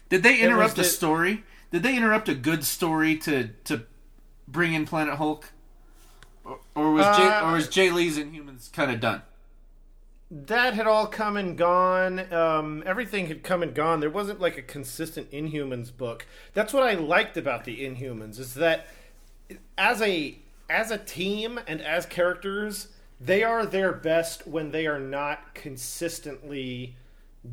Did 0.09 0.23
they 0.23 0.39
interrupt 0.39 0.73
a 0.73 0.81
the- 0.81 0.83
story? 0.85 1.43
Did 1.71 1.83
they 1.83 1.97
interrupt 1.97 2.29
a 2.29 2.35
good 2.35 2.63
story 2.63 3.15
to 3.17 3.49
to 3.65 3.83
bring 4.47 4.73
in 4.73 4.85
Planet 4.85 5.15
Hulk? 5.15 5.51
Or, 6.47 6.59
or 6.75 6.91
was 6.93 7.05
Jae, 7.05 7.43
Uh, 7.43 7.49
or 7.49 7.53
was 7.53 7.67
Jae 7.67 7.93
Lee's 7.93 8.17
Inhumans 8.17 8.71
kind 8.71 8.91
of 8.91 8.99
done? 8.99 9.21
that 10.29 10.73
had 10.73 10.87
all 10.87 11.07
come 11.07 11.37
and 11.37 11.57
gone. 11.57 12.33
Um, 12.33 12.83
everything 12.85 13.27
had 13.27 13.43
come 13.43 13.63
and 13.63 13.73
gone. 13.73 14.01
There 14.01 14.09
wasn't 14.09 14.41
like 14.41 14.57
a 14.57 14.61
consistent 14.61 15.31
Inhumans 15.31 15.95
book. 15.95 16.25
That's 16.53 16.73
what 16.73 16.83
I 16.83 16.95
liked 16.95 17.37
about 17.37 17.63
the 17.63 17.85
Inhumans 17.85 18.37
is 18.39 18.55
that 18.55 18.87
as 19.77 20.01
a 20.01 20.37
as 20.69 20.91
a 20.91 20.97
team 20.97 21.59
and 21.65 21.81
as 21.81 22.05
characters, 22.05 22.89
they 23.21 23.41
are 23.41 23.65
their 23.65 23.93
best 23.93 24.45
when 24.45 24.71
they 24.71 24.85
are 24.85 24.99
not 24.99 25.55
consistently 25.55 26.95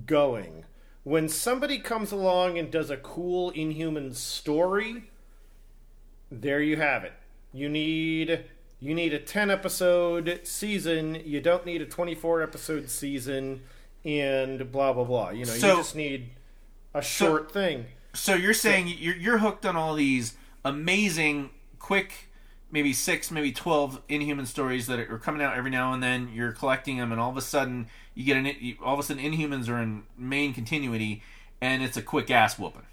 going. 0.07 0.65
When 1.05 1.29
somebody 1.29 1.79
comes 1.79 2.11
along 2.11 2.59
and 2.59 2.73
does 2.73 2.91
a 2.91 2.97
cool 2.97 3.51
Inhuman 3.51 4.15
story, 4.15 5.05
there 6.29 6.61
you 6.61 6.77
have 6.77 7.05
it. 7.05 7.13
You 7.53 7.69
need 7.69 8.47
you 8.85 8.95
need 8.95 9.15
a 9.15 9.19
10 9.19 9.51
episode 9.51 10.41
season, 10.45 11.21
you 11.25 11.41
don't 11.41 11.65
need 11.65 11.81
a 11.81 11.87
24 11.87 12.43
episode 12.43 12.91
season 12.91 13.63
and 14.05 14.71
blah 14.71 14.93
blah 14.93 15.05
blah. 15.05 15.31
You 15.31 15.47
know, 15.47 15.53
So- 15.53 15.71
you 15.71 15.77
just 15.79 15.97
need 15.97 16.31
a 16.93 17.01
short 17.03 17.51
thing. 17.51 17.87
So 18.13 18.35
you're 18.35 18.53
saying 18.55 18.89
you're 18.99 19.17
you're 19.17 19.39
hooked 19.39 19.65
on 19.67 19.75
all 19.75 19.95
these 19.95 20.37
amazing, 20.65 21.51
quick, 21.79 22.29
maybe 22.71 22.93
six, 22.93 23.31
maybe 23.31 23.51
twelve 23.53 24.01
Inhuman 24.09 24.47
stories 24.47 24.87
that 24.87 24.99
are 25.01 25.19
coming 25.19 25.43
out 25.43 25.57
every 25.57 25.71
now 25.71 25.93
and 25.93 26.03
then. 26.03 26.31
You're 26.33 26.53
collecting 26.53 26.99
them, 26.99 27.11
and 27.11 27.21
all 27.21 27.31
of 27.31 27.37
a 27.37 27.41
sudden 27.43 27.89
you 28.15 28.25
get 28.25 28.37
an 28.37 28.77
all 28.85 28.95
of 28.95 29.01
a 29.01 29.03
sudden 29.03 29.23
Inhumans 29.25 29.69
are 29.69 29.81
in 29.83 30.03
main 30.19 30.53
continuity, 30.55 31.23
and 31.61 31.83
it's 31.83 31.97
a 31.97 32.03
quick 32.03 32.31
ass 32.31 32.59
whooping. 32.59 32.87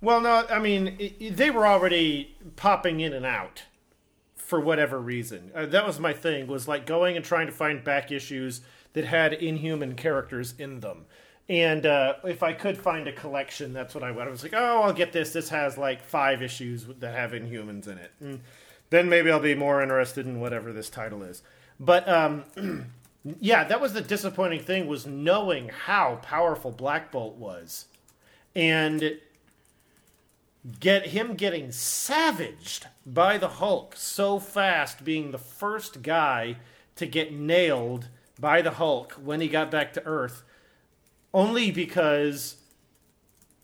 Well, 0.00 0.20
no, 0.20 0.46
I 0.50 0.58
mean, 0.58 0.98
they 1.30 1.50
were 1.50 1.66
already 1.66 2.34
popping 2.56 3.00
in 3.00 3.12
and 3.12 3.24
out 3.24 3.62
for 4.54 4.60
whatever 4.60 5.00
reason. 5.00 5.50
Uh, 5.52 5.66
that 5.66 5.84
was 5.84 5.98
my 5.98 6.12
thing, 6.12 6.46
was 6.46 6.68
like 6.68 6.86
going 6.86 7.16
and 7.16 7.24
trying 7.24 7.46
to 7.46 7.52
find 7.52 7.82
back 7.82 8.12
issues 8.12 8.60
that 8.92 9.04
had 9.04 9.32
inhuman 9.32 9.96
characters 9.96 10.54
in 10.60 10.78
them. 10.78 11.06
And 11.48 11.84
uh, 11.84 12.14
if 12.22 12.44
I 12.44 12.52
could 12.52 12.78
find 12.78 13.08
a 13.08 13.12
collection, 13.12 13.72
that's 13.72 13.96
what 13.96 14.04
I 14.04 14.12
would. 14.12 14.28
I 14.28 14.30
was 14.30 14.44
like, 14.44 14.54
oh, 14.54 14.82
I'll 14.82 14.92
get 14.92 15.10
this. 15.10 15.32
This 15.32 15.48
has 15.48 15.76
like 15.76 16.04
five 16.04 16.40
issues 16.40 16.84
that 17.00 17.16
have 17.16 17.32
inhumans 17.32 17.88
in 17.88 17.98
it. 17.98 18.12
And 18.20 18.42
then 18.90 19.08
maybe 19.08 19.28
I'll 19.28 19.40
be 19.40 19.56
more 19.56 19.82
interested 19.82 20.24
in 20.24 20.38
whatever 20.38 20.72
this 20.72 20.88
title 20.88 21.24
is. 21.24 21.42
But 21.80 22.08
um, 22.08 22.44
yeah, 23.40 23.64
that 23.64 23.80
was 23.80 23.92
the 23.92 24.02
disappointing 24.02 24.60
thing 24.60 24.86
was 24.86 25.04
knowing 25.04 25.68
how 25.68 26.20
powerful 26.22 26.70
Black 26.70 27.10
Bolt 27.10 27.34
was. 27.38 27.86
And 28.54 29.18
get 30.80 31.08
him 31.08 31.34
getting 31.34 31.70
savaged 31.70 32.86
by 33.04 33.38
the 33.38 33.48
Hulk 33.48 33.94
so 33.96 34.38
fast, 34.38 35.04
being 35.04 35.30
the 35.30 35.38
first 35.38 36.02
guy 36.02 36.56
to 36.96 37.06
get 37.06 37.32
nailed 37.32 38.08
by 38.38 38.62
the 38.62 38.72
Hulk 38.72 39.12
when 39.12 39.40
he 39.40 39.48
got 39.48 39.70
back 39.70 39.92
to 39.92 40.04
Earth, 40.06 40.42
only 41.32 41.70
because, 41.70 42.56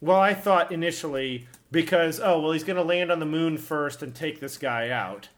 well, 0.01 0.21
I 0.21 0.35
thought 0.35 0.73
initially 0.73 1.49
because 1.71 2.21
oh 2.21 2.41
well 2.41 2.53
he's 2.53 2.65
going 2.65 2.77
to 2.77 2.83
land 2.83 3.13
on 3.13 3.21
the 3.21 3.27
moon 3.27 3.57
first 3.57 4.03
and 4.03 4.15
take 4.15 4.41
this 4.41 4.59
guy 4.59 4.91
out. 4.91 5.29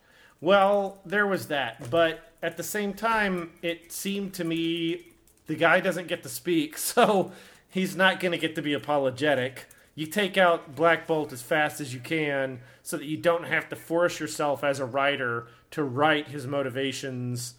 Well, 0.40 0.98
there 1.04 1.26
was 1.26 1.46
that, 1.48 1.90
but 1.90 2.32
at 2.42 2.56
the 2.56 2.62
same 2.62 2.94
time, 2.94 3.52
it 3.62 3.92
seemed 3.92 4.34
to 4.34 4.44
me 4.44 5.12
the 5.46 5.54
guy 5.54 5.80
doesn't 5.80 6.08
get 6.08 6.22
to 6.24 6.28
speak, 6.28 6.76
so 6.78 7.32
he's 7.68 7.94
not 7.94 8.20
going 8.20 8.32
to 8.32 8.38
get 8.38 8.54
to 8.56 8.62
be 8.62 8.72
apologetic. 8.72 9.66
You 9.94 10.06
take 10.06 10.38
out 10.38 10.74
Black 10.74 11.06
Bolt 11.06 11.32
as 11.32 11.42
fast 11.42 11.80
as 11.80 11.92
you 11.92 12.00
can 12.00 12.60
so 12.82 12.96
that 12.96 13.04
you 13.04 13.16
don't 13.16 13.44
have 13.44 13.68
to 13.68 13.76
force 13.76 14.18
yourself 14.18 14.64
as 14.64 14.80
a 14.80 14.86
writer 14.86 15.46
to 15.72 15.84
write 15.84 16.28
his 16.28 16.46
motivations 16.46 17.54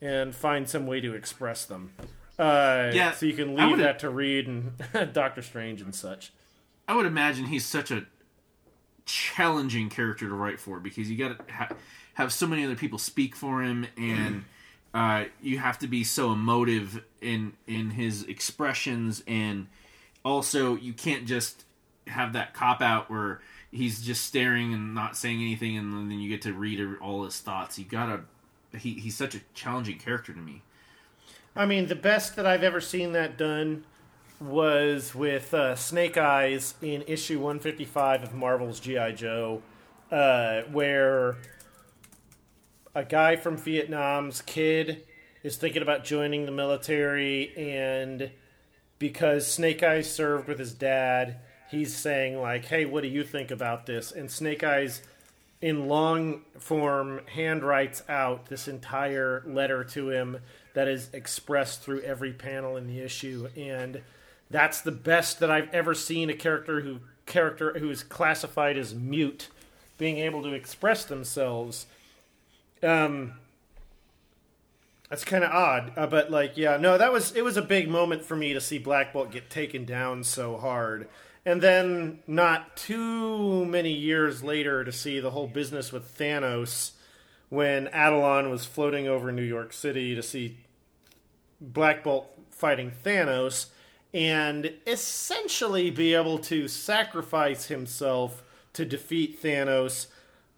and 0.00 0.34
find 0.34 0.68
some 0.68 0.86
way 0.86 1.00
to 1.00 1.14
express 1.14 1.64
them. 1.64 1.92
Uh, 2.38 2.90
Yeah, 2.92 3.12
so 3.12 3.24
you 3.26 3.32
can 3.32 3.54
leave 3.54 3.78
that 3.78 3.98
to 4.00 4.10
Reed 4.10 4.46
and 4.48 4.72
Doctor 5.12 5.42
Strange 5.42 5.80
and 5.80 5.94
such. 5.94 6.32
I 6.88 6.94
would 6.94 7.06
imagine 7.06 7.46
he's 7.46 7.64
such 7.64 7.90
a 7.90 8.04
challenging 9.04 9.88
character 9.88 10.28
to 10.28 10.34
write 10.34 10.58
for 10.60 10.80
because 10.80 11.10
you 11.10 11.16
got 11.16 11.46
to 11.46 11.52
ha- 11.52 11.68
have 12.14 12.32
so 12.32 12.46
many 12.46 12.64
other 12.64 12.76
people 12.76 12.98
speak 12.98 13.34
for 13.36 13.62
him, 13.62 13.86
and 13.96 14.44
uh, 14.92 15.24
you 15.40 15.58
have 15.58 15.78
to 15.80 15.86
be 15.86 16.04
so 16.04 16.32
emotive 16.32 17.02
in 17.20 17.52
in 17.66 17.90
his 17.90 18.24
expressions, 18.24 19.22
and 19.26 19.66
also 20.24 20.76
you 20.76 20.92
can't 20.92 21.26
just 21.26 21.64
have 22.06 22.32
that 22.34 22.54
cop 22.54 22.80
out 22.80 23.10
where 23.10 23.40
he's 23.70 24.02
just 24.02 24.24
staring 24.24 24.72
and 24.72 24.94
not 24.94 25.16
saying 25.16 25.40
anything, 25.40 25.76
and 25.76 26.10
then 26.10 26.18
you 26.18 26.28
get 26.28 26.42
to 26.42 26.52
read 26.52 26.80
all 27.00 27.24
his 27.24 27.40
thoughts. 27.40 27.78
You 27.78 27.84
gotta. 27.84 28.20
He, 28.76 28.94
he's 28.94 29.16
such 29.16 29.34
a 29.34 29.40
challenging 29.54 29.98
character 29.98 30.32
to 30.32 30.38
me. 30.38 30.62
I 31.54 31.64
mean, 31.64 31.86
the 31.86 31.94
best 31.94 32.36
that 32.36 32.44
I've 32.44 32.62
ever 32.62 32.80
seen 32.80 33.12
that 33.12 33.38
done 33.38 33.84
was 34.40 35.14
with 35.14 35.54
uh, 35.54 35.74
Snake 35.76 36.18
Eyes 36.18 36.74
in 36.82 37.02
issue 37.06 37.38
155 37.38 38.24
of 38.24 38.34
Marvel's 38.34 38.80
G.I. 38.80 39.12
Joe, 39.12 39.62
uh, 40.10 40.62
where 40.70 41.36
a 42.94 43.04
guy 43.04 43.36
from 43.36 43.56
Vietnam's 43.56 44.42
kid 44.42 45.04
is 45.42 45.56
thinking 45.56 45.80
about 45.80 46.04
joining 46.04 46.44
the 46.44 46.52
military, 46.52 47.56
and 47.56 48.30
because 48.98 49.50
Snake 49.50 49.82
Eyes 49.82 50.12
served 50.12 50.48
with 50.48 50.58
his 50.58 50.74
dad, 50.74 51.38
he's 51.70 51.94
saying, 51.94 52.40
like, 52.40 52.66
hey, 52.66 52.84
what 52.84 53.02
do 53.02 53.08
you 53.08 53.24
think 53.24 53.50
about 53.50 53.86
this? 53.86 54.12
And 54.12 54.30
Snake 54.30 54.62
Eyes 54.64 55.02
in 55.60 55.88
long 55.88 56.42
form 56.58 57.20
hand 57.26 57.62
writes 57.62 58.02
out 58.08 58.46
this 58.46 58.68
entire 58.68 59.42
letter 59.46 59.82
to 59.82 60.10
him 60.10 60.38
that 60.74 60.86
is 60.86 61.08
expressed 61.12 61.82
through 61.82 62.02
every 62.02 62.32
panel 62.32 62.76
in 62.76 62.86
the 62.86 63.00
issue. 63.00 63.48
And 63.56 64.02
that's 64.50 64.82
the 64.82 64.92
best 64.92 65.40
that 65.40 65.50
I've 65.50 65.72
ever 65.72 65.94
seen 65.94 66.30
a 66.30 66.34
character 66.34 66.82
who 66.82 67.00
character 67.24 67.76
who 67.78 67.90
is 67.90 68.04
classified 68.04 68.76
as 68.78 68.94
mute 68.94 69.48
being 69.98 70.18
able 70.18 70.42
to 70.42 70.52
express 70.52 71.04
themselves. 71.04 71.86
Um 72.82 73.34
that's 75.10 75.24
kind 75.24 75.44
of 75.44 75.50
odd 75.52 75.92
uh, 75.96 76.06
but 76.06 76.30
like 76.30 76.56
yeah 76.56 76.76
no 76.76 76.98
that 76.98 77.12
was 77.12 77.32
it 77.32 77.42
was 77.42 77.56
a 77.56 77.62
big 77.62 77.88
moment 77.88 78.24
for 78.24 78.34
me 78.36 78.52
to 78.52 78.60
see 78.60 78.76
black 78.76 79.12
bolt 79.12 79.30
get 79.30 79.48
taken 79.48 79.84
down 79.84 80.24
so 80.24 80.56
hard 80.56 81.08
and 81.46 81.62
then 81.62 82.18
not 82.26 82.76
too 82.76 83.64
many 83.64 83.92
years 83.92 84.42
later 84.42 84.84
to 84.84 84.90
see 84.90 85.20
the 85.20 85.30
whole 85.30 85.46
business 85.46 85.92
with 85.92 86.18
Thanos 86.18 86.90
when 87.48 87.86
Attilan 87.86 88.50
was 88.50 88.66
floating 88.66 89.06
over 89.06 89.30
New 89.30 89.42
York 89.42 89.72
City 89.72 90.16
to 90.16 90.22
see 90.24 90.58
Black 91.60 92.02
Bolt 92.02 92.28
fighting 92.50 92.90
Thanos 93.04 93.66
and 94.12 94.72
essentially 94.88 95.88
be 95.88 96.14
able 96.14 96.38
to 96.40 96.66
sacrifice 96.66 97.66
himself 97.66 98.42
to 98.72 98.84
defeat 98.84 99.40
Thanos. 99.40 100.08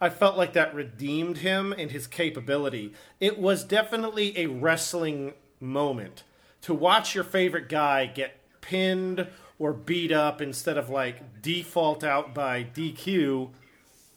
I 0.01 0.09
felt 0.09 0.39
like 0.39 0.55
that 0.55 0.75
redeemed 0.75 1.39
him 1.39 1.75
and 1.77 1.91
his 1.91 2.07
capability. 2.07 2.95
It 3.21 3.39
was 3.39 3.63
definitely 3.63 4.39
a 4.39 4.47
wrestling 4.47 5.35
moment 5.61 6.23
to 6.63 6.73
watch 6.73 7.15
your 7.15 7.25
favorite 7.25 7.69
guy 7.69 8.07
get 8.07 8.39
pinned 8.63 9.29
or 9.59 9.73
beat 9.73 10.13
up 10.13 10.41
instead 10.41 10.79
of 10.79 10.89
like 10.89 11.43
default 11.43 12.05
out 12.05 12.35
by 12.35 12.65
DQ. 12.65 13.51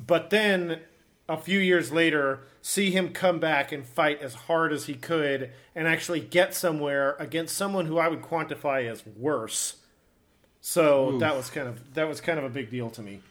But 0.06 0.30
then 0.30 0.82
a 1.28 1.38
few 1.38 1.60
years 1.60 1.92
later, 1.92 2.42
see 2.62 2.92
him 2.92 3.10
come 3.10 3.40
back 3.40 3.72
and 3.72 3.86
fight 3.86 4.22
as 4.22 4.34
hard 4.34 4.74
as 4.74 4.86
he 4.86 4.94
could 4.94 5.52
and 5.76 5.88
actually 5.88 6.20
get 6.20 6.54
somewhere 6.54 7.16
against 7.20 7.56
someone 7.56 7.86
who 7.86 7.98
I 7.98 8.08
would 8.08 8.22
quantify 8.22 8.90
as 8.90 9.06
worse. 9.06 9.78
So 10.60 11.18
that 11.18 11.36
was 11.36 11.50
kind 11.50 11.68
of 11.68 11.96
that 11.96 12.08
was 12.08 12.22
kind 12.22 12.38
of 12.38 12.46
a 12.46 12.50
big 12.50 12.70
deal 12.70 12.90
to 12.92 13.02
me. 13.02 13.22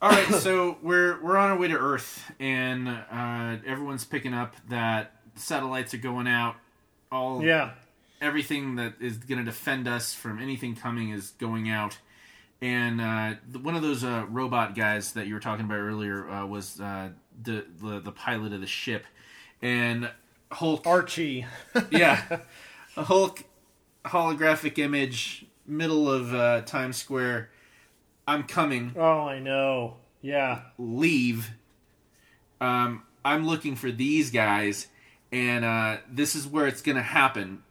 All 0.00 0.10
right, 0.10 0.26
so 0.34 0.78
we're 0.82 1.22
we're 1.22 1.36
on 1.36 1.50
our 1.50 1.58
way 1.58 1.68
to 1.68 1.76
Earth, 1.76 2.32
and 2.40 2.88
uh, 2.88 3.56
everyone's 3.66 4.04
picking 4.04 4.32
up 4.32 4.56
that 4.68 5.12
satellites 5.34 5.92
are 5.94 5.98
going 5.98 6.26
out. 6.26 6.56
All 7.10 7.42
Yeah. 7.44 7.72
Everything 8.22 8.76
that 8.76 8.94
is 9.00 9.18
going 9.18 9.38
to 9.38 9.44
defend 9.44 9.86
us 9.86 10.14
from 10.14 10.40
anything 10.40 10.74
coming 10.76 11.10
is 11.10 11.30
going 11.32 11.68
out. 11.68 11.98
And 12.62 13.00
uh, 13.00 13.34
one 13.60 13.74
of 13.74 13.82
those 13.82 14.04
uh, 14.04 14.24
robot 14.28 14.76
guys 14.76 15.12
that 15.12 15.26
you 15.26 15.34
were 15.34 15.40
talking 15.40 15.64
about 15.64 15.78
earlier 15.78 16.30
uh, 16.30 16.46
was 16.46 16.80
uh, 16.80 17.10
the, 17.42 17.66
the 17.80 17.98
the 17.98 18.12
pilot 18.12 18.52
of 18.52 18.60
the 18.60 18.68
ship, 18.68 19.04
and 19.60 20.08
Hulk. 20.52 20.86
Archie. 20.86 21.44
yeah, 21.90 22.38
a 22.96 23.02
Hulk 23.02 23.42
holographic 24.04 24.78
image, 24.78 25.46
middle 25.66 26.08
of 26.08 26.32
uh, 26.32 26.60
Times 26.60 26.96
Square. 26.96 27.50
I'm 28.28 28.44
coming. 28.44 28.94
Oh, 28.96 29.26
I 29.26 29.40
know. 29.40 29.96
Yeah. 30.20 30.60
Leave. 30.78 31.50
Um, 32.60 33.02
I'm 33.24 33.44
looking 33.44 33.74
for 33.74 33.90
these 33.90 34.30
guys, 34.30 34.86
and 35.32 35.64
uh, 35.64 35.96
this 36.08 36.36
is 36.36 36.46
where 36.46 36.68
it's 36.68 36.80
going 36.80 36.96
to 36.96 37.02
happen. 37.02 37.64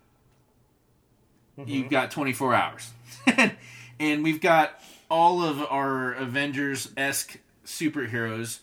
You've 1.68 1.90
got 1.90 2.12
24 2.12 2.54
hours. 2.54 2.92
and 4.00 4.24
we've 4.24 4.42
got 4.42 4.82
all 5.10 5.44
of 5.44 5.62
our 5.70 6.14
Avengers 6.14 6.92
esque 6.96 7.40
superheroes 7.66 8.60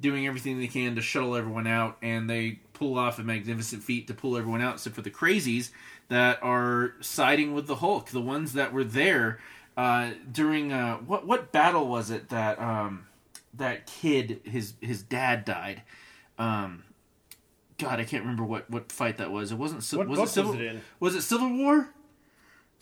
doing 0.00 0.26
everything 0.26 0.58
they 0.58 0.66
can 0.66 0.96
to 0.96 1.02
shuttle 1.02 1.36
everyone 1.36 1.66
out, 1.66 1.96
and 2.02 2.28
they 2.28 2.58
pull 2.72 2.98
off 2.98 3.18
a 3.18 3.22
magnificent 3.22 3.82
feat 3.82 4.08
to 4.08 4.14
pull 4.14 4.36
everyone 4.36 4.60
out, 4.60 4.74
except 4.74 4.96
for 4.96 5.02
the 5.02 5.10
crazies 5.10 5.70
that 6.08 6.42
are 6.42 6.94
siding 7.00 7.54
with 7.54 7.66
the 7.66 7.76
Hulk, 7.76 8.08
the 8.10 8.20
ones 8.20 8.52
that 8.54 8.72
were 8.72 8.84
there 8.84 9.38
uh, 9.76 10.10
during 10.30 10.72
uh, 10.72 10.96
what 10.98 11.26
what 11.26 11.52
battle 11.52 11.88
was 11.88 12.10
it 12.10 12.28
that 12.28 12.58
um, 12.58 13.06
that 13.54 13.86
kid 13.86 14.40
his 14.44 14.74
his 14.80 15.02
dad 15.02 15.44
died. 15.44 15.82
Um, 16.38 16.84
God, 17.78 17.98
I 18.00 18.04
can't 18.04 18.22
remember 18.22 18.44
what, 18.44 18.70
what 18.70 18.92
fight 18.92 19.16
that 19.18 19.30
was. 19.30 19.52
It 19.52 19.58
wasn't. 19.58 19.82
What 19.98 20.08
was 20.08 20.18
book 20.18 20.44
it 20.44 20.48
was 20.48 20.54
it 20.56 20.62
in? 20.62 20.80
Was 21.00 21.14
it 21.14 21.22
Civil 21.22 21.56
War? 21.56 21.88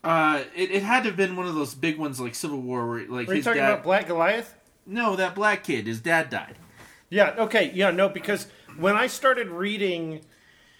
Uh, 0.02 0.44
it, 0.56 0.70
it 0.70 0.82
had 0.82 1.02
to 1.02 1.10
have 1.10 1.16
been 1.16 1.36
one 1.36 1.46
of 1.46 1.54
those 1.54 1.74
big 1.74 1.98
ones 1.98 2.18
like 2.20 2.34
Civil 2.34 2.60
War, 2.60 2.88
where 2.88 3.00
like 3.06 3.28
Are 3.28 3.32
you 3.32 3.36
his 3.36 3.44
talking 3.44 3.60
dad. 3.60 3.72
about 3.72 3.84
Black 3.84 4.06
Goliath? 4.06 4.54
no, 4.86 5.14
that 5.16 5.34
black 5.34 5.62
kid, 5.62 5.86
his 5.86 6.00
dad 6.00 6.30
died. 6.30 6.56
Yeah, 7.10 7.34
okay. 7.38 7.70
Yeah, 7.74 7.90
no, 7.90 8.08
because 8.08 8.46
when 8.78 8.96
I 8.96 9.06
started 9.06 9.48
reading, 9.48 10.22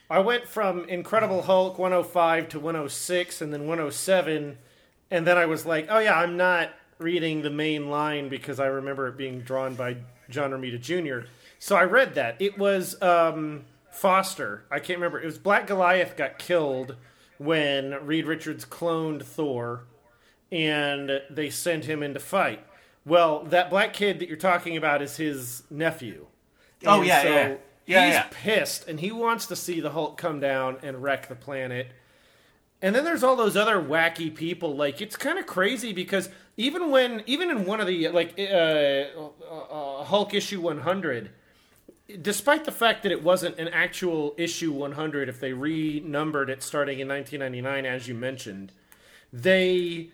I 0.09 0.21
went 0.21 0.47
from 0.49 0.89
Incredible 0.89 1.43
Hulk 1.43 1.79
105 1.79 2.49
to 2.51 2.61
106 2.61 3.41
and 3.43 3.53
then 3.53 3.67
107. 3.67 4.59
And 5.11 5.27
then 5.27 5.39
I 5.39 5.47
was 5.47 5.67
like, 5.67 5.87
oh, 5.91 5.99
yeah, 5.99 6.19
I'm 6.19 6.37
not 6.37 6.71
reading 6.99 7.43
the 7.43 7.51
main 7.51 7.89
line 7.91 8.29
because 8.29 8.59
I 8.61 8.67
remember 8.67 9.09
it 9.09 9.17
being 9.17 9.41
drawn 9.41 9.75
by 9.75 9.97
John 10.29 10.51
Romita 10.51 10.81
Jr. 10.81 11.27
So 11.59 11.77
I 11.77 11.85
read 11.85 12.15
that. 12.15 12.37
It 12.41 12.59
was 12.59 13.01
um, 13.03 13.65
Foster. 13.91 14.65
I 14.71 14.79
can't 14.79 14.99
remember. 14.99 15.21
It 15.21 15.27
was 15.27 15.39
Black 15.39 15.67
Goliath 15.67 16.17
got 16.17 16.39
killed 16.39 16.97
when 17.41 17.95
Reed 18.05 18.27
Richards 18.27 18.67
cloned 18.67 19.23
Thor 19.23 19.85
and 20.53 21.23
they 21.31 21.49
sent 21.49 21.87
him 21.87 22.03
in 22.03 22.12
to 22.12 22.21
fight. 22.21 22.62
Well, 23.07 23.45
that 23.45 23.71
black 23.71 23.95
kid 23.95 24.19
that 24.19 24.29
you're 24.29 24.37
talking 24.37 24.77
about 24.77 25.01
is 25.01 25.17
his 25.17 25.62
nephew. 25.71 26.27
Oh, 26.85 26.99
And 26.99 27.07
yeah, 27.07 27.23
so 27.23 27.29
yeah. 27.31 27.55
Yeah, 27.87 28.07
he's 28.07 28.15
yeah. 28.15 28.27
pissed, 28.31 28.87
and 28.87 29.01
he 29.01 29.11
wants 29.11 29.47
to 29.47 29.57
see 29.57 29.81
the 29.81 29.91
Hulk 29.91 30.19
come 30.19 30.39
down 30.39 30.77
and 30.83 31.03
wreck 31.03 31.29
the 31.29 31.35
planet. 31.35 31.89
And 32.83 32.95
then 32.95 33.05
there's 33.05 33.23
all 33.23 33.37
those 33.37 33.57
other 33.57 33.83
wacky 33.83 34.33
people. 34.35 34.77
Like 34.77 35.01
it's 35.01 35.17
kind 35.17 35.39
of 35.39 35.47
crazy 35.47 35.95
because 35.95 36.29
even 36.59 36.91
when, 36.91 37.23
even 37.27 37.51
in 37.51 37.65
one 37.65 37.81
of 37.81 37.87
the 37.87 38.09
like 38.09 38.35
uh, 38.39 38.43
uh, 39.51 40.05
Hulk 40.05 40.35
issue 40.35 40.61
100, 40.61 41.31
despite 42.20 42.65
the 42.65 42.73
fact 42.73 43.03
that 43.03 43.12
it 43.12 43.23
wasn't 43.23 43.59
an 43.59 43.69
actual 43.69 44.35
issue 44.37 44.73
100, 44.73 45.28
if 45.28 45.41
they 45.41 45.53
renumbered 45.53 46.51
it 46.51 46.62
starting 46.62 47.01
in 47.01 47.09
1999, 47.09 47.87
as 47.87 48.09
you 48.09 48.15
mentioned, 48.15 48.73
they 49.32 50.09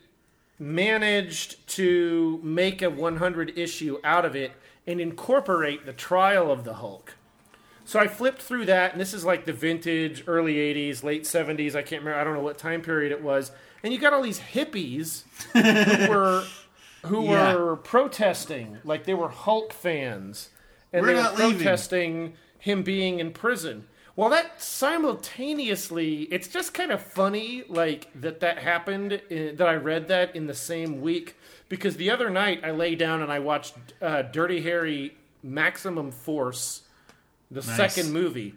managed 0.58 1.66
to 1.68 2.40
make 2.42 2.82
a 2.82 2.90
100 2.90 3.58
issue 3.58 3.98
out 4.04 4.24
of 4.24 4.34
it 4.34 4.52
and 4.86 5.00
incorporate 5.00 5.84
the 5.86 5.92
trial 5.92 6.50
of 6.50 6.64
the 6.64 6.74
Hulk. 6.74 7.14
So 7.84 8.00
I 8.00 8.08
flipped 8.08 8.42
through 8.42 8.66
that, 8.66 8.92
and 8.92 9.00
this 9.00 9.14
is 9.14 9.24
like 9.24 9.44
the 9.44 9.52
vintage, 9.52 10.24
early 10.26 10.54
80s, 10.54 11.04
late 11.04 11.22
70s. 11.24 11.74
I 11.76 11.82
can't 11.82 12.02
remember. 12.02 12.18
I 12.20 12.24
don't 12.24 12.34
know 12.34 12.40
what 12.40 12.58
time 12.58 12.82
period 12.82 13.12
it 13.12 13.22
was. 13.22 13.52
And 13.82 13.92
you 13.92 14.00
got 14.00 14.12
all 14.12 14.22
these 14.22 14.40
hippies 14.40 15.22
who 15.52 16.12
were 16.12 16.44
who 17.04 17.24
Yeah. 17.30 17.54
were 17.54 17.76
protesting, 17.76 18.78
like 18.82 19.04
they 19.04 19.14
were 19.14 19.28
Hulk 19.28 19.72
fans, 19.72 20.48
and 20.92 21.02
We're 21.02 21.08
they 21.08 21.14
were 21.14 21.22
not 21.22 21.38
leaving. 21.38 21.56
protesting 21.56 22.34
him 22.58 22.82
being 22.82 23.18
in 23.18 23.32
prison. 23.32 23.86
Well, 24.16 24.30
that 24.30 24.62
simultaneously, 24.62 26.22
it's 26.30 26.48
just 26.48 26.72
kind 26.72 26.90
of 26.90 27.02
funny, 27.02 27.64
like 27.68 28.08
that 28.18 28.40
that 28.40 28.58
happened. 28.58 29.20
In, 29.28 29.56
that 29.56 29.68
I 29.68 29.74
read 29.74 30.08
that 30.08 30.34
in 30.34 30.46
the 30.46 30.54
same 30.54 31.02
week 31.02 31.36
because 31.68 31.96
the 31.96 32.10
other 32.10 32.30
night 32.30 32.60
I 32.64 32.70
lay 32.70 32.94
down 32.94 33.20
and 33.20 33.30
I 33.30 33.40
watched 33.40 33.74
uh, 34.00 34.22
Dirty 34.22 34.62
Harry 34.62 35.16
Maximum 35.42 36.10
Force, 36.10 36.82
the 37.50 37.62
second 37.62 38.12
movie, 38.12 38.54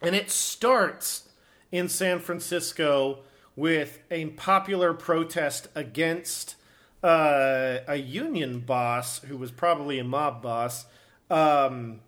and 0.00 0.14
it 0.14 0.30
starts 0.30 1.28
in 1.72 1.88
San 1.88 2.20
Francisco 2.20 3.18
with 3.56 3.98
a 4.10 4.26
popular 4.26 4.94
protest 4.94 5.68
against 5.74 6.54
uh, 7.02 7.78
a 7.88 7.96
union 7.96 8.60
boss 8.60 9.18
who 9.20 9.36
was 9.36 9.50
probably 9.50 9.98
a 9.98 10.04
mob 10.04 10.40
boss 10.40 10.86
um, 11.30 12.00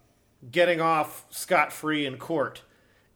getting 0.50 0.80
off 0.80 1.24
scot 1.30 1.72
free 1.72 2.06
in 2.06 2.16
court. 2.18 2.62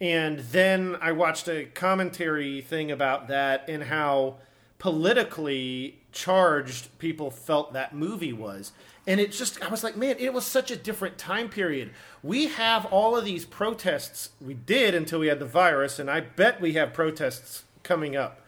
And 0.01 0.39
then 0.39 0.97
I 1.01 1.13
watched 1.13 1.49
a 1.49 1.67
commentary 1.67 2.63
thing 2.63 2.91
about 2.91 3.29
that 3.29 3.69
and 3.69 3.85
how 3.85 4.37
politically 4.79 5.99
charged 6.11 6.99
people 6.99 7.31
felt 7.31 7.75
that 7.75 7.95
movie 7.95 8.33
was. 8.33 8.73
And 9.07 9.21
it 9.21 9.33
just, 9.33 9.63
I 9.63 9.69
was 9.69 9.85
like, 9.85 9.97
man, 9.97 10.17
it 10.19 10.33
was 10.33 10.47
such 10.47 10.71
a 10.71 10.77
different 10.77 11.19
time 11.19 11.49
period. 11.49 11.91
We 12.23 12.47
have 12.47 12.87
all 12.87 13.17
of 13.17 13.25
these 13.25 13.45
protests. 13.45 14.31
We 14.41 14.55
did 14.55 14.95
until 14.95 15.19
we 15.21 15.27
had 15.27 15.39
the 15.39 15.47
virus, 15.47 15.99
and 15.99 16.11
I 16.11 16.21
bet 16.21 16.61
we 16.61 16.75
have 16.75 16.93
protests 16.93 17.65
coming 17.83 18.17
up. 18.17 18.41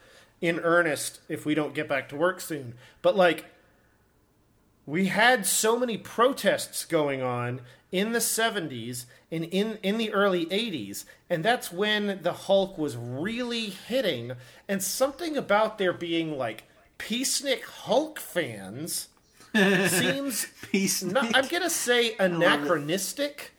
in 0.43 0.59
earnest 0.61 1.21
if 1.29 1.47
we 1.47 1.55
don't 1.55 1.73
get 1.73 1.89
back 1.89 2.09
to 2.11 2.17
work 2.17 2.41
soon. 2.41 2.75
But 3.01 3.17
like 3.17 3.47
we 4.87 5.07
had 5.07 5.47
so 5.47 5.79
many 5.79 5.97
protests 5.97 6.85
going 6.85 7.23
on 7.23 7.61
in 7.91 8.13
the 8.13 8.19
70s 8.19 9.05
and 9.31 9.45
in, 9.45 9.79
in 9.83 9.99
the 9.99 10.13
early 10.13 10.47
80s 10.47 11.05
and 11.29 11.45
that's 11.45 11.71
when 11.71 12.21
the 12.23 12.33
hulk 12.33 12.79
was 12.79 12.97
really 12.97 13.69
hitting. 13.69 14.33
And 14.69 14.83
something 14.83 15.37
about 15.37 15.79
there 15.79 15.93
being 15.93 16.37
like 16.37 16.65
peacenik 16.99 17.63
hulk 17.63 18.19
fans 18.19 19.09
seems 19.55 20.47
Peace. 20.71 21.03
not, 21.03 21.37
i'm 21.37 21.47
gonna 21.49 21.69
say 21.69 22.17
anachronistic. 22.19 23.53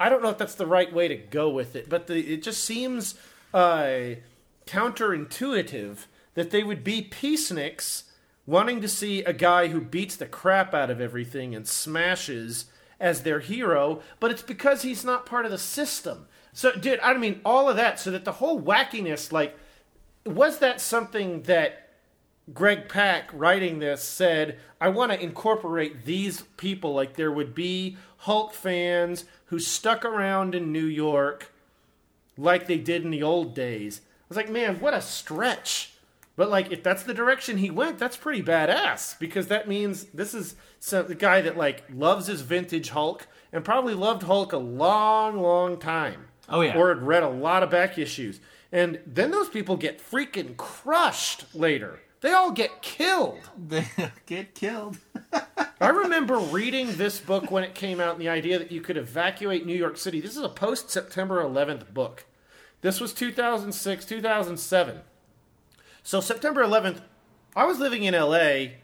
I 0.00 0.08
don't 0.08 0.22
know 0.22 0.30
if 0.30 0.38
that's 0.38 0.54
the 0.54 0.66
right 0.66 0.92
way 0.92 1.08
to 1.08 1.16
go 1.16 1.50
with 1.50 1.76
it 1.76 1.88
but 1.88 2.06
the, 2.06 2.34
it 2.34 2.42
just 2.42 2.64
seems 2.64 3.14
uh, 3.52 4.16
counterintuitive 4.66 6.06
that 6.34 6.50
they 6.50 6.64
would 6.64 6.82
be 6.82 7.02
peaceniks 7.02 8.04
wanting 8.46 8.80
to 8.80 8.88
see 8.88 9.22
a 9.24 9.32
guy 9.32 9.68
who 9.68 9.80
beats 9.80 10.16
the 10.16 10.26
crap 10.26 10.74
out 10.74 10.90
of 10.90 11.00
everything 11.00 11.54
and 11.54 11.66
smashes 11.66 12.66
as 13.00 13.22
their 13.22 13.40
hero, 13.40 14.00
but 14.20 14.30
it's 14.30 14.42
because 14.42 14.82
he's 14.82 15.04
not 15.04 15.26
part 15.26 15.44
of 15.44 15.50
the 15.50 15.58
system. 15.58 16.26
So, 16.52 16.72
dude, 16.72 17.00
I 17.00 17.14
mean, 17.14 17.40
all 17.44 17.68
of 17.68 17.76
that, 17.76 17.98
so 17.98 18.10
that 18.10 18.24
the 18.24 18.32
whole 18.32 18.60
wackiness, 18.60 19.32
like, 19.32 19.58
was 20.24 20.58
that 20.58 20.80
something 20.80 21.42
that 21.42 21.84
Greg 22.52 22.88
Pak 22.88 23.30
writing 23.32 23.78
this 23.78 24.02
said, 24.02 24.58
I 24.80 24.88
want 24.90 25.12
to 25.12 25.22
incorporate 25.22 26.04
these 26.04 26.42
people, 26.56 26.92
like 26.92 27.16
there 27.16 27.32
would 27.32 27.54
be 27.54 27.96
Hulk 28.18 28.52
fans 28.52 29.24
who 29.46 29.58
stuck 29.58 30.04
around 30.04 30.54
in 30.54 30.70
New 30.70 30.84
York 30.84 31.52
like 32.36 32.66
they 32.66 32.78
did 32.78 33.02
in 33.02 33.10
the 33.10 33.22
old 33.22 33.54
days. 33.54 34.02
I 34.04 34.24
was 34.28 34.36
like, 34.36 34.50
man, 34.50 34.80
what 34.80 34.94
a 34.94 35.00
stretch. 35.00 35.93
But 36.36 36.50
like, 36.50 36.72
if 36.72 36.82
that's 36.82 37.04
the 37.04 37.14
direction 37.14 37.58
he 37.58 37.70
went, 37.70 37.98
that's 37.98 38.16
pretty 38.16 38.42
badass 38.42 39.18
because 39.18 39.46
that 39.48 39.68
means 39.68 40.04
this 40.06 40.34
is 40.34 40.56
some, 40.80 41.06
the 41.06 41.14
guy 41.14 41.40
that 41.40 41.56
like 41.56 41.84
loves 41.92 42.26
his 42.26 42.40
vintage 42.40 42.90
Hulk 42.90 43.28
and 43.52 43.64
probably 43.64 43.94
loved 43.94 44.24
Hulk 44.24 44.52
a 44.52 44.58
long, 44.58 45.40
long 45.40 45.78
time. 45.78 46.26
Oh, 46.48 46.60
yeah. 46.60 46.76
or 46.76 46.88
had 46.88 47.02
read 47.02 47.22
a 47.22 47.28
lot 47.28 47.62
of 47.62 47.70
back 47.70 47.96
issues, 47.96 48.38
and 48.70 49.00
then 49.06 49.30
those 49.30 49.48
people 49.48 49.76
get 49.76 49.98
freaking 49.98 50.56
crushed 50.58 51.54
later. 51.54 52.00
They 52.20 52.32
all 52.32 52.50
get 52.50 52.82
killed. 52.82 53.40
They 53.56 53.86
get 54.26 54.54
killed. 54.54 54.98
I 55.80 55.88
remember 55.88 56.38
reading 56.38 56.96
this 56.96 57.20
book 57.20 57.50
when 57.50 57.64
it 57.64 57.74
came 57.74 58.00
out 58.00 58.12
and 58.12 58.20
the 58.20 58.28
idea 58.28 58.58
that 58.58 58.72
you 58.72 58.80
could 58.80 58.96
evacuate 58.96 59.66
New 59.66 59.76
York 59.76 59.96
City. 59.96 60.20
This 60.20 60.36
is 60.36 60.42
a 60.42 60.48
post 60.48 60.90
September 60.90 61.42
11th 61.42 61.92
book. 61.92 62.24
This 62.80 63.00
was 63.00 63.12
2006, 63.12 64.04
2007. 64.04 65.00
So, 66.06 66.20
September 66.20 66.62
11th, 66.62 67.00
I 67.56 67.64
was 67.64 67.78
living 67.78 68.04
in 68.04 68.12
LA 68.12 68.74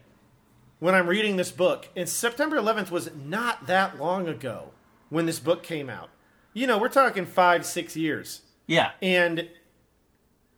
when 0.79 0.95
I'm 0.95 1.05
reading 1.05 1.35
this 1.35 1.51
book, 1.51 1.87
and 1.95 2.09
September 2.09 2.57
11th 2.57 2.89
was 2.89 3.11
not 3.15 3.67
that 3.67 3.99
long 3.99 4.27
ago 4.27 4.71
when 5.09 5.27
this 5.27 5.39
book 5.39 5.61
came 5.61 5.87
out. 5.87 6.09
You 6.53 6.65
know, 6.65 6.79
we're 6.79 6.89
talking 6.89 7.27
five, 7.27 7.63
six 7.63 7.95
years. 7.95 8.41
Yeah. 8.65 8.93
And 9.03 9.49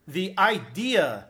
the 0.07 0.33
idea 0.37 1.27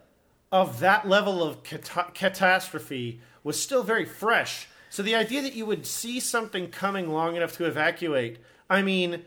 of 0.51 0.80
that 0.81 1.10
level 1.10 1.41
of 1.41 1.64
cata- 1.64 2.11
catastrophe 2.14 3.19
was 3.43 3.60
still 3.60 3.81
very 3.81 4.05
fresh. 4.05 4.68
So 4.91 5.01
the 5.01 5.15
idea 5.15 5.41
that 5.41 5.55
you 5.55 5.65
would 5.65 5.88
see 5.88 6.19
something 6.19 6.69
coming 6.69 7.11
long 7.11 7.35
enough 7.35 7.57
to 7.57 7.65
evacuate, 7.65 8.38
I 8.69 8.84
mean, 8.84 9.23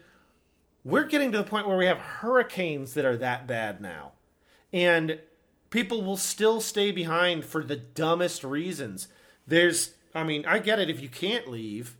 we're 0.85 1.03
getting 1.03 1.33
to 1.33 1.39
the 1.39 1.45
point 1.45 1.67
where 1.67 1.77
we 1.77 1.87
have 1.87 1.99
hurricanes 1.99 2.95
that 2.95 3.05
are 3.05 3.17
that 3.17 3.49
bad 3.49 3.81
now. 3.81 4.13
And 4.73 5.19
people 5.71 6.03
will 6.03 6.17
still 6.17 6.61
stay 6.61 6.91
behind 6.91 7.45
for 7.45 7.63
the 7.63 7.77
dumbest 7.77 8.45
reasons. 8.45 9.09
There's, 9.47 9.95
I 10.15 10.25
mean, 10.25 10.45
I 10.47 10.59
get 10.59 10.79
it 10.79 10.91
if 10.91 11.01
you 11.01 11.09
can't 11.09 11.49
leave, 11.49 11.97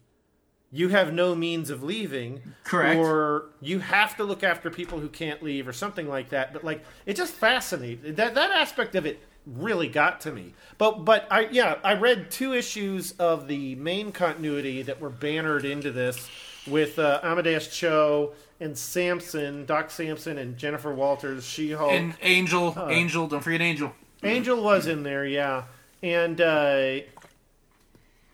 you 0.73 0.89
have 0.89 1.13
no 1.13 1.35
means 1.35 1.71
of 1.71 1.83
leaving. 1.83 2.43
Correct. 2.65 2.99
Or 2.99 3.51
you 3.61 3.79
have 3.79 4.17
to 4.17 4.25
look 4.25 4.43
after 4.43 4.71
people 4.71 5.01
who 5.01 5.09
can't 5.09 5.43
leave 5.43 5.67
or 5.69 5.73
something 5.73 6.09
like 6.09 6.31
that. 6.31 6.53
But 6.53 6.65
like 6.65 6.85
it 7.07 7.17
just 7.17 7.35
fascinates 7.35 8.03
that 8.17 8.35
that 8.35 8.51
aspect 8.51 8.95
of 8.95 9.07
it 9.07 9.21
really 9.47 9.89
got 9.89 10.21
to 10.23 10.33
me. 10.33 10.55
But 10.77 11.05
but 11.05 11.27
I 11.31 11.49
yeah, 11.51 11.79
I 11.85 11.95
read 11.95 12.31
two 12.31 12.53
issues 12.53 13.13
of 13.13 13.49
the 13.49 13.77
main 13.77 14.13
continuity 14.13 14.83
that 14.83 15.01
were 15.01 15.11
bannered 15.11 15.65
into 15.65 15.93
this 15.93 16.29
with 16.67 16.99
uh, 16.99 17.21
Amadeus 17.23 17.69
Cho 17.69 18.35
and 18.61 18.77
Samson, 18.77 19.67
Doc 19.67 19.91
Samson 19.91 20.39
and 20.39 20.57
Jennifer 20.57 20.95
Walters, 20.95 21.45
She-Hulk. 21.45 21.93
And 21.93 22.15
Angel, 22.23 22.75
Angel, 22.89 23.27
don't 23.27 23.43
forget 23.43 23.61
Angel. 23.61 23.93
Angel 24.23 24.63
was 24.63 24.87
in 24.87 25.03
there, 25.03 25.27
yeah. 25.27 25.65
And 26.03 26.41
uh, 26.41 27.01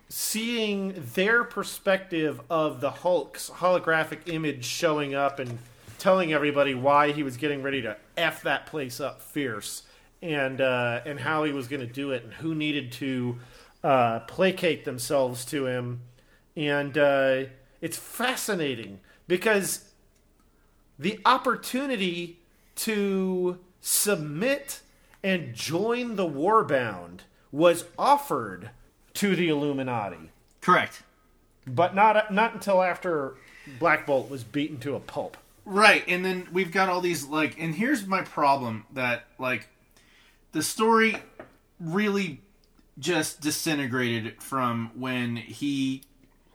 seeing 0.09 0.95
their 1.15 1.43
perspective 1.43 2.41
of 2.51 2.81
the 2.81 2.91
Hulk's 2.91 3.51
holographic 3.51 4.29
image 4.33 4.65
showing 4.65 5.15
up 5.15 5.39
and 5.39 5.59
telling 5.99 6.33
everybody 6.33 6.75
why 6.75 7.13
he 7.13 7.23
was 7.23 7.37
getting 7.37 7.63
ready 7.63 7.81
to 7.83 7.97
f 8.17 8.43
that 8.43 8.67
place 8.67 9.01
up 9.01 9.23
fierce, 9.23 9.85
and 10.21 10.61
uh, 10.61 11.01
and 11.07 11.21
how 11.21 11.45
he 11.45 11.53
was 11.53 11.69
going 11.69 11.81
to 11.81 11.93
do 11.93 12.11
it, 12.11 12.25
and 12.25 12.33
who 12.35 12.55
needed 12.55 12.93
to 12.93 13.39
uh, 13.85 14.21
placate 14.21 14.85
themselves 14.85 15.45
to 15.45 15.67
him, 15.67 16.01
and 16.57 16.99
uh, 16.99 17.45
it's 17.81 17.97
fascinating 17.97 19.01
because 19.29 19.92
the 21.03 21.19
opportunity 21.25 22.39
to 22.77 23.59
submit 23.81 24.81
and 25.23 25.53
join 25.55 26.17
the 26.17 26.29
Warbound 26.29 27.21
was 27.51 27.85
offered 27.99 28.71
to 29.15 29.37
the 29.37 29.49
Illuminati, 29.49 30.31
Correct. 30.61 31.03
but 31.67 31.95
not 31.95 32.33
not 32.33 32.55
until 32.55 32.83
after 32.83 33.35
Black 33.79 34.07
Bolt 34.07 34.31
was 34.31 34.45
beaten 34.45 34.79
to 34.79 34.95
a 34.95 35.01
pulp. 35.01 35.37
Right, 35.65 36.05
and 36.09 36.25
then 36.25 36.49
we've 36.53 36.73
got 36.73 36.89
all 36.89 37.01
these 37.01 37.25
like, 37.25 37.61
and 37.61 37.75
here's 37.75 38.07
my 38.07 38.23
problem 38.23 38.87
that 38.93 39.25
like, 39.39 39.69
the 40.53 40.63
story 40.63 41.17
really 41.79 42.41
just 42.99 43.41
disintegrated 43.41 44.41
from 44.41 44.93
when 44.95 45.37
he 45.37 46.03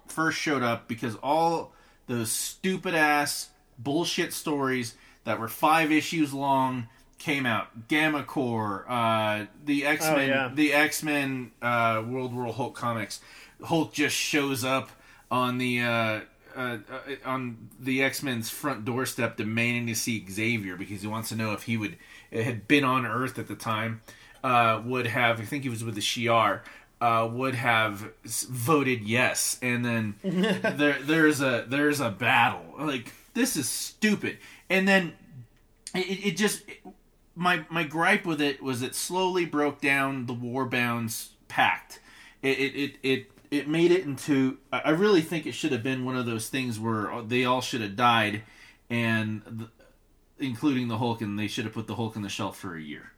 first 0.07 0.37
showed 0.37 0.63
up 0.63 0.87
because 0.87 1.15
all 1.17 1.73
those 2.07 2.31
stupid 2.31 2.95
ass 2.95 3.49
bullshit 3.77 4.33
stories 4.33 4.95
that 5.23 5.39
were 5.39 5.47
five 5.47 5.91
issues 5.91 6.33
long 6.33 6.87
came 7.19 7.45
out. 7.45 7.87
Gamma 7.87 8.23
Corps, 8.23 8.85
uh, 8.89 9.45
the 9.65 9.85
X 9.85 10.05
Men, 10.05 10.29
yeah. 10.29 10.51
the 10.53 10.73
X 10.73 11.03
Men 11.03 11.51
uh, 11.61 12.03
World 12.07 12.33
War 12.33 12.51
Hulk 12.53 12.75
comics. 12.75 13.19
Hulk 13.63 13.93
just 13.93 14.15
shows 14.15 14.63
up 14.63 14.89
on 15.31 15.57
the 15.57 15.81
uh, 15.81 16.19
uh, 16.57 16.77
uh, 16.91 16.99
on 17.25 17.69
the 17.79 18.03
X 18.03 18.23
Men's 18.23 18.49
front 18.49 18.85
doorstep, 18.85 19.37
demanding 19.37 19.87
to 19.87 19.95
see 19.95 20.25
Xavier 20.29 20.75
because 20.75 21.01
he 21.01 21.07
wants 21.07 21.29
to 21.29 21.35
know 21.35 21.53
if 21.53 21.63
he 21.63 21.77
would 21.77 21.97
had 22.31 22.67
been 22.67 22.83
on 22.83 23.05
Earth 23.05 23.37
at 23.37 23.47
the 23.47 23.55
time. 23.55 24.01
Uh, 24.43 24.81
would 24.85 25.07
have 25.07 25.39
I 25.39 25.43
think 25.45 25.63
he 25.63 25.69
was 25.69 25.83
with 25.83 25.95
the 25.95 26.01
Shi'ar. 26.01 26.61
Uh, 26.99 27.29
would 27.31 27.53
have 27.53 28.11
voted 28.25 29.03
yes, 29.03 29.59
and 29.61 29.85
then 29.85 30.15
there 30.23 30.97
there's 30.99 31.41
a 31.41 31.65
there's 31.67 31.99
a 31.99 32.09
battle. 32.09 32.73
Like 32.79 33.13
this 33.37 33.55
is 33.55 33.69
stupid, 33.69 34.37
and 34.69 34.87
then 34.87 35.13
it, 35.95 36.25
it 36.25 36.37
just 36.37 36.63
my 37.35 37.65
my 37.69 37.83
gripe 37.83 38.25
with 38.25 38.41
it 38.41 38.61
was 38.61 38.81
it 38.81 38.95
slowly 38.95 39.45
broke 39.45 39.79
down 39.79 40.25
the 40.25 40.33
Warbound's 40.33 41.31
pact. 41.47 41.99
It 42.41 42.59
it 42.59 42.75
it 42.75 42.95
it, 43.03 43.31
it 43.49 43.67
made 43.67 43.91
it 43.91 44.03
into. 44.03 44.57
I 44.71 44.91
really 44.91 45.21
think 45.21 45.45
it 45.45 45.53
should 45.53 45.71
have 45.71 45.83
been 45.83 46.03
one 46.03 46.17
of 46.17 46.25
those 46.25 46.49
things 46.49 46.79
where 46.79 47.21
they 47.21 47.45
all 47.45 47.61
should 47.61 47.81
have 47.81 47.95
died, 47.95 48.43
and 48.89 49.41
the, 49.45 49.69
including 50.39 50.87
the 50.87 50.97
Hulk, 50.97 51.21
and 51.21 51.37
they 51.37 51.47
should 51.47 51.65
have 51.65 51.73
put 51.73 51.87
the 51.87 51.95
Hulk 51.95 52.15
in 52.15 52.21
the 52.21 52.29
shelf 52.29 52.57
for 52.57 52.75
a 52.75 52.81
year, 52.81 53.11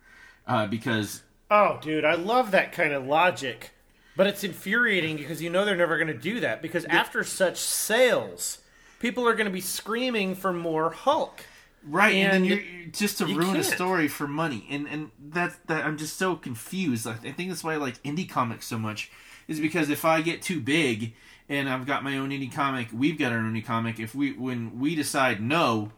uh, 0.48 0.68
because 0.68 1.24
Oh, 1.52 1.80
dude, 1.82 2.06
I 2.06 2.14
love 2.14 2.52
that 2.52 2.72
kind 2.72 2.94
of 2.94 3.06
logic. 3.06 3.72
But 4.16 4.28
it's 4.28 4.44
infuriating 4.44 5.18
because 5.18 5.42
you 5.42 5.50
know 5.50 5.64
they're 5.66 5.76
never 5.76 5.98
going 5.98 6.08
to 6.08 6.14
do 6.14 6.42
that 6.42 6.62
because 6.62 6.84
after 6.86 7.24
such 7.24 7.58
sales, 7.58 8.60
people 9.00 9.28
are 9.28 9.34
going 9.34 9.46
to 9.48 9.52
be 9.54 9.62
screaming 9.62 10.36
for 10.36 10.54
more 10.54 10.90
Hulk. 10.92 11.44
Right, 11.88 12.16
and, 12.16 12.34
And 12.34 12.44
then 12.44 12.46
you're, 12.46 12.60
you're- 12.60 12.92
just 12.92 13.18
to 13.20 13.26
you 13.28 13.38
ruin 13.38 13.52
a 13.52 13.54
can't. 13.62 13.66
story 13.66 14.08
for 14.10 14.28
money, 14.28 14.68
and 14.70 14.86
and 14.88 15.12
that's 15.30 15.56
that. 15.68 15.86
I'm 15.86 15.98
just 15.98 16.18
so 16.18 16.36
confused. 16.36 17.08
I, 17.08 17.12
I 17.14 17.32
think 17.32 17.50
that's 17.50 17.64
why 17.64 17.74
I 17.74 17.78
like 17.78 18.02
indie 18.04 18.30
comics 18.30 18.66
so 18.68 18.78
much, 18.78 19.10
is 19.48 19.60
because 19.62 19.90
if 19.90 20.04
I 20.04 20.22
get 20.22 20.42
too 20.42 20.60
big 20.60 21.14
and 21.48 21.70
I've 21.70 21.86
got 21.86 22.04
my 22.04 22.18
own 22.18 22.32
indie 22.32 22.52
comic, 22.54 22.90
we've 22.94 23.18
got 23.18 23.32
our 23.32 23.38
own 23.38 23.54
indie 23.54 23.66
comic. 23.66 23.98
If 24.00 24.14
we 24.14 24.34
when 24.34 24.78
we 24.78 24.94
decide 24.94 25.42
no, 25.42 25.92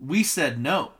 we 0.00 0.22
said 0.22 0.58
no. 0.58 0.92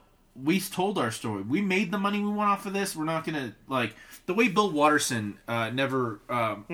We 0.43 0.61
told 0.61 0.99
our 0.99 1.11
story. 1.11 1.43
We 1.43 1.63
made 1.63 1.93
the 1.93 1.99
money 1.99 2.21
we 2.21 2.29
want 2.29 2.51
off 2.51 2.67
of 2.67 2.73
this. 2.73 2.97
We're 2.97 3.05
not 3.05 3.25
gonna 3.25 3.55
like 3.69 3.95
the 4.27 4.35
way 4.35 4.49
Bill 4.49 4.71
Watterson 4.71 5.39
uh, 5.47 5.71
never 5.71 6.19
um, 6.29 6.65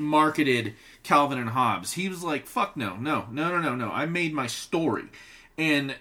marketed 0.00 0.74
Calvin 1.02 1.38
and 1.38 1.50
Hobbes. 1.50 1.94
He 1.94 2.08
was 2.08 2.22
like, 2.22 2.46
"Fuck 2.46 2.76
no, 2.76 2.96
no, 2.96 3.26
no, 3.30 3.50
no, 3.50 3.60
no, 3.60 3.74
no." 3.74 3.90
I 3.90 4.06
made 4.06 4.32
my 4.32 4.46
story, 4.46 5.06
and 5.56 5.96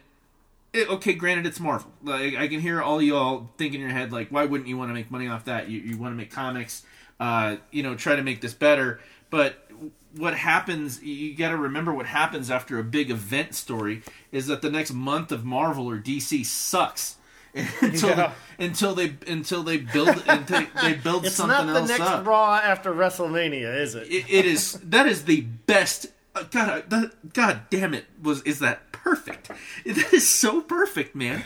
it, 0.73 0.89
okay, 0.89 1.13
granted, 1.13 1.45
it's 1.47 1.59
Marvel. 1.59 1.91
Like 2.03 2.35
I 2.35 2.47
can 2.47 2.59
hear 2.59 2.81
all 2.81 3.01
y'all 3.01 3.49
think 3.57 3.73
in 3.73 3.81
your 3.81 3.89
head, 3.89 4.11
like, 4.11 4.29
why 4.29 4.45
wouldn't 4.45 4.69
you 4.69 4.77
want 4.77 4.89
to 4.89 4.93
make 4.93 5.09
money 5.09 5.27
off 5.27 5.45
that? 5.45 5.69
You, 5.69 5.79
you 5.79 5.97
want 5.97 6.13
to 6.13 6.17
make 6.17 6.31
comics, 6.31 6.83
uh, 7.19 7.57
you 7.71 7.83
know, 7.83 7.95
try 7.95 8.15
to 8.15 8.23
make 8.23 8.41
this 8.41 8.53
better. 8.53 8.99
But 9.29 9.69
what 10.15 10.35
happens? 10.35 11.01
You 11.03 11.35
got 11.35 11.49
to 11.49 11.57
remember 11.57 11.93
what 11.93 12.05
happens 12.05 12.49
after 12.49 12.79
a 12.79 12.83
big 12.83 13.09
event 13.11 13.55
story 13.55 14.01
is 14.31 14.47
that 14.47 14.61
the 14.61 14.69
next 14.71 14.93
month 14.93 15.31
of 15.31 15.43
Marvel 15.45 15.89
or 15.89 15.97
DC 15.99 16.45
sucks. 16.45 17.15
until 17.81 18.09
Yeah. 18.09 18.31
until 18.59 18.93
they 18.93 19.15
until 19.25 19.63
they 19.63 19.77
build 19.77 20.09
until 20.27 20.65
they 20.83 20.93
build 20.93 21.25
It's 21.25 21.35
something 21.35 21.65
not 21.65 21.73
the 21.73 21.79
else 21.79 21.89
next 21.89 22.01
up 22.01 22.25
Raw 22.27 22.55
after 22.55 22.93
WrestleMania, 22.93 23.81
is 23.81 23.95
it? 23.95 24.07
it, 24.11 24.25
it 24.29 24.45
is 24.45 24.73
that 24.83 25.07
is 25.07 25.25
the 25.25 25.41
best 25.41 26.07
uh, 26.35 26.43
god 26.51 26.69
uh, 26.69 26.81
that, 26.89 27.33
god 27.33 27.61
damn 27.71 27.95
it 27.95 28.05
was 28.21 28.43
is 28.43 28.59
that 28.59 28.91
perfect 28.91 29.47
that 29.85 30.13
is 30.13 30.27
so 30.27 30.61
perfect 30.61 31.15
man 31.15 31.41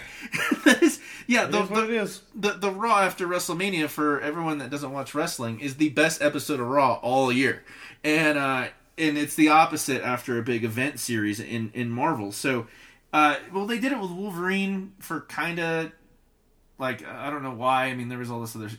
that 0.66 0.82
is 0.84 1.00
yeah 1.28 1.46
the, 1.46 1.62
is 1.64 1.70
what 1.70 1.88
the, 1.88 1.94
it 1.94 2.02
is. 2.02 2.22
the 2.36 2.52
the 2.54 2.72
raw 2.72 3.00
after 3.02 3.26
wrestlemania 3.26 3.88
for 3.88 4.20
everyone 4.20 4.58
that 4.58 4.70
doesn't 4.70 4.92
watch 4.92 5.14
wrestling 5.16 5.60
is 5.62 5.76
the 5.78 5.90
best 5.90 6.22
episode 6.22 6.60
of 6.60 6.68
raw 6.68 6.96
all 6.96 7.32
year 7.32 7.64
and 8.04 8.38
uh 8.38 8.68
and 8.98 9.18
it's 9.18 9.36
the 9.36 9.50
opposite 9.50 10.02
after 10.04 10.38
a 10.38 10.44
big 10.44 10.64
event 10.64 11.00
series 11.00 11.40
in 11.40 11.72
in 11.74 11.90
marvel 11.90 12.32
so 12.32 12.68
uh 13.14 13.36
well 13.54 13.66
they 13.66 13.80
did 13.80 13.92
it 13.92 14.00
with 14.00 14.12
wolverine 14.12 14.94
for 15.00 15.22
kind 15.22 15.60
of 15.60 15.92
like 16.80 17.06
I 17.08 17.30
don't 17.30 17.44
know 17.44 17.54
why. 17.54 17.86
I 17.86 17.94
mean, 17.94 18.10
there 18.10 18.18
was 18.18 18.32
all 18.32 18.42
this 18.42 18.56
other 18.56 18.70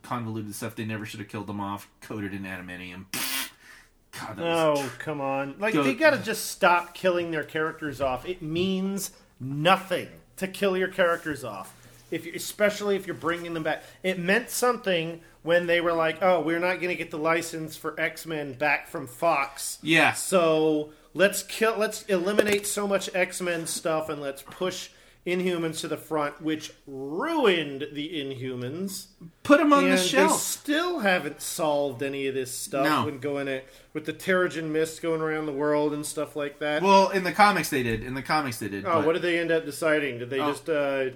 convoluted 0.00 0.54
stuff. 0.54 0.76
They 0.76 0.86
never 0.86 1.04
should 1.04 1.20
have 1.20 1.28
killed 1.28 1.46
them 1.46 1.60
off, 1.60 1.90
coated 2.00 2.32
in 2.32 2.44
adamantium. 2.44 3.04
God, 4.18 4.38
Oh, 4.40 4.90
come 4.98 5.20
on. 5.20 5.56
Like, 5.58 5.74
Go- 5.74 5.82
they 5.82 5.94
gotta 5.94 6.16
just 6.18 6.46
stop 6.50 6.94
killing 6.94 7.30
their 7.30 7.44
characters 7.44 8.00
off. 8.00 8.26
It 8.26 8.40
means 8.40 9.10
nothing 9.38 10.08
to 10.38 10.48
kill 10.48 10.74
your 10.74 10.88
characters 10.88 11.44
off. 11.44 11.74
If 12.10 12.26
you, 12.26 12.32
especially 12.34 12.96
if 12.96 13.06
you're 13.06 13.14
bringing 13.14 13.54
them 13.54 13.62
back. 13.62 13.82
It 14.02 14.18
meant 14.18 14.50
something 14.50 15.20
when 15.42 15.66
they 15.66 15.80
were 15.80 15.92
like, 15.92 16.18
oh, 16.22 16.40
we're 16.40 16.58
not 16.58 16.80
gonna 16.80 16.94
get 16.94 17.10
the 17.10 17.18
license 17.18 17.76
for 17.76 17.98
X-Men 17.98 18.54
back 18.54 18.88
from 18.88 19.06
Fox. 19.06 19.78
yeah. 19.82 20.12
So 20.12 20.92
let's 21.14 21.42
kill. 21.42 21.76
Let's 21.78 22.02
eliminate 22.04 22.66
so 22.66 22.86
much 22.86 23.08
X 23.14 23.40
Men 23.40 23.66
stuff, 23.66 24.08
and 24.08 24.20
let's 24.20 24.42
push 24.42 24.90
Inhumans 25.26 25.80
to 25.80 25.88
the 25.88 25.96
front, 25.98 26.40
which 26.40 26.72
ruined 26.86 27.86
the 27.92 28.08
Inhumans. 28.08 29.06
Put 29.42 29.58
them 29.58 29.72
on 29.72 29.84
and 29.84 29.92
the 29.92 29.96
they 29.96 30.02
shelf. 30.02 30.40
still 30.40 31.00
haven't 31.00 31.42
solved 31.42 32.02
any 32.02 32.26
of 32.26 32.34
this 32.34 32.50
stuff 32.56 32.84
No. 32.84 33.04
when 33.04 33.18
going 33.18 33.46
it 33.48 33.68
with 33.92 34.06
the 34.06 34.12
Terrigen 34.14 34.70
mist 34.70 35.02
going 35.02 35.20
around 35.20 35.44
the 35.46 35.52
world 35.52 35.92
and 35.92 36.06
stuff 36.06 36.36
like 36.36 36.58
that. 36.60 36.82
Well, 36.82 37.10
in 37.10 37.24
the 37.24 37.32
comics 37.32 37.68
they 37.68 37.82
did. 37.82 38.02
In 38.02 38.14
the 38.14 38.22
comics 38.22 38.58
they 38.60 38.68
did. 38.68 38.86
oh, 38.86 38.94
but- 38.96 39.06
what 39.06 39.12
did 39.12 39.22
they 39.22 39.38
end 39.38 39.50
up 39.50 39.64
deciding? 39.66 40.18
Did 40.20 40.30
they 40.30 40.40
Oh. 40.40 40.50
just 40.52 40.68
uh, 40.70 41.06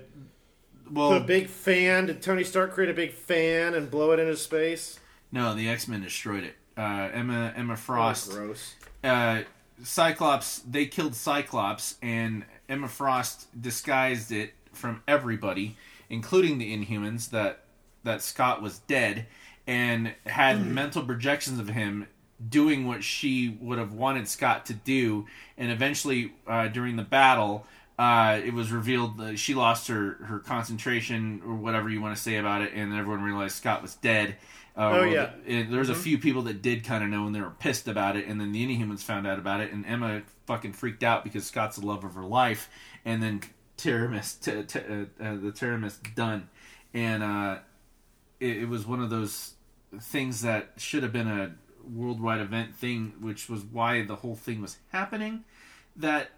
well, 0.90 1.11
put 1.11 1.23
a 1.23 1.24
big 1.24 1.48
fan? 1.48 2.06
Did 2.06 2.23
Tony 2.23 2.44
Stark 2.44 2.73
create 2.73 2.90
a 2.90 2.94
big 2.94 3.12
fan 3.12 3.74
and 3.74 3.90
blow 3.90 4.12
it 4.12 4.19
into 4.20 4.36
space? 4.36 4.98
no, 5.32 5.55
the 5.55 5.69
X 5.69 5.89
Men 5.89 6.02
destroyed 6.02 6.44
it. 6.44 6.55
Uh, 6.77 7.09
Emma 7.12 7.52
Emma 7.56 7.74
Oh, 7.74 7.77
Frost, 7.77 8.31
gross. 8.31 8.74
uh, 9.02 9.43
Cyclops. 9.82 10.61
They 10.61 10.86
killed 10.86 11.15
Cyclops, 11.15 11.97
and 12.02 12.44
Emma 12.69 12.89
Frost 12.89 13.48
disguised 13.61 14.32
it 14.32 14.55
from 14.73 15.02
everybody, 15.09 15.77
including 16.11 16.59
the 16.59 16.77
Inhumans. 16.77 17.31
That 17.31 17.61
that 18.05 18.23
Scott 18.23 18.62
was 18.62 18.78
dead, 18.81 19.27
and 19.66 20.15
had 20.27 20.66
mental 20.66 21.02
projections 21.02 21.59
of 21.59 21.69
him 21.69 22.06
doing 22.48 22.86
what 22.86 23.02
she 23.05 23.56
would 23.61 23.78
have 23.78 23.93
wanted 23.94 24.28
Scott 24.28 24.66
to 24.66 24.74
do, 24.74 25.27
and 25.56 25.70
eventually 25.70 26.32
uh, 26.47 26.69
during 26.69 26.97
the 26.97 27.02
battle. 27.02 27.66
Uh, 27.98 28.40
it 28.44 28.52
was 28.52 28.72
revealed 28.72 29.18
that 29.18 29.38
she 29.38 29.54
lost 29.54 29.86
her, 29.88 30.14
her 30.24 30.40
concentration 30.40 31.40
or 31.46 31.54
whatever 31.54 31.88
you 31.88 32.00
want 32.00 32.16
to 32.16 32.20
say 32.20 32.36
about 32.36 32.60
it, 32.62 32.72
and 32.74 32.92
everyone 32.92 33.22
realized 33.22 33.54
Scott 33.54 33.82
was 33.82 33.94
dead. 33.94 34.36
Uh, 34.76 34.80
Oh, 34.80 34.90
well, 35.02 35.06
yeah. 35.06 35.30
there 35.46 35.78
was 35.78 35.88
a 35.90 35.94
few 35.94 36.18
people 36.18 36.42
that 36.42 36.60
did 36.60 36.82
kind 36.82 37.04
of 37.04 37.10
know 37.10 37.26
and 37.26 37.34
they 37.34 37.40
were 37.40 37.50
pissed 37.50 37.86
about 37.86 38.16
it 38.16 38.26
and 38.26 38.40
then 38.40 38.50
the 38.50 38.66
inhumans 38.66 39.02
found 39.02 39.24
out 39.24 39.38
about 39.38 39.60
it 39.60 39.70
and 39.72 39.86
emma 39.86 40.22
fucking 40.46 40.72
freaked 40.72 41.04
out 41.04 41.22
because 41.22 41.46
scott's 41.46 41.76
the 41.76 41.86
love 41.86 42.02
of 42.02 42.14
her 42.16 42.24
life 42.24 42.68
and 43.04 43.22
then 43.22 43.40
Teramis, 43.78 44.40
t- 44.40 44.64
t- 44.64 44.80
uh, 44.80 45.24
uh, 45.24 45.36
the 45.36 45.52
Teramis 45.52 45.96
done 46.16 46.48
and 46.92 47.22
uh, 47.22 47.58
it, 48.40 48.62
it 48.62 48.68
was 48.68 48.84
one 48.84 49.00
of 49.00 49.10
those 49.10 49.52
things 50.00 50.42
that 50.42 50.70
should 50.76 51.04
have 51.04 51.12
been 51.12 51.28
a 51.28 51.54
worldwide 51.88 52.40
event 52.40 52.74
thing 52.74 53.12
which 53.20 53.48
was 53.48 53.62
why 53.62 54.02
the 54.02 54.16
whole 54.16 54.34
thing 54.34 54.60
was 54.60 54.78
happening 54.90 55.44
that 55.94 56.30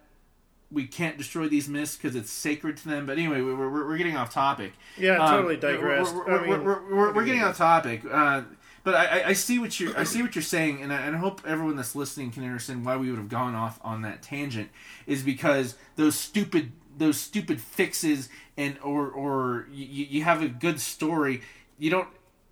we 0.71 0.87
can't 0.87 1.17
destroy 1.17 1.49
these 1.49 1.69
myths 1.69 1.97
because 1.97 2.17
it's 2.17 2.31
sacred 2.31 2.77
to 2.77 2.89
them 2.89 3.07
but 3.07 3.19
anyway 3.19 3.41
we're, 3.41 3.55
we're, 3.57 3.87
we're 3.87 3.97
getting 3.97 4.17
off 4.17 4.33
topic 4.33 4.73
Yeah, 4.99 5.17
um, 5.19 5.31
totally 5.37 5.57
digressed. 5.57 6.15
We're, 6.15 6.27
we're, 6.27 6.39
I 6.39 6.43
mean, 6.43 6.65
we're, 6.65 7.13
we're, 7.15 7.25
getting 7.25 7.43
off 7.43 7.57
topic, 7.57 8.03
uh, 8.11 8.43
but 8.83 8.95
I, 8.95 9.05
I- 9.21 9.29
I 9.29 9.33
see 9.33 9.59
what 9.59 9.79
you're 9.81 9.97
I 9.99 10.05
see 10.05 10.23
what 10.23 10.35
you're 10.35 10.43
saying, 10.43 10.83
and 10.83 10.93
I, 10.93 11.01
and 11.03 11.17
I 11.17 11.19
hope 11.19 11.41
everyone 11.47 11.77
that's 11.77 11.95
listening 11.97 12.31
can 12.31 12.45
understand 12.45 12.85
why 12.85 12.97
we 12.97 13.11
would 13.11 13.19
have 13.19 13.29
gone 13.29 13.55
off 13.55 13.81
on 13.83 14.03
that 14.03 14.23
tangent. 14.23 14.71
Is 15.07 15.23
because 15.23 15.75
those 15.97 16.15
stupid 16.15 16.71
those 16.97 17.19
stupid 17.19 17.61
fixes 17.61 18.29
and 18.57 18.79
or 18.83 19.09
or 19.09 19.67
you, 19.73 20.07
you 20.07 20.23
have 20.25 20.41
a 20.43 20.49
good 20.49 20.81
story, 20.81 21.43
you 21.79 21.91
don't. 21.91 22.09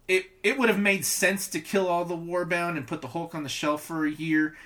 It 0.09 0.27
it 0.43 0.59
would 0.59 0.69
have 0.69 0.78
made 0.81 1.05
sense 1.05 1.47
to 1.49 1.61
kill 1.61 1.86
all 1.89 2.05
the 2.05 2.16
warbound 2.16 2.77
and 2.77 2.86
put 2.86 3.01
the 3.01 3.09
Hulk 3.09 3.35
on 3.35 3.43
the 3.45 3.49
shelf 3.49 3.85
for 3.85 4.05
a 4.05 4.11
year. 4.11 4.57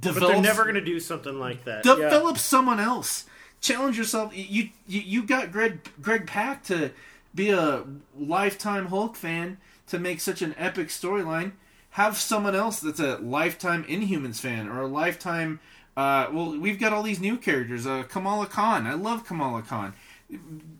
But 0.00 0.14
Develop 0.14 0.32
they're 0.32 0.42
never 0.42 0.62
going 0.64 0.74
to 0.74 0.80
do 0.80 0.98
something 0.98 1.38
like 1.38 1.64
that. 1.64 1.84
Yeah. 1.86 1.94
develop 1.94 2.38
someone 2.38 2.80
else. 2.80 3.26
Challenge 3.60 3.96
yourself. 3.96 4.36
You 4.36 4.70
you 4.86 5.00
you 5.00 5.22
got 5.22 5.52
Greg 5.52 5.78
Greg 6.02 6.26
Pak 6.26 6.64
to 6.64 6.90
be 7.34 7.50
a 7.50 7.84
lifetime 8.18 8.86
Hulk 8.86 9.16
fan 9.16 9.58
to 9.86 9.98
make 9.98 10.20
such 10.20 10.42
an 10.42 10.54
epic 10.58 10.88
storyline. 10.88 11.52
Have 11.90 12.16
someone 12.16 12.54
else 12.56 12.80
that's 12.80 13.00
a 13.00 13.18
lifetime 13.18 13.84
Inhumans 13.84 14.40
fan 14.40 14.68
or 14.68 14.80
a 14.80 14.86
lifetime. 14.86 15.60
Uh, 15.96 16.26
well, 16.32 16.58
we've 16.58 16.80
got 16.80 16.92
all 16.92 17.04
these 17.04 17.20
new 17.20 17.36
characters. 17.36 17.86
Uh, 17.86 18.02
Kamala 18.02 18.46
Khan. 18.46 18.86
I 18.86 18.94
love 18.94 19.24
Kamala 19.24 19.62
Khan. 19.62 19.94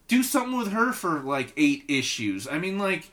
Do 0.09 0.23
something 0.25 0.59
with 0.59 0.73
her 0.73 0.93
for 0.93 1.21
like 1.21 1.53
eight 1.57 1.85
issues. 1.89 2.49
I 2.49 2.59
mean, 2.59 2.79
like, 2.79 3.11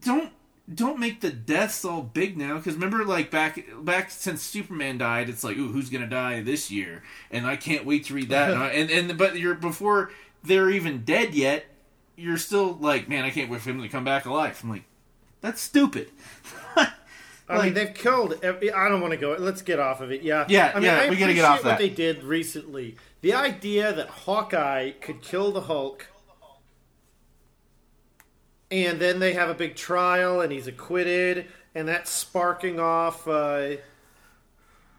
don't 0.00 0.32
don't 0.74 0.98
make 0.98 1.20
the 1.22 1.30
deaths 1.30 1.84
all 1.84 2.02
big 2.02 2.36
now 2.36 2.56
because 2.56 2.74
remember 2.74 3.04
like 3.04 3.30
back 3.30 3.64
back 3.82 4.10
since 4.10 4.42
superman 4.42 4.98
died 4.98 5.28
it's 5.28 5.42
like 5.42 5.56
ooh 5.56 5.68
who's 5.68 5.88
gonna 5.88 6.06
die 6.06 6.42
this 6.42 6.70
year 6.70 7.02
and 7.30 7.46
i 7.46 7.56
can't 7.56 7.86
wait 7.86 8.04
to 8.04 8.14
read 8.14 8.28
that 8.28 8.50
and, 8.50 8.62
I- 8.62 8.68
and 8.70 8.90
and 9.10 9.18
but 9.18 9.38
you're 9.38 9.54
before 9.54 10.10
they're 10.44 10.68
even 10.70 11.04
dead 11.04 11.34
yet 11.34 11.64
you're 12.16 12.36
still 12.36 12.74
like 12.74 13.08
man 13.08 13.24
i 13.24 13.30
can't 13.30 13.50
wait 13.50 13.60
for 13.62 13.70
him 13.70 13.80
to 13.80 13.88
come 13.88 14.04
back 14.04 14.26
alive 14.26 14.60
i'm 14.62 14.70
like 14.70 14.84
that's 15.40 15.60
stupid 15.62 16.10
I 17.50 17.64
mean, 17.64 17.72
they've 17.72 17.94
killed. 17.94 18.38
Every, 18.42 18.70
I 18.70 18.90
don't 18.90 19.00
want 19.00 19.12
to 19.12 19.16
go. 19.16 19.34
Let's 19.38 19.62
get 19.62 19.78
off 19.80 20.02
of 20.02 20.12
it. 20.12 20.20
Yeah, 20.20 20.44
Yeah, 20.50 20.70
I 20.70 20.74
mean, 20.74 20.84
yeah, 20.84 20.96
I 21.00 21.08
we 21.08 21.16
gotta 21.16 21.32
get 21.32 21.46
off 21.46 21.64
what 21.64 21.70
that. 21.70 21.78
they 21.78 21.88
did 21.88 22.22
recently. 22.22 22.96
The 23.22 23.32
idea 23.32 23.90
that 23.90 24.08
Hawkeye 24.08 24.90
could 25.00 25.22
kill 25.22 25.50
the 25.50 25.62
Hulk, 25.62 26.08
and 28.70 28.98
then 29.00 29.18
they 29.18 29.32
have 29.34 29.48
a 29.48 29.54
big 29.54 29.76
trial, 29.76 30.40
and 30.40 30.52
he's 30.52 30.66
acquitted, 30.66 31.46
and 31.74 31.88
that's 31.88 32.10
sparking 32.10 32.78
off. 32.80 33.26
Uh, 33.26 33.76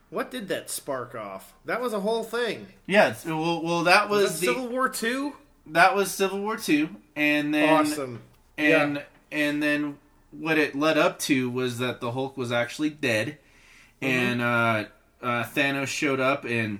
what 0.10 0.32
did 0.32 0.48
that 0.48 0.70
spark 0.70 1.14
off? 1.16 1.54
That 1.66 1.82
was 1.82 1.94
a 1.94 2.00
whole 2.00 2.24
thing. 2.24 2.68
Yes. 2.88 3.26
well, 3.26 3.62
well 3.64 3.84
that 3.84 4.10
was, 4.10 4.24
Was 4.24 4.40
that 4.40 4.46
the 4.48 4.54
Civil 4.54 4.68
War 4.70 4.90
Two? 4.90 5.34
that 5.72 5.96
was 5.96 6.10
civil 6.10 6.40
war 6.41 6.58
2 6.58 6.90
and 7.16 7.54
then 7.54 7.70
Awesome. 7.70 8.22
and 8.58 8.96
Yeah. 8.96 9.02
and 9.32 9.62
then 9.62 10.00
what 10.32 10.58
it 10.58 10.74
led 10.76 10.98
up 10.98 11.20
to 11.20 11.48
was 11.48 11.78
that 11.78 12.02
the 12.02 12.12
Hulk 12.14 12.36
was 12.38 12.52
actually 12.52 12.90
dead, 12.90 13.38
and 14.02 14.41
uh, 14.41 14.86
uh, 15.22 15.44
Thanos 15.44 15.86
showed 15.88 16.20
up, 16.20 16.44
and 16.44 16.80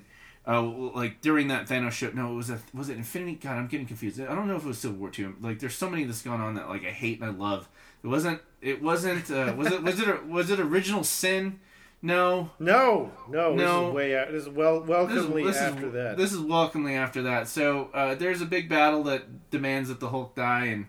uh, 0.50 0.62
like 0.64 1.22
during 1.22 1.50
that 1.50 1.68
Thanos 1.68 1.92
show, 1.92 2.10
no, 2.14 2.32
it 2.32 2.36
was 2.36 2.50
a 2.50 2.60
was 2.74 2.90
it 2.90 2.98
Infinity? 2.98 3.36
God, 3.36 3.58
I'm 3.58 3.68
getting 3.68 3.86
confused. 3.86 4.20
I 4.20 4.34
don't 4.34 4.48
know 4.48 4.56
if 4.56 4.64
it 4.64 4.68
was 4.68 4.80
Civil 4.80 4.98
War 4.98 5.12
Two. 5.12 5.36
Like, 5.42 5.60
there's 5.60 5.76
so 5.76 5.90
many 5.90 6.06
that's 6.06 6.24
gone 6.24 6.42
on 6.42 6.56
that 6.56 6.68
like 6.70 6.84
I 6.84 6.92
hate 6.92 7.22
and 7.22 7.30
I 7.30 7.34
love. 7.34 7.70
It 8.04 8.08
wasn't. 8.08 8.42
It 8.60 8.82
wasn't. 8.82 9.30
Uh, 9.30 9.54
was 9.56 9.72
it? 9.72 9.84
Was 9.84 10.00
it? 10.00 10.08
A, 10.08 10.20
was 10.26 10.50
it 10.50 10.60
Original 10.60 11.04
Sin? 11.04 11.60
No. 12.02 12.50
No, 12.60 13.12
no, 13.30 13.54
No. 13.54 13.58
This 13.58 13.90
is 13.90 13.94
way 13.94 14.18
out. 14.18 14.32
This 14.32 14.44
is 14.44 14.50
well, 14.50 14.82
This 15.08 15.18
is, 15.18 15.28
this 15.28 15.58
after 15.58 15.88
is, 15.88 15.94
that. 15.94 16.18
This 16.18 16.32
is 16.32 16.40
welcomely 16.40 16.96
after 16.96 17.24
that. 17.24 17.48
So 17.50 17.90
uh, 17.94 18.16
there's 18.16 18.42
a 18.42 18.46
big 18.46 18.70
battle 18.70 19.04
that 19.04 19.52
demands 19.52 19.90
that 19.90 20.00
the 20.00 20.10
Hulk 20.10 20.36
die, 20.36 20.66
and 20.66 20.86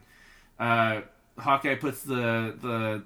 uh, 0.58 1.02
Hawkeye 1.38 1.74
puts 1.74 2.02
the 2.02 2.54
the 2.60 3.02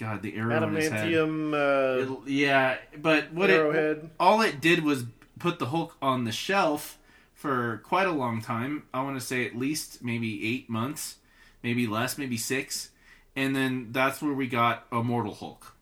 God 0.00 0.22
the 0.22 0.34
arrow 0.36 0.62
in 0.66 0.74
his 0.74 0.88
head. 0.88 1.06
Adamantium 1.12 1.52
uh, 1.98 2.02
It'll- 2.02 2.22
yeah, 2.28 2.78
but 3.00 3.32
what 3.32 3.50
it 3.50 4.04
all 4.18 4.40
it 4.40 4.60
did 4.60 4.82
was 4.82 5.04
put 5.38 5.58
the 5.58 5.66
Hulk 5.66 5.96
on 6.02 6.24
the 6.24 6.32
shelf 6.32 6.98
for 7.34 7.80
quite 7.84 8.06
a 8.06 8.12
long 8.12 8.40
time. 8.42 8.84
I 8.92 9.02
want 9.02 9.18
to 9.20 9.24
say 9.24 9.46
at 9.46 9.56
least 9.56 10.02
maybe 10.02 10.46
eight 10.46 10.68
months, 10.68 11.16
maybe 11.62 11.86
less, 11.86 12.18
maybe 12.18 12.36
six, 12.36 12.90
and 13.36 13.54
then 13.54 13.88
that's 13.92 14.20
where 14.22 14.32
we 14.34 14.46
got 14.48 14.86
Immortal 14.90 15.34
Hulk. 15.34 15.74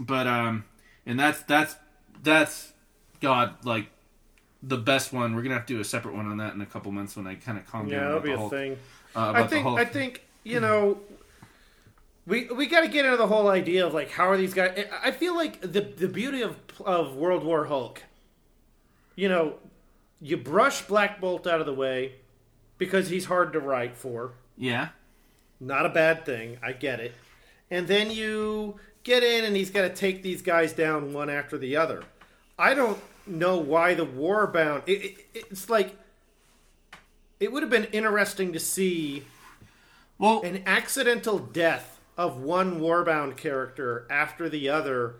But 0.00 0.26
um, 0.26 0.64
and 1.06 1.18
that's 1.18 1.42
that's 1.42 1.76
that's 2.22 2.72
God 3.20 3.64
like 3.64 3.86
the 4.62 4.76
best 4.76 5.12
one. 5.12 5.34
We're 5.34 5.42
gonna 5.42 5.54
have 5.54 5.66
to 5.66 5.74
do 5.74 5.80
a 5.80 5.84
separate 5.84 6.14
one 6.14 6.26
on 6.26 6.36
that 6.38 6.54
in 6.54 6.60
a 6.60 6.66
couple 6.66 6.90
months 6.92 7.16
when 7.16 7.26
I 7.26 7.34
kind 7.36 7.58
of 7.58 7.66
calm 7.66 7.88
Yeah, 7.88 8.00
down. 8.00 8.04
that'll 8.08 8.20
be 8.20 8.30
the 8.36 8.42
a 8.42 8.50
thing. 8.50 8.78
Uh, 9.16 9.32
I 9.34 9.46
think 9.46 9.66
I 9.66 9.84
think 9.84 10.22
you 10.44 10.60
know 10.60 10.98
we 12.28 12.44
we 12.48 12.66
got 12.66 12.82
to 12.82 12.88
get 12.88 13.04
into 13.06 13.16
the 13.16 13.26
whole 13.26 13.48
idea 13.48 13.86
of 13.86 13.94
like 13.94 14.10
how 14.10 14.28
are 14.28 14.36
these 14.36 14.54
guys? 14.54 14.84
I- 15.02 15.10
feel 15.12 15.34
like 15.34 15.60
the 15.62 15.80
the 15.80 16.08
beauty 16.08 16.42
of 16.42 16.56
of 16.84 17.16
World 17.16 17.42
War 17.42 17.64
Hulk. 17.64 18.02
You 19.16 19.28
know, 19.28 19.54
you 20.20 20.36
brush 20.36 20.82
Black 20.82 21.20
Bolt 21.20 21.46
out 21.46 21.58
of 21.60 21.66
the 21.66 21.74
way 21.74 22.12
because 22.76 23.08
he's 23.08 23.24
hard 23.24 23.52
to 23.54 23.60
write 23.60 23.96
for. 23.96 24.32
yeah, 24.56 24.88
Not 25.58 25.86
a 25.86 25.88
bad 25.88 26.24
thing. 26.24 26.58
I 26.62 26.72
get 26.72 27.00
it. 27.00 27.14
And 27.70 27.88
then 27.88 28.10
you 28.12 28.76
get 29.02 29.24
in 29.24 29.44
and 29.44 29.56
he's 29.56 29.70
got 29.70 29.82
to 29.82 29.90
take 29.90 30.22
these 30.22 30.40
guys 30.42 30.72
down 30.72 31.12
one 31.12 31.28
after 31.30 31.58
the 31.58 31.76
other. 31.76 32.04
I 32.58 32.74
don't 32.74 32.98
know 33.26 33.58
why 33.58 33.94
the 33.94 34.06
Warbound. 34.06 34.82
It, 34.86 35.16
it, 35.34 35.46
it's 35.50 35.68
like 35.68 35.96
it 37.40 37.50
would 37.50 37.62
have 37.64 37.70
been 37.70 37.84
interesting 37.86 38.52
to 38.52 38.60
see 38.60 39.24
well, 40.18 40.42
an 40.42 40.62
accidental 40.66 41.38
death 41.38 41.97
of 42.18 42.36
one 42.36 42.80
Warbound 42.80 43.36
character 43.38 44.06
after 44.10 44.48
the 44.50 44.68
other 44.68 45.14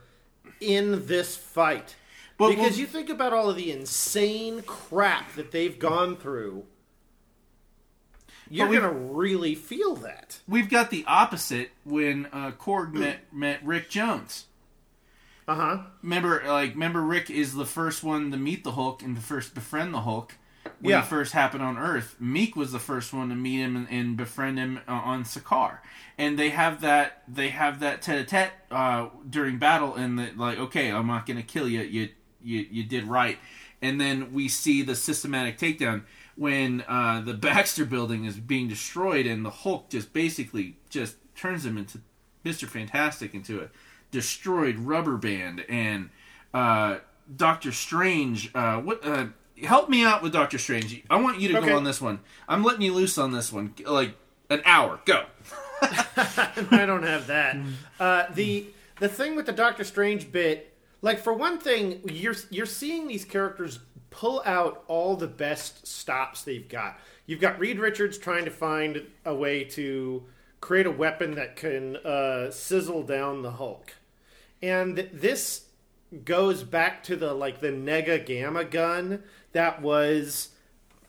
in 0.60 1.06
this 1.06 1.36
fight. 1.36 1.94
But 2.36 2.50
because 2.50 2.72
we'll- 2.72 2.80
you 2.80 2.86
think 2.86 3.08
about 3.08 3.32
all 3.32 3.48
of 3.48 3.56
the 3.56 3.70
insane 3.72 4.62
crap 4.62 5.34
that 5.34 5.50
they've 5.52 5.78
gone 5.78 6.16
through, 6.16 6.64
you're 8.50 8.66
going 8.68 8.82
to 8.82 8.90
really 8.90 9.54
feel 9.54 9.94
that. 9.96 10.40
we've 10.48 10.70
got 10.70 10.90
the 10.90 11.04
opposite 11.06 11.70
when 11.84 12.26
uh, 12.32 12.50
Korg 12.52 12.92
met 12.92 13.32
met 13.32 13.64
Rick 13.64 13.90
Jones. 13.90 14.46
Uh 15.46 15.54
huh. 15.54 15.78
Remember, 16.02 16.42
like, 16.46 16.72
remember, 16.72 17.00
Rick 17.02 17.30
is 17.30 17.54
the 17.54 17.64
first 17.66 18.02
one 18.02 18.30
to 18.32 18.36
meet 18.36 18.64
the 18.64 18.72
Hulk 18.72 19.02
and 19.02 19.16
to 19.16 19.22
first 19.22 19.54
befriend 19.54 19.94
the 19.94 20.02
Hulk 20.02 20.34
when 20.80 20.90
Yeah. 20.90 21.00
he 21.02 21.06
first 21.08 21.32
happened 21.32 21.62
on 21.62 21.76
Earth. 21.78 22.16
Miek 22.22 22.54
was 22.56 22.72
the 22.72 22.78
first 22.78 23.12
one 23.12 23.28
to 23.30 23.34
meet 23.34 23.58
him 23.58 23.76
and, 23.76 23.88
and 23.90 24.16
befriend 24.16 24.58
him 24.58 24.80
uh, 24.86 24.92
on 24.92 25.24
Sakaar, 25.24 25.78
and 26.16 26.38
they 26.38 26.50
have 26.50 26.80
that 26.82 27.22
they 27.28 27.48
have 27.48 27.80
that 27.80 28.02
tete-a-tete 28.02 28.52
uh, 28.70 29.08
during 29.28 29.58
battle, 29.58 29.94
and 29.94 30.18
that 30.18 30.38
like, 30.38 30.58
okay, 30.58 30.90
I'm 30.90 31.06
not 31.06 31.26
gonna 31.26 31.42
kill 31.42 31.68
you. 31.68 31.80
You 31.82 32.08
you 32.42 32.66
you 32.70 32.84
did 32.84 33.04
right, 33.04 33.38
and 33.82 34.00
then 34.00 34.32
we 34.32 34.48
see 34.48 34.82
the 34.82 34.94
systematic 34.94 35.58
takedown 35.58 36.02
when 36.36 36.84
uh, 36.86 37.20
the 37.20 37.34
Baxter 37.46 37.84
building 37.84 38.24
is 38.24 38.36
being 38.36 38.68
destroyed, 38.68 39.26
and 39.26 39.44
the 39.44 39.50
Hulk 39.50 39.90
just 39.90 40.12
basically 40.12 40.76
just 40.90 41.16
turns 41.34 41.64
him 41.66 41.76
into 41.76 42.00
Mister 42.44 42.66
Fantastic 42.66 43.34
into 43.34 43.60
a 43.60 43.68
destroyed 44.10 44.78
rubber 44.78 45.16
band 45.16 45.64
and 45.68 46.10
uh, 46.54 46.98
Doctor 47.36 47.72
Strange. 47.72 48.50
Uh, 48.54 48.76
what? 48.80 49.04
Help 49.64 49.88
me 49.88 50.04
out 50.04 50.22
with 50.22 50.32
Doctor 50.32 50.58
Strange. 50.58 51.02
I 51.10 51.16
want 51.16 51.40
you 51.40 51.48
to 51.48 51.58
Okay. 51.58 51.68
go 51.68 51.76
on 51.76 51.84
this 51.84 52.00
one. 52.00 52.20
I'm 52.48 52.62
letting 52.62 52.82
you 52.82 52.92
loose 52.94 53.18
on 53.18 53.32
this 53.32 53.52
one. 53.52 53.74
Like 53.84 54.14
an 54.50 54.62
hour. 54.64 55.00
Go. 55.04 55.24
I 55.82 56.84
don't 56.86 57.02
have 57.04 57.26
that. 57.28 57.56
Uh, 58.00 58.26
the 58.32 58.64
the 59.00 59.08
thing 59.08 59.34
with 59.34 59.46
the 59.46 59.52
Doctor 59.52 59.82
Strange 59.82 60.30
bit, 60.30 60.72
like 61.02 61.18
for 61.18 61.32
one 61.32 61.58
thing, 61.58 62.00
you're 62.04 62.36
you're 62.50 62.64
seeing 62.66 63.08
these 63.08 63.24
characters 63.24 63.80
pull 64.10 64.40
out 64.46 64.84
all 64.86 65.16
the 65.16 65.26
best 65.26 65.84
stops 65.86 66.42
they've 66.42 66.68
got. 66.68 66.98
You've 67.26 67.40
got 67.40 67.58
Reed 67.58 67.80
Richards 67.80 68.16
trying 68.18 68.44
to 68.44 68.52
find 68.52 69.02
a 69.24 69.34
way 69.34 69.64
to 69.64 70.22
create 70.60 70.86
a 70.86 70.90
weapon 70.92 71.34
that 71.34 71.56
can 71.56 71.96
uh, 71.96 72.50
sizzle 72.52 73.02
down 73.02 73.42
the 73.42 73.50
Hulk, 73.52 73.94
and 74.62 75.08
this 75.12 75.64
goes 76.24 76.62
back 76.62 77.02
to 77.04 77.16
the 77.16 77.32
like 77.34 77.60
the 77.60 77.68
Nega 77.68 78.24
Gamma 78.24 78.64
gun 78.64 79.22
that 79.52 79.82
was 79.82 80.50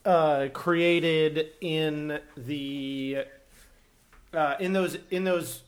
uh, 0.06 0.48
created 0.54 1.48
in 1.62 2.20
the 2.36 3.24
uh, 4.34 4.56
in 4.60 4.74
those 4.74 4.98
in 5.10 5.24
those 5.24 5.62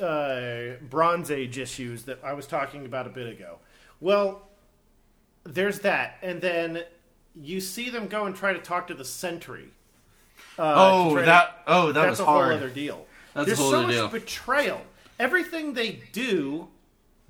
uh, 0.00 0.76
Bronze 0.88 1.30
Age 1.30 1.58
issues 1.58 2.04
that 2.04 2.18
I 2.24 2.32
was 2.32 2.46
talking 2.46 2.84
about 2.86 3.06
a 3.06 3.10
bit 3.10 3.26
ago. 3.28 3.58
Well, 4.00 4.48
there's 5.44 5.80
that, 5.80 6.16
and 6.22 6.40
then 6.40 6.82
you 7.34 7.60
see 7.60 7.90
them 7.90 8.06
go 8.08 8.24
and 8.26 8.34
try 8.34 8.52
to 8.52 8.58
talk 8.60 8.86
to 8.88 8.94
the 8.94 9.04
Sentry. 9.04 9.68
Uh, 10.58 10.74
oh, 10.76 11.12
try 11.12 11.20
to- 11.20 11.26
that. 11.26 11.62
Oh, 11.66 11.86
that 11.92 11.94
that's 12.02 12.10
was 12.10 12.20
a 12.20 12.24
hard. 12.24 12.46
whole 12.48 12.56
other 12.56 12.68
deal. 12.70 13.06
That's 13.34 13.44
a 13.44 13.54
There's 13.54 13.58
so 13.58 13.82
much 13.82 13.92
deal. 13.92 14.08
betrayal. 14.08 14.80
Everything 15.18 15.74
they 15.74 16.00
do, 16.12 16.68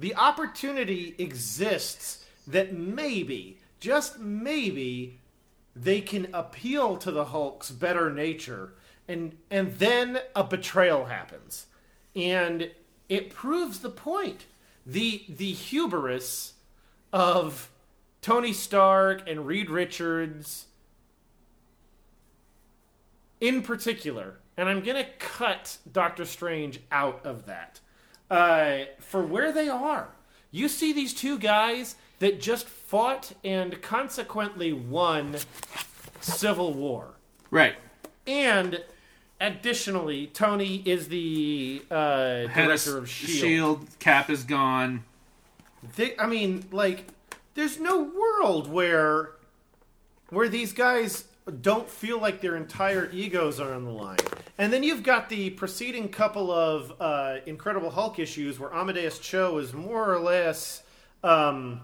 the 0.00 0.14
opportunity 0.16 1.14
exists 1.18 2.24
that 2.46 2.72
maybe, 2.72 3.58
just 3.78 4.18
maybe, 4.18 5.20
they 5.76 6.00
can 6.00 6.28
appeal 6.32 6.96
to 6.96 7.10
the 7.10 7.26
Hulk's 7.26 7.70
better 7.70 8.10
nature, 8.10 8.72
and 9.06 9.36
and 9.50 9.78
then 9.78 10.20
a 10.34 10.42
betrayal 10.42 11.04
happens, 11.04 11.66
and 12.16 12.70
it 13.08 13.30
proves 13.30 13.80
the 13.80 13.90
point. 13.90 14.46
The 14.86 15.24
the 15.28 15.52
hubris 15.52 16.54
of 17.12 17.70
Tony 18.22 18.54
Stark 18.54 19.28
and 19.28 19.46
Reed 19.46 19.68
Richards 19.68 20.66
in 23.40 23.62
particular, 23.62 24.38
and 24.56 24.68
I'm 24.68 24.82
going 24.82 25.02
to 25.02 25.10
cut 25.18 25.78
Doctor 25.90 26.24
Strange 26.24 26.80
out 26.90 27.24
of 27.24 27.46
that. 27.46 27.80
Uh, 28.30 28.84
for 28.98 29.22
where 29.22 29.50
they 29.50 29.68
are, 29.68 30.08
you 30.50 30.68
see 30.68 30.92
these 30.92 31.12
two 31.12 31.38
guys 31.38 31.96
that 32.20 32.40
just 32.40 32.68
fought 32.68 33.32
and 33.42 33.82
consequently 33.82 34.72
won 34.72 35.36
Civil 36.20 36.72
War. 36.74 37.14
Right. 37.50 37.74
And 38.26 38.84
additionally, 39.40 40.28
Tony 40.28 40.82
is 40.84 41.08
the 41.08 41.82
uh, 41.90 42.46
director 42.46 42.98
of 42.98 43.08
Shield. 43.08 43.38
S.H.I.E.L.D. 43.38 43.86
Cap 43.98 44.30
is 44.30 44.44
gone. 44.44 45.04
They, 45.96 46.16
I 46.18 46.26
mean, 46.26 46.64
like, 46.70 47.06
there's 47.54 47.80
no 47.80 48.02
world 48.02 48.70
where 48.70 49.30
where 50.28 50.48
these 50.48 50.72
guys 50.72 51.24
don't 51.50 51.88
feel 51.88 52.20
like 52.20 52.40
their 52.40 52.56
entire 52.56 53.10
egos 53.12 53.60
are 53.60 53.72
on 53.72 53.84
the 53.84 53.90
line. 53.90 54.18
And 54.58 54.72
then 54.72 54.82
you've 54.82 55.02
got 55.02 55.28
the 55.28 55.50
preceding 55.50 56.08
couple 56.08 56.50
of 56.50 56.92
uh, 57.00 57.38
Incredible 57.46 57.90
Hulk 57.90 58.18
issues 58.18 58.58
where 58.58 58.72
Amadeus 58.74 59.18
Cho 59.18 59.58
is 59.58 59.72
more 59.72 60.12
or 60.12 60.18
less 60.18 60.82
um, 61.24 61.80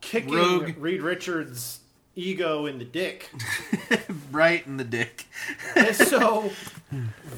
kicking 0.00 0.34
Rogue. 0.34 0.74
Reed 0.78 1.02
Richards' 1.02 1.80
ego 2.14 2.66
in 2.66 2.78
the 2.78 2.84
dick. 2.84 3.30
Right 4.30 4.66
in 4.66 4.78
the 4.78 4.84
dick. 4.84 5.26
So 5.92 6.50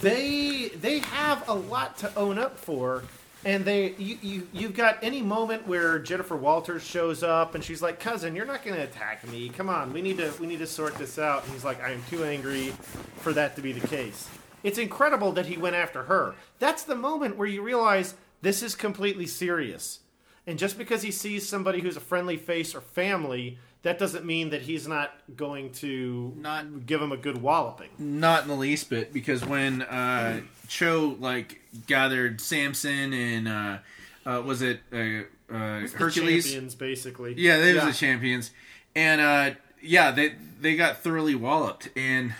they 0.00 0.68
they 0.80 1.00
have 1.00 1.48
a 1.48 1.54
lot 1.54 1.98
to 1.98 2.14
own 2.16 2.38
up 2.38 2.56
for 2.56 3.02
and 3.44 3.64
they 3.64 3.94
you, 3.96 4.18
you 4.22 4.48
you've 4.52 4.74
got 4.74 4.98
any 5.02 5.22
moment 5.22 5.66
where 5.66 5.98
Jennifer 5.98 6.36
Walters 6.36 6.82
shows 6.82 7.22
up 7.22 7.54
and 7.54 7.62
she's 7.62 7.82
like 7.82 8.00
cousin 8.00 8.34
you're 8.34 8.46
not 8.46 8.64
going 8.64 8.76
to 8.76 8.82
attack 8.82 9.26
me. 9.28 9.48
Come 9.48 9.68
on 9.68 9.92
we 9.92 10.02
need 10.02 10.18
to 10.18 10.32
we 10.40 10.46
need 10.46 10.58
to 10.60 10.66
sort 10.66 10.94
this 10.96 11.18
out. 11.18 11.44
And 11.44 11.52
he's 11.52 11.64
like 11.64 11.82
I 11.82 11.90
am 11.90 12.02
too 12.10 12.24
angry 12.24 12.72
for 13.18 13.32
that 13.32 13.56
to 13.56 13.62
be 13.62 13.72
the 13.72 13.86
case. 13.86 14.28
It's 14.62 14.78
incredible 14.78 15.32
that 15.32 15.46
he 15.46 15.56
went 15.56 15.76
after 15.76 16.04
her. 16.04 16.34
That's 16.58 16.84
the 16.84 16.94
moment 16.94 17.36
where 17.36 17.48
you 17.48 17.62
realize 17.62 18.14
this 18.40 18.62
is 18.62 18.74
completely 18.74 19.26
serious. 19.26 20.00
And 20.46 20.58
just 20.58 20.76
because 20.76 21.02
he 21.02 21.10
sees 21.10 21.48
somebody 21.48 21.80
who's 21.80 21.96
a 21.96 22.00
friendly 22.00 22.36
face 22.36 22.74
or 22.74 22.80
family 22.80 23.58
that 23.84 23.98
doesn't 23.98 24.24
mean 24.24 24.48
that 24.50 24.62
he's 24.62 24.88
not 24.88 25.12
going 25.36 25.70
to 25.72 26.32
Not- 26.38 26.86
give 26.86 27.02
him 27.02 27.12
a 27.12 27.18
good 27.18 27.40
walloping. 27.42 27.90
Not 27.98 28.42
in 28.42 28.48
the 28.48 28.54
least 28.56 28.88
bit, 28.88 29.12
because 29.12 29.44
when 29.44 29.82
uh, 29.82 30.40
Cho 30.68 31.16
like 31.20 31.60
gathered 31.86 32.40
Samson 32.40 33.12
and 33.12 33.48
uh, 33.48 33.78
uh, 34.26 34.42
was 34.42 34.62
it 34.62 34.80
uh, 34.92 35.54
uh, 35.54 35.86
Hercules? 35.88 36.44
champions, 36.44 36.74
basically. 36.74 37.34
Yeah, 37.36 37.58
they 37.58 37.74
Yeah. 37.74 37.84
was 37.86 37.94
the 37.94 37.98
champions, 38.06 38.50
and 38.96 39.20
uh, 39.20 39.50
yeah, 39.82 40.10
they 40.10 40.34
they 40.60 40.76
got 40.76 40.98
thoroughly 40.98 41.34
walloped, 41.34 41.88
and 41.96 42.34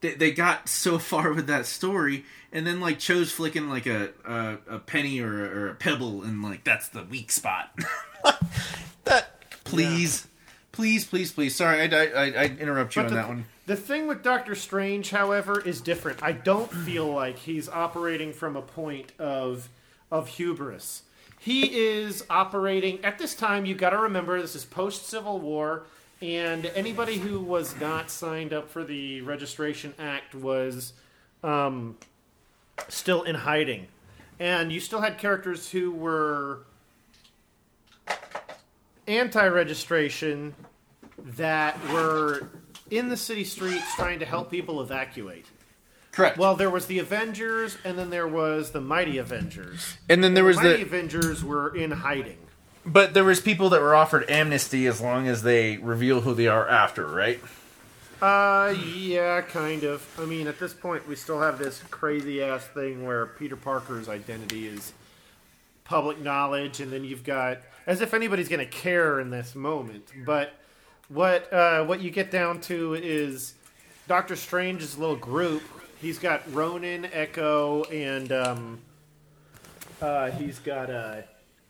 they, 0.00 0.14
they 0.14 0.30
got 0.32 0.68
so 0.68 0.98
far 1.10 1.32
with 1.32 1.46
that 1.48 1.66
story, 1.66 2.24
and 2.52 2.66
then 2.66 2.80
like 2.80 2.98
chose 2.98 3.30
flicking 3.32 3.68
like 3.68 3.86
a 3.86 4.10
a, 4.26 4.56
a 4.68 4.78
penny 4.78 5.20
or, 5.20 5.44
a- 5.44 5.48
or 5.58 5.68
a 5.70 5.74
pebble, 5.74 6.22
and 6.22 6.42
like 6.42 6.64
that's 6.64 6.88
the 6.88 7.02
weak 7.04 7.30
spot. 7.30 7.76
that 9.04 9.40
please, 9.64 10.26
please, 10.74 11.04
please, 11.04 11.32
please. 11.32 11.54
Sorry, 11.54 11.80
I 11.80 12.04
I, 12.04 12.24
I 12.24 12.44
interrupt 12.58 12.96
you 12.96 13.02
But 13.02 13.06
on 13.06 13.14
the, 13.14 13.22
that 13.22 13.28
one. 13.28 13.44
the 13.66 13.76
thing 13.76 14.06
with 14.08 14.22
Doctor 14.22 14.54
Strange, 14.54 15.10
however, 15.10 15.60
is 15.60 15.80
different. 15.80 16.22
I 16.22 16.32
don't 16.32 16.70
feel 16.70 17.06
like 17.06 17.38
he's 17.38 17.68
operating 17.68 18.32
from 18.32 18.56
a 18.56 18.62
point 18.62 19.12
of 19.18 19.68
of 20.10 20.28
hubris. 20.28 21.02
He 21.38 21.76
is 21.78 22.24
operating 22.28 23.04
at 23.04 23.18
this 23.18 23.34
time. 23.34 23.66
You 23.66 23.74
got 23.74 23.90
to 23.90 23.98
remember 23.98 24.40
this 24.40 24.54
is 24.56 24.64
post 24.64 25.06
Civil 25.06 25.38
War, 25.38 25.84
and 26.20 26.66
anybody 26.74 27.18
who 27.18 27.38
was 27.40 27.78
not 27.80 28.10
signed 28.10 28.52
up 28.52 28.68
for 28.70 28.82
the 28.82 29.20
Registration 29.20 29.94
Act 29.98 30.34
was 30.34 30.92
um, 31.42 31.96
still 32.88 33.22
in 33.22 33.34
hiding, 33.36 33.86
and 34.40 34.72
you 34.72 34.80
still 34.80 35.00
had 35.02 35.18
characters 35.18 35.70
who 35.70 35.90
were 35.92 36.60
anti-registration 39.06 40.54
that 41.18 41.78
were 41.90 42.48
in 42.90 43.08
the 43.08 43.16
city 43.16 43.44
streets 43.44 43.94
trying 43.94 44.18
to 44.18 44.26
help 44.26 44.50
people 44.50 44.80
evacuate. 44.80 45.46
Correct. 46.12 46.38
Well, 46.38 46.54
there 46.54 46.70
was 46.70 46.86
the 46.86 47.00
Avengers, 47.00 47.76
and 47.84 47.98
then 47.98 48.10
there 48.10 48.28
was 48.28 48.70
the 48.70 48.80
Mighty 48.80 49.18
Avengers. 49.18 49.96
and 50.08 50.22
then 50.22 50.34
there 50.34 50.44
was 50.44 50.56
the 50.58 50.62
Mighty 50.62 50.76
the, 50.76 50.82
Avengers 50.88 51.42
were 51.42 51.74
in 51.74 51.90
hiding. 51.90 52.38
but 52.86 53.14
there 53.14 53.24
was 53.24 53.40
people 53.40 53.68
that 53.70 53.80
were 53.80 53.94
offered 53.96 54.28
amnesty 54.30 54.86
as 54.86 55.00
long 55.00 55.26
as 55.26 55.42
they 55.42 55.76
reveal 55.78 56.20
who 56.20 56.34
they 56.34 56.46
are 56.46 56.68
after, 56.68 57.06
right? 57.06 57.40
Uh, 58.22 58.74
yeah, 58.94 59.40
kind 59.40 59.82
of. 59.82 60.06
I 60.20 60.24
mean, 60.24 60.46
at 60.46 60.58
this 60.60 60.72
point, 60.72 61.06
we 61.08 61.16
still 61.16 61.40
have 61.40 61.58
this 61.58 61.82
crazy 61.90 62.42
ass 62.42 62.64
thing 62.64 63.04
where 63.04 63.26
Peter 63.26 63.56
Parker's 63.56 64.08
identity 64.08 64.68
is 64.68 64.92
public 65.82 66.20
knowledge, 66.20 66.80
and 66.80 66.92
then 66.92 67.04
you've 67.04 67.24
got 67.24 67.58
as 67.86 68.00
if 68.00 68.14
anybody's 68.14 68.48
going 68.48 68.60
to 68.60 68.70
care 68.70 69.20
in 69.20 69.30
this 69.30 69.54
moment. 69.54 70.10
But 70.24 70.52
what 71.08 71.52
uh, 71.52 71.84
what 71.84 72.00
you 72.00 72.10
get 72.10 72.30
down 72.30 72.60
to 72.62 72.94
is 72.94 73.54
Doctor 74.08 74.36
Strange's 74.36 74.98
little 74.98 75.16
group. 75.16 75.62
He's 76.00 76.18
got 76.18 76.42
Ronin, 76.52 77.06
Echo, 77.12 77.84
and 77.84 78.30
um, 78.32 78.78
uh, 80.00 80.30
he's 80.32 80.58
got 80.58 80.90
uh, 80.90 81.22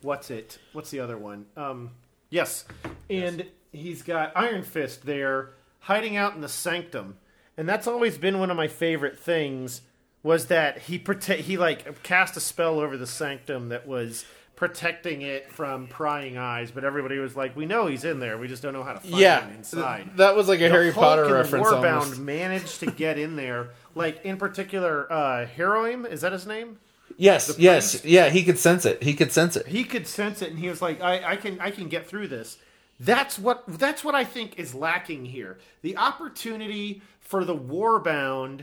what's 0.03 0.31
it? 0.31 0.59
What's 0.73 0.91
the 0.91 1.01
other 1.01 1.17
one? 1.17 1.47
Um, 1.57 1.91
yes, 2.31 2.65
and 3.11 3.47
he's 3.73 4.03
got 4.03 4.33
Iron 4.37 4.63
Fist 4.63 5.07
there, 5.07 5.51
hiding 5.81 6.17
out 6.17 6.35
in 6.35 6.41
the 6.41 6.49
Sanctum, 6.49 7.19
and 7.57 7.69
that's 7.69 7.87
always 7.87 8.19
been 8.19 8.39
one 8.39 8.51
of 8.51 8.57
my 8.57 8.69
favorite 8.69 9.19
things. 9.19 9.83
Was 10.23 10.47
that 10.47 10.79
he 10.79 10.99
prote- 10.99 11.41
he 11.41 11.59
like 11.59 12.03
cast 12.03 12.37
a 12.37 12.41
spell 12.41 12.81
over 12.81 12.97
the 12.97 13.07
Sanctum 13.07 13.69
that 13.69 13.87
was 13.87 14.25
protecting 14.57 15.23
it 15.23 15.51
from 15.51 15.87
prying 15.89 16.39
eyes, 16.39 16.71
but 16.71 16.85
everybody 16.85 17.19
was 17.19 17.37
like, 17.37 17.57
"We 17.57 17.67
know 17.67 17.87
he's 17.87 18.05
in 18.05 18.21
there. 18.21 18.39
We 18.39 18.49
just 18.49 18.63
don't 18.63 18.73
know 18.73 18.83
how 18.85 18.93
to 18.95 19.01
find 19.01 19.15
him 19.15 19.57
inside." 19.57 20.17
that 20.17 20.37
was 20.37 20.49
like 20.49 20.61
a 20.61 20.69
Harry 20.69 20.93
Hulk 20.93 21.05
Potter 21.05 21.33
reference. 21.33 21.67
Warbound 21.67 22.01
almost. 22.01 22.19
managed 22.21 22.81
to 22.81 22.87
get 22.91 23.19
in 23.19 23.37
there. 23.37 23.71
Like 23.95 24.25
in 24.25 24.37
particular, 24.37 25.11
uh, 25.13 25.47
Hiroim 25.57 26.11
is 26.11 26.21
that 26.23 26.33
his 26.33 26.47
name? 26.47 26.79
Yes, 27.17 27.59
yes, 27.59 28.05
yeah. 28.05 28.29
He 28.31 28.43
could 28.43 28.59
sense 28.59 28.85
it. 28.85 29.03
He 29.03 29.15
could 29.15 29.31
sense 29.33 29.57
it. 29.57 29.67
he 29.69 29.85
could 29.85 30.07
sense 30.07 30.43
it 30.43 30.51
and 30.51 30.59
he 30.59 30.69
was 30.69 30.83
like 30.83 31.01
I, 31.01 31.33
I 31.33 31.37
can 31.37 31.61
i 31.61 31.71
can 31.71 31.89
get 31.89 32.07
through 32.07 32.29
this 32.29 32.59
that's 32.99 33.39
what 33.39 33.63
that's 33.67 34.03
what 34.03 34.15
i 34.15 34.25
think 34.25 34.59
is 34.59 34.75
lacking 34.75 35.25
here 35.27 35.59
the 35.83 35.97
opportunity 35.97 37.03
for 37.21 37.45
the 37.45 37.57
warbound 37.57 38.63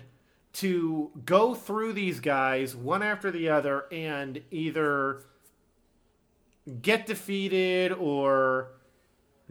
to 0.54 1.12
go 1.26 1.54
through 1.54 1.94
these 1.94 2.20
guys 2.20 2.76
one 2.76 3.02
after 3.04 3.32
the 3.32 3.48
other 3.50 3.86
and 3.92 4.42
either 4.52 5.22
get 6.82 7.06
defeated 7.06 7.92
or 7.92 8.68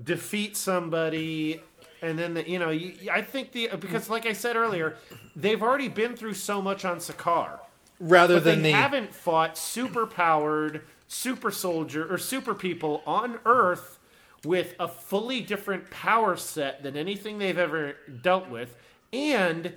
defeat 0.02 0.56
somebody 0.56 1.60
and 2.02 2.18
then 2.18 2.34
the, 2.34 2.48
you 2.48 2.58
know 2.58 2.70
you, 2.70 2.94
i 3.12 3.20
think 3.20 3.52
the 3.52 3.68
because 3.78 4.08
like 4.08 4.24
i 4.24 4.32
said 4.32 4.56
earlier 4.56 4.96
they've 5.36 5.62
already 5.62 5.88
been 5.88 6.16
through 6.16 6.34
so 6.34 6.62
much 6.62 6.84
on 6.84 6.98
Sakaar 6.98 7.58
Rather 7.98 8.40
than 8.40 8.62
they 8.62 8.72
the 8.72 8.76
haven't 8.78 9.14
fought 9.14 9.58
super 9.58 10.06
powered 10.06 10.82
super 11.10 11.50
soldier 11.50 12.10
or 12.10 12.16
super 12.16 12.54
people 12.54 13.02
on 13.04 13.40
Earth 13.44 13.98
with 14.44 14.74
a 14.78 14.86
fully 14.86 15.40
different 15.40 15.90
power 15.90 16.36
set 16.36 16.82
than 16.84 16.96
anything 16.96 17.38
they've 17.38 17.58
ever 17.58 17.96
dealt 18.22 18.48
with. 18.48 18.76
And 19.12 19.74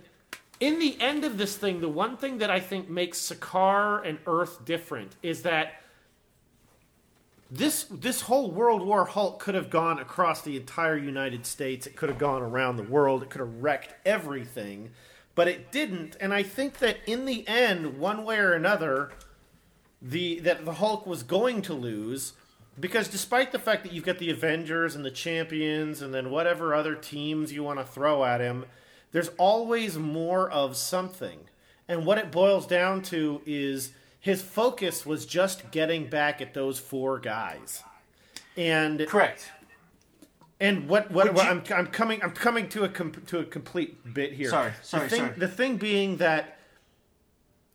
in 0.60 0.80
the 0.80 0.96
end 1.02 1.26
of 1.26 1.40
this 1.40 1.58
thing, 1.58 1.82
the 1.82 1.90
one 1.90 2.18
thing 2.18 2.38
that 2.38 2.52
I 2.52 2.60
think 2.60 2.88
makes 2.88 3.18
Sakaar 3.18 4.08
and 4.08 4.20
Earth 4.28 4.64
different 4.64 5.16
is 5.24 5.42
that 5.42 5.82
this 7.54 7.84
this 7.84 8.22
whole 8.22 8.50
World 8.50 8.82
War 8.82 9.06
Hulk 9.06 9.40
could 9.40 9.54
have 9.54 9.70
gone 9.70 10.00
across 10.00 10.42
the 10.42 10.58
entire 10.58 10.98
United 10.98 11.46
States. 11.46 11.86
It 11.86 11.96
could 11.96 12.10
have 12.10 12.18
gone 12.18 12.42
around 12.42 12.78
the 12.78 12.84
world. 12.84 13.22
It 13.22 13.30
could 13.30 13.42
have 13.42 13.62
wrecked 13.62 13.94
everything, 14.08 14.90
but 15.36 15.48
it 15.48 15.72
didn't. 15.72 16.18
And 16.20 16.34
I 16.34 16.42
think 16.42 16.80
that 16.80 16.98
in 17.06 17.26
the 17.26 17.48
end, 17.48 18.00
one 18.00 18.24
way 18.24 18.40
or 18.40 18.54
another, 18.54 19.12
the 20.02 20.40
that 20.40 20.66
the 20.66 20.74
Hulk 20.74 21.06
was 21.06 21.22
going 21.22 21.62
to 21.64 21.76
lose 21.76 22.34
because 22.80 23.08
despite 23.08 23.52
the 23.52 23.60
fact 23.60 23.84
that 23.84 23.94
you've 23.94 24.04
got 24.04 24.18
the 24.18 24.32
Avengers 24.32 24.96
and 24.96 25.06
the 25.06 25.12
Champions 25.12 26.02
and 26.02 26.12
then 26.12 26.32
whatever 26.32 26.74
other 26.74 26.96
teams 26.96 27.54
you 27.54 27.62
want 27.62 27.78
to 27.78 27.86
throw 27.86 28.26
at 28.26 28.42
him, 28.42 28.66
there's 29.12 29.30
always 29.38 29.96
more 29.96 30.50
of 30.50 30.76
something. 30.76 31.42
And 31.88 32.04
what 32.04 32.18
it 32.18 32.32
boils 32.32 32.66
down 32.66 33.04
to 33.04 33.44
is 33.46 33.92
his 34.24 34.42
focus 34.42 35.06
was 35.06 35.26
just 35.26 35.70
getting 35.72 36.08
back 36.08 36.42
at 36.42 36.54
those 36.54 36.80
four 36.80 37.20
guys. 37.20 37.84
And 38.56 39.06
correct. 39.06 39.52
and 40.62 40.88
what 40.88 41.12
what, 41.12 41.36
you- 41.36 41.42
I'm 41.42 41.62
I'm 41.76 41.88
coming 41.88 42.24
I'm 42.24 42.32
coming 42.32 42.70
to 42.70 42.86
a 42.86 42.88
to 42.88 43.40
a 43.40 43.44
complete 43.44 44.14
bit 44.14 44.32
here. 44.32 44.50
Sorry, 44.50 44.72
sorry, 44.82 45.04
the 45.04 45.10
thing, 45.10 45.20
sorry. 45.20 45.40
The 45.40 45.48
thing 45.50 45.76
being 45.76 46.18
that 46.18 46.58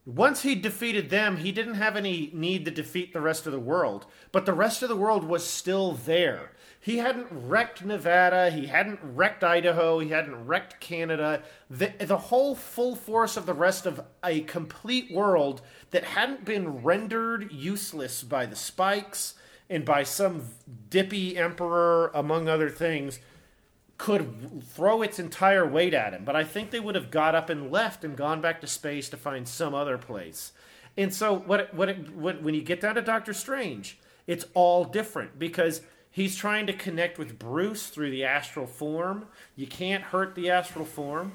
once 0.06 0.40
he 0.40 0.54
defeated 0.54 1.10
them, 1.10 1.36
he 1.36 1.52
didn't 1.52 1.74
have 1.74 1.94
any 1.94 2.30
need 2.32 2.64
to 2.64 2.70
defeat 2.70 3.12
the 3.12 3.20
rest 3.20 3.44
of 3.44 3.52
the 3.52 3.60
world. 3.60 4.06
But 4.32 4.46
the 4.46 4.54
rest 4.54 4.82
of 4.82 4.88
the 4.88 4.96
world 4.96 5.24
was 5.24 5.44
still 5.44 5.92
there. 5.92 6.52
He 6.80 6.98
hadn't 6.98 7.26
wrecked 7.30 7.84
Nevada. 7.84 8.50
He 8.50 8.68
hadn't 8.68 9.00
wrecked 9.02 9.44
Idaho. 9.44 9.98
He 9.98 10.08
hadn't 10.08 10.46
wrecked 10.46 10.80
Canada. 10.80 11.42
The, 11.68 11.92
the 11.98 12.16
whole 12.16 12.54
full 12.54 12.96
force 12.96 13.36
of 13.36 13.44
the 13.44 13.52
rest 13.52 13.84
of 13.84 14.00
a 14.24 14.40
complete 14.40 15.12
world 15.12 15.60
that 15.90 16.04
hadn't 16.04 16.44
been 16.44 16.82
rendered 16.82 17.52
useless 17.52 18.22
by 18.22 18.46
the 18.46 18.56
spikes 18.56 19.34
and 19.70 19.84
by 19.84 20.02
some 20.02 20.44
dippy 20.90 21.36
emperor, 21.36 22.10
among 22.14 22.48
other 22.48 22.70
things, 22.70 23.20
could 23.98 24.62
throw 24.62 25.02
its 25.02 25.18
entire 25.18 25.66
weight 25.66 25.92
at 25.92 26.14
him. 26.14 26.24
But 26.24 26.36
I 26.36 26.44
think 26.44 26.70
they 26.70 26.80
would 26.80 26.94
have 26.94 27.10
got 27.10 27.34
up 27.34 27.50
and 27.50 27.70
left 27.70 28.04
and 28.04 28.16
gone 28.16 28.40
back 28.40 28.60
to 28.60 28.66
space 28.66 29.08
to 29.10 29.16
find 29.16 29.46
some 29.46 29.74
other 29.74 29.98
place. 29.98 30.52
And 30.96 31.12
so 31.12 31.34
what 31.34 31.74
what, 31.74 31.88
it, 31.88 32.14
when 32.14 32.54
you 32.54 32.62
get 32.62 32.80
down 32.80 32.94
to 32.94 33.02
Doctor 33.02 33.32
Strange, 33.32 33.98
it's 34.26 34.46
all 34.54 34.84
different 34.84 35.38
because 35.38 35.80
he's 36.10 36.36
trying 36.36 36.66
to 36.66 36.72
connect 36.72 37.18
with 37.18 37.38
Bruce 37.38 37.88
through 37.88 38.10
the 38.10 38.24
astral 38.24 38.66
form. 38.66 39.26
You 39.56 39.66
can't 39.66 40.04
hurt 40.04 40.34
the 40.34 40.50
astral 40.50 40.84
form. 40.84 41.32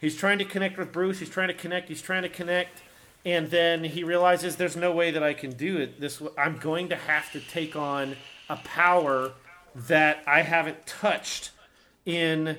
He's 0.00 0.16
trying 0.16 0.38
to 0.38 0.44
connect 0.44 0.78
with 0.78 0.92
Bruce. 0.92 1.18
He's 1.18 1.30
trying 1.30 1.48
to 1.48 1.54
connect. 1.54 1.88
He's 1.88 2.02
trying 2.02 2.22
to 2.22 2.28
connect. 2.28 2.82
And 3.24 3.50
then 3.50 3.84
he 3.84 4.04
realizes 4.04 4.56
there's 4.56 4.76
no 4.76 4.92
way 4.92 5.10
that 5.10 5.22
I 5.22 5.32
can 5.32 5.52
do 5.52 5.78
it. 5.78 6.00
This 6.00 6.22
I'm 6.36 6.58
going 6.58 6.90
to 6.90 6.96
have 6.96 7.32
to 7.32 7.40
take 7.40 7.74
on 7.74 8.16
a 8.48 8.56
power 8.56 9.32
that 9.74 10.22
I 10.26 10.42
haven't 10.42 10.86
touched 10.86 11.50
in 12.04 12.58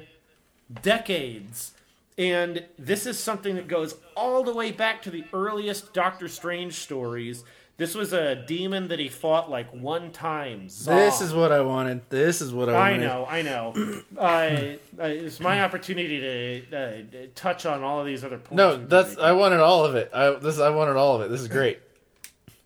decades. 0.82 1.74
And 2.18 2.66
this 2.80 3.06
is 3.06 3.20
something 3.20 3.56
that 3.56 3.68
goes 3.68 3.96
all 4.16 4.44
the 4.44 4.54
way 4.54 4.72
back 4.72 5.02
to 5.04 5.12
the 5.12 5.26
earliest 5.34 5.94
Doctor 5.94 6.28
Strange 6.28 6.74
stories. 6.76 7.44
This 7.78 7.94
was 7.94 8.14
a 8.14 8.36
demon 8.36 8.88
that 8.88 9.00
he 9.00 9.10
fought 9.10 9.50
like 9.50 9.70
one 9.74 10.12
time. 10.12 10.68
This 10.68 11.20
is 11.20 11.34
what 11.34 11.52
I 11.52 11.60
wanted. 11.60 12.10
This 12.10 12.40
is 12.40 12.54
what 12.54 12.70
I 12.70 12.74
wanted. 12.74 13.06
I 13.06 13.40
wanted. 13.40 13.74
know, 13.74 13.74
I 13.76 13.84
know. 13.84 14.04
uh, 14.18 15.02
uh, 15.04 15.08
it's 15.08 15.42
my 15.42 15.62
opportunity 15.62 16.62
to 16.70 16.78
uh, 16.78 17.28
touch 17.36 17.66
on 17.66 17.84
all 17.84 18.00
of 18.00 18.06
these 18.06 18.24
other 18.24 18.38
points. 18.38 18.56
No, 18.56 18.78
that's. 18.78 19.18
I 19.18 19.34
wanted 19.34 19.60
all 19.60 19.84
of 19.84 19.96
it. 19.96 20.10
I 20.14 20.32
this 20.32 20.58
I 20.58 20.70
wanted 20.70 20.96
all 20.96 21.16
of 21.16 21.22
it. 21.22 21.30
This 21.30 21.42
is 21.42 21.50
great. 21.50 21.80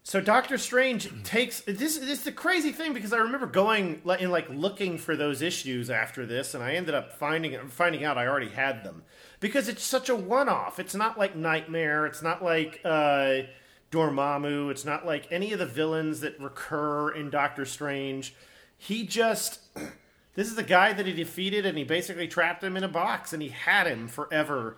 So 0.04 0.22
Doctor 0.22 0.58
Strange 0.58 1.24
takes 1.24 1.62
this. 1.62 1.98
This 1.98 2.20
is 2.20 2.24
the 2.24 2.32
crazy 2.32 2.72
thing 2.72 2.94
because 2.94 3.14
I 3.14 3.18
remember 3.18 3.48
going 3.48 4.02
like, 4.04 4.22
and 4.22 4.32
like 4.32 4.48
looking 4.50 4.98
for 4.98 5.16
those 5.16 5.42
issues 5.42 5.90
after 5.90 6.26
this, 6.28 6.54
and 6.54 6.64
I 6.64 6.74
ended 6.74 6.94
up 6.94 7.14
finding 7.14 7.56
finding 7.70 8.04
out 8.04 8.18
I 8.18 8.28
already 8.28 8.50
had 8.50 8.84
them 8.84 9.04
because 9.40 9.70
it's 9.70 9.84
such 9.84 10.10
a 10.10 10.16
one 10.16 10.50
off. 10.50 10.80
It's 10.80 10.96
not 10.96 11.18
like 11.18 11.36
Nightmare. 11.36 12.06
It's 12.06 12.22
not 12.22 12.44
like 12.44 12.82
uh, 12.86 13.42
Dormammu. 13.92 14.72
It's 14.72 14.86
not 14.86 15.06
like 15.06 15.32
any 15.32 15.54
of 15.54 15.60
the 15.60 15.66
villains 15.66 16.22
that 16.22 16.40
recur 16.40 17.12
in 17.12 17.30
Doctor 17.30 17.66
Strange. 17.66 18.36
He 18.78 19.06
just 19.06 19.60
this 20.36 20.48
is 20.48 20.56
the 20.56 20.64
guy 20.64 20.94
that 20.94 21.06
he 21.06 21.14
defeated, 21.14 21.66
and 21.66 21.78
he 21.78 21.84
basically 21.84 22.28
trapped 22.28 22.64
him 22.64 22.78
in 22.78 22.84
a 22.84 22.90
box, 22.90 23.34
and 23.34 23.42
he 23.42 23.50
had 23.50 23.88
him 23.88 24.08
forever 24.08 24.78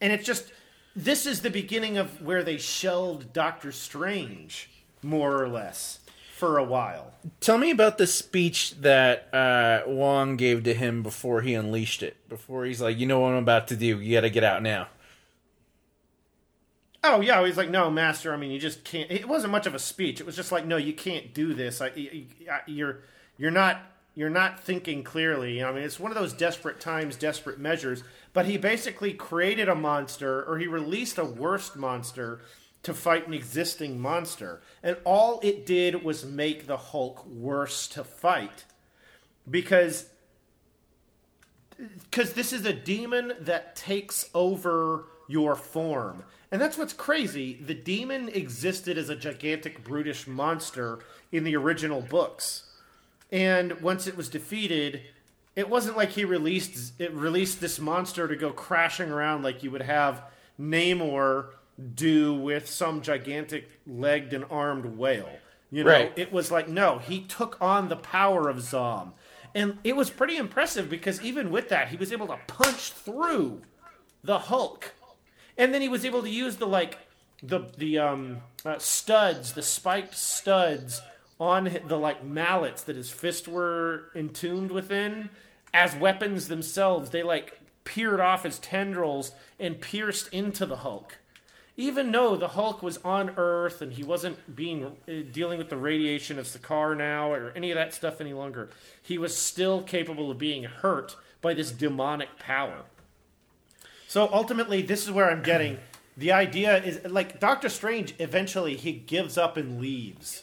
and 0.00 0.12
it's 0.12 0.24
just 0.24 0.52
this 0.96 1.26
is 1.26 1.42
the 1.42 1.50
beginning 1.50 1.98
of 1.98 2.22
where 2.22 2.42
they 2.42 2.56
shelled 2.56 3.32
Doctor 3.32 3.70
Strange, 3.70 4.70
more 5.02 5.40
or 5.40 5.48
less, 5.48 6.00
for 6.34 6.58
a 6.58 6.64
while. 6.64 7.12
Tell 7.40 7.58
me 7.58 7.70
about 7.70 7.98
the 7.98 8.06
speech 8.06 8.74
that 8.80 9.32
uh, 9.32 9.82
Wong 9.86 10.36
gave 10.36 10.64
to 10.64 10.74
him 10.74 11.02
before 11.02 11.42
he 11.42 11.54
unleashed 11.54 12.02
it. 12.02 12.16
Before 12.28 12.64
he's 12.64 12.80
like, 12.80 12.98
you 12.98 13.06
know 13.06 13.20
what 13.20 13.32
I'm 13.32 13.42
about 13.42 13.68
to 13.68 13.76
do. 13.76 14.00
You 14.00 14.16
got 14.16 14.22
to 14.22 14.30
get 14.30 14.44
out 14.44 14.62
now. 14.62 14.88
Oh 17.02 17.20
yeah, 17.20 17.44
he's 17.46 17.56
like, 17.56 17.70
no, 17.70 17.90
master. 17.90 18.32
I 18.32 18.36
mean, 18.36 18.50
you 18.50 18.58
just 18.58 18.84
can't. 18.84 19.10
It 19.10 19.26
wasn't 19.28 19.52
much 19.52 19.66
of 19.66 19.74
a 19.74 19.78
speech. 19.78 20.20
It 20.20 20.26
was 20.26 20.36
just 20.36 20.52
like, 20.52 20.66
no, 20.66 20.76
you 20.76 20.92
can't 20.92 21.32
do 21.32 21.54
this. 21.54 21.80
I, 21.80 21.88
you- 21.94 22.26
I- 22.50 22.60
you're 22.66 23.00
you're 23.38 23.50
not 23.50 23.80
you're 24.14 24.28
not 24.30 24.60
thinking 24.60 25.02
clearly. 25.02 25.62
I 25.64 25.72
mean, 25.72 25.82
it's 25.82 25.98
one 26.00 26.10
of 26.10 26.18
those 26.18 26.32
desperate 26.34 26.78
times, 26.80 27.16
desperate 27.16 27.58
measures. 27.58 28.02
But 28.32 28.46
he 28.46 28.58
basically 28.58 29.12
created 29.14 29.68
a 29.68 29.74
monster, 29.74 30.44
or 30.44 30.58
he 30.58 30.66
released 30.66 31.16
a 31.18 31.24
worst 31.24 31.74
monster 31.76 32.40
to 32.82 32.94
fight 32.94 33.26
an 33.26 33.34
existing 33.34 34.00
monster, 34.00 34.62
and 34.82 34.96
all 35.04 35.40
it 35.42 35.66
did 35.66 36.02
was 36.02 36.24
make 36.24 36.66
the 36.66 36.76
Hulk 36.78 37.26
worse 37.26 37.86
to 37.88 38.04
fight 38.04 38.64
because 39.50 40.06
because 42.10 42.32
this 42.34 42.52
is 42.52 42.64
a 42.66 42.72
demon 42.72 43.32
that 43.40 43.74
takes 43.76 44.28
over 44.34 45.06
your 45.28 45.54
form. 45.56 46.24
And 46.52 46.60
that's 46.60 46.76
what's 46.76 46.92
crazy. 46.92 47.54
The 47.54 47.74
demon 47.74 48.28
existed 48.28 48.98
as 48.98 49.08
a 49.08 49.14
gigantic, 49.16 49.84
brutish 49.84 50.26
monster 50.26 50.98
in 51.30 51.44
the 51.44 51.54
original 51.56 52.00
books. 52.00 52.64
And 53.30 53.80
once 53.80 54.06
it 54.08 54.16
was 54.16 54.28
defeated, 54.28 55.02
it 55.54 55.68
wasn't 55.68 55.96
like 55.96 56.10
he 56.10 56.24
released 56.24 56.92
it 57.00 57.12
released 57.12 57.60
this 57.60 57.78
monster 57.78 58.26
to 58.26 58.34
go 58.34 58.50
crashing 58.50 59.10
around 59.10 59.42
like 59.44 59.62
you 59.62 59.70
would 59.70 59.82
have 59.82 60.22
Namor 60.60 61.50
do 61.94 62.34
with 62.34 62.68
some 62.68 63.00
gigantic 63.00 63.68
legged 63.86 64.32
and 64.32 64.44
armed 64.50 64.96
whale. 64.98 65.30
You 65.70 65.84
know, 65.84 65.90
Right. 65.90 66.12
it 66.16 66.32
was 66.32 66.50
like 66.50 66.68
no, 66.68 66.98
he 66.98 67.20
took 67.20 67.56
on 67.60 67.88
the 67.88 67.96
power 67.96 68.48
of 68.48 68.60
Zom. 68.60 69.12
And 69.54 69.78
it 69.84 69.96
was 69.96 70.10
pretty 70.10 70.36
impressive 70.36 70.88
because 70.90 71.22
even 71.22 71.50
with 71.50 71.68
that, 71.68 71.88
he 71.88 71.96
was 71.96 72.12
able 72.12 72.26
to 72.28 72.38
punch 72.48 72.90
through 72.92 73.62
the 74.22 74.38
Hulk. 74.38 74.92
And 75.60 75.74
then 75.74 75.82
he 75.82 75.90
was 75.90 76.06
able 76.06 76.22
to 76.22 76.30
use 76.30 76.56
the 76.56 76.66
like 76.66 76.96
the 77.42 77.60
the 77.76 77.98
um 77.98 78.38
uh, 78.64 78.78
studs, 78.78 79.52
the 79.52 79.62
spiked 79.62 80.14
studs 80.14 81.02
on 81.38 81.78
the 81.86 81.98
like 81.98 82.24
mallets 82.24 82.82
that 82.84 82.96
his 82.96 83.10
fists 83.10 83.46
were 83.46 84.04
entombed 84.14 84.70
within 84.70 85.28
as 85.74 85.94
weapons 85.94 86.48
themselves. 86.48 87.10
They 87.10 87.22
like 87.22 87.60
peered 87.84 88.20
off 88.20 88.44
his 88.44 88.58
tendrils 88.58 89.32
and 89.58 89.82
pierced 89.82 90.32
into 90.32 90.64
the 90.64 90.76
Hulk. 90.76 91.18
Even 91.76 92.10
though 92.10 92.36
the 92.36 92.48
Hulk 92.48 92.82
was 92.82 92.96
on 93.04 93.34
Earth 93.36 93.82
and 93.82 93.92
he 93.92 94.02
wasn't 94.02 94.56
being 94.56 94.86
uh, 94.86 95.12
dealing 95.30 95.58
with 95.58 95.68
the 95.68 95.76
radiation 95.76 96.38
of 96.38 96.46
Sakaar 96.46 96.96
now 96.96 97.32
or 97.32 97.52
any 97.54 97.70
of 97.70 97.74
that 97.74 97.92
stuff 97.92 98.18
any 98.22 98.32
longer, 98.32 98.70
he 99.02 99.18
was 99.18 99.36
still 99.36 99.82
capable 99.82 100.30
of 100.30 100.38
being 100.38 100.64
hurt 100.64 101.16
by 101.42 101.52
this 101.52 101.70
demonic 101.70 102.38
power. 102.38 102.84
So 104.10 104.28
ultimately, 104.32 104.82
this 104.82 105.04
is 105.04 105.12
where 105.12 105.30
I'm 105.30 105.40
getting 105.40 105.78
the 106.16 106.32
idea 106.32 106.82
is 106.82 107.04
like 107.04 107.38
Doctor 107.38 107.68
Strange. 107.68 108.12
Eventually, 108.18 108.74
he 108.74 108.90
gives 108.90 109.38
up 109.38 109.56
and 109.56 109.80
leaves. 109.80 110.42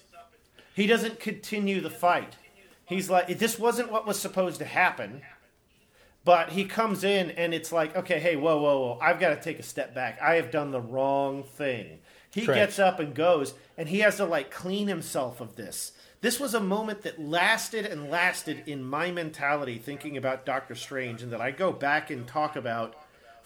He 0.73 0.88
doesn't 0.88 1.19
continue 1.19 1.81
the 1.81 1.89
fight. 1.89 2.38
He's 2.85 3.10
like, 3.10 3.27
this 3.38 3.60
wasn't 3.60 3.91
what 3.91 4.07
was 4.07 4.18
supposed 4.18 4.60
to 4.60 4.65
happen. 4.65 5.22
But 6.23 6.52
he 6.52 6.64
comes 6.64 7.03
in 7.03 7.31
and 7.31 7.53
it's 7.53 7.73
like, 7.73 7.94
okay, 7.94 8.19
hey, 8.19 8.38
whoa, 8.38 8.56
whoa, 8.56 8.80
whoa, 8.80 8.99
I've 9.02 9.19
got 9.19 9.35
to 9.35 9.41
take 9.41 9.60
a 9.60 9.64
step 9.64 9.94
back. 9.94 10.18
I 10.22 10.35
have 10.35 10.49
done 10.49 10.72
the 10.72 10.80
wrong 10.80 11.44
thing. 11.44 11.99
He 12.31 12.45
Correct. 12.45 12.57
gets 12.57 12.80
up 12.80 13.02
and 13.02 13.14
goes, 13.14 13.53
and 13.77 13.89
he 13.89 13.99
has 13.99 14.15
to 14.15 14.26
like 14.26 14.49
clean 14.49 14.88
himself 14.88 15.41
of 15.41 15.57
this. 15.57 15.91
This 16.22 16.39
was 16.39 16.53
a 16.53 16.61
moment 16.61 17.02
that 17.02 17.19
lasted 17.19 17.85
and 17.85 18.10
lasted 18.10 18.64
in 18.65 18.81
my 18.81 19.11
mentality 19.11 19.77
thinking 19.77 20.15
about 20.15 20.45
Doctor 20.45 20.73
Strange, 20.73 21.22
and 21.22 21.34
that 21.34 21.41
I 21.41 21.52
go 21.52 21.73
back 21.73 22.10
and 22.10 22.26
talk 22.26 22.56
about 22.56 22.95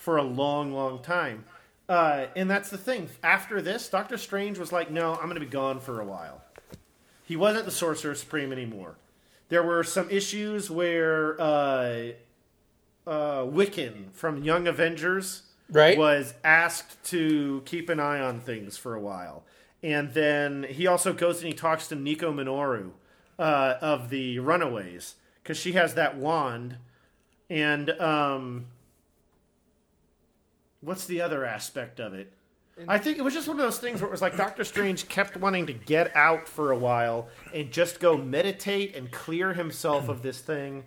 for 0.01 0.17
a 0.17 0.23
long, 0.23 0.73
long 0.73 0.99
time. 1.03 1.45
Uh, 1.87 2.25
and 2.35 2.49
that's 2.49 2.69
the 2.71 2.77
thing. 2.77 3.07
After 3.21 3.61
this, 3.61 3.87
Doctor 3.87 4.17
Strange 4.17 4.57
was 4.57 4.71
like, 4.71 4.89
no, 4.89 5.13
I'm 5.13 5.25
going 5.25 5.35
to 5.35 5.39
be 5.39 5.45
gone 5.45 5.79
for 5.79 6.01
a 6.01 6.05
while. 6.05 6.41
He 7.23 7.35
wasn't 7.35 7.65
the 7.65 7.71
Sorcerer 7.71 8.15
Supreme 8.15 8.51
anymore. 8.51 8.95
There 9.49 9.61
were 9.61 9.83
some 9.83 10.09
issues 10.09 10.71
where 10.71 11.39
uh, 11.39 12.13
uh, 13.05 13.43
Wiccan 13.43 14.11
from 14.13 14.43
Young 14.43 14.67
Avengers 14.67 15.43
Right. 15.69 15.97
was 15.97 16.33
asked 16.43 17.01
to 17.11 17.61
keep 17.65 17.87
an 17.89 17.99
eye 17.99 18.19
on 18.19 18.39
things 18.39 18.77
for 18.77 18.95
a 18.95 18.99
while. 18.99 19.43
And 19.83 20.13
then 20.13 20.63
he 20.67 20.87
also 20.87 21.13
goes 21.13 21.37
and 21.37 21.47
he 21.47 21.53
talks 21.53 21.87
to 21.89 21.95
Nico 21.95 22.33
Minoru 22.33 22.91
uh, 23.37 23.75
of 23.81 24.09
the 24.09 24.39
Runaways 24.39 25.15
because 25.43 25.57
she 25.57 25.73
has 25.73 25.93
that 25.93 26.17
wand. 26.17 26.77
And 27.49 27.91
um, 27.91 28.65
what's 30.81 31.05
the 31.05 31.21
other 31.21 31.45
aspect 31.45 31.99
of 31.99 32.13
it? 32.13 32.33
I 32.87 32.97
think 32.97 33.17
it 33.17 33.21
was 33.21 33.33
just 33.33 33.47
one 33.47 33.59
of 33.59 33.63
those 33.63 33.77
things 33.77 34.01
where 34.01 34.07
it 34.07 34.11
was 34.11 34.21
like 34.21 34.35
Doctor 34.37 34.63
Strange 34.63 35.07
kept 35.07 35.37
wanting 35.37 35.67
to 35.67 35.73
get 35.73 36.15
out 36.15 36.47
for 36.47 36.71
a 36.71 36.77
while 36.77 37.27
and 37.53 37.71
just 37.71 37.99
go 37.99 38.17
meditate 38.17 38.95
and 38.95 39.11
clear 39.11 39.53
himself 39.53 40.09
of 40.09 40.23
this 40.23 40.39
thing, 40.39 40.85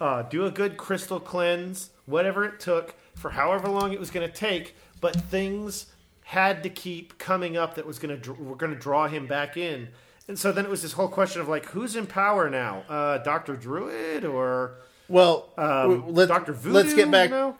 uh, 0.00 0.22
do 0.22 0.44
a 0.44 0.50
good 0.50 0.76
crystal 0.76 1.20
cleanse, 1.20 1.90
whatever 2.04 2.44
it 2.44 2.60
took 2.60 2.94
for 3.14 3.30
however 3.30 3.68
long 3.68 3.92
it 3.92 4.00
was 4.00 4.10
going 4.10 4.26
to 4.26 4.34
take. 4.34 4.76
But 5.00 5.16
things 5.16 5.86
had 6.24 6.62
to 6.62 6.68
keep 6.68 7.18
coming 7.18 7.56
up 7.56 7.74
that 7.76 7.86
was 7.86 7.98
going 7.98 8.20
to 8.20 8.32
were 8.34 8.56
going 8.56 8.74
to 8.74 8.78
draw 8.78 9.08
him 9.08 9.26
back 9.26 9.56
in. 9.56 9.88
And 10.28 10.38
so 10.38 10.52
then 10.52 10.64
it 10.64 10.70
was 10.70 10.82
this 10.82 10.92
whole 10.92 11.08
question 11.08 11.40
of 11.40 11.48
like, 11.48 11.66
who's 11.66 11.96
in 11.96 12.06
power 12.06 12.50
now? 12.50 12.84
Uh, 12.88 13.18
Doctor 13.18 13.56
Druid 13.56 14.24
or 14.24 14.74
Well, 15.08 15.48
um, 15.56 16.12
let, 16.12 16.28
Doctor 16.28 16.52
Voodoo? 16.52 16.74
let's 16.74 16.94
get 16.94 17.10
back. 17.10 17.30
You 17.30 17.36
know? 17.36 17.56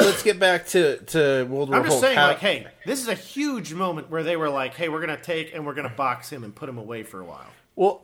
Let's 0.00 0.22
get 0.22 0.38
back 0.38 0.66
to 0.68 0.98
to 0.98 1.44
World 1.44 1.68
War 1.70 1.78
I'm 1.78 1.84
just 1.84 1.94
Hulk. 1.94 2.00
saying, 2.02 2.16
How- 2.18 2.28
like, 2.28 2.38
hey, 2.38 2.66
this 2.86 3.00
is 3.00 3.08
a 3.08 3.14
huge 3.14 3.72
moment 3.74 4.10
where 4.10 4.22
they 4.22 4.36
were 4.36 4.50
like, 4.50 4.74
hey, 4.74 4.88
we're 4.88 5.00
gonna 5.00 5.16
take 5.20 5.54
and 5.54 5.66
we're 5.66 5.74
gonna 5.74 5.88
box 5.90 6.30
him 6.30 6.44
and 6.44 6.54
put 6.54 6.68
him 6.68 6.78
away 6.78 7.02
for 7.02 7.20
a 7.20 7.24
while. 7.24 7.46
Well, 7.76 8.02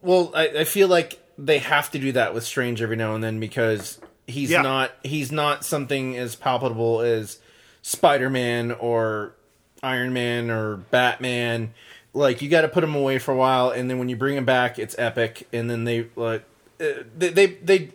well, 0.00 0.32
I, 0.34 0.48
I 0.48 0.64
feel 0.64 0.88
like 0.88 1.18
they 1.38 1.58
have 1.58 1.90
to 1.92 1.98
do 1.98 2.12
that 2.12 2.34
with 2.34 2.44
Strange 2.44 2.82
every 2.82 2.96
now 2.96 3.14
and 3.14 3.22
then 3.24 3.40
because 3.40 4.00
he's 4.26 4.50
Yeah. 4.50 4.62
not 4.62 4.92
he's 5.02 5.32
not 5.32 5.64
something 5.64 6.16
as 6.16 6.36
palpable 6.36 7.00
as 7.00 7.38
Spider 7.82 8.30
Man 8.30 8.70
or 8.72 9.34
Iron 9.82 10.12
Man 10.12 10.50
or 10.50 10.76
Batman. 10.76 11.72
Like 12.14 12.42
you 12.42 12.48
got 12.50 12.60
to 12.62 12.68
put 12.68 12.84
him 12.84 12.94
away 12.94 13.18
for 13.18 13.32
a 13.32 13.36
while, 13.36 13.70
and 13.70 13.88
then 13.88 13.98
when 13.98 14.08
you 14.10 14.16
bring 14.16 14.36
him 14.36 14.44
back, 14.44 14.78
it's 14.78 14.94
epic. 14.98 15.48
And 15.52 15.70
then 15.70 15.84
they 15.84 16.08
like 16.14 16.44
uh, 16.78 17.04
they, 17.16 17.30
they 17.30 17.46
they 17.46 17.90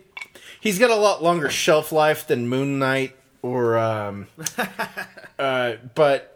he's 0.60 0.78
got 0.78 0.90
a 0.90 0.96
lot 0.96 1.22
longer 1.22 1.48
shelf 1.48 1.92
life 1.92 2.26
than 2.26 2.48
Moon 2.48 2.78
Knight 2.80 3.14
or 3.42 3.78
um 3.78 4.26
uh 5.38 5.74
but 5.94 6.34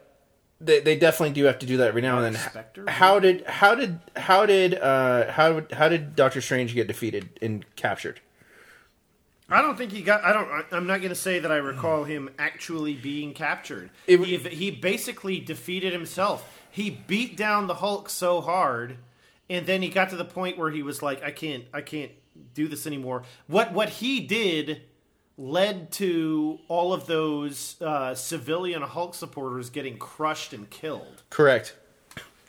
they, 0.60 0.78
they 0.80 0.96
definitely 0.96 1.34
do 1.34 1.44
have 1.44 1.58
to 1.58 1.66
do 1.66 1.78
that 1.78 1.88
every 1.88 2.02
now 2.02 2.18
and 2.22 2.36
then. 2.36 2.40
Spectre? 2.42 2.88
How 2.88 3.18
did 3.18 3.44
how 3.46 3.74
did 3.74 3.98
how 4.14 4.46
did 4.46 4.74
uh 4.78 5.30
how 5.32 5.62
how 5.72 5.88
did 5.88 6.14
Doctor 6.14 6.40
Strange 6.40 6.72
get 6.74 6.86
defeated 6.86 7.38
and 7.42 7.64
captured? 7.74 8.20
I 9.50 9.60
don't 9.60 9.76
think 9.76 9.92
he 9.92 10.02
got. 10.02 10.24
I 10.24 10.32
don't. 10.32 10.48
I'm 10.72 10.86
not 10.86 11.02
gonna 11.02 11.14
say 11.14 11.40
that 11.40 11.50
I 11.52 11.56
recall 11.56 12.04
him 12.04 12.30
actually 12.38 12.94
being 12.94 13.34
captured. 13.34 13.90
It- 14.06 14.20
he, 14.20 14.36
he 14.38 14.70
basically 14.70 15.40
defeated 15.40 15.92
himself. 15.92 16.48
He 16.70 16.88
beat 16.90 17.36
down 17.36 17.66
the 17.66 17.74
Hulk 17.74 18.08
so 18.08 18.40
hard, 18.40 18.96
and 19.50 19.66
then 19.66 19.82
he 19.82 19.88
got 19.90 20.08
to 20.10 20.16
the 20.16 20.24
point 20.24 20.56
where 20.56 20.70
he 20.70 20.82
was 20.82 21.02
like, 21.02 21.22
I 21.22 21.32
can't, 21.32 21.64
I 21.74 21.82
can't 21.82 22.12
do 22.54 22.66
this 22.66 22.86
anymore. 22.86 23.24
What 23.46 23.72
what 23.74 23.88
he 23.90 24.20
did 24.20 24.82
led 25.36 25.90
to 25.92 26.59
all 26.68 26.92
of 26.92 27.06
those 27.06 27.80
uh, 27.80 28.14
civilian 28.14 28.82
Hulk 28.82 29.14
supporters 29.14 29.70
getting 29.70 29.98
crushed 29.98 30.52
and 30.52 30.68
killed. 30.68 31.22
Correct. 31.30 31.76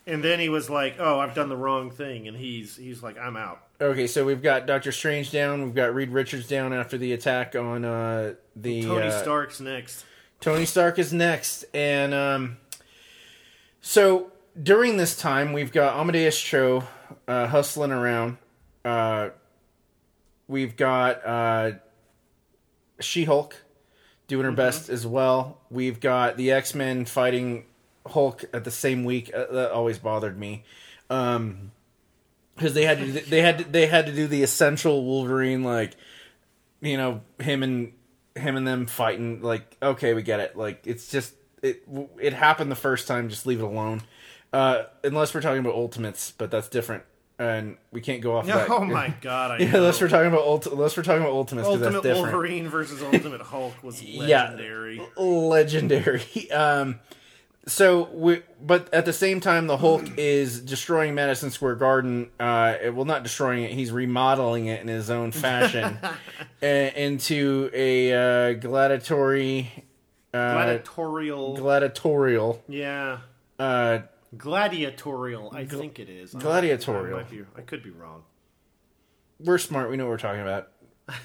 And 0.05 0.23
then 0.23 0.39
he 0.39 0.49
was 0.49 0.69
like, 0.69 0.95
"Oh, 0.99 1.19
I've 1.19 1.33
done 1.33 1.47
the 1.47 1.55
wrong 1.55 1.89
thing," 1.89 2.27
and 2.27 2.35
he's 2.35 2.75
he's 2.75 3.01
like, 3.01 3.17
"I'm 3.17 3.37
out." 3.37 3.63
Okay, 3.79 4.05
so 4.05 4.25
we've 4.25 4.41
got 4.41 4.65
Doctor 4.65 4.91
Strange 4.91 5.31
down. 5.31 5.63
We've 5.63 5.75
got 5.75 5.95
Reed 5.95 6.09
Richards 6.09 6.47
down 6.47 6.73
after 6.73 6.97
the 6.97 7.13
attack 7.13 7.55
on 7.55 7.85
uh, 7.85 8.33
the 8.55 8.83
Tony 8.83 9.07
uh, 9.07 9.21
Stark's 9.21 9.61
next. 9.61 10.05
Tony 10.41 10.65
Stark 10.65 10.99
is 10.99 11.13
next, 11.13 11.63
and 11.73 12.13
um, 12.13 12.57
so 13.79 14.31
during 14.61 14.97
this 14.97 15.17
time, 15.17 15.53
we've 15.53 15.71
got 15.71 15.97
Amadeus 15.97 16.39
Cho 16.39 16.83
uh, 17.27 17.47
hustling 17.47 17.91
around. 17.91 18.37
Uh, 18.83 19.29
we've 20.47 20.75
got 20.75 21.25
uh, 21.25 21.71
She 23.03 23.25
Hulk 23.25 23.55
doing 24.27 24.45
her 24.45 24.51
best 24.51 24.89
as 24.89 25.05
well. 25.05 25.59
We've 25.69 25.99
got 25.99 26.37
the 26.37 26.51
X 26.51 26.73
Men 26.73 27.05
fighting 27.05 27.65
Hulk 28.05 28.45
at 28.53 28.63
the 28.63 28.71
same 28.71 29.03
week. 29.03 29.31
Uh, 29.33 29.45
that 29.51 29.71
always 29.71 29.99
bothered 29.99 30.37
me. 30.37 30.63
Um, 31.09 31.71
because 32.55 32.73
they 32.73 32.85
had 32.85 32.99
to 32.99 33.05
they 33.29 33.41
had 33.41 33.57
to, 33.59 33.63
they 33.65 33.87
had 33.87 34.05
to 34.05 34.13
do 34.13 34.27
the 34.27 34.43
essential 34.43 35.03
Wolverine 35.03 35.63
like 35.63 35.95
you 36.81 36.97
know 36.97 37.21
him 37.39 37.63
and 37.63 37.93
him 38.35 38.55
and 38.55 38.67
them 38.67 38.85
fighting 38.85 39.41
like 39.41 39.77
okay 39.81 40.13
we 40.13 40.21
get 40.21 40.39
it 40.39 40.55
like 40.55 40.85
it's 40.85 41.07
just 41.09 41.33
it 41.61 41.83
it 42.19 42.33
happened 42.33 42.71
the 42.71 42.75
first 42.75 43.07
time 43.07 43.29
just 43.29 43.45
leave 43.45 43.59
it 43.59 43.63
alone 43.63 44.01
uh 44.51 44.83
unless 45.03 45.33
we're 45.33 45.41
talking 45.41 45.59
about 45.59 45.73
ultimates 45.73 46.31
but 46.37 46.51
that's 46.51 46.67
different 46.67 47.03
and 47.39 47.77
we 47.91 47.99
can't 48.01 48.21
go 48.21 48.37
off 48.37 48.45
that 48.45 48.69
Oh 48.69 48.85
my 48.85 49.13
god! 49.21 49.51
I 49.51 49.57
yeah, 49.59 49.71
know. 49.71 49.77
unless 49.79 49.99
we're 50.01 50.07
talking 50.09 50.27
about 50.27 50.45
ulti- 50.45 50.71
unless 50.71 50.95
we're 50.95 51.03
talking 51.03 51.21
about 51.23 51.33
ultimates 51.33 51.67
Ultimate 51.67 52.03
Wolverine 52.03 52.67
versus 52.67 53.01
Ultimate 53.13 53.41
Hulk 53.41 53.81
was 53.83 54.01
Yeah. 54.03 54.43
legendary. 54.51 55.01
legendary. 55.17 56.51
Um, 56.51 56.99
so, 57.65 58.09
we, 58.11 58.41
but 58.61 58.93
at 58.93 59.05
the 59.05 59.13
same 59.13 59.39
time, 59.39 59.67
the 59.67 59.77
Hulk 59.77 60.03
is 60.17 60.59
destroying 60.59 61.15
Madison 61.15 61.49
Square 61.49 61.75
Garden. 61.75 62.29
Uh, 62.39 62.75
it- 62.83 62.93
well, 62.93 63.05
not 63.05 63.23
destroying 63.23 63.63
it; 63.63 63.71
he's 63.71 63.91
remodeling 63.91 64.65
it 64.67 64.81
in 64.81 64.87
his 64.89 65.09
own 65.09 65.31
fashion 65.31 65.97
uh, 66.61 66.65
into 66.65 67.69
a 67.73 68.11
uh, 68.11 68.53
gladiatory, 68.59 69.67
uh, 70.33 70.53
Gladiatorial. 70.53 71.55
gladiatorial. 71.55 72.61
yeah. 72.67 73.19
Gladiatorial, 74.37 75.51
I 75.53 75.65
think 75.65 75.99
it 75.99 76.09
is. 76.09 76.33
Gladiatorial. 76.33 77.19
I, 77.19 77.23
be, 77.23 77.43
I 77.55 77.61
could 77.61 77.83
be 77.83 77.89
wrong. 77.91 78.23
we're 79.39 79.57
smart; 79.57 79.89
we 79.89 79.97
know 79.97 80.05
what 80.05 80.11
we're 80.11 80.17
talking 80.17 80.41
about. 80.41 80.69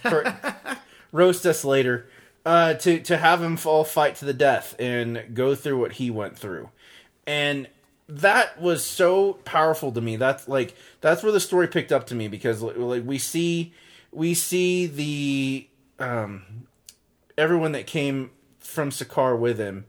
For- 0.02 0.78
roast 1.12 1.46
us 1.46 1.64
later. 1.64 2.08
Uh, 2.46 2.74
to 2.74 3.00
to 3.00 3.16
have 3.18 3.42
him 3.42 3.58
all 3.66 3.84
fight 3.84 4.16
to 4.16 4.24
the 4.24 4.32
death 4.32 4.74
and 4.78 5.34
go 5.34 5.54
through 5.54 5.78
what 5.78 5.92
he 5.92 6.10
went 6.10 6.38
through, 6.38 6.70
and 7.26 7.68
that 8.08 8.60
was 8.60 8.84
so 8.84 9.34
powerful 9.44 9.92
to 9.92 10.00
me. 10.00 10.16
That's 10.16 10.48
like 10.48 10.74
that's 11.00 11.22
where 11.22 11.32
the 11.32 11.40
story 11.40 11.66
picked 11.66 11.92
up 11.92 12.06
to 12.06 12.14
me 12.14 12.28
because 12.28 12.62
like 12.62 13.04
we 13.04 13.18
see 13.18 13.74
we 14.12 14.34
see 14.34 14.86
the 14.86 15.68
um 15.98 16.66
everyone 17.36 17.72
that 17.72 17.86
came 17.86 18.30
from 18.58 18.90
Sakaar 18.90 19.38
with 19.38 19.58
him 19.58 19.84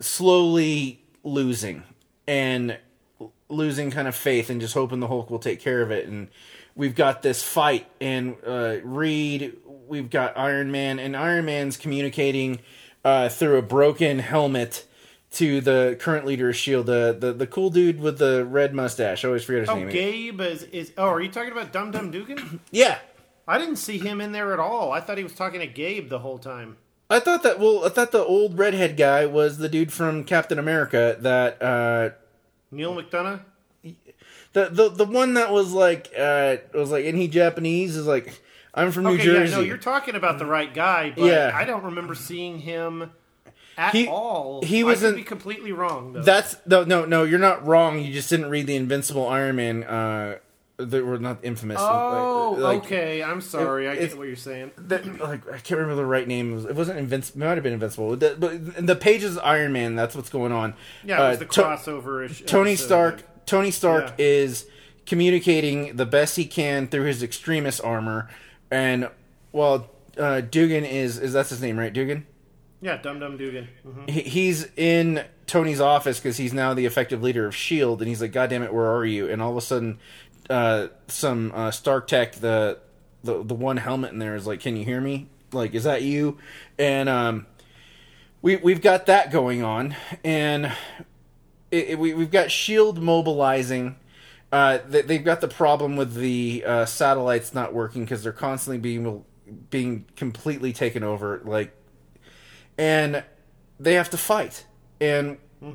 slowly 0.00 1.02
losing 1.22 1.84
and 2.26 2.78
losing 3.48 3.90
kind 3.90 4.08
of 4.08 4.14
faith 4.16 4.50
and 4.50 4.60
just 4.60 4.74
hoping 4.74 5.00
the 5.00 5.08
Hulk 5.08 5.30
will 5.30 5.38
take 5.38 5.60
care 5.60 5.82
of 5.82 5.90
it. 5.90 6.06
And 6.08 6.28
we've 6.74 6.94
got 6.94 7.22
this 7.22 7.42
fight 7.42 7.86
and 8.00 8.36
uh, 8.46 8.76
Reed, 8.82 9.56
we've 9.86 10.10
got 10.10 10.36
Iron 10.36 10.70
Man, 10.72 10.98
and 10.98 11.16
Iron 11.16 11.44
Man's 11.44 11.76
communicating 11.76 12.60
uh, 13.04 13.28
through 13.28 13.58
a 13.58 13.62
broken 13.62 14.18
helmet 14.18 14.86
to 15.32 15.60
the 15.60 15.96
current 16.00 16.24
leader 16.26 16.48
of 16.48 16.56
Shield, 16.56 16.86
the 16.86 17.16
the, 17.18 17.32
the 17.32 17.46
cool 17.46 17.68
dude 17.68 18.00
with 18.00 18.18
the 18.18 18.44
red 18.44 18.72
mustache. 18.72 19.24
I 19.24 19.28
always 19.28 19.42
forget 19.44 19.62
his 19.62 19.68
Oh, 19.68 19.74
name. 19.74 19.88
Oh, 19.88 19.90
Gabe 19.90 20.40
is, 20.40 20.62
is. 20.64 20.92
Oh, 20.96 21.08
are 21.08 21.20
you 21.20 21.28
talking 21.30 21.50
about 21.52 21.72
Dum 21.72 21.90
Dum 21.90 22.10
Dugan? 22.12 22.60
Yeah. 22.70 22.98
I 23.46 23.58
didn't 23.58 23.76
see 23.76 23.98
him 23.98 24.20
in 24.22 24.32
there 24.32 24.52
at 24.54 24.58
all. 24.60 24.90
I 24.92 25.00
thought 25.00 25.18
he 25.18 25.24
was 25.24 25.34
talking 25.34 25.60
to 25.60 25.66
Gabe 25.66 26.08
the 26.08 26.20
whole 26.20 26.38
time. 26.38 26.76
I 27.10 27.20
thought 27.20 27.42
that 27.42 27.58
well, 27.60 27.84
I 27.84 27.88
thought 27.90 28.12
the 28.12 28.24
old 28.24 28.58
redhead 28.58 28.96
guy 28.96 29.26
was 29.26 29.58
the 29.58 29.68
dude 29.68 29.92
from 29.92 30.24
Captain 30.24 30.58
America 30.58 31.16
that 31.20 31.62
uh 31.62 32.10
Neal 32.70 32.94
McDonough. 32.94 33.40
the 34.52 34.68
the 34.70 34.88
the 34.88 35.04
one 35.04 35.34
that 35.34 35.52
was 35.52 35.72
like 35.72 36.10
uh 36.18 36.56
was 36.72 36.90
like 36.90 37.04
isn't 37.04 37.20
he 37.20 37.28
Japanese 37.28 37.96
is 37.96 38.06
like 38.06 38.40
I'm 38.72 38.90
from 38.90 39.04
New 39.04 39.10
Okay, 39.14 39.24
Jersey. 39.24 39.50
yeah, 39.52 39.58
no, 39.58 39.62
you're 39.62 39.76
talking 39.76 40.16
about 40.16 40.38
the 40.40 40.46
right 40.46 40.72
guy, 40.72 41.12
but 41.16 41.24
Yeah. 41.26 41.52
I 41.54 41.64
don't 41.64 41.84
remember 41.84 42.14
seeing 42.16 42.58
him 42.58 43.12
at 43.78 43.92
He- 43.94 44.08
all. 44.08 44.62
he 44.64 44.80
I 44.80 44.84
was 44.84 45.02
in- 45.04 45.14
be 45.14 45.22
completely 45.22 45.70
wrong 45.72 46.12
though. 46.14 46.22
That's 46.22 46.56
no 46.66 46.82
no 46.84 47.04
no 47.04 47.22
you're 47.24 47.38
not 47.38 47.64
wrong. 47.66 48.00
You 48.00 48.12
just 48.12 48.30
didn't 48.30 48.50
read 48.50 48.66
the 48.66 48.76
Invincible 48.76 49.28
Iron 49.28 49.56
Man 49.56 49.84
uh 49.84 50.38
that 50.76 51.04
were 51.06 51.18
not 51.18 51.38
infamous. 51.44 51.78
oh, 51.80 52.56
like, 52.58 52.62
like, 52.62 52.84
okay. 52.84 53.22
I'm 53.22 53.40
sorry. 53.40 53.88
I 53.88 53.92
it's- 53.92 54.08
get 54.10 54.18
what 54.18 54.26
you're 54.26 54.36
saying. 54.36 54.72
that, 54.76 55.06
like 55.20 55.46
I 55.48 55.58
can't 55.58 55.78
remember 55.78 55.94
the 55.94 56.04
right 56.06 56.26
name. 56.26 56.52
It, 56.52 56.54
was, 56.56 56.64
it 56.64 56.74
wasn't 56.74 56.98
Invincible. 56.98 57.42
It 57.42 57.46
might 57.46 57.54
have 57.54 57.62
been 57.62 57.72
Invincible. 57.74 58.16
The, 58.16 58.36
but 58.38 58.86
the 58.86 58.96
pages 58.96 59.38
Iron 59.38 59.72
Man, 59.72 59.94
that's 59.94 60.16
what's 60.16 60.30
going 60.30 60.50
on. 60.52 60.74
Yeah, 61.04 61.26
it 61.26 61.28
was 61.30 61.36
Uh, 61.36 61.40
the 61.40 61.46
crossover. 61.46 62.24
ish 62.28 62.42
Tony 62.44 62.72
episode, 62.72 62.86
Stark. 62.86 63.46
Tony 63.46 63.70
Stark 63.70 64.04
Yeah. 64.18 64.24
is 64.26 64.66
communicating 65.06 65.96
the 65.96 66.06
best 66.06 66.34
he 66.36 66.44
can 66.44 66.88
through 66.88 67.04
his 67.04 67.22
Extremis 67.22 67.78
armor, 67.80 68.28
and 68.70 69.08
well, 69.52 69.88
uh, 70.18 70.40
Dugan 70.40 70.84
is 70.84 71.18
is 71.18 71.32
that's 71.32 71.50
his 71.50 71.62
name, 71.62 71.78
right? 71.78 71.92
Dugan. 71.92 72.26
Yeah, 72.80 72.96
Dum 72.98 73.18
Dum 73.20 73.36
Dugan. 73.38 73.68
hmm 73.82 74.06
He, 74.08 74.20
he's 74.22 74.66
in 74.76 75.24
Tony's 75.46 75.80
office 75.80 76.18
because 76.18 76.36
he's 76.36 76.52
now 76.52 76.74
the 76.74 76.84
effective 76.84 77.22
leader 77.22 77.46
of 77.46 77.54
Shield, 77.54 78.00
and 78.02 78.08
he's 78.08 78.20
like, 78.20 78.32
"God 78.32 78.50
damn 78.50 78.62
it, 78.62 78.72
where 78.74 78.86
are 78.90 79.04
you?" 79.06 79.28
And 79.30 79.40
all 79.40 79.50
of 79.52 79.56
a 79.56 79.60
sudden, 79.62 79.98
uh, 80.50 80.88
some 81.08 81.52
uh, 81.54 81.70
Stark 81.70 82.06
Tech, 82.06 82.34
the, 82.34 82.78
the 83.22 83.42
the 83.42 83.54
one 83.54 83.76
helmet 83.78 84.12
in 84.12 84.18
there 84.18 84.36
is 84.36 84.46
like, 84.46 84.60
"Can 84.60 84.76
you 84.76 84.84
hear 84.84 85.00
me? 85.00 85.28
Like, 85.52 85.74
is 85.74 85.84
that 85.84 86.02
you?" 86.02 86.38
And 86.78 87.08
um, 87.08 87.46
we 88.42 88.56
we've 88.56 88.82
got 88.82 89.06
that 89.06 89.30
going 89.32 89.62
on, 89.62 89.96
and 90.22 90.66
it, 91.70 91.90
it- 91.90 91.98
we 91.98 92.14
we've 92.14 92.30
got 92.30 92.50
Shield 92.50 93.00
mobilizing. 93.02 93.96
Uh, 94.52 94.78
they, 94.88 95.02
they've 95.02 95.24
got 95.24 95.40
the 95.40 95.48
problem 95.48 95.96
with 95.96 96.14
the 96.14 96.62
uh, 96.64 96.84
satellites 96.84 97.54
not 97.54 97.74
working 97.74 98.04
because 98.04 98.22
they're 98.22 98.32
constantly 98.32 98.78
being 98.78 99.24
being 99.70 100.04
completely 100.16 100.72
taken 100.72 101.02
over. 101.02 101.40
Like 101.44 101.74
and 102.78 103.24
they 103.80 103.94
have 103.94 104.10
to 104.10 104.16
fight 104.16 104.64
and 105.00 105.38
th- 105.60 105.74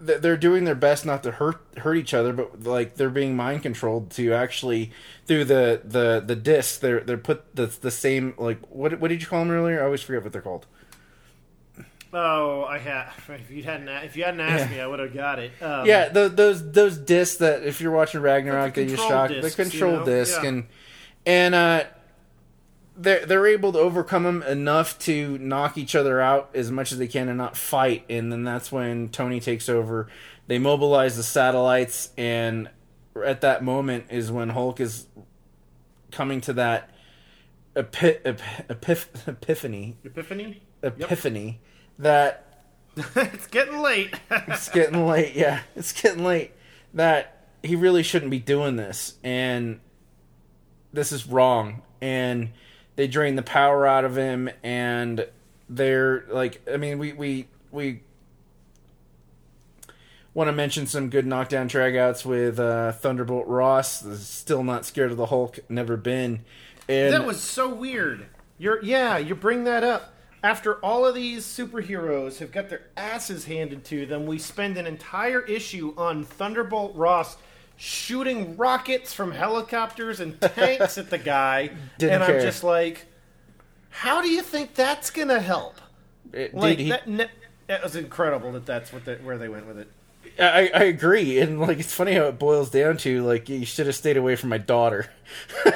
they're 0.00 0.36
doing 0.36 0.64
their 0.64 0.74
best 0.74 1.04
not 1.04 1.22
to 1.22 1.30
hurt 1.32 1.60
hurt 1.78 1.94
each 1.96 2.14
other 2.14 2.32
but 2.32 2.62
like 2.64 2.94
they're 2.96 3.10
being 3.10 3.36
mind 3.36 3.62
controlled 3.62 4.10
to 4.10 4.32
actually 4.32 4.90
through 5.26 5.44
the 5.44 5.80
the 5.84 6.22
the 6.24 6.34
disc 6.36 6.80
they're 6.80 7.00
they're 7.00 7.18
put 7.18 7.54
the 7.54 7.66
the 7.66 7.90
same 7.90 8.34
like 8.38 8.58
what 8.70 8.98
what 8.98 9.08
did 9.08 9.20
you 9.20 9.26
call 9.28 9.40
them 9.40 9.50
earlier 9.50 9.80
i 9.80 9.84
always 9.84 10.02
forget 10.02 10.22
what 10.22 10.32
they're 10.32 10.42
called 10.42 10.66
Oh, 12.12 12.64
I 12.64 12.78
had. 12.78 13.08
If 13.28 13.50
you 13.52 13.62
hadn't, 13.62 13.88
if 13.88 14.16
you 14.16 14.24
hadn't 14.24 14.40
asked 14.40 14.68
Yeah. 14.70 14.76
me, 14.76 14.80
I 14.80 14.86
would 14.88 14.98
have 14.98 15.14
got 15.14 15.38
it. 15.38 15.52
Um, 15.62 15.86
yeah 15.86 16.08
the, 16.08 16.28
those 16.28 16.72
those 16.72 16.96
discs 16.98 17.36
that 17.36 17.62
if 17.62 17.80
you're 17.80 17.92
watching 17.92 18.20
ragnarok 18.20 18.74
the 18.74 18.80
they 18.82 18.86
just 18.90 19.00
control 19.02 19.08
shock 19.08 19.28
the 19.28 19.40
discs, 19.42 19.58
you 19.58 19.64
control 19.70 19.96
know? 19.98 20.04
disc 20.04 20.42
Yeah. 20.42 20.48
and 20.48 20.66
and 21.24 21.54
uh 21.54 21.84
they're 23.00 23.24
they're 23.24 23.46
able 23.46 23.72
to 23.72 23.78
overcome 23.78 24.24
them 24.24 24.42
enough 24.42 24.98
to 25.00 25.38
knock 25.38 25.78
each 25.78 25.94
other 25.94 26.20
out 26.20 26.50
as 26.54 26.70
much 26.70 26.92
as 26.92 26.98
they 26.98 27.08
can 27.08 27.28
and 27.28 27.38
not 27.38 27.56
fight. 27.56 28.04
And 28.10 28.30
then 28.30 28.44
that's 28.44 28.70
when 28.70 29.08
Tony 29.08 29.40
takes 29.40 29.68
over. 29.68 30.08
They 30.46 30.58
mobilize 30.58 31.16
the 31.16 31.22
satellites, 31.22 32.10
and 32.18 32.68
at 33.24 33.40
that 33.40 33.64
moment 33.64 34.06
is 34.10 34.30
when 34.30 34.50
Hulk 34.50 34.80
is 34.80 35.06
coming 36.12 36.40
to 36.42 36.52
that 36.54 36.90
epi- 37.76 38.18
ep- 38.24 38.40
epiph- 38.68 39.28
epiphany 39.28 39.96
Epiphany. 40.04 40.60
epiphany 40.82 41.60
that 41.98 42.64
it's 42.96 43.46
getting 43.46 43.78
late. 43.78 44.12
it's 44.30 44.68
getting 44.68 45.06
late. 45.06 45.34
Yeah, 45.34 45.60
it's 45.76 45.92
getting 45.92 46.24
late. 46.24 46.52
That 46.92 47.46
he 47.62 47.76
really 47.76 48.02
shouldn't 48.02 48.30
be 48.32 48.40
doing 48.40 48.76
this, 48.76 49.14
and 49.22 49.80
this 50.92 51.12
is 51.12 51.26
wrong. 51.26 51.82
And 52.00 52.50
they 53.00 53.06
drain 53.06 53.34
the 53.34 53.42
power 53.42 53.86
out 53.86 54.04
of 54.04 54.14
him, 54.14 54.50
and 54.62 55.26
they're 55.70 56.26
like, 56.28 56.60
I 56.70 56.76
mean, 56.76 56.98
we 56.98 57.14
we 57.14 57.48
we 57.70 58.02
want 60.34 60.48
to 60.48 60.52
mention 60.52 60.86
some 60.86 61.08
good 61.08 61.24
knockdown 61.24 61.66
dragouts 61.66 62.26
with 62.26 62.60
uh, 62.60 62.92
Thunderbolt 62.92 63.46
Ross. 63.46 64.04
Still 64.22 64.62
not 64.62 64.84
scared 64.84 65.12
of 65.12 65.16
the 65.16 65.24
Hulk, 65.24 65.60
never 65.70 65.96
been. 65.96 66.44
And 66.90 67.14
that 67.14 67.24
was 67.24 67.40
so 67.40 67.72
weird. 67.72 68.26
You're 68.58 68.84
yeah, 68.84 69.16
you 69.16 69.34
bring 69.34 69.64
that 69.64 69.82
up. 69.82 70.12
After 70.42 70.74
all 70.84 71.06
of 71.06 71.14
these 71.14 71.46
superheroes 71.46 72.36
have 72.40 72.52
got 72.52 72.68
their 72.68 72.82
asses 72.98 73.46
handed 73.46 73.82
to 73.86 74.04
them, 74.04 74.26
we 74.26 74.38
spend 74.38 74.76
an 74.76 74.86
entire 74.86 75.40
issue 75.40 75.94
on 75.96 76.24
Thunderbolt 76.24 76.94
Ross 76.94 77.38
shooting 77.82 78.58
rockets 78.58 79.14
from 79.14 79.32
helicopters 79.32 80.20
and 80.20 80.38
tanks 80.40 80.98
at 80.98 81.08
the 81.08 81.16
guy, 81.36 81.70
Didn't 81.98 82.16
and 82.16 82.24
care. 82.24 82.36
I'm 82.36 82.42
just 82.42 82.62
like, 82.62 83.06
how 83.88 84.20
do 84.20 84.28
you 84.28 84.42
think 84.42 84.74
that's 84.74 85.10
gonna 85.10 85.40
help? 85.40 85.80
Eh, 86.34 86.38
it- 86.42 86.54
Like 86.54 86.76
dude, 86.76 86.84
he- 86.84 86.90
that, 86.90 87.08
ne- 87.08 87.30
that 87.68 87.82
was 87.82 87.96
incredible 87.96 88.52
that 88.52 88.66
that's 88.66 88.92
what 88.92 89.06
the, 89.06 89.14
where 89.16 89.38
they 89.38 89.48
went 89.48 89.66
with 89.66 89.78
it. 89.78 89.88
I, 90.38 90.70
I 90.74 90.82
agree, 90.84 91.40
and 91.40 91.58
like 91.58 91.78
it's 91.80 91.92
funny 91.94 92.12
how 92.12 92.24
it 92.24 92.38
boils 92.38 92.70
down 92.70 92.98
to 92.98 93.22
like 93.26 93.48
you 93.48 93.64
should 93.64 93.86
have 93.86 93.96
stayed 93.96 94.18
away 94.18 94.36
from 94.36 94.50
my 94.50 94.58
daughter. 94.58 95.10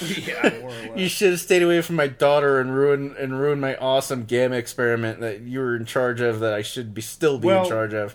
Yeah, 0.00 0.60
more 0.60 0.70
or 0.70 0.72
less. 0.72 0.90
You 0.96 1.08
should 1.08 1.30
have 1.32 1.40
stayed 1.40 1.62
away 1.62 1.82
from 1.82 1.96
my 1.96 2.06
daughter 2.06 2.60
and 2.60 2.72
ruin 2.74 3.16
and 3.18 3.38
ruin 3.38 3.58
my 3.58 3.74
awesome 3.76 4.24
gamma 4.26 4.54
experiment 4.54 5.18
that 5.20 5.40
you 5.40 5.58
were 5.58 5.74
in 5.74 5.86
charge 5.86 6.20
of 6.20 6.38
that 6.38 6.54
I 6.54 6.62
should 6.62 6.94
be 6.94 7.02
still 7.02 7.36
be 7.38 7.48
Well- 7.48 7.64
in 7.64 7.68
charge 7.68 7.94
of. 7.94 8.14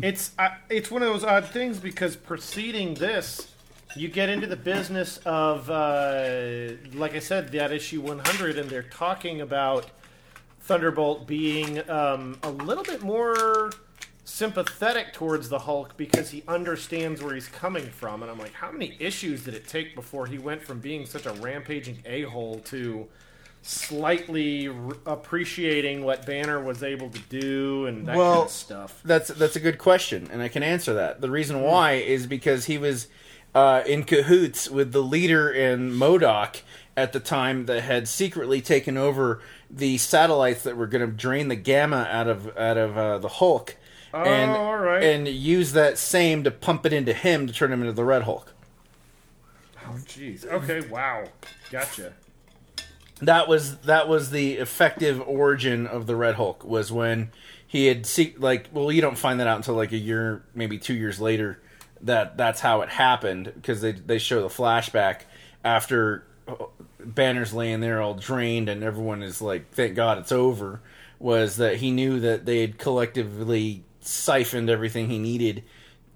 It's 0.00 0.32
uh, 0.38 0.50
it's 0.70 0.90
one 0.90 1.02
of 1.02 1.12
those 1.12 1.24
odd 1.24 1.46
things 1.46 1.78
because 1.78 2.16
preceding 2.16 2.94
this, 2.94 3.52
you 3.96 4.08
get 4.08 4.28
into 4.28 4.46
the 4.46 4.56
business 4.56 5.18
of, 5.24 5.68
uh, 5.68 6.72
like 6.94 7.14
I 7.14 7.18
said, 7.18 7.52
that 7.52 7.72
issue 7.72 8.00
100, 8.00 8.58
and 8.58 8.70
they're 8.70 8.82
talking 8.82 9.40
about 9.40 9.90
Thunderbolt 10.60 11.26
being 11.26 11.88
um, 11.90 12.38
a 12.42 12.50
little 12.50 12.84
bit 12.84 13.02
more 13.02 13.70
sympathetic 14.24 15.12
towards 15.12 15.48
the 15.48 15.58
Hulk 15.58 15.96
because 15.96 16.30
he 16.30 16.42
understands 16.46 17.22
where 17.22 17.34
he's 17.34 17.48
coming 17.48 17.84
from. 17.84 18.22
And 18.22 18.30
I'm 18.30 18.38
like, 18.38 18.52
how 18.52 18.70
many 18.70 18.96
issues 18.98 19.44
did 19.44 19.54
it 19.54 19.66
take 19.68 19.94
before 19.94 20.26
he 20.26 20.38
went 20.38 20.62
from 20.62 20.78
being 20.78 21.04
such 21.04 21.26
a 21.26 21.32
rampaging 21.34 21.98
a 22.06 22.22
hole 22.22 22.60
to 22.66 23.08
slightly 23.62 24.68
r- 24.68 24.96
appreciating 25.06 26.04
what 26.04 26.26
Banner 26.26 26.62
was 26.62 26.82
able 26.82 27.08
to 27.10 27.20
do 27.28 27.86
and 27.86 28.06
that 28.06 28.16
Well, 28.16 28.32
kind 28.34 28.44
of 28.46 28.50
stuff? 28.50 29.00
That's 29.04 29.28
that's 29.28 29.56
a 29.56 29.60
good 29.60 29.78
question, 29.78 30.28
and 30.32 30.42
I 30.42 30.48
can 30.48 30.62
answer 30.62 30.92
that. 30.94 31.20
The 31.20 31.30
reason 31.30 31.62
why 31.62 31.92
is 31.92 32.26
because 32.26 32.66
he 32.66 32.76
was 32.78 33.08
uh, 33.54 33.82
in 33.86 34.04
cahoots 34.04 34.68
with 34.70 34.92
the 34.92 35.02
leader 35.02 35.50
in 35.50 35.92
MODOK 35.92 36.62
at 36.96 37.12
the 37.12 37.20
time 37.20 37.66
that 37.66 37.82
had 37.82 38.08
secretly 38.08 38.60
taken 38.60 38.96
over 38.98 39.40
the 39.70 39.96
satellites 39.98 40.62
that 40.64 40.76
were 40.76 40.86
going 40.86 41.06
to 41.06 41.12
drain 41.12 41.48
the 41.48 41.56
gamma 41.56 42.06
out 42.10 42.28
of 42.28 42.56
out 42.58 42.76
of 42.76 42.98
uh, 42.98 43.18
the 43.18 43.28
Hulk, 43.28 43.76
and 44.12 44.50
Oh, 44.50 44.54
all 44.56 44.76
right. 44.78 45.02
and 45.02 45.28
use 45.28 45.72
that 45.72 45.96
same 45.98 46.42
to 46.44 46.50
pump 46.50 46.84
it 46.84 46.92
into 46.92 47.12
him 47.14 47.46
to 47.46 47.52
turn 47.52 47.72
him 47.72 47.80
into 47.80 47.92
the 47.92 48.04
Red 48.04 48.22
Hulk. 48.22 48.52
Oh, 49.86 49.94
jeez. 50.06 50.46
Okay, 50.46 50.80
wow. 50.88 51.24
Gotcha. 51.70 52.12
That 53.22 53.48
was 53.48 53.78
that 53.78 54.08
was 54.08 54.30
the 54.30 54.54
effective 54.54 55.20
origin 55.26 55.86
of 55.86 56.06
the 56.06 56.16
Red 56.16 56.34
Hulk 56.34 56.64
was 56.64 56.92
when 56.92 57.30
he 57.66 57.86
had 57.86 58.04
see 58.04 58.34
like 58.38 58.68
well 58.72 58.92
you 58.92 59.00
don't 59.00 59.18
find 59.18 59.40
that 59.40 59.46
out 59.46 59.56
until 59.56 59.74
like 59.74 59.92
a 59.92 59.98
year 59.98 60.44
maybe 60.54 60.78
two 60.78 60.94
years 60.94 61.20
later 61.20 61.60
that 62.02 62.36
that's 62.36 62.60
how 62.60 62.82
it 62.82 62.88
happened 62.90 63.52
because 63.54 63.80
they 63.80 63.92
they 63.92 64.18
show 64.18 64.42
the 64.42 64.48
flashback 64.48 65.22
after 65.64 66.26
uh, 66.48 66.54
Banner's 67.04 67.52
laying 67.54 67.80
there 67.80 68.00
all 68.00 68.14
drained 68.14 68.68
and 68.68 68.82
everyone 68.82 69.22
is 69.22 69.40
like, 69.40 69.72
"Thank 69.72 69.94
God 69.94 70.18
it's 70.18 70.32
over." 70.32 70.80
Was 71.18 71.56
that 71.56 71.76
he 71.76 71.90
knew 71.92 72.20
that 72.20 72.46
they 72.46 72.60
had 72.60 72.78
collectively 72.78 73.84
siphoned 74.00 74.68
everything 74.68 75.08
he 75.08 75.18
needed 75.18 75.62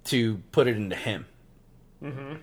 to 0.04 0.38
put 0.50 0.66
it 0.66 0.76
into 0.76 0.96
him. 0.96 1.26
Mm-hmm. 2.02 2.34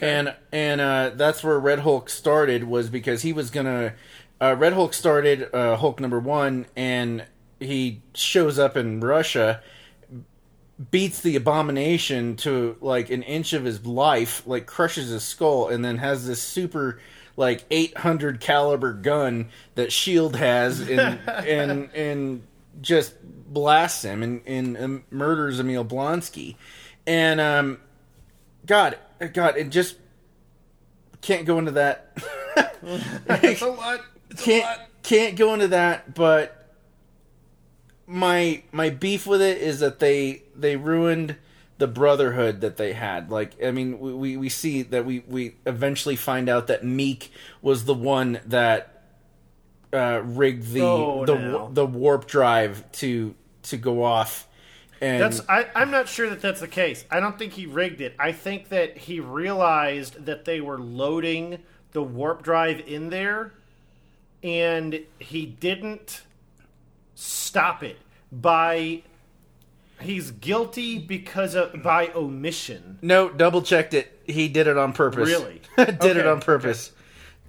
And 0.00 0.34
and 0.52 0.80
uh, 0.80 1.10
that's 1.14 1.44
where 1.44 1.58
Red 1.58 1.80
Hulk 1.80 2.10
started 2.10 2.64
was 2.64 2.88
because 2.88 3.22
he 3.22 3.32
was 3.32 3.50
gonna. 3.50 3.94
Uh, 4.40 4.54
Red 4.58 4.72
Hulk 4.72 4.92
started 4.92 5.48
uh, 5.54 5.76
Hulk 5.76 6.00
number 6.00 6.18
one, 6.18 6.66
and 6.76 7.24
he 7.58 8.02
shows 8.14 8.58
up 8.58 8.76
in 8.76 9.00
Russia, 9.00 9.62
beats 10.90 11.20
the 11.20 11.36
Abomination 11.36 12.36
to 12.36 12.76
like 12.80 13.10
an 13.10 13.22
inch 13.22 13.52
of 13.52 13.64
his 13.64 13.86
life, 13.86 14.46
like 14.46 14.66
crushes 14.66 15.10
his 15.10 15.22
skull, 15.22 15.68
and 15.68 15.84
then 15.84 15.98
has 15.98 16.26
this 16.26 16.42
super 16.42 17.00
like 17.36 17.64
800 17.70 18.40
caliber 18.40 18.92
gun 18.92 19.48
that 19.74 19.92
Shield 19.92 20.36
has, 20.36 20.80
and 20.80 21.20
and 21.28 21.90
and 21.94 22.42
just 22.80 23.14
blasts 23.22 24.04
him 24.04 24.22
and, 24.22 24.42
and 24.46 24.76
um, 24.76 25.04
murders 25.10 25.60
Emil 25.60 25.84
Blonsky, 25.84 26.56
and 27.06 27.40
um, 27.40 27.78
God, 28.66 28.98
God, 29.32 29.56
it 29.56 29.70
just 29.70 29.96
can't 31.22 31.46
go 31.46 31.58
into 31.58 31.72
that. 31.72 32.12
it's 33.28 33.62
a 33.62 33.66
lot. 33.68 34.00
It's 34.30 34.42
can't 34.42 34.64
lot. 34.64 34.88
can't 35.02 35.36
go 35.36 35.54
into 35.54 35.68
that, 35.68 36.14
but 36.14 36.74
my 38.06 38.62
my 38.72 38.90
beef 38.90 39.26
with 39.26 39.42
it 39.42 39.58
is 39.58 39.80
that 39.80 39.98
they 39.98 40.42
they 40.54 40.76
ruined 40.76 41.36
the 41.78 41.86
brotherhood 41.86 42.60
that 42.62 42.76
they 42.76 42.92
had. 42.92 43.30
Like, 43.30 43.62
I 43.62 43.70
mean, 43.70 43.98
we, 43.98 44.14
we, 44.14 44.36
we 44.38 44.48
see 44.48 44.82
that 44.82 45.04
we, 45.04 45.18
we 45.28 45.56
eventually 45.66 46.16
find 46.16 46.48
out 46.48 46.68
that 46.68 46.82
Miek 46.82 47.28
was 47.60 47.84
the 47.84 47.92
one 47.92 48.40
that 48.46 49.02
uh, 49.92 50.22
rigged 50.24 50.72
the 50.72 50.80
Oh, 50.80 51.26
the 51.26 51.34
now. 51.34 51.70
the 51.72 51.84
warp 51.86 52.26
drive 52.26 52.90
to 52.92 53.34
to 53.64 53.76
go 53.76 54.02
off. 54.02 54.48
And 55.00 55.20
That's 55.20 55.40
I, 55.48 55.66
I'm 55.74 55.90
not 55.90 56.08
sure 56.08 56.30
that 56.30 56.40
that's 56.40 56.60
the 56.60 56.68
case. 56.68 57.04
I 57.10 57.20
don't 57.20 57.38
think 57.38 57.52
he 57.52 57.66
rigged 57.66 58.00
it. 58.00 58.14
I 58.18 58.32
think 58.32 58.70
that 58.70 58.96
he 58.96 59.20
realized 59.20 60.24
that 60.24 60.44
they 60.44 60.60
were 60.60 60.78
loading 60.78 61.58
the 61.92 62.02
warp 62.02 62.42
drive 62.42 62.80
in 62.86 63.10
there, 63.10 63.52
and 64.42 65.00
he 65.18 65.46
didn't 65.46 66.22
stop 67.14 67.82
it 67.82 67.98
by. 68.32 69.02
He's 70.00 70.30
guilty 70.30 70.98
because 70.98 71.54
of 71.54 71.82
by 71.82 72.08
omission. 72.08 72.98
No, 73.00 73.30
double 73.30 73.62
checked 73.62 73.94
it. 73.94 74.20
He 74.26 74.48
did 74.48 74.66
it 74.66 74.76
on 74.76 74.92
purpose. 74.92 75.28
Really? 75.28 75.62
did 75.76 76.16
it 76.16 76.26
on 76.26 76.40
purpose. 76.40 76.92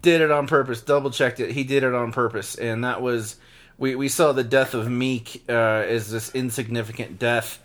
Did 0.01 0.21
it 0.21 0.31
on 0.31 0.47
purpose. 0.47 0.81
Double 0.81 1.11
checked 1.11 1.39
it. 1.39 1.51
He 1.51 1.63
did 1.63 1.83
it 1.83 1.93
on 1.93 2.11
purpose, 2.11 2.55
and 2.55 2.83
that 2.83 3.01
was 3.01 3.35
we 3.77 3.95
we 3.95 4.07
saw 4.07 4.31
the 4.31 4.43
death 4.43 4.73
of 4.73 4.87
Miek 4.87 5.41
uh, 5.49 5.85
as 5.85 6.11
this 6.11 6.33
insignificant 6.33 7.19
death 7.19 7.59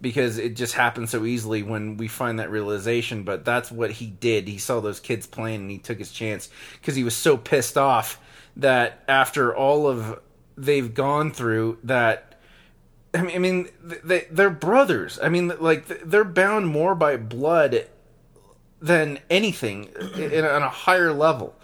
because 0.00 0.38
it 0.38 0.56
just 0.56 0.74
happened 0.74 1.08
so 1.08 1.24
easily 1.24 1.62
when 1.62 1.96
we 1.96 2.08
find 2.08 2.38
that 2.38 2.50
realization. 2.50 3.22
But 3.22 3.44
that's 3.44 3.70
what 3.70 3.92
he 3.92 4.06
did. 4.06 4.48
He 4.48 4.58
saw 4.58 4.80
those 4.80 5.00
kids 5.00 5.26
playing, 5.26 5.62
and 5.62 5.70
he 5.70 5.78
took 5.78 5.98
his 5.98 6.12
chance 6.12 6.48
because 6.80 6.96
he 6.96 7.04
was 7.04 7.16
so 7.16 7.36
pissed 7.36 7.78
off 7.78 8.20
that 8.56 9.02
after 9.08 9.54
all 9.54 9.86
of 9.86 10.20
they've 10.56 10.94
gone 10.94 11.32
through 11.32 11.78
that 11.84 12.26
I 13.14 13.38
mean, 13.38 13.68
they 13.82 14.26
they're 14.30 14.50
brothers. 14.50 15.18
I 15.22 15.28
mean, 15.28 15.52
like 15.60 15.86
they're 15.86 16.24
bound 16.24 16.66
more 16.68 16.94
by 16.94 17.16
blood 17.16 17.86
than 18.80 19.18
anything 19.30 19.84
in, 20.16 20.44
on 20.44 20.62
a 20.62 20.68
higher 20.68 21.12
level, 21.12 21.54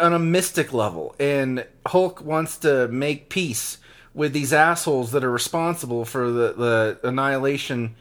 on 0.00 0.12
a 0.12 0.18
mystic 0.18 0.72
level. 0.72 1.14
And 1.18 1.66
Hulk 1.86 2.20
wants 2.20 2.58
to 2.58 2.88
make 2.88 3.28
peace 3.28 3.78
with 4.14 4.32
these 4.32 4.52
assholes 4.52 5.12
that 5.12 5.24
are 5.24 5.30
responsible 5.30 6.04
for 6.04 6.30
the 6.30 6.52
the 6.52 7.08
annihilation 7.08 7.94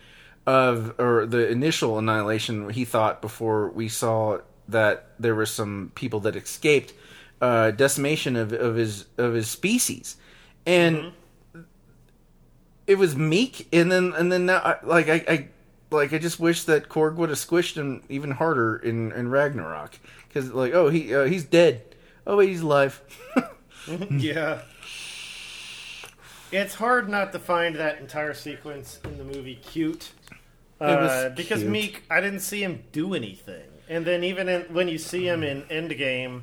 of 0.45 0.99
or 0.99 1.25
the 1.25 1.49
initial 1.49 1.97
annihilation. 1.97 2.69
He 2.69 2.85
thought 2.85 3.21
before 3.21 3.69
we 3.69 3.87
saw 3.87 4.39
that 4.67 5.11
there 5.19 5.35
were 5.35 5.45
some 5.45 5.91
people 5.95 6.19
that 6.21 6.35
escaped 6.35 6.93
uh, 7.41 7.71
decimation 7.71 8.35
of, 8.35 8.53
of 8.53 8.75
his 8.75 9.05
of 9.17 9.33
his 9.33 9.49
species, 9.49 10.17
and 10.65 11.13
it 12.87 12.95
was 12.95 13.15
Miek, 13.15 13.65
and 13.71 13.91
then 13.91 14.13
and 14.15 14.31
then 14.31 14.45
now, 14.45 14.77
like 14.83 15.09
I, 15.09 15.23
I 15.27 15.47
like 15.91 16.13
I 16.13 16.17
just 16.17 16.39
wish 16.39 16.63
that 16.63 16.89
Korg 16.89 17.15
would 17.15 17.29
have 17.29 17.37
squished 17.37 17.75
him 17.75 18.03
even 18.09 18.31
harder 18.31 18.77
in 18.77 19.11
in 19.11 19.29
Ragnarok 19.29 19.99
because 20.27 20.51
like 20.51 20.73
oh 20.73 20.89
he 20.89 21.13
uh, 21.13 21.25
he's 21.25 21.43
dead 21.43 21.83
oh 22.25 22.37
wait 22.37 22.49
he's 22.49 22.61
alive 22.61 23.01
yeah. 24.09 24.61
It's 26.51 26.75
hard 26.75 27.07
not 27.07 27.31
to 27.31 27.39
find 27.39 27.75
that 27.77 27.99
entire 27.99 28.33
sequence 28.33 28.99
in 29.05 29.17
the 29.17 29.23
movie 29.23 29.55
cute. 29.55 30.11
Uh, 30.79 31.29
because 31.29 31.61
cute. 31.61 31.71
Miek, 31.71 31.95
I 32.09 32.19
didn't 32.19 32.41
see 32.41 32.63
him 32.63 32.83
do 32.91 33.13
anything. 33.13 33.63
And 33.87 34.05
then 34.05 34.23
even 34.23 34.49
in, 34.49 34.61
when 34.63 34.87
you 34.87 34.97
see 34.97 35.27
him 35.27 35.43
in 35.43 35.63
Endgame, 35.63 36.41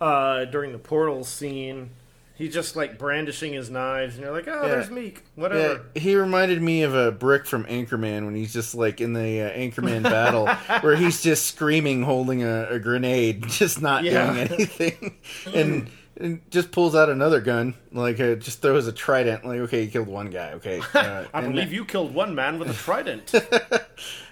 uh, 0.00 0.46
during 0.46 0.72
the 0.72 0.78
portal 0.78 1.24
scene, 1.24 1.90
he's 2.36 2.52
just 2.54 2.76
like 2.76 2.98
brandishing 2.98 3.52
his 3.54 3.70
knives, 3.70 4.14
and 4.14 4.24
you're 4.24 4.32
like, 4.32 4.46
oh, 4.48 4.62
Yeah. 4.62 4.68
there's 4.68 4.88
Miek. 4.88 5.14
yeah, 5.14 5.20
Whatever. 5.34 5.84
he 5.94 6.14
reminded 6.16 6.62
me 6.62 6.82
of 6.82 6.94
a 6.94 7.10
brick 7.12 7.46
from 7.46 7.64
Anchorman 7.64 8.24
when 8.24 8.34
he's 8.34 8.52
just 8.52 8.74
like 8.74 9.00
in 9.00 9.12
the 9.12 9.42
uh, 9.42 9.50
Anchorman 9.58 10.02
battle 10.04 10.46
where 10.82 10.96
he's 10.96 11.22
just 11.22 11.46
screaming 11.46 12.02
holding 12.02 12.42
a, 12.42 12.68
a 12.70 12.78
grenade 12.78 13.42
just 13.48 13.80
not 13.82 14.04
Yeah. 14.04 14.32
doing 14.32 14.48
anything 14.48 15.16
and, 15.54 15.90
and 16.18 16.40
just 16.50 16.70
pulls 16.72 16.94
out 16.94 17.08
another 17.10 17.40
gun 17.40 17.74
like 17.92 18.18
uh, 18.20 18.34
just 18.36 18.62
throws 18.62 18.86
a 18.86 18.92
trident 18.92 19.44
like 19.44 19.60
okay 19.60 19.82
you 19.84 19.90
killed 19.90 20.08
one 20.08 20.30
guy 20.30 20.52
okay 20.54 20.80
uh, 20.94 21.24
I 21.34 21.40
believe 21.42 21.72
you 21.72 21.84
killed 21.84 22.14
one 22.14 22.34
man 22.34 22.58
with 22.58 22.70
a 22.70 22.74
trident. 22.74 23.32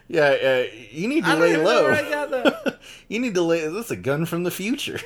yeah 0.09 0.23
uh, 0.23 0.65
you 0.91 1.09
need 1.09 1.25
to 1.25 1.31
I 1.31 1.35
lay 1.35 1.57
low 1.57 1.89
that. 1.91 2.79
You 3.09 3.19
need 3.21 3.35
to 3.35 3.43
lay. 3.43 3.67
That's 3.69 3.91
a 3.91 3.97
gun 3.97 4.25
from 4.27 4.45
the 4.45 4.51
future. 4.51 4.99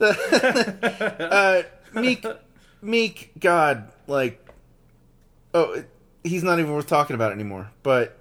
uh, 0.00 1.62
Miek, 1.94 2.38
Miek, 2.82 3.28
God, 3.38 3.90
like, 4.06 4.52
oh, 5.52 5.84
he's 6.22 6.42
not 6.42 6.58
even 6.58 6.72
worth 6.72 6.86
talking 6.86 7.14
about 7.14 7.32
anymore. 7.32 7.70
But 7.82 8.18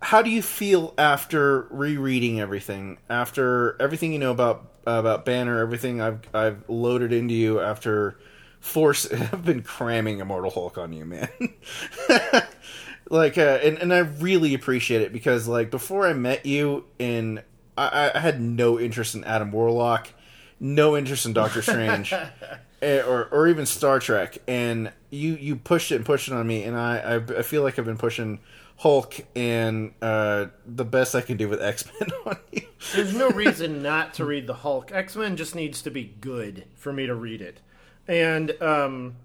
how 0.00 0.22
do 0.22 0.30
you 0.30 0.42
feel 0.42 0.94
after 0.96 1.62
rereading 1.70 2.40
everything? 2.40 2.98
After 3.10 3.80
everything 3.80 4.12
you 4.12 4.18
know 4.18 4.30
about 4.30 4.72
about 4.86 5.24
Banner, 5.24 5.58
everything 5.60 6.00
I've 6.00 6.20
I've 6.34 6.68
loaded 6.68 7.12
into 7.12 7.34
you 7.34 7.60
after 7.60 8.18
force. 8.60 9.10
I've 9.12 9.44
been 9.44 9.62
cramming 9.62 10.20
Immortal 10.20 10.50
Hulk 10.50 10.78
on 10.78 10.92
you, 10.92 11.04
man. 11.04 11.28
like, 13.10 13.36
uh, 13.38 13.58
and 13.62 13.78
and 13.78 13.92
I 13.92 13.98
really 13.98 14.54
appreciate 14.54 15.02
it 15.02 15.12
because 15.12 15.48
like 15.48 15.70
before 15.70 16.06
I 16.06 16.12
met 16.12 16.46
you 16.46 16.84
in 16.98 17.42
I, 17.78 18.10
I 18.14 18.18
had 18.18 18.40
no 18.40 18.78
interest 18.78 19.14
in 19.14 19.24
Adam 19.24 19.52
Warlock, 19.52 20.08
no 20.58 20.96
interest 20.96 21.24
in 21.24 21.32
Doctor 21.32 21.62
Strange, 21.62 22.12
or 22.82 23.28
or 23.30 23.48
even 23.48 23.66
Star 23.66 23.98
Trek, 23.98 24.38
and 24.46 24.92
you 25.10 25.34
you 25.34 25.56
pushed 25.56 25.92
it 25.92 25.96
and 25.96 26.04
pushed 26.04 26.28
it 26.28 26.34
on 26.34 26.46
me, 26.46 26.64
and 26.64 26.76
I 26.76 26.98
I, 26.98 27.38
I 27.38 27.42
feel 27.42 27.62
like 27.62 27.78
I've 27.78 27.84
been 27.84 27.98
pushing 27.98 28.40
Hulk 28.78 29.16
and 29.34 29.92
uh, 30.00 30.46
the 30.64 30.84
best 30.84 31.14
I 31.14 31.20
can 31.20 31.36
do 31.36 31.48
with 31.48 31.60
X 31.60 31.84
Men 32.00 32.10
on 32.26 32.36
you. 32.52 32.62
There's 32.94 33.14
no 33.14 33.30
reason 33.30 33.82
not 33.82 34.14
to 34.14 34.24
read 34.24 34.46
the 34.46 34.54
Hulk. 34.54 34.92
X 34.92 35.16
Men 35.16 35.36
just 35.36 35.54
needs 35.54 35.82
to 35.82 35.90
be 35.90 36.14
good 36.20 36.64
for 36.74 36.92
me 36.92 37.06
to 37.06 37.14
read 37.14 37.40
it, 37.40 37.60
and 38.06 38.50
um, 38.62 39.16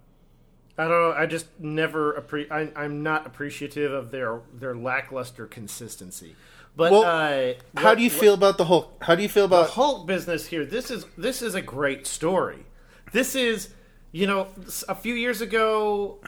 I 0.77 0.87
don't 0.87 0.91
know. 0.91 1.13
I 1.15 1.27
just 1.27 1.47
never 1.59 2.13
appre- 2.13 2.51
I, 2.51 2.71
I'm 2.75 3.03
not 3.03 3.27
appreciative 3.27 3.91
of 3.91 4.09
their 4.11 4.41
their 4.53 4.75
lackluster 4.75 5.45
consistency. 5.45 6.35
But 6.75 6.91
Well, 6.91 7.03
uh, 7.03 7.53
How 7.79 7.93
do 7.93 8.01
you 8.01 8.09
feel 8.09 8.33
about 8.33 8.57
the 8.57 8.65
Hulk? 8.65 9.03
How 9.03 9.13
do 9.13 9.21
you 9.21 9.29
feel 9.29 9.45
about 9.45 9.67
the 9.67 9.73
about 9.73 9.75
Hulk 9.75 10.07
business 10.07 10.47
here? 10.47 10.65
This 10.65 10.89
is 10.89 11.05
this 11.15 11.43
is 11.43 11.53
a 11.53 11.61
great 11.61 12.07
story. 12.07 12.65
This 13.13 13.35
is 13.35 13.69
you 14.11 14.27
know 14.27 14.47
a 14.89 14.95
few 14.95 15.13
years 15.13 15.39
ago. 15.39 16.19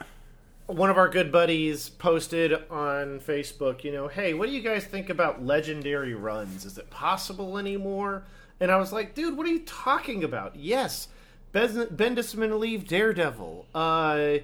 One 0.66 0.90
of 0.90 0.96
our 0.96 1.08
good 1.08 1.30
buddies 1.30 1.88
posted 1.88 2.52
on 2.70 3.20
Facebook, 3.20 3.84
you 3.84 3.92
know, 3.92 4.08
hey, 4.08 4.34
what 4.34 4.48
do 4.48 4.52
you 4.52 4.62
guys 4.62 4.84
think 4.84 5.10
about 5.10 5.44
legendary 5.44 6.14
runs? 6.14 6.64
Is 6.64 6.76
it 6.76 6.90
possible 6.90 7.56
anymore? 7.56 8.24
And 8.58 8.72
I 8.72 8.76
was 8.76 8.92
like, 8.92 9.14
dude, 9.14 9.36
what 9.36 9.46
are 9.46 9.50
you 9.50 9.60
talking 9.60 10.24
about? 10.24 10.56
Yes, 10.56 11.06
Ben- 11.52 11.88
and 11.94 12.56
leave 12.58 12.88
Daredevil. 12.88 13.66
Uh, 13.72 14.38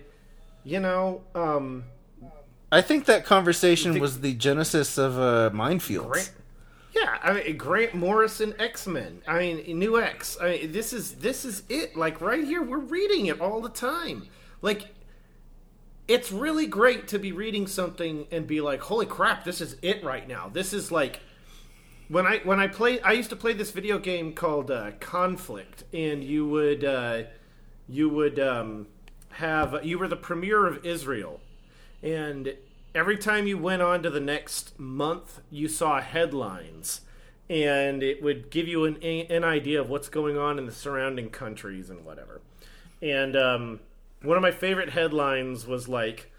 you 0.63 0.79
know, 0.79 1.23
um, 1.35 1.85
I 2.71 2.83
think 2.83 3.07
that 3.07 3.25
conversation 3.25 3.99
was 3.99 4.21
the 4.21 4.35
genesis 4.35 4.99
of 4.99 5.19
uh, 5.19 5.51
Minefields. 5.53 6.09
Grant, 6.09 6.33
yeah, 6.95 7.19
I 7.23 7.33
mean 7.33 7.57
Grant 7.57 7.95
Morrison 7.95 8.55
X 8.59 8.87
Men. 8.87 9.23
I 9.27 9.39
mean 9.39 9.79
New 9.79 10.01
X. 10.01 10.37
I 10.41 10.51
mean, 10.51 10.73
this 10.73 10.93
is 10.93 11.17
this 11.17 11.45
is 11.45 11.63
it. 11.69 11.97
Like 11.97 12.21
right 12.21 12.45
here, 12.45 12.63
we're 12.63 12.79
reading 12.79 13.27
it 13.27 13.41
all 13.41 13.61
the 13.61 13.69
time. 13.69 14.29
Like 14.61 14.89
it's 16.09 16.31
really 16.31 16.67
great 16.67 17.09
to 17.09 17.19
be 17.19 17.33
reading 17.33 17.67
something 17.67 18.27
and 18.31 18.47
be 18.47 18.61
like, 18.61 18.83
"Holy 18.83 19.07
crap, 19.07 19.45
this 19.45 19.61
is 19.61 19.77
it 19.83 20.05
right 20.05 20.27
now." 20.29 20.51
This 20.53 20.73
is 20.73 20.93
like 20.93 21.21
when 22.09 22.27
I 22.27 22.39
when 22.45 22.61
I 22.61 22.67
play, 22.67 23.01
I 23.01 23.13
used 23.13 23.31
to 23.31 23.37
play 23.37 23.55
this 23.55 23.71
video 23.71 23.99
game 23.99 24.35
called 24.35 24.71
uh, 24.71 24.93
Conflict, 25.01 25.85
and 25.95 26.23
you 26.23 26.47
would 26.47 26.85
uh, 26.85 27.23
you 27.89 28.09
would 28.11 28.39
um, 28.39 28.87
have 29.31 29.85
you 29.85 29.99
were 29.99 30.09
the 30.09 30.17
premier 30.17 30.67
of 30.67 30.85
Israel, 30.85 31.41
and 32.03 32.55
every 32.95 33.17
time 33.17 33.47
you 33.47 33.59
went 33.59 33.83
on 33.83 34.03
to 34.03 34.11
the 34.11 34.21
next 34.21 34.79
month, 34.79 35.41
you 35.51 35.69
saw 35.69 36.01
headlines, 36.01 37.03
and 37.49 38.03
it 38.03 38.23
would 38.23 38.51
give 38.51 38.69
you 38.69 38.85
an 38.85 38.97
an 39.03 39.45
idea 39.45 39.81
of 39.81 39.89
what's 39.89 40.09
going 40.09 40.39
on 40.39 40.59
in 40.59 40.67
the 40.67 40.73
surrounding 40.73 41.31
countries 41.31 41.91
and 41.91 42.05
whatever. 42.05 42.41
And 43.01 43.37
um, 43.37 43.81
one 44.23 44.37
of 44.37 44.43
my 44.43 44.53
favorite 44.53 44.91
headlines 44.91 45.67
was 45.67 45.89
like 45.89 46.31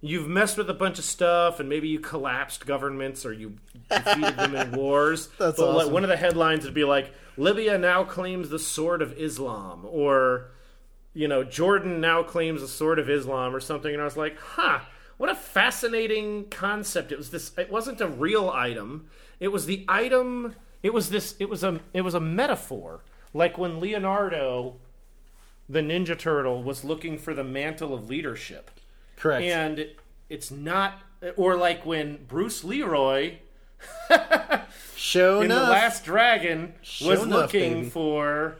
you've 0.00 0.28
messed 0.28 0.56
with 0.56 0.70
a 0.70 0.74
bunch 0.74 0.98
of 0.98 1.04
stuff 1.04 1.60
and 1.60 1.68
maybe 1.68 1.86
you 1.86 2.00
collapsed 2.00 2.66
governments 2.66 3.26
or 3.26 3.32
you 3.32 3.56
defeated 3.90 4.36
them 4.36 4.54
in 4.54 4.72
wars. 4.76 5.28
That's 5.38 5.58
but 5.58 5.68
like, 5.68 5.76
awesome. 5.76 5.92
one 5.92 6.04
of 6.04 6.08
the 6.08 6.16
headlines 6.16 6.64
would 6.64 6.74
be 6.74 6.84
like 6.84 7.12
Libya 7.36 7.78
now 7.78 8.04
claims 8.04 8.48
the 8.48 8.58
sword 8.58 9.02
of 9.02 9.12
Islam 9.18 9.86
or 9.88 10.50
you 11.12 11.28
know 11.28 11.44
Jordan 11.44 12.00
now 12.00 12.22
claims 12.22 12.62
the 12.62 12.68
sword 12.68 12.98
of 12.98 13.10
Islam 13.10 13.54
or 13.54 13.60
something 13.60 13.92
and 13.92 14.00
I 14.00 14.04
was 14.04 14.16
like, 14.16 14.38
"Huh, 14.38 14.80
what 15.20 15.28
a 15.28 15.34
fascinating 15.34 16.46
concept. 16.48 17.12
It 17.12 17.18
was 17.18 17.28
this 17.28 17.52
it 17.58 17.70
wasn't 17.70 18.00
a 18.00 18.08
real 18.08 18.48
item. 18.48 19.08
It 19.38 19.48
was 19.48 19.66
the 19.66 19.84
item 19.86 20.54
it 20.82 20.94
was 20.94 21.10
this 21.10 21.34
it 21.38 21.50
was 21.50 21.62
a 21.62 21.78
it 21.92 22.00
was 22.00 22.14
a 22.14 22.20
metaphor. 22.20 23.04
Like 23.34 23.58
when 23.58 23.80
Leonardo 23.80 24.76
the 25.68 25.80
Ninja 25.80 26.18
Turtle 26.18 26.62
was 26.62 26.84
looking 26.84 27.18
for 27.18 27.34
the 27.34 27.44
mantle 27.44 27.92
of 27.92 28.08
leadership 28.08 28.70
Correct. 29.16 29.44
and 29.44 29.88
it's 30.30 30.50
not 30.50 31.02
or 31.36 31.54
like 31.54 31.84
when 31.84 32.24
Bruce 32.26 32.64
Leroy 32.64 33.34
Show 34.96 35.40
in 35.40 35.50
enough. 35.50 35.66
the 35.66 35.70
Last 35.70 36.04
Dragon 36.06 36.72
Sure 36.80 37.10
was 37.10 37.22
enough, 37.24 37.42
looking 37.42 37.74
baby. 37.74 37.90
for 37.90 38.56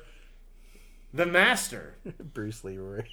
the 1.15 1.25
master. 1.25 1.95
Bruce 2.35 2.65
Leroy. 2.65 3.05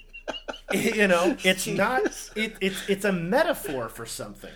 you 0.72 1.08
know, 1.08 1.36
it's 1.44 1.66
not 1.66 2.02
it, 2.36 2.56
it's 2.60 2.88
it's 2.88 3.04
a 3.04 3.12
metaphor 3.12 3.88
for 3.88 4.04
something, 4.04 4.52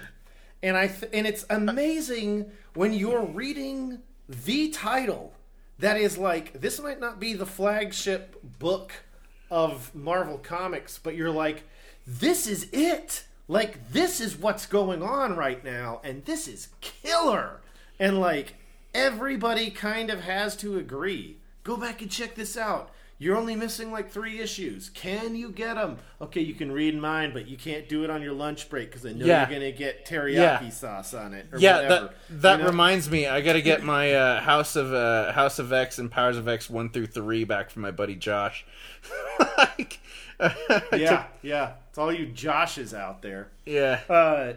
and 0.63 0.77
I 0.77 0.89
th- 0.89 1.11
and 1.13 1.27
it's 1.27 1.47
amazing 1.49 2.51
when 2.75 2.93
you're 2.93 3.25
reading 3.25 4.01
the 4.29 4.69
title 4.69 5.33
that 5.79 5.97
is 5.97 6.19
like 6.19 6.61
this 6.61 6.81
might 6.81 7.01
not 7.01 7.19
be 7.19 7.35
the 7.35 7.47
flagship 7.47 8.37
book 8.59 8.93
of 9.51 9.95
Marvel 9.95 10.39
Comics, 10.39 10.99
but 10.99 11.15
you're 11.15 11.31
like, 11.31 11.65
this 12.07 12.47
is 12.47 12.69
it. 12.73 13.25
Like 13.49 13.93
this 13.93 14.21
is 14.21 14.37
what's 14.37 14.67
going 14.67 15.03
on 15.03 15.37
right 15.37 15.63
now, 15.65 16.01
and 16.05 16.25
this 16.25 16.49
is 16.49 16.69
killer. 16.81 17.61
And 17.99 18.21
like 18.21 18.55
everybody 18.95 19.71
kind 19.71 20.11
of 20.11 20.21
has 20.21 20.57
to 20.57 20.79
agree. 20.79 21.39
Go 21.65 21.77
back 21.77 22.03
and 22.03 22.11
check 22.11 22.35
this 22.35 22.57
out. 22.57 22.91
You're 23.23 23.37
only 23.37 23.55
missing 23.55 23.93
like 23.93 24.11
three 24.11 24.41
issues. 24.41 24.91
Can 24.91 25.37
you 25.37 25.51
get 25.53 25.75
them? 25.75 25.99
Okay, 26.21 26.41
you 26.41 26.55
can 26.55 26.73
read 26.73 26.99
mine, 26.99 27.33
but 27.33 27.47
you 27.47 27.57
can't 27.57 27.89
do 27.89 28.03
it 28.03 28.11
on 28.11 28.21
your 28.21 28.33
lunch 28.33 28.69
break 28.69 28.91
because 28.91 29.07
I 29.07 29.13
know 29.13 29.25
Yeah. 29.25 29.49
you're 29.49 29.59
gonna 29.61 29.71
get 29.71 30.05
teriyaki 30.05 30.35
Yeah. 30.35 30.69
sauce 30.71 31.15
on 31.15 31.33
it. 31.33 31.47
Or 31.53 31.59
Yeah, 31.59 31.77
whatever. 31.83 31.95
that 32.31 32.43
that 32.43 32.53
You 32.59 32.65
know? 32.65 32.71
reminds 32.71 33.09
me. 33.09 33.29
I 33.29 33.41
got 33.41 33.53
to 33.53 33.63
get 33.63 33.85
my 33.95 34.13
uh, 34.13 34.41
House 34.41 34.75
of 34.75 34.93
uh, 34.93 35.31
House 35.33 35.61
of 35.61 35.73
X 35.73 36.01
and 36.01 36.11
Powers 36.11 36.37
of 36.37 36.49
X 36.49 36.69
one 36.69 36.91
through 36.91 37.07
three 37.07 37.45
back 37.45 37.71
from 37.71 37.83
my 37.83 37.93
buddy 37.93 38.17
Josh. 38.17 38.67
like, 39.57 40.01
Yeah, 40.93 41.27
yeah. 41.43 41.75
It's 41.91 41.99
all 41.99 42.13
you 42.13 42.27
Joshes 42.27 42.93
out 42.93 43.23
there. 43.23 43.51
yeah, 43.65 44.01
Uh, 44.09 44.55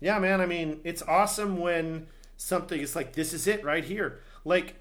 yeah, 0.00 0.18
man. 0.18 0.40
I 0.40 0.46
mean, 0.46 0.80
it's 0.84 1.02
awesome 1.02 1.58
when 1.58 2.06
something 2.38 2.80
is 2.80 2.96
like, 2.96 3.12
this 3.12 3.34
is 3.34 3.46
it 3.46 3.62
right 3.64 3.84
here. 3.84 4.20
Like, 4.46 4.76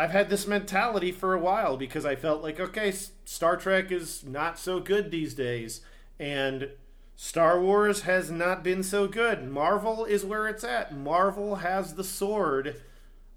I've 0.00 0.12
had 0.12 0.30
this 0.30 0.46
mentality 0.46 1.12
for 1.12 1.34
a 1.34 1.38
while 1.38 1.76
because 1.76 2.06
I 2.06 2.16
felt 2.16 2.42
like, 2.42 2.58
okay, 2.58 2.90
Star 3.26 3.58
Trek 3.58 3.92
is 3.92 4.24
not 4.24 4.58
so 4.58 4.80
good 4.80 5.10
these 5.10 5.34
days, 5.34 5.82
and 6.18 6.70
Star 7.16 7.60
Wars 7.60 8.02
has 8.02 8.30
not 8.30 8.64
been 8.64 8.82
so 8.82 9.06
good. 9.06 9.46
Marvel 9.46 10.06
is 10.06 10.24
where 10.24 10.48
it's 10.48 10.64
at. 10.64 10.96
Marvel 10.96 11.56
has 11.56 11.96
the 11.96 12.02
sword 12.02 12.80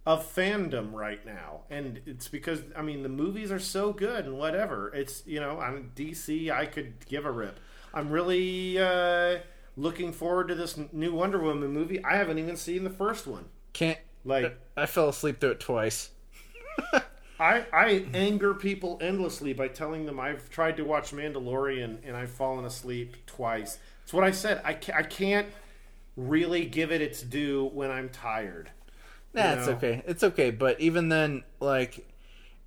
of 0.05 0.25
fandom 0.25 0.93
right 0.93 1.25
now, 1.25 1.63
and 1.69 1.99
it's 2.05 2.29
because 2.29 2.61
I 2.77 2.81
mean 2.81 3.03
the 3.03 3.09
movies 3.09 3.51
are 3.51 3.59
so 3.59 3.91
good 3.91 4.23
and 4.23 4.37
whatever. 4.37 4.89
It's 4.95 5.21
you 5.25 5.41
know 5.41 5.59
I'm 5.59 5.91
DC. 5.97 6.49
I 6.49 6.65
could 6.65 7.05
give 7.07 7.25
a 7.25 7.31
rip. 7.31 7.59
I'm 7.93 8.09
really 8.09 8.79
uh, 8.79 9.39
looking 9.75 10.13
forward 10.13 10.47
to 10.47 10.55
this 10.55 10.79
new 10.93 11.13
Wonder 11.13 11.39
Woman 11.39 11.73
movie. 11.73 12.01
I 12.05 12.15
haven't 12.15 12.39
even 12.39 12.55
seen 12.55 12.85
the 12.85 12.89
first 12.89 13.27
one. 13.27 13.47
can't. 13.73 13.99
Like 14.23 14.57
I 14.77 14.85
fell 14.85 15.09
asleep 15.09 15.41
through 15.41 15.51
it 15.51 15.59
twice. 15.59 16.11
I 17.39 17.65
I 17.73 18.05
anger 18.13 18.53
people 18.53 18.97
endlessly 19.01 19.53
by 19.53 19.67
telling 19.67 20.05
them 20.05 20.19
I've 20.19 20.49
tried 20.49 20.77
to 20.77 20.83
watch 20.83 21.11
Mandalorian 21.11 21.97
and 22.05 22.15
I've 22.15 22.31
fallen 22.31 22.65
asleep 22.65 23.17
twice. 23.25 23.79
It's 24.03 24.13
what 24.13 24.23
I 24.23 24.31
said. 24.31 24.61
I 24.63 24.73
ca- 24.73 24.93
I 24.95 25.03
can't 25.03 25.47
really 26.15 26.65
give 26.65 26.91
it 26.91 27.01
its 27.01 27.21
due 27.21 27.69
when 27.73 27.91
I'm 27.91 28.09
tired. 28.09 28.71
Nah, 29.33 29.53
it's 29.53 29.67
know? 29.67 29.73
okay. 29.73 30.03
It's 30.05 30.23
okay. 30.23 30.51
But 30.51 30.79
even 30.79 31.09
then, 31.09 31.43
like, 31.59 32.05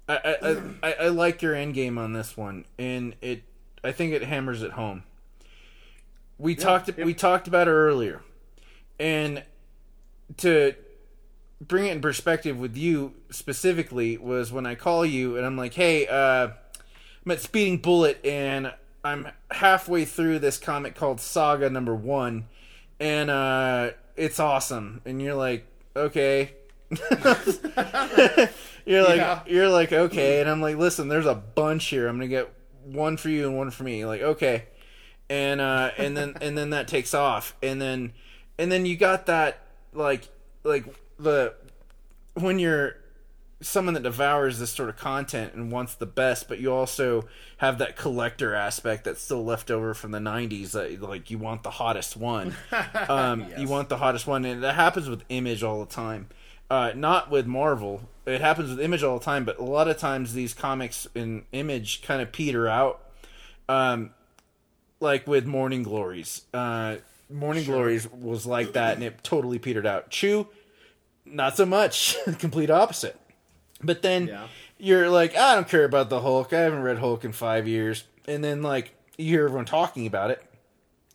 I 0.09 0.37
I, 0.43 0.57
I, 0.83 0.93
I 1.05 1.09
like 1.09 1.43
your 1.43 1.55
end 1.55 1.75
game 1.75 1.97
on 1.97 2.13
this 2.13 2.37
one, 2.37 2.65
and 2.79 3.15
it 3.23 3.45
I 3.85 3.93
think 3.93 4.13
it 4.13 4.23
hammers 4.23 4.63
it 4.63 4.73
home. 4.73 5.05
We 6.39 6.55
talked 6.55 6.89
yep. 6.89 6.99
we 6.99 7.15
talked 7.15 7.49
about 7.49 7.69
it 7.69 7.73
earlier, 7.73 8.23
and 8.99 9.43
to 10.39 10.75
bring 11.61 11.87
it 11.87 11.93
in 11.93 12.01
perspective 12.01 12.59
with 12.59 12.77
you 12.77 13.15
specifically 13.31 14.19
was 14.19 14.53
when 14.53 14.67
I 14.67 14.75
call 14.75 15.07
you 15.07 15.37
and 15.37 15.47
I'm 15.47 15.57
like, 15.57 15.75
hey, 15.75 16.07
uh, 16.07 16.49
I'm 17.25 17.33
at 17.33 17.41
Speeding 17.41 17.79
Bullet 17.79 18.25
and 18.25 18.73
I'm 19.05 19.29
halfway 19.51 20.05
through 20.05 20.41
this 20.41 20.59
comic 20.59 20.95
called 20.97 21.21
Saga 21.21 21.71
Number 21.71 21.95
One, 21.95 22.47
and 22.99 23.31
uh, 23.31 23.91
it's 24.17 24.41
awesome. 24.41 25.01
And 25.05 25.23
you're 25.23 25.37
like, 25.37 25.65
okay. 25.95 26.55
you're 26.91 27.05
like, 29.05 29.17
Yeah. 29.17 29.43
you're 29.47 29.69
like, 29.69 29.93
okay. 29.93 30.41
And 30.41 30.51
I'm 30.51 30.61
like, 30.61 30.77
listen, 30.77 31.07
there's 31.07 31.27
a 31.27 31.37
bunch 31.37 31.87
here. 31.87 32.09
I'm 32.09 32.17
gonna 32.17 32.27
get 32.27 32.53
one 32.85 33.17
for 33.17 33.29
you 33.29 33.47
and 33.47 33.57
one 33.57 33.71
for 33.71 33.85
me. 33.85 34.05
Like, 34.05 34.23
okay. 34.23 34.65
And 35.31 35.61
uh, 35.61 35.93
and 35.99 36.17
then 36.17 36.35
and 36.41 36.59
then 36.59 36.71
that 36.71 36.89
takes 36.89 37.15
off, 37.15 37.57
and 37.63 37.81
then 37.81 38.13
and 38.59 38.71
then 38.71 38.87
you 38.87 38.97
got 38.97 39.27
that 39.27 39.59
like 39.93 40.29
like 40.65 40.85
the 41.19 41.55
when 42.35 42.59
you're 42.59 42.97
someone 43.63 43.95
that 43.95 44.03
devours 44.03 44.59
this 44.59 44.71
sort 44.71 44.89
of 44.89 44.97
content 44.97 45.55
and 45.55 45.73
wants 45.73 45.95
the 45.95 46.07
best, 46.07 46.47
but 46.47 46.61
you 46.61 46.73
also 46.73 47.25
have 47.57 47.79
that 47.79 47.97
collector 47.97 48.55
aspect 48.55 49.05
that's 49.05 49.23
still 49.23 49.45
left 49.45 49.71
over 49.71 49.95
from 49.95 50.11
the 50.11 50.19
'90s. 50.19 50.73
That, 50.73 51.01
like 51.01 51.31
you 51.31 51.39
want 51.39 51.63
the 51.63 51.71
hottest 51.71 52.17
one, 52.17 52.55
um, 53.09 53.47
you 53.57 53.69
want 53.69 53.89
the 53.89 53.97
hottest 53.97 54.27
one, 54.27 54.45
and 54.45 54.63
that 54.63 54.75
happens 54.75 55.09
with 55.09 55.25
Image 55.29 55.63
all 55.63 55.85
the 55.85 55.93
time. 55.93 56.29
Uh, 56.69 56.93
not 56.95 57.31
with 57.31 57.47
Marvel. 57.47 58.09
It 58.27 58.41
happens 58.41 58.71
with 58.71 58.81
Image 58.81 59.05
all 59.05 59.19
the 59.19 59.25
time, 59.25 59.45
but 59.45 59.59
a 59.59 59.65
lot 59.65 59.87
of 59.87 59.99
times 59.99 60.35
these 60.35 60.53
comics 60.53 61.07
in 61.15 61.45
Image 61.53 62.03
kind 62.03 62.21
of 62.21 62.33
peter 62.33 62.69
out. 62.69 63.01
Um, 63.69 64.11
like 65.01 65.27
with 65.27 65.47
Morning 65.47 65.83
Glories. 65.83 66.43
Uh, 66.53 66.97
Morning 67.31 67.65
Glories 67.65 68.11
was 68.11 68.47
like 68.47 68.73
that, 68.75 68.95
and 68.95 69.05
it 69.05 69.23
totally 69.23 69.59
petered 69.59 69.87
out. 69.87 70.11
Chew, 70.11 70.47
not 71.27 71.57
so 71.57 71.67
much. 71.67 72.17
Complete 72.39 72.71
opposite. 72.71 73.19
But 73.83 74.03
then 74.03 74.29
Yeah. 74.29 74.47
you're 74.79 75.11
like, 75.11 75.37
I 75.37 75.55
don't 75.55 75.69
care 75.69 75.85
about 75.85 76.09
the 76.09 76.21
Hulk. 76.21 76.53
I 76.53 76.61
haven't 76.61 76.83
read 76.83 76.99
Hulk 76.99 77.25
in 77.25 77.33
five 77.33 77.69
years. 77.69 78.05
And 78.27 78.43
then 78.43 78.63
like 78.63 78.95
you 79.19 79.27
hear 79.27 79.45
everyone 79.45 79.67
talking 79.67 80.07
about 80.07 80.31
it, 80.31 80.43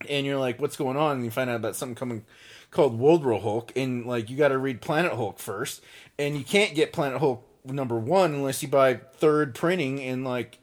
and 0.10 0.26
you're 0.26 0.40
like, 0.40 0.60
what's 0.62 0.76
going 0.78 0.98
on? 0.98 1.18
And 1.18 1.26
you 1.26 1.32
find 1.32 1.50
out 1.50 1.58
about 1.58 1.76
something 1.76 1.96
coming 1.96 2.26
called 2.72 2.98
World 2.98 3.26
War 3.26 3.40
Hulk, 3.40 3.72
and 3.76 4.06
like 4.06 4.30
you 4.30 4.38
got 4.38 4.48
to 4.50 4.58
read 4.58 4.82
Planet 4.82 5.12
Hulk 5.14 5.40
first, 5.40 5.82
and 6.18 6.38
you 6.38 6.44
can't 6.44 6.74
get 6.74 6.94
Planet 6.94 7.20
Hulk 7.20 7.46
number 7.66 7.98
one 8.00 8.34
unless 8.34 8.64
you 8.64 8.70
buy 8.70 8.96
third 8.96 9.54
printing 9.54 10.02
and 10.02 10.24
like 10.26 10.58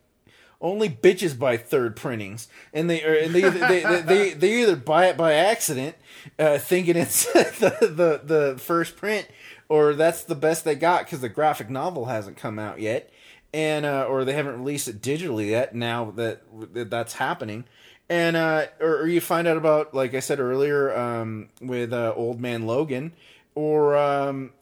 only 0.61 0.89
bitches 0.89 1.39
buy 1.39 1.57
third 1.57 1.95
printings, 1.95 2.49
and 2.73 2.89
they 2.91 3.05
or 3.05 3.13
and 3.15 3.33
they, 3.35 3.43
they, 3.43 3.81
they, 3.83 4.01
they 4.01 4.31
they 4.33 4.63
either 4.63 4.75
buy 4.77 5.07
it 5.07 5.17
by 5.17 5.35
accident, 5.35 5.95
uh, 6.39 6.59
thinking 6.59 6.97
it's 6.97 7.31
the, 7.33 7.77
the 7.81 8.21
the 8.25 8.59
first 8.59 8.97
print, 8.97 9.29
or 9.69 9.95
that's 9.95 10.25
the 10.25 10.35
best 10.35 10.65
they 10.65 10.75
got 10.75 11.05
because 11.05 11.21
the 11.21 11.29
graphic 11.29 11.71
novel 11.71 12.07
hasn't 12.07 12.37
come 12.37 12.59
out 12.59 12.81
yet, 12.81 13.11
and 13.53 13.85
uh, 13.85 14.07
or 14.09 14.25
they 14.25 14.33
haven't 14.33 14.59
released 14.59 14.89
it 14.89 15.01
digitally 15.01 15.51
yet. 15.51 15.75
Now 15.75 16.11
that, 16.13 16.43
that 16.75 16.91
that's 16.91 17.15
happening, 17.15 17.65
and 18.09 18.37
uh, 18.37 18.67
or, 18.81 19.03
or 19.03 19.07
you 19.07 19.21
find 19.21 19.47
out 19.47 19.57
about 19.57 19.95
like 19.95 20.15
I 20.15 20.21
said 20.21 20.41
earlier 20.41 20.97
um, 20.97 21.49
with 21.61 21.93
uh, 21.93 22.13
Old 22.17 22.41
Man 22.41 22.67
Logan, 22.67 23.13
or 23.55 23.97
um, 23.97 24.53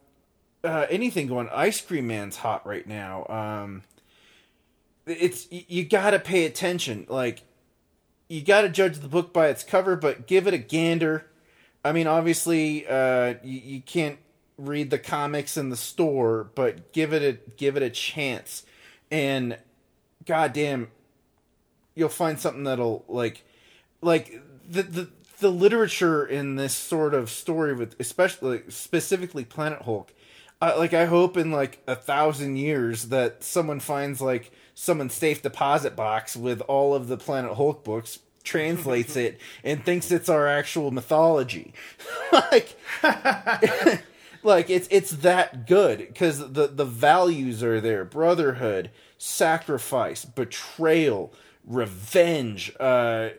uh, 0.65 0.87
anything 0.91 1.27
going. 1.27 1.49
Ice 1.53 1.81
Cream 1.81 2.07
Man's 2.07 2.37
hot 2.37 2.67
right 2.67 2.87
now. 2.87 3.27
Um, 3.29 3.83
it's 5.07 5.47
you 5.51 5.85
got 5.85 6.11
to 6.11 6.19
pay 6.19 6.45
attention. 6.45 7.07
Like 7.09 7.43
you 8.29 8.43
got 8.43 8.63
to 8.63 8.69
judge 8.69 8.99
the 8.99 9.09
book 9.09 9.33
by 9.33 9.49
its 9.49 9.63
cover, 9.63 9.97
but 9.97 10.27
give 10.27 10.47
it 10.47 10.55
a 10.55 10.59
gander. 10.59 11.27
I 11.87 11.93
mean, 11.93 12.07
obviously, 12.07 12.87
uh, 12.87 13.35
you, 13.45 13.61
you 13.65 13.81
can't 13.81 14.19
read 14.59 14.91
the 14.91 14.99
comics 14.99 15.57
in 15.57 15.71
the 15.71 15.77
store, 15.77 16.51
but 16.55 16.93
give 16.93 17.13
it 17.13 17.23
a 17.23 17.51
give 17.57 17.77
it 17.77 17.83
a 17.83 17.91
chance, 17.91 18.65
and 19.11 19.57
goddamn, 20.25 20.89
you'll 21.95 22.09
find 22.09 22.41
something 22.41 22.65
that'll 22.65 23.05
like, 23.09 23.45
like 24.03 24.43
the 24.69 24.83
the 24.83 25.09
the 25.39 25.51
literature 25.51 26.25
in 26.27 26.57
this 26.57 26.75
sort 26.75 27.15
of 27.15 27.31
story 27.31 27.75
with 27.75 27.95
especially 28.01 28.63
specifically 28.69 29.45
Planet 29.45 29.83
Hulk. 29.83 30.13
Uh, 30.61 30.75
like 30.79 30.95
I 30.95 31.05
hope 31.05 31.37
in 31.37 31.51
like 31.53 31.83
a 31.87 31.95
thousand 31.95 32.57
years 32.57 33.05
that 33.09 33.45
someone 33.45 33.79
finds 33.79 34.21
like 34.21 34.51
someone's 34.75 35.15
safe 35.15 35.43
deposit 35.43 35.95
box 35.95 36.35
with 36.35 36.63
all 36.63 36.95
of 36.95 37.09
the 37.09 37.19
Planet 37.19 37.53
Hulk 37.55 37.85
books, 37.85 38.19
translates 38.47 39.17
it, 39.17 39.39
and 39.63 39.85
thinks 39.85 40.11
it's 40.11 40.31
our 40.31 40.47
actual 40.49 40.91
mythology. 40.91 41.75
like, 42.33 42.75
like 44.43 44.71
it's 44.71 44.89
it's 44.91 45.11
that 45.11 45.67
good 45.67 45.99
because 45.99 46.39
the 46.53 46.69
the 46.69 46.85
values 46.87 47.63
are 47.63 47.81
there: 47.81 48.05
brotherhood, 48.05 48.91
sacrifice, 49.19 50.25
betrayal, 50.25 51.33
revenge, 51.67 52.73
uh, 52.81 52.83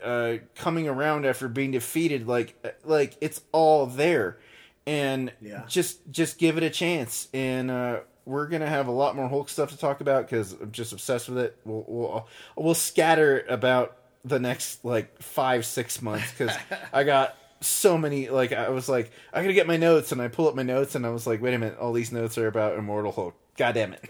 uh, 0.04 0.38
coming 0.56 0.88
around 0.88 1.26
after 1.26 1.48
being 1.48 1.72
defeated. 1.72 2.28
Like 2.28 2.56
like 2.84 3.16
it's 3.22 3.42
all 3.52 3.86
there, 3.88 4.38
and 4.86 5.32
Yeah. 5.42 5.64
just 5.68 6.00
just 6.12 6.38
give 6.38 6.58
it 6.58 6.64
a 6.64 6.70
chance. 6.70 7.28
And 7.34 7.72
uh, 7.72 8.00
we're 8.26 8.48
gonna 8.48 8.68
have 8.68 8.88
a 8.88 8.92
lot 8.92 9.16
more 9.16 9.30
Hulk 9.30 9.48
stuff 9.50 9.70
to 9.72 9.78
talk 9.78 10.02
about 10.02 10.26
because 10.26 10.54
I'm 10.54 10.72
just 10.72 10.92
obsessed 10.92 11.30
with 11.30 11.38
it. 11.38 11.58
We'll 11.64 11.86
we'll, 11.88 12.28
we'll 12.58 12.74
scatter 12.74 13.46
about 13.48 13.97
the 14.28 14.40
next 14.40 14.84
like 14.84 15.22
five 15.22 15.66
six 15.66 16.02
months 16.02 16.32
because 16.32 16.56
I 16.94 17.04
got 17.04 17.36
so 17.62 17.98
many 17.98 18.30
like 18.30 18.52
I 18.52 18.70
was 18.70 18.88
like 18.88 19.12
I 19.34 19.42
gotta 19.42 19.54
get 19.54 19.68
my 19.68 19.78
notes 19.78 20.12
and 20.12 20.22
I 20.22 20.28
pull 20.28 20.48
up 20.48 20.56
my 20.56 20.64
notes 20.64 20.96
and 20.96 21.06
I 21.06 21.10
was 21.10 21.26
like 21.26 21.42
wait 21.42 21.54
a 21.54 21.58
minute 21.58 21.78
all 21.80 21.94
these 21.94 22.12
notes 22.12 22.38
are 22.38 22.48
about 22.48 22.78
Immortal 22.78 23.12
Hulk. 23.12 23.36
God 23.58 23.74
damn 23.74 23.94
it. 23.94 24.04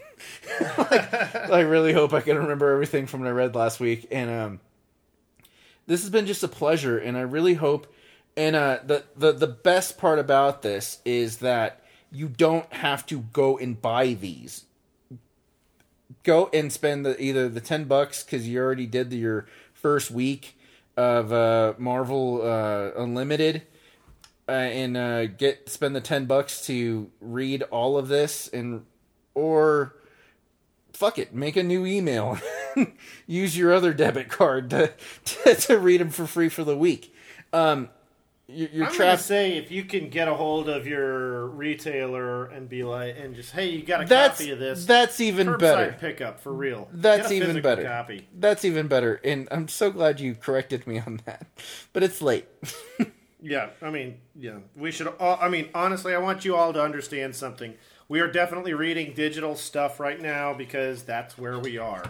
Like, 0.76 1.50
I 1.50 1.60
really 1.60 1.92
hope 1.92 2.12
I 2.12 2.20
can 2.20 2.36
remember 2.36 2.72
everything 2.72 3.06
from 3.06 3.20
what 3.20 3.28
I 3.28 3.32
read 3.32 3.54
last 3.54 3.80
week 3.80 4.06
and 4.10 4.30
um 4.30 4.60
this 5.86 6.02
has 6.02 6.10
been 6.10 6.26
just 6.26 6.42
a 6.42 6.48
pleasure 6.48 6.98
and 6.98 7.16
I 7.16 7.22
really 7.22 7.54
hope 7.54 7.92
and 8.36 8.54
uh 8.56 8.78
the 8.84 9.04
the 9.16 9.32
the 9.32 9.46
best 9.46 9.98
part 9.98 10.18
about 10.18 10.62
this 10.62 11.00
is 11.04 11.38
that 11.38 11.82
you 12.10 12.28
don't 12.28 12.70
have 12.72 13.06
to 13.06 13.20
go 13.32 13.58
and 13.58 13.80
buy 13.80 14.14
these. 14.14 14.64
Go 16.22 16.50
and 16.52 16.72
spend 16.72 17.04
the, 17.04 17.20
either 17.22 17.48
the 17.48 17.60
10 17.60 17.84
bucks 17.84 18.22
because 18.22 18.48
you 18.48 18.58
already 18.58 18.86
did 18.86 19.10
the, 19.10 19.16
your 19.16 19.46
first 19.80 20.10
week 20.10 20.58
of 20.96 21.32
uh, 21.32 21.74
Marvel 21.78 22.42
uh, 22.42 22.90
Unlimited 22.96 23.62
uh, 24.48 24.52
and 24.52 24.96
uh, 24.96 25.26
get 25.26 25.68
spend 25.68 25.94
the 25.94 26.00
10 26.00 26.26
bucks 26.26 26.66
to 26.66 27.10
read 27.20 27.62
all 27.64 27.96
of 27.96 28.08
this 28.08 28.48
and 28.48 28.84
or 29.34 29.94
fuck 30.92 31.18
it 31.18 31.34
make 31.34 31.56
a 31.56 31.62
new 31.62 31.86
email. 31.86 32.38
Use 33.26 33.56
your 33.56 33.72
other 33.72 33.92
debit 33.92 34.28
card 34.28 34.70
to, 34.70 34.92
to, 35.24 35.54
to 35.54 35.78
read 35.78 36.00
them 36.00 36.10
for 36.10 36.26
free 36.26 36.48
for 36.48 36.64
the 36.64 36.76
week. 36.76 37.14
Um 37.52 37.90
you're, 38.48 38.86
I'm 38.86 38.92
trapped 38.92 39.22
say 39.22 39.56
if 39.58 39.70
you 39.70 39.84
can 39.84 40.08
get 40.08 40.26
a 40.26 40.34
hold 40.34 40.68
of 40.68 40.86
your 40.86 41.46
retailer 41.48 42.46
and 42.46 42.68
be 42.68 42.82
like, 42.82 43.16
and 43.18 43.34
just 43.34 43.52
hey, 43.52 43.68
you 43.68 43.82
got 43.82 44.04
a 44.04 44.06
that's 44.06 44.38
copy 44.38 44.50
of 44.50 44.58
this. 44.58 44.86
that's 44.86 45.20
even 45.20 45.46
Curbside 45.48 45.58
better 45.58 45.96
pickup 46.00 46.40
for 46.40 46.52
real. 46.52 46.88
That's 46.92 47.30
even 47.30 47.60
better. 47.60 47.84
Copy. 47.84 48.26
That's 48.34 48.64
even 48.64 48.88
better, 48.88 49.20
and 49.22 49.48
I'm 49.50 49.68
so 49.68 49.90
glad 49.90 50.18
you 50.18 50.34
corrected 50.34 50.86
me 50.86 50.98
on 50.98 51.20
that. 51.26 51.46
But 51.92 52.02
it's 52.02 52.22
late. 52.22 52.46
Yeah, 53.40 53.70
I 53.80 53.90
mean, 53.90 54.18
yeah, 54.34 54.58
we 54.74 54.90
should. 54.90 55.06
All, 55.06 55.38
I 55.40 55.48
mean, 55.48 55.68
honestly, 55.74 56.14
I 56.14 56.18
want 56.18 56.44
you 56.44 56.56
all 56.56 56.72
to 56.72 56.82
understand 56.82 57.36
something. 57.36 57.74
We 58.08 58.20
are 58.20 58.30
definitely 58.30 58.74
reading 58.74 59.14
digital 59.14 59.54
stuff 59.54 60.00
right 60.00 60.20
now 60.20 60.54
because 60.54 61.04
that's 61.04 61.38
where 61.38 61.58
we 61.58 61.78
are. 61.78 62.04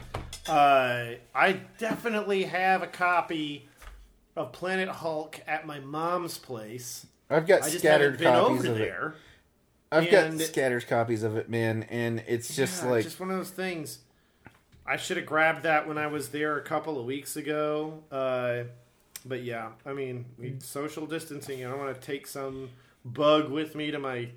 Uh, 0.49 1.17
I 1.35 1.61
definitely 1.77 2.45
have 2.45 2.83
a 2.83 2.87
copy 2.87 3.68
of 4.39 4.53
Planet 4.53 4.89
Hulk 4.89 5.41
at 5.47 5.67
my 5.67 5.81
mom's 5.81 6.39
place. 6.39 7.07
I've 7.31 7.47
got 7.47 7.63
I 7.63 7.67
just 7.67 7.81
scattered 7.81 8.21
haven't 8.21 8.25
been 8.25 8.33
copies 8.33 8.61
over 8.61 8.69
of 8.73 8.81
it. 8.81 8.85
there. 8.85 9.15
I've 9.91 10.13
and- 10.13 10.39
got 10.39 10.47
scattered 10.47 10.87
copies 10.87 11.23
of 11.23 11.37
it, 11.37 11.49
man, 11.51 11.85
and 11.91 12.23
it's 12.27 12.55
just 12.55 12.83
Yeah, 12.85 12.91
like 12.91 13.05
just 13.05 13.21
one 13.21 13.31
of 13.31 13.37
those 13.37 13.51
things. 13.51 13.99
I 14.87 14.97
should 14.97 15.19
have 15.19 15.27
grabbed 15.27 15.65
that 15.65 15.87
when 15.87 15.99
I 15.99 16.07
was 16.07 16.31
there 16.31 16.57
a 16.57 16.63
couple 16.63 16.99
of 16.99 17.05
weeks 17.05 17.37
ago. 17.37 18.03
Uh, 18.11 18.65
but 19.27 19.43
yeah, 19.43 19.71
I 19.85 19.93
mean, 19.93 20.25
we, 20.39 20.55
social 20.61 21.05
distancing. 21.07 21.65
I 21.65 21.69
don't 21.69 21.79
want 21.79 21.95
to 21.95 22.07
take 22.07 22.27
some 22.27 22.71
bug 23.05 23.51
with 23.51 23.75
me 23.75 23.91
to 23.91 23.99
my 23.99 24.29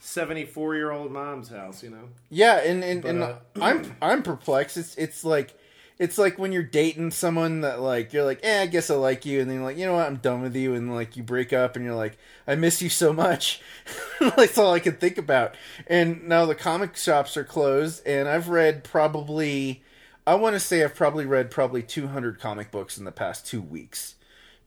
seventy-four-year-old 0.00 1.10
mom's 1.12 1.48
house. 1.48 1.82
You 1.82 1.90
know. 1.90 2.08
yeah, 2.30 2.56
and 2.58 2.82
and, 2.84 3.04
and 3.04 3.22
uh, 3.22 3.34
I'm 3.60 3.96
I'm 4.00 4.22
perplexed. 4.22 4.76
It's 4.76 4.94
it's 4.96 5.24
like 5.24 5.54
it's 5.98 6.16
like 6.16 6.38
when 6.38 6.52
you're 6.52 6.62
dating 6.62 7.10
someone 7.10 7.62
that 7.62 7.80
like 7.80 8.12
you're 8.12 8.24
like, 8.24 8.40
eh, 8.42 8.62
I 8.62 8.66
guess 8.66 8.90
I 8.90 8.94
like 8.94 9.26
you, 9.26 9.40
and 9.40 9.50
then 9.50 9.56
you're 9.56 9.64
like, 9.66 9.76
you 9.76 9.86
know 9.86 9.94
what, 9.94 10.06
I'm 10.06 10.16
done 10.16 10.42
with 10.42 10.54
you, 10.54 10.74
and 10.74 10.94
like 10.94 11.16
you 11.16 11.22
break 11.22 11.52
up, 11.52 11.74
and 11.76 11.84
you're 11.84 11.94
like, 11.94 12.16
I 12.46 12.54
miss 12.54 12.80
you 12.80 12.88
so 12.88 13.12
much. 13.12 13.60
That's 14.20 14.56
all 14.58 14.72
I 14.72 14.78
can 14.80 14.96
think 14.96 15.18
about. 15.18 15.54
And 15.86 16.28
now 16.28 16.46
the 16.46 16.54
comic 16.54 16.96
shops 16.96 17.36
are 17.36 17.44
closed, 17.44 18.06
and 18.06 18.28
I've 18.28 18.48
read 18.48 18.84
probably, 18.84 19.82
I 20.26 20.34
want 20.36 20.54
to 20.54 20.60
say 20.60 20.84
I've 20.84 20.94
probably 20.94 21.26
read 21.26 21.50
probably 21.50 21.82
200 21.82 22.38
comic 22.38 22.70
books 22.70 22.96
in 22.98 23.04
the 23.04 23.12
past 23.12 23.46
two 23.46 23.60
weeks, 23.62 24.14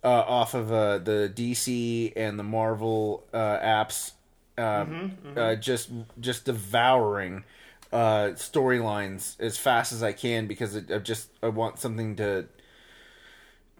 uh, 0.04 0.08
off 0.10 0.54
of 0.54 0.72
uh, 0.72 0.98
the 0.98 1.32
DC 1.34 2.12
and 2.16 2.38
the 2.38 2.44
Marvel 2.44 3.26
uh, 3.34 3.58
apps. 3.60 4.12
Uh, 4.58 4.86
Uh, 5.38 5.56
just 5.56 5.90
just 6.20 6.46
devouring 6.46 7.44
uh, 7.92 8.32
storylines 8.36 9.40
as 9.40 9.58
fast 9.58 9.92
as 9.92 10.02
I 10.04 10.14
can 10.14 10.48
because 10.48 10.76
it, 10.76 10.92
I 10.92 11.00
just 11.00 11.30
I 11.44 11.50
want 11.50 11.80
something 11.80 12.16
to 12.18 12.46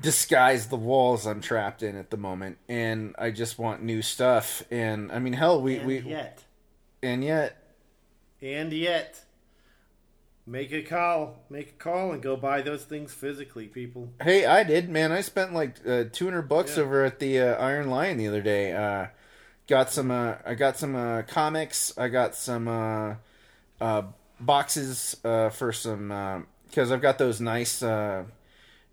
disguise 0.02 0.68
the 0.68 0.76
walls 0.78 1.26
I'm 1.28 1.42
trapped 1.42 1.84
in 1.84 1.96
at 1.96 2.10
the 2.10 2.18
moment, 2.18 2.58
and 2.68 3.16
I 3.18 3.32
just 3.32 3.60
want 3.60 3.84
new 3.84 4.02
stuff. 4.02 4.64
And 4.72 5.12
I 5.12 5.20
mean, 5.20 5.34
hell, 5.34 5.62
we 5.62 5.78
And 5.78 5.86
we 5.88 6.00
yet, 6.00 6.44
and 7.04 7.24
yet 7.24 7.58
and 8.42 8.74
yet, 8.74 9.24
make 10.48 10.72
a 10.72 10.82
call, 10.82 11.44
make 11.50 11.70
a 11.70 11.74
call, 11.74 12.12
and 12.12 12.22
go 12.22 12.36
buy 12.36 12.62
those 12.62 12.84
things 12.84 13.14
physically, 13.14 13.68
people. 13.68 14.10
Hey, 14.22 14.46
I 14.46 14.64
did, 14.64 14.90
man. 14.90 15.12
I 15.12 15.22
spent 15.22 15.54
like 15.54 15.76
uh, 15.88 16.06
two 16.12 16.26
hundred 16.26 16.44
bucks 16.50 16.78
Yeah. 16.78 16.84
over 16.84 17.06
at 17.06 17.20
the 17.20 17.40
uh, 17.40 17.56
Iron 17.64 17.90
Lion 17.90 18.18
the 18.18 18.28
other 18.28 18.42
day. 18.42 18.74
Uh, 18.74 19.08
got 19.68 19.92
some. 19.92 20.10
Uh, 20.12 20.36
I 20.46 20.56
got 20.56 20.78
some 20.78 20.96
uh, 20.96 21.22
comics. 21.24 21.96
I 21.98 22.08
got 22.08 22.34
some 22.36 22.68
uh, 23.82 23.84
uh, 23.84 24.04
boxes 24.40 25.18
uh, 25.24 25.50
for 25.50 25.72
some 25.72 26.46
because 26.68 26.92
I've 26.92 27.02
got 27.02 27.18
those 27.18 27.42
nice 27.42 27.84
uh, 27.84 28.24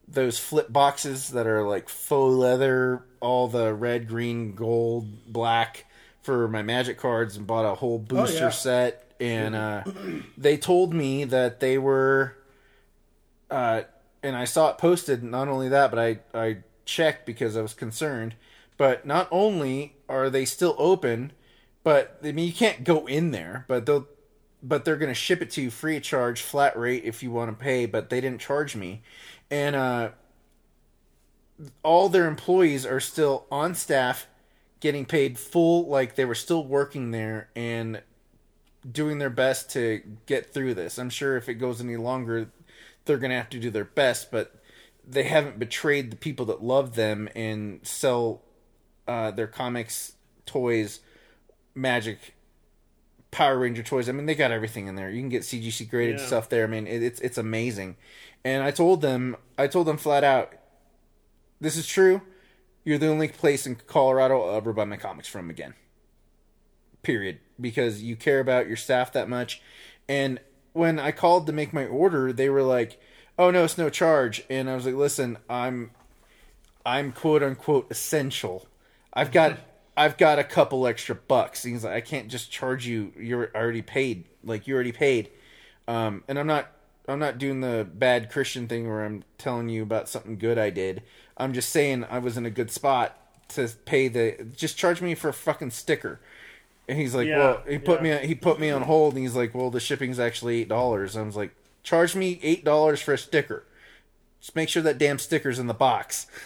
those 0.06 0.38
flip 0.38 0.72
boxes 0.72 1.30
that 1.30 1.46
are 1.46 1.62
like 1.62 1.88
faux 1.88 2.34
leather, 2.34 3.04
all 3.20 3.48
the 3.48 3.72
red, 3.74 4.08
green, 4.08 4.54
gold, 4.54 5.32
black 5.32 5.84
for 6.22 6.48
my 6.48 6.62
Magic 6.62 6.98
cards, 6.98 7.36
and 7.36 7.46
bought 7.46 7.70
a 7.70 7.74
whole 7.74 7.98
booster 7.98 8.44
yeah. 8.44 8.50
set. 8.50 9.12
And 9.20 9.54
uh, 9.54 9.84
they 10.38 10.56
told 10.56 10.92
me 10.92 11.24
that 11.24 11.60
they 11.60 11.78
were 11.78 12.36
uh, 13.50 13.82
and 14.22 14.36
I 14.36 14.44
saw 14.44 14.70
it 14.70 14.78
posted. 14.78 15.22
Not 15.22 15.48
only 15.48 15.68
that, 15.68 15.90
but 15.90 15.98
I 15.98 16.18
I 16.34 16.58
checked 16.84 17.26
because 17.26 17.56
I 17.56 17.62
was 17.62 17.74
concerned. 17.74 18.34
But 18.76 19.06
not 19.06 19.28
only 19.30 19.96
are 20.08 20.30
they 20.30 20.44
still 20.44 20.74
open, 20.78 21.32
but 21.82 22.18
I 22.22 22.32
mean 22.32 22.46
you 22.46 22.52
can't 22.52 22.84
go 22.84 23.06
in 23.06 23.30
there, 23.30 23.64
but 23.68 23.86
they'll 23.86 24.08
but 24.62 24.84
they're 24.84 24.96
gonna 24.96 25.14
ship 25.14 25.42
it 25.42 25.50
to 25.52 25.62
you 25.62 25.70
free 25.70 25.96
of 25.96 26.02
charge, 26.02 26.42
flat 26.42 26.78
rate 26.78 27.04
if 27.04 27.22
you 27.22 27.30
want 27.30 27.50
to 27.50 27.64
pay. 27.64 27.86
But 27.86 28.10
they 28.10 28.20
didn't 28.20 28.40
charge 28.40 28.76
me, 28.76 29.02
and 29.50 29.76
uh, 29.76 30.10
all 31.82 32.08
their 32.08 32.26
employees 32.26 32.86
are 32.86 33.00
still 33.00 33.46
on 33.50 33.74
staff, 33.74 34.26
getting 34.80 35.04
paid 35.04 35.38
full 35.38 35.86
like 35.86 36.14
they 36.14 36.24
were 36.24 36.34
still 36.34 36.64
working 36.64 37.10
there 37.10 37.48
and 37.56 38.02
doing 38.90 39.18
their 39.18 39.30
best 39.30 39.70
to 39.70 40.02
get 40.26 40.52
through 40.52 40.74
this. 40.74 40.98
I'm 40.98 41.10
sure 41.10 41.36
if 41.36 41.48
it 41.48 41.54
goes 41.54 41.80
any 41.80 41.96
longer, 41.96 42.50
they're 43.04 43.18
going 43.18 43.30
to 43.30 43.36
have 43.36 43.50
to 43.50 43.58
do 43.58 43.70
their 43.70 43.84
best, 43.84 44.30
but 44.30 44.54
they 45.06 45.24
haven't 45.24 45.58
betrayed 45.58 46.10
the 46.10 46.16
people 46.16 46.46
that 46.46 46.62
love 46.62 46.94
them 46.94 47.28
and 47.34 47.80
sell 47.82 48.42
uh, 49.06 49.30
their 49.30 49.46
comics, 49.46 50.12
toys, 50.46 51.00
magic, 51.74 52.34
Power 53.30 53.58
Ranger 53.58 53.82
toys. 53.82 54.08
I 54.08 54.12
mean, 54.12 54.26
they 54.26 54.34
got 54.34 54.50
everything 54.50 54.86
in 54.86 54.94
there. 54.94 55.10
You 55.10 55.20
can 55.20 55.28
get 55.28 55.42
CGC 55.42 55.88
graded 55.88 56.18
Yeah. 56.18 56.26
stuff 56.26 56.48
there. 56.48 56.64
I 56.64 56.66
mean, 56.66 56.86
it, 56.86 57.02
it's 57.02 57.20
it's 57.20 57.38
amazing. 57.38 57.96
And 58.44 58.62
I 58.62 58.70
told 58.70 59.02
them, 59.02 59.36
I 59.58 59.66
told 59.66 59.86
them 59.86 59.96
flat 59.98 60.24
out, 60.24 60.52
this 61.60 61.76
is 61.76 61.86
true. 61.86 62.22
You're 62.84 62.98
the 62.98 63.08
only 63.08 63.28
place 63.28 63.66
in 63.66 63.74
Colorado 63.74 64.40
I'll 64.42 64.56
ever 64.56 64.72
buy 64.72 64.84
my 64.84 64.96
comics 64.96 65.28
from 65.28 65.50
again 65.50 65.74
period 67.02 67.38
because 67.60 68.02
you 68.02 68.16
care 68.16 68.40
about 68.40 68.66
your 68.66 68.76
staff 68.76 69.12
that 69.12 69.28
much 69.28 69.62
and 70.08 70.40
when 70.72 70.98
i 70.98 71.12
called 71.12 71.46
to 71.46 71.52
make 71.52 71.72
my 71.72 71.86
order 71.86 72.32
they 72.32 72.48
were 72.50 72.62
like 72.62 73.00
oh 73.38 73.50
no 73.50 73.64
it's 73.64 73.78
no 73.78 73.88
charge 73.88 74.42
and 74.50 74.68
i 74.68 74.74
was 74.74 74.84
like 74.84 74.96
listen 74.96 75.38
i'm 75.48 75.90
i'm 76.84 77.12
quote 77.12 77.42
unquote 77.42 77.86
essential 77.90 78.66
i've 79.14 79.30
got 79.30 79.58
I've 79.98 80.16
got 80.16 80.38
a 80.38 80.44
couple 80.44 80.86
extra 80.86 81.14
bucks. 81.14 81.64
He's 81.64 81.84
like, 81.84 81.92
I 81.92 82.00
can't 82.00 82.28
just 82.28 82.50
charge 82.50 82.86
you. 82.86 83.12
You're 83.18 83.50
already 83.54 83.82
paid. 83.82 84.24
Like 84.44 84.66
you 84.66 84.74
already 84.74 84.92
paid. 84.92 85.30
Um, 85.88 86.22
and 86.28 86.38
I'm 86.38 86.46
not. 86.46 86.70
I'm 87.08 87.18
not 87.18 87.38
doing 87.38 87.62
the 87.62 87.88
bad 87.90 88.30
Christian 88.30 88.68
thing 88.68 88.86
where 88.86 89.02
I'm 89.04 89.24
telling 89.38 89.70
you 89.70 89.82
about 89.82 90.10
something 90.10 90.36
good 90.36 90.58
I 90.58 90.68
did. 90.68 91.02
I'm 91.38 91.54
just 91.54 91.70
saying 91.70 92.04
I 92.10 92.18
was 92.18 92.36
in 92.36 92.44
a 92.44 92.50
good 92.50 92.70
spot 92.70 93.16
to 93.50 93.68
pay 93.86 94.08
the. 94.08 94.46
Just 94.54 94.76
charge 94.76 95.00
me 95.00 95.14
for 95.14 95.28
a 95.30 95.32
fucking 95.32 95.70
sticker. 95.70 96.20
And 96.86 96.98
he's 96.98 97.14
like, 97.14 97.26
Yeah, 97.26 97.38
well, 97.38 97.62
he 97.68 97.78
put 97.78 98.04
yeah. 98.04 98.20
me. 98.20 98.26
He 98.26 98.34
put 98.34 98.60
me 98.60 98.70
on 98.70 98.82
hold, 98.82 99.14
and 99.14 99.22
he's 99.22 99.34
like, 99.34 99.54
well, 99.54 99.70
the 99.70 99.80
shipping's 99.80 100.18
actually 100.20 100.60
eight 100.60 100.68
dollars. 100.68 101.16
I 101.16 101.22
was 101.22 101.36
like, 101.36 101.54
charge 101.82 102.14
me 102.14 102.38
eight 102.42 102.64
dollars 102.64 103.00
for 103.00 103.14
a 103.14 103.18
sticker. 103.18 103.64
Just 104.40 104.54
make 104.54 104.68
sure 104.68 104.82
that 104.82 104.98
damn 104.98 105.18
sticker's 105.18 105.58
in 105.58 105.66
the 105.66 105.74
box. 105.74 106.26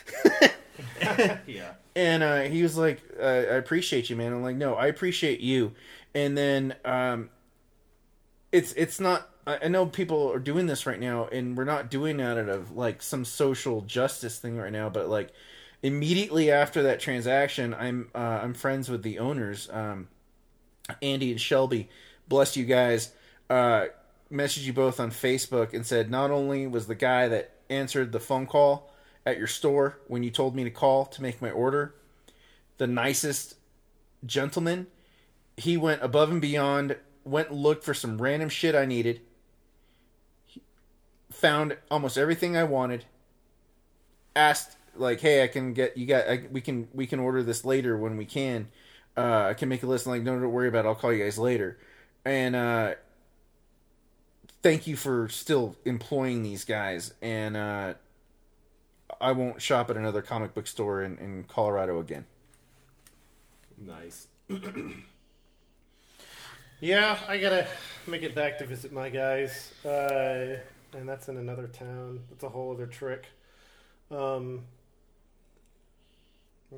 Yeah. 1.47 1.73
And 1.95 2.23
uh, 2.23 2.41
he 2.43 2.63
was 2.63 2.77
like, 2.77 3.03
uh, 3.21 3.25
"I 3.25 3.57
appreciate 3.57 4.09
you, 4.09 4.17
man." 4.17 4.33
I'm 4.33 4.43
like, 4.43 4.57
"No, 4.57 4.75
I 4.75 4.87
appreciate 4.87 5.41
you." 5.41 5.73
And 6.15 6.37
then 6.37 6.75
um, 6.85 7.31
it's 8.51 8.73
it's 8.75 9.01
not. 9.01 9.29
I 9.45 9.67
know 9.67 9.87
people 9.87 10.33
are 10.33 10.39
doing 10.39 10.67
this 10.67 10.87
right 10.87 11.01
now, 11.01 11.27
and 11.27 11.57
we're 11.57 11.65
not 11.65 11.91
doing 11.91 12.21
it 12.21 12.23
out 12.23 12.49
of 12.49 12.77
like 12.77 13.03
some 13.03 13.25
social 13.25 13.81
justice 13.81 14.39
thing 14.39 14.57
right 14.57 14.73
now. 14.73 14.89
But 14.89 15.09
like 15.09 15.33
immediately 15.83 16.51
after 16.51 16.85
that 16.85 17.01
transaction, 17.01 17.75
I'm 17.75 18.11
uh, 18.15 18.41
I'm 18.43 18.55
friends 18.55 18.89
with 18.89 19.03
the 19.03 19.19
owners, 19.19 19.69
um, 19.73 20.09
Andy 21.03 21.33
and 21.33 21.41
Shelby. 21.41 21.89
Bless 22.29 22.57
you 22.57 22.65
guys. 22.65 23.13
Uh, 23.51 23.87
messaged 24.33 24.63
you 24.63 24.73
both 24.73 25.01
on 25.01 25.11
Facebook 25.11 25.75
and 25.75 25.85
said 25.85 26.11
not 26.11 26.31
only 26.31 26.67
was 26.67 26.87
the 26.87 26.95
guy 26.95 27.29
that 27.29 27.51
answered 27.69 28.13
the 28.13 28.21
phone 28.21 28.47
call 28.47 28.92
at 29.25 29.39
your 29.39 29.47
store 29.47 29.99
when 30.09 30.23
you 30.23 30.31
told 30.31 30.55
me 30.57 30.65
to 30.65 30.71
call 30.71 31.07
to 31.07 31.23
make 31.23 31.41
my 31.43 31.51
order 31.51 31.95
the 32.79 32.87
nicest 32.87 33.55
gentleman. 34.27 34.87
He 35.57 35.77
went 35.77 36.03
above 36.03 36.31
and 36.31 36.41
beyond, 36.41 36.97
went 37.25 37.51
and 37.51 37.59
looked 37.61 37.85
for 37.85 37.95
some 37.95 38.21
random 38.21 38.49
shit 38.49 38.75
I 38.75 38.87
needed, 38.87 39.21
He 40.47 40.63
found 41.31 41.77
almost 41.91 42.19
everything 42.19 42.57
I 42.57 42.65
wanted, 42.65 43.05
asked 44.35 44.77
like, 44.97 45.21
"Hey, 45.21 45.43
I 45.43 45.49
can 45.49 45.73
get 45.73 45.97
you 45.97 46.07
got 46.07 46.29
I, 46.29 46.45
we 46.51 46.61
can 46.61 46.89
we 46.93 47.07
can 47.07 47.21
order 47.21 47.43
this 47.43 47.65
later 47.65 47.97
when 47.97 48.17
we 48.17 48.25
can. 48.25 48.69
Uh, 49.17 49.47
I 49.51 49.55
can 49.55 49.69
make 49.69 49.83
a 49.83 49.87
list." 49.87 50.07
I'm 50.07 50.13
like, 50.13 50.23
"No, 50.23 50.39
don't 50.39 50.53
worry 50.53 50.69
about 50.69 50.85
it. 50.85 50.89
I'll 50.89 50.95
call 50.95 51.13
you 51.13 51.23
guys 51.25 51.39
later." 51.39 51.79
And 52.25 52.55
uh 52.57 52.95
thank 54.63 54.87
you 54.87 54.97
for 54.97 55.29
still 55.29 55.77
employing 55.85 56.43
these 56.43 56.65
guys 56.65 57.15
and 57.21 57.57
uh 57.57 57.95
I 59.23 59.31
won't 59.31 59.63
shop 59.63 59.89
at 59.89 59.97
another 59.97 60.21
comic 60.21 60.53
book 60.53 60.67
store 60.67 61.05
in, 61.05 61.17
in 61.19 61.45
Colorado 61.45 62.01
again. 62.01 62.27
Nice. 63.79 64.27
yeah, 66.81 67.17
I 67.29 67.39
gotta 67.39 67.69
make 68.09 68.25
it 68.25 68.35
back 68.35 68.59
to 68.59 68.67
visit 68.67 68.93
my 68.93 69.09
guys, 69.09 69.73
uh, 69.85 70.57
and 70.93 71.09
that's 71.09 71.29
in 71.29 71.37
another 71.37 71.69
town. 71.69 72.19
That's 72.31 72.43
a 72.43 72.49
whole 72.49 72.73
other 72.73 72.87
trick. 72.87 73.27
Um, 74.11 74.63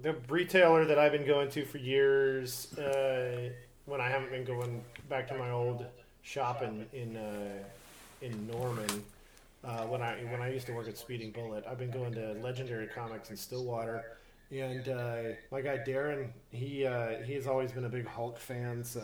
the 0.02 0.14
retailer 0.28 0.84
that 0.84 0.98
I've 0.98 1.12
been 1.12 1.26
going 1.26 1.50
to 1.52 1.64
for 1.64 1.78
years, 1.78 2.76
uh, 2.76 3.48
when 3.86 4.02
I 4.02 4.10
haven't 4.10 4.30
been 4.30 4.44
going 4.44 4.84
back 5.08 5.28
to 5.28 5.34
my 5.34 5.50
old 5.50 5.86
shop 6.20 6.62
in 6.62 6.86
in 6.92 7.16
uh, 7.16 7.64
in 8.20 8.46
Norman. 8.46 9.04
Uh, 9.64 9.84
when 9.86 10.02
I 10.02 10.16
when 10.30 10.42
I 10.42 10.52
used 10.52 10.66
to 10.66 10.72
work 10.72 10.88
at 10.88 10.98
Speeding 10.98 11.30
Bullet, 11.30 11.64
I've 11.68 11.78
been 11.78 11.90
going 11.90 12.12
to 12.14 12.32
Legendary 12.34 12.86
Comics 12.86 13.30
in 13.30 13.36
Stillwater, 13.36 14.18
and 14.50 14.86
uh, 14.88 15.22
my 15.50 15.62
guy 15.62 15.78
Darren, 15.78 16.28
he 16.50 16.84
uh, 16.86 17.22
he 17.22 17.32
has 17.34 17.46
always 17.46 17.72
been 17.72 17.86
a 17.86 17.88
big 17.88 18.06
Hulk 18.06 18.38
fan. 18.38 18.84
So 18.84 19.02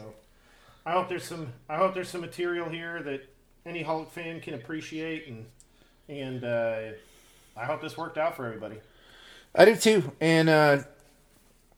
I 0.84 0.92
hope 0.92 1.08
there's 1.08 1.24
some 1.24 1.52
I 1.68 1.76
hope 1.76 1.94
there's 1.94 2.10
some 2.10 2.20
material 2.20 2.68
here 2.68 3.02
that 3.02 3.22
any 3.64 3.82
Hulk 3.82 4.12
fan 4.12 4.40
can 4.40 4.52
appreciate, 4.52 5.28
and 5.28 5.46
and 6.10 6.44
uh, 6.44 6.80
I 7.56 7.64
hope 7.64 7.80
this 7.80 7.96
worked 7.96 8.18
out 8.18 8.36
for 8.36 8.44
everybody. 8.44 8.76
I 9.54 9.64
do 9.64 9.76
too, 9.76 10.12
and 10.20 10.50
uh, 10.50 10.78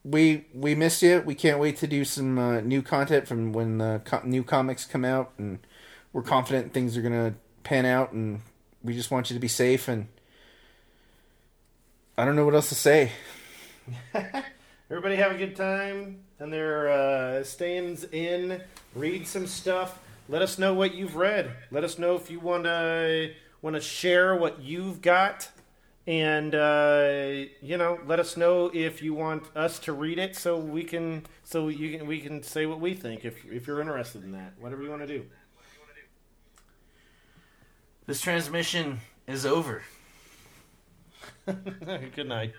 we 0.04 0.46
we 0.54 0.74
missed 0.74 1.02
you. 1.02 1.22
We 1.24 1.36
can't 1.36 1.60
wait 1.60 1.76
to 1.78 1.86
do 1.86 2.04
some 2.04 2.36
uh, 2.36 2.60
new 2.62 2.82
content 2.82 3.28
from 3.28 3.52
when 3.52 3.78
the 3.78 4.00
co- 4.04 4.22
new 4.24 4.42
comics 4.42 4.84
come 4.84 5.04
out, 5.04 5.30
and 5.38 5.60
we're 6.12 6.22
confident 6.22 6.74
things 6.74 6.96
are 6.96 7.02
gonna 7.02 7.34
pan 7.62 7.86
out. 7.86 8.12
And 8.12 8.40
we 8.84 8.94
just 8.94 9.10
want 9.10 9.30
you 9.30 9.34
to 9.34 9.40
be 9.40 9.48
safe. 9.48 9.88
And 9.88 10.09
I 12.16 12.24
don't 12.24 12.36
know 12.36 12.44
what 12.44 12.54
else 12.54 12.68
to 12.70 12.74
say. 12.74 13.12
Everybody 14.90 15.16
have 15.16 15.32
a 15.32 15.38
good 15.38 15.56
time, 15.56 16.20
and 16.38 16.52
they're 16.52 16.88
uh, 16.88 17.44
staying 17.44 17.98
in. 18.12 18.60
Read 18.94 19.26
some 19.26 19.46
stuff. 19.46 19.98
Let 20.28 20.42
us 20.42 20.59
know 20.59 20.74
what 20.74 20.94
you've 20.94 21.16
read. 21.16 21.50
Let 21.70 21.82
us 21.82 21.98
know 21.98 22.14
if 22.14 22.30
you 22.30 22.40
want 22.40 22.64
to 22.64 23.32
want 23.62 23.74
to 23.74 23.80
share 23.80 24.36
what 24.36 24.60
you've 24.60 25.00
got, 25.00 25.48
and 26.06 26.54
uh, 26.54 27.46
you 27.62 27.78
know, 27.78 27.98
let 28.06 28.20
us 28.20 28.36
know 28.36 28.70
if 28.74 29.02
you 29.02 29.14
want 29.14 29.44
us 29.56 29.78
to 29.80 29.92
read 29.92 30.18
it, 30.18 30.36
so 30.36 30.59
we 30.59 30.84
can 30.84 31.24
so 31.44 31.68
you 31.68 31.96
can 31.96 32.06
we 32.06 32.20
can 32.20 32.42
say 32.42 32.66
what 32.66 32.80
we 32.80 32.92
think 32.92 33.24
if 33.24 33.44
if 33.46 33.66
you're 33.66 33.80
interested 33.80 34.22
in 34.22 34.32
that. 34.32 34.52
Whatever 34.60 34.82
you 34.82 34.90
want 34.90 35.02
to 35.02 35.09
do. 35.09 35.24
This 38.12 38.20
transmission 38.20 39.01
is 39.26 39.47
over. 39.47 39.82
good 41.47 42.28
night. 42.28 42.52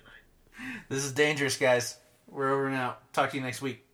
This 0.89 1.05
is 1.05 1.11
dangerous, 1.11 1.57
guys. 1.57 1.95
We're 2.27 2.51
over 2.51 2.71
now. 2.71 2.97
Talk 3.13 3.29
to 3.29 3.37
you 3.37 3.43
next 3.43 3.61
week. 3.61 3.85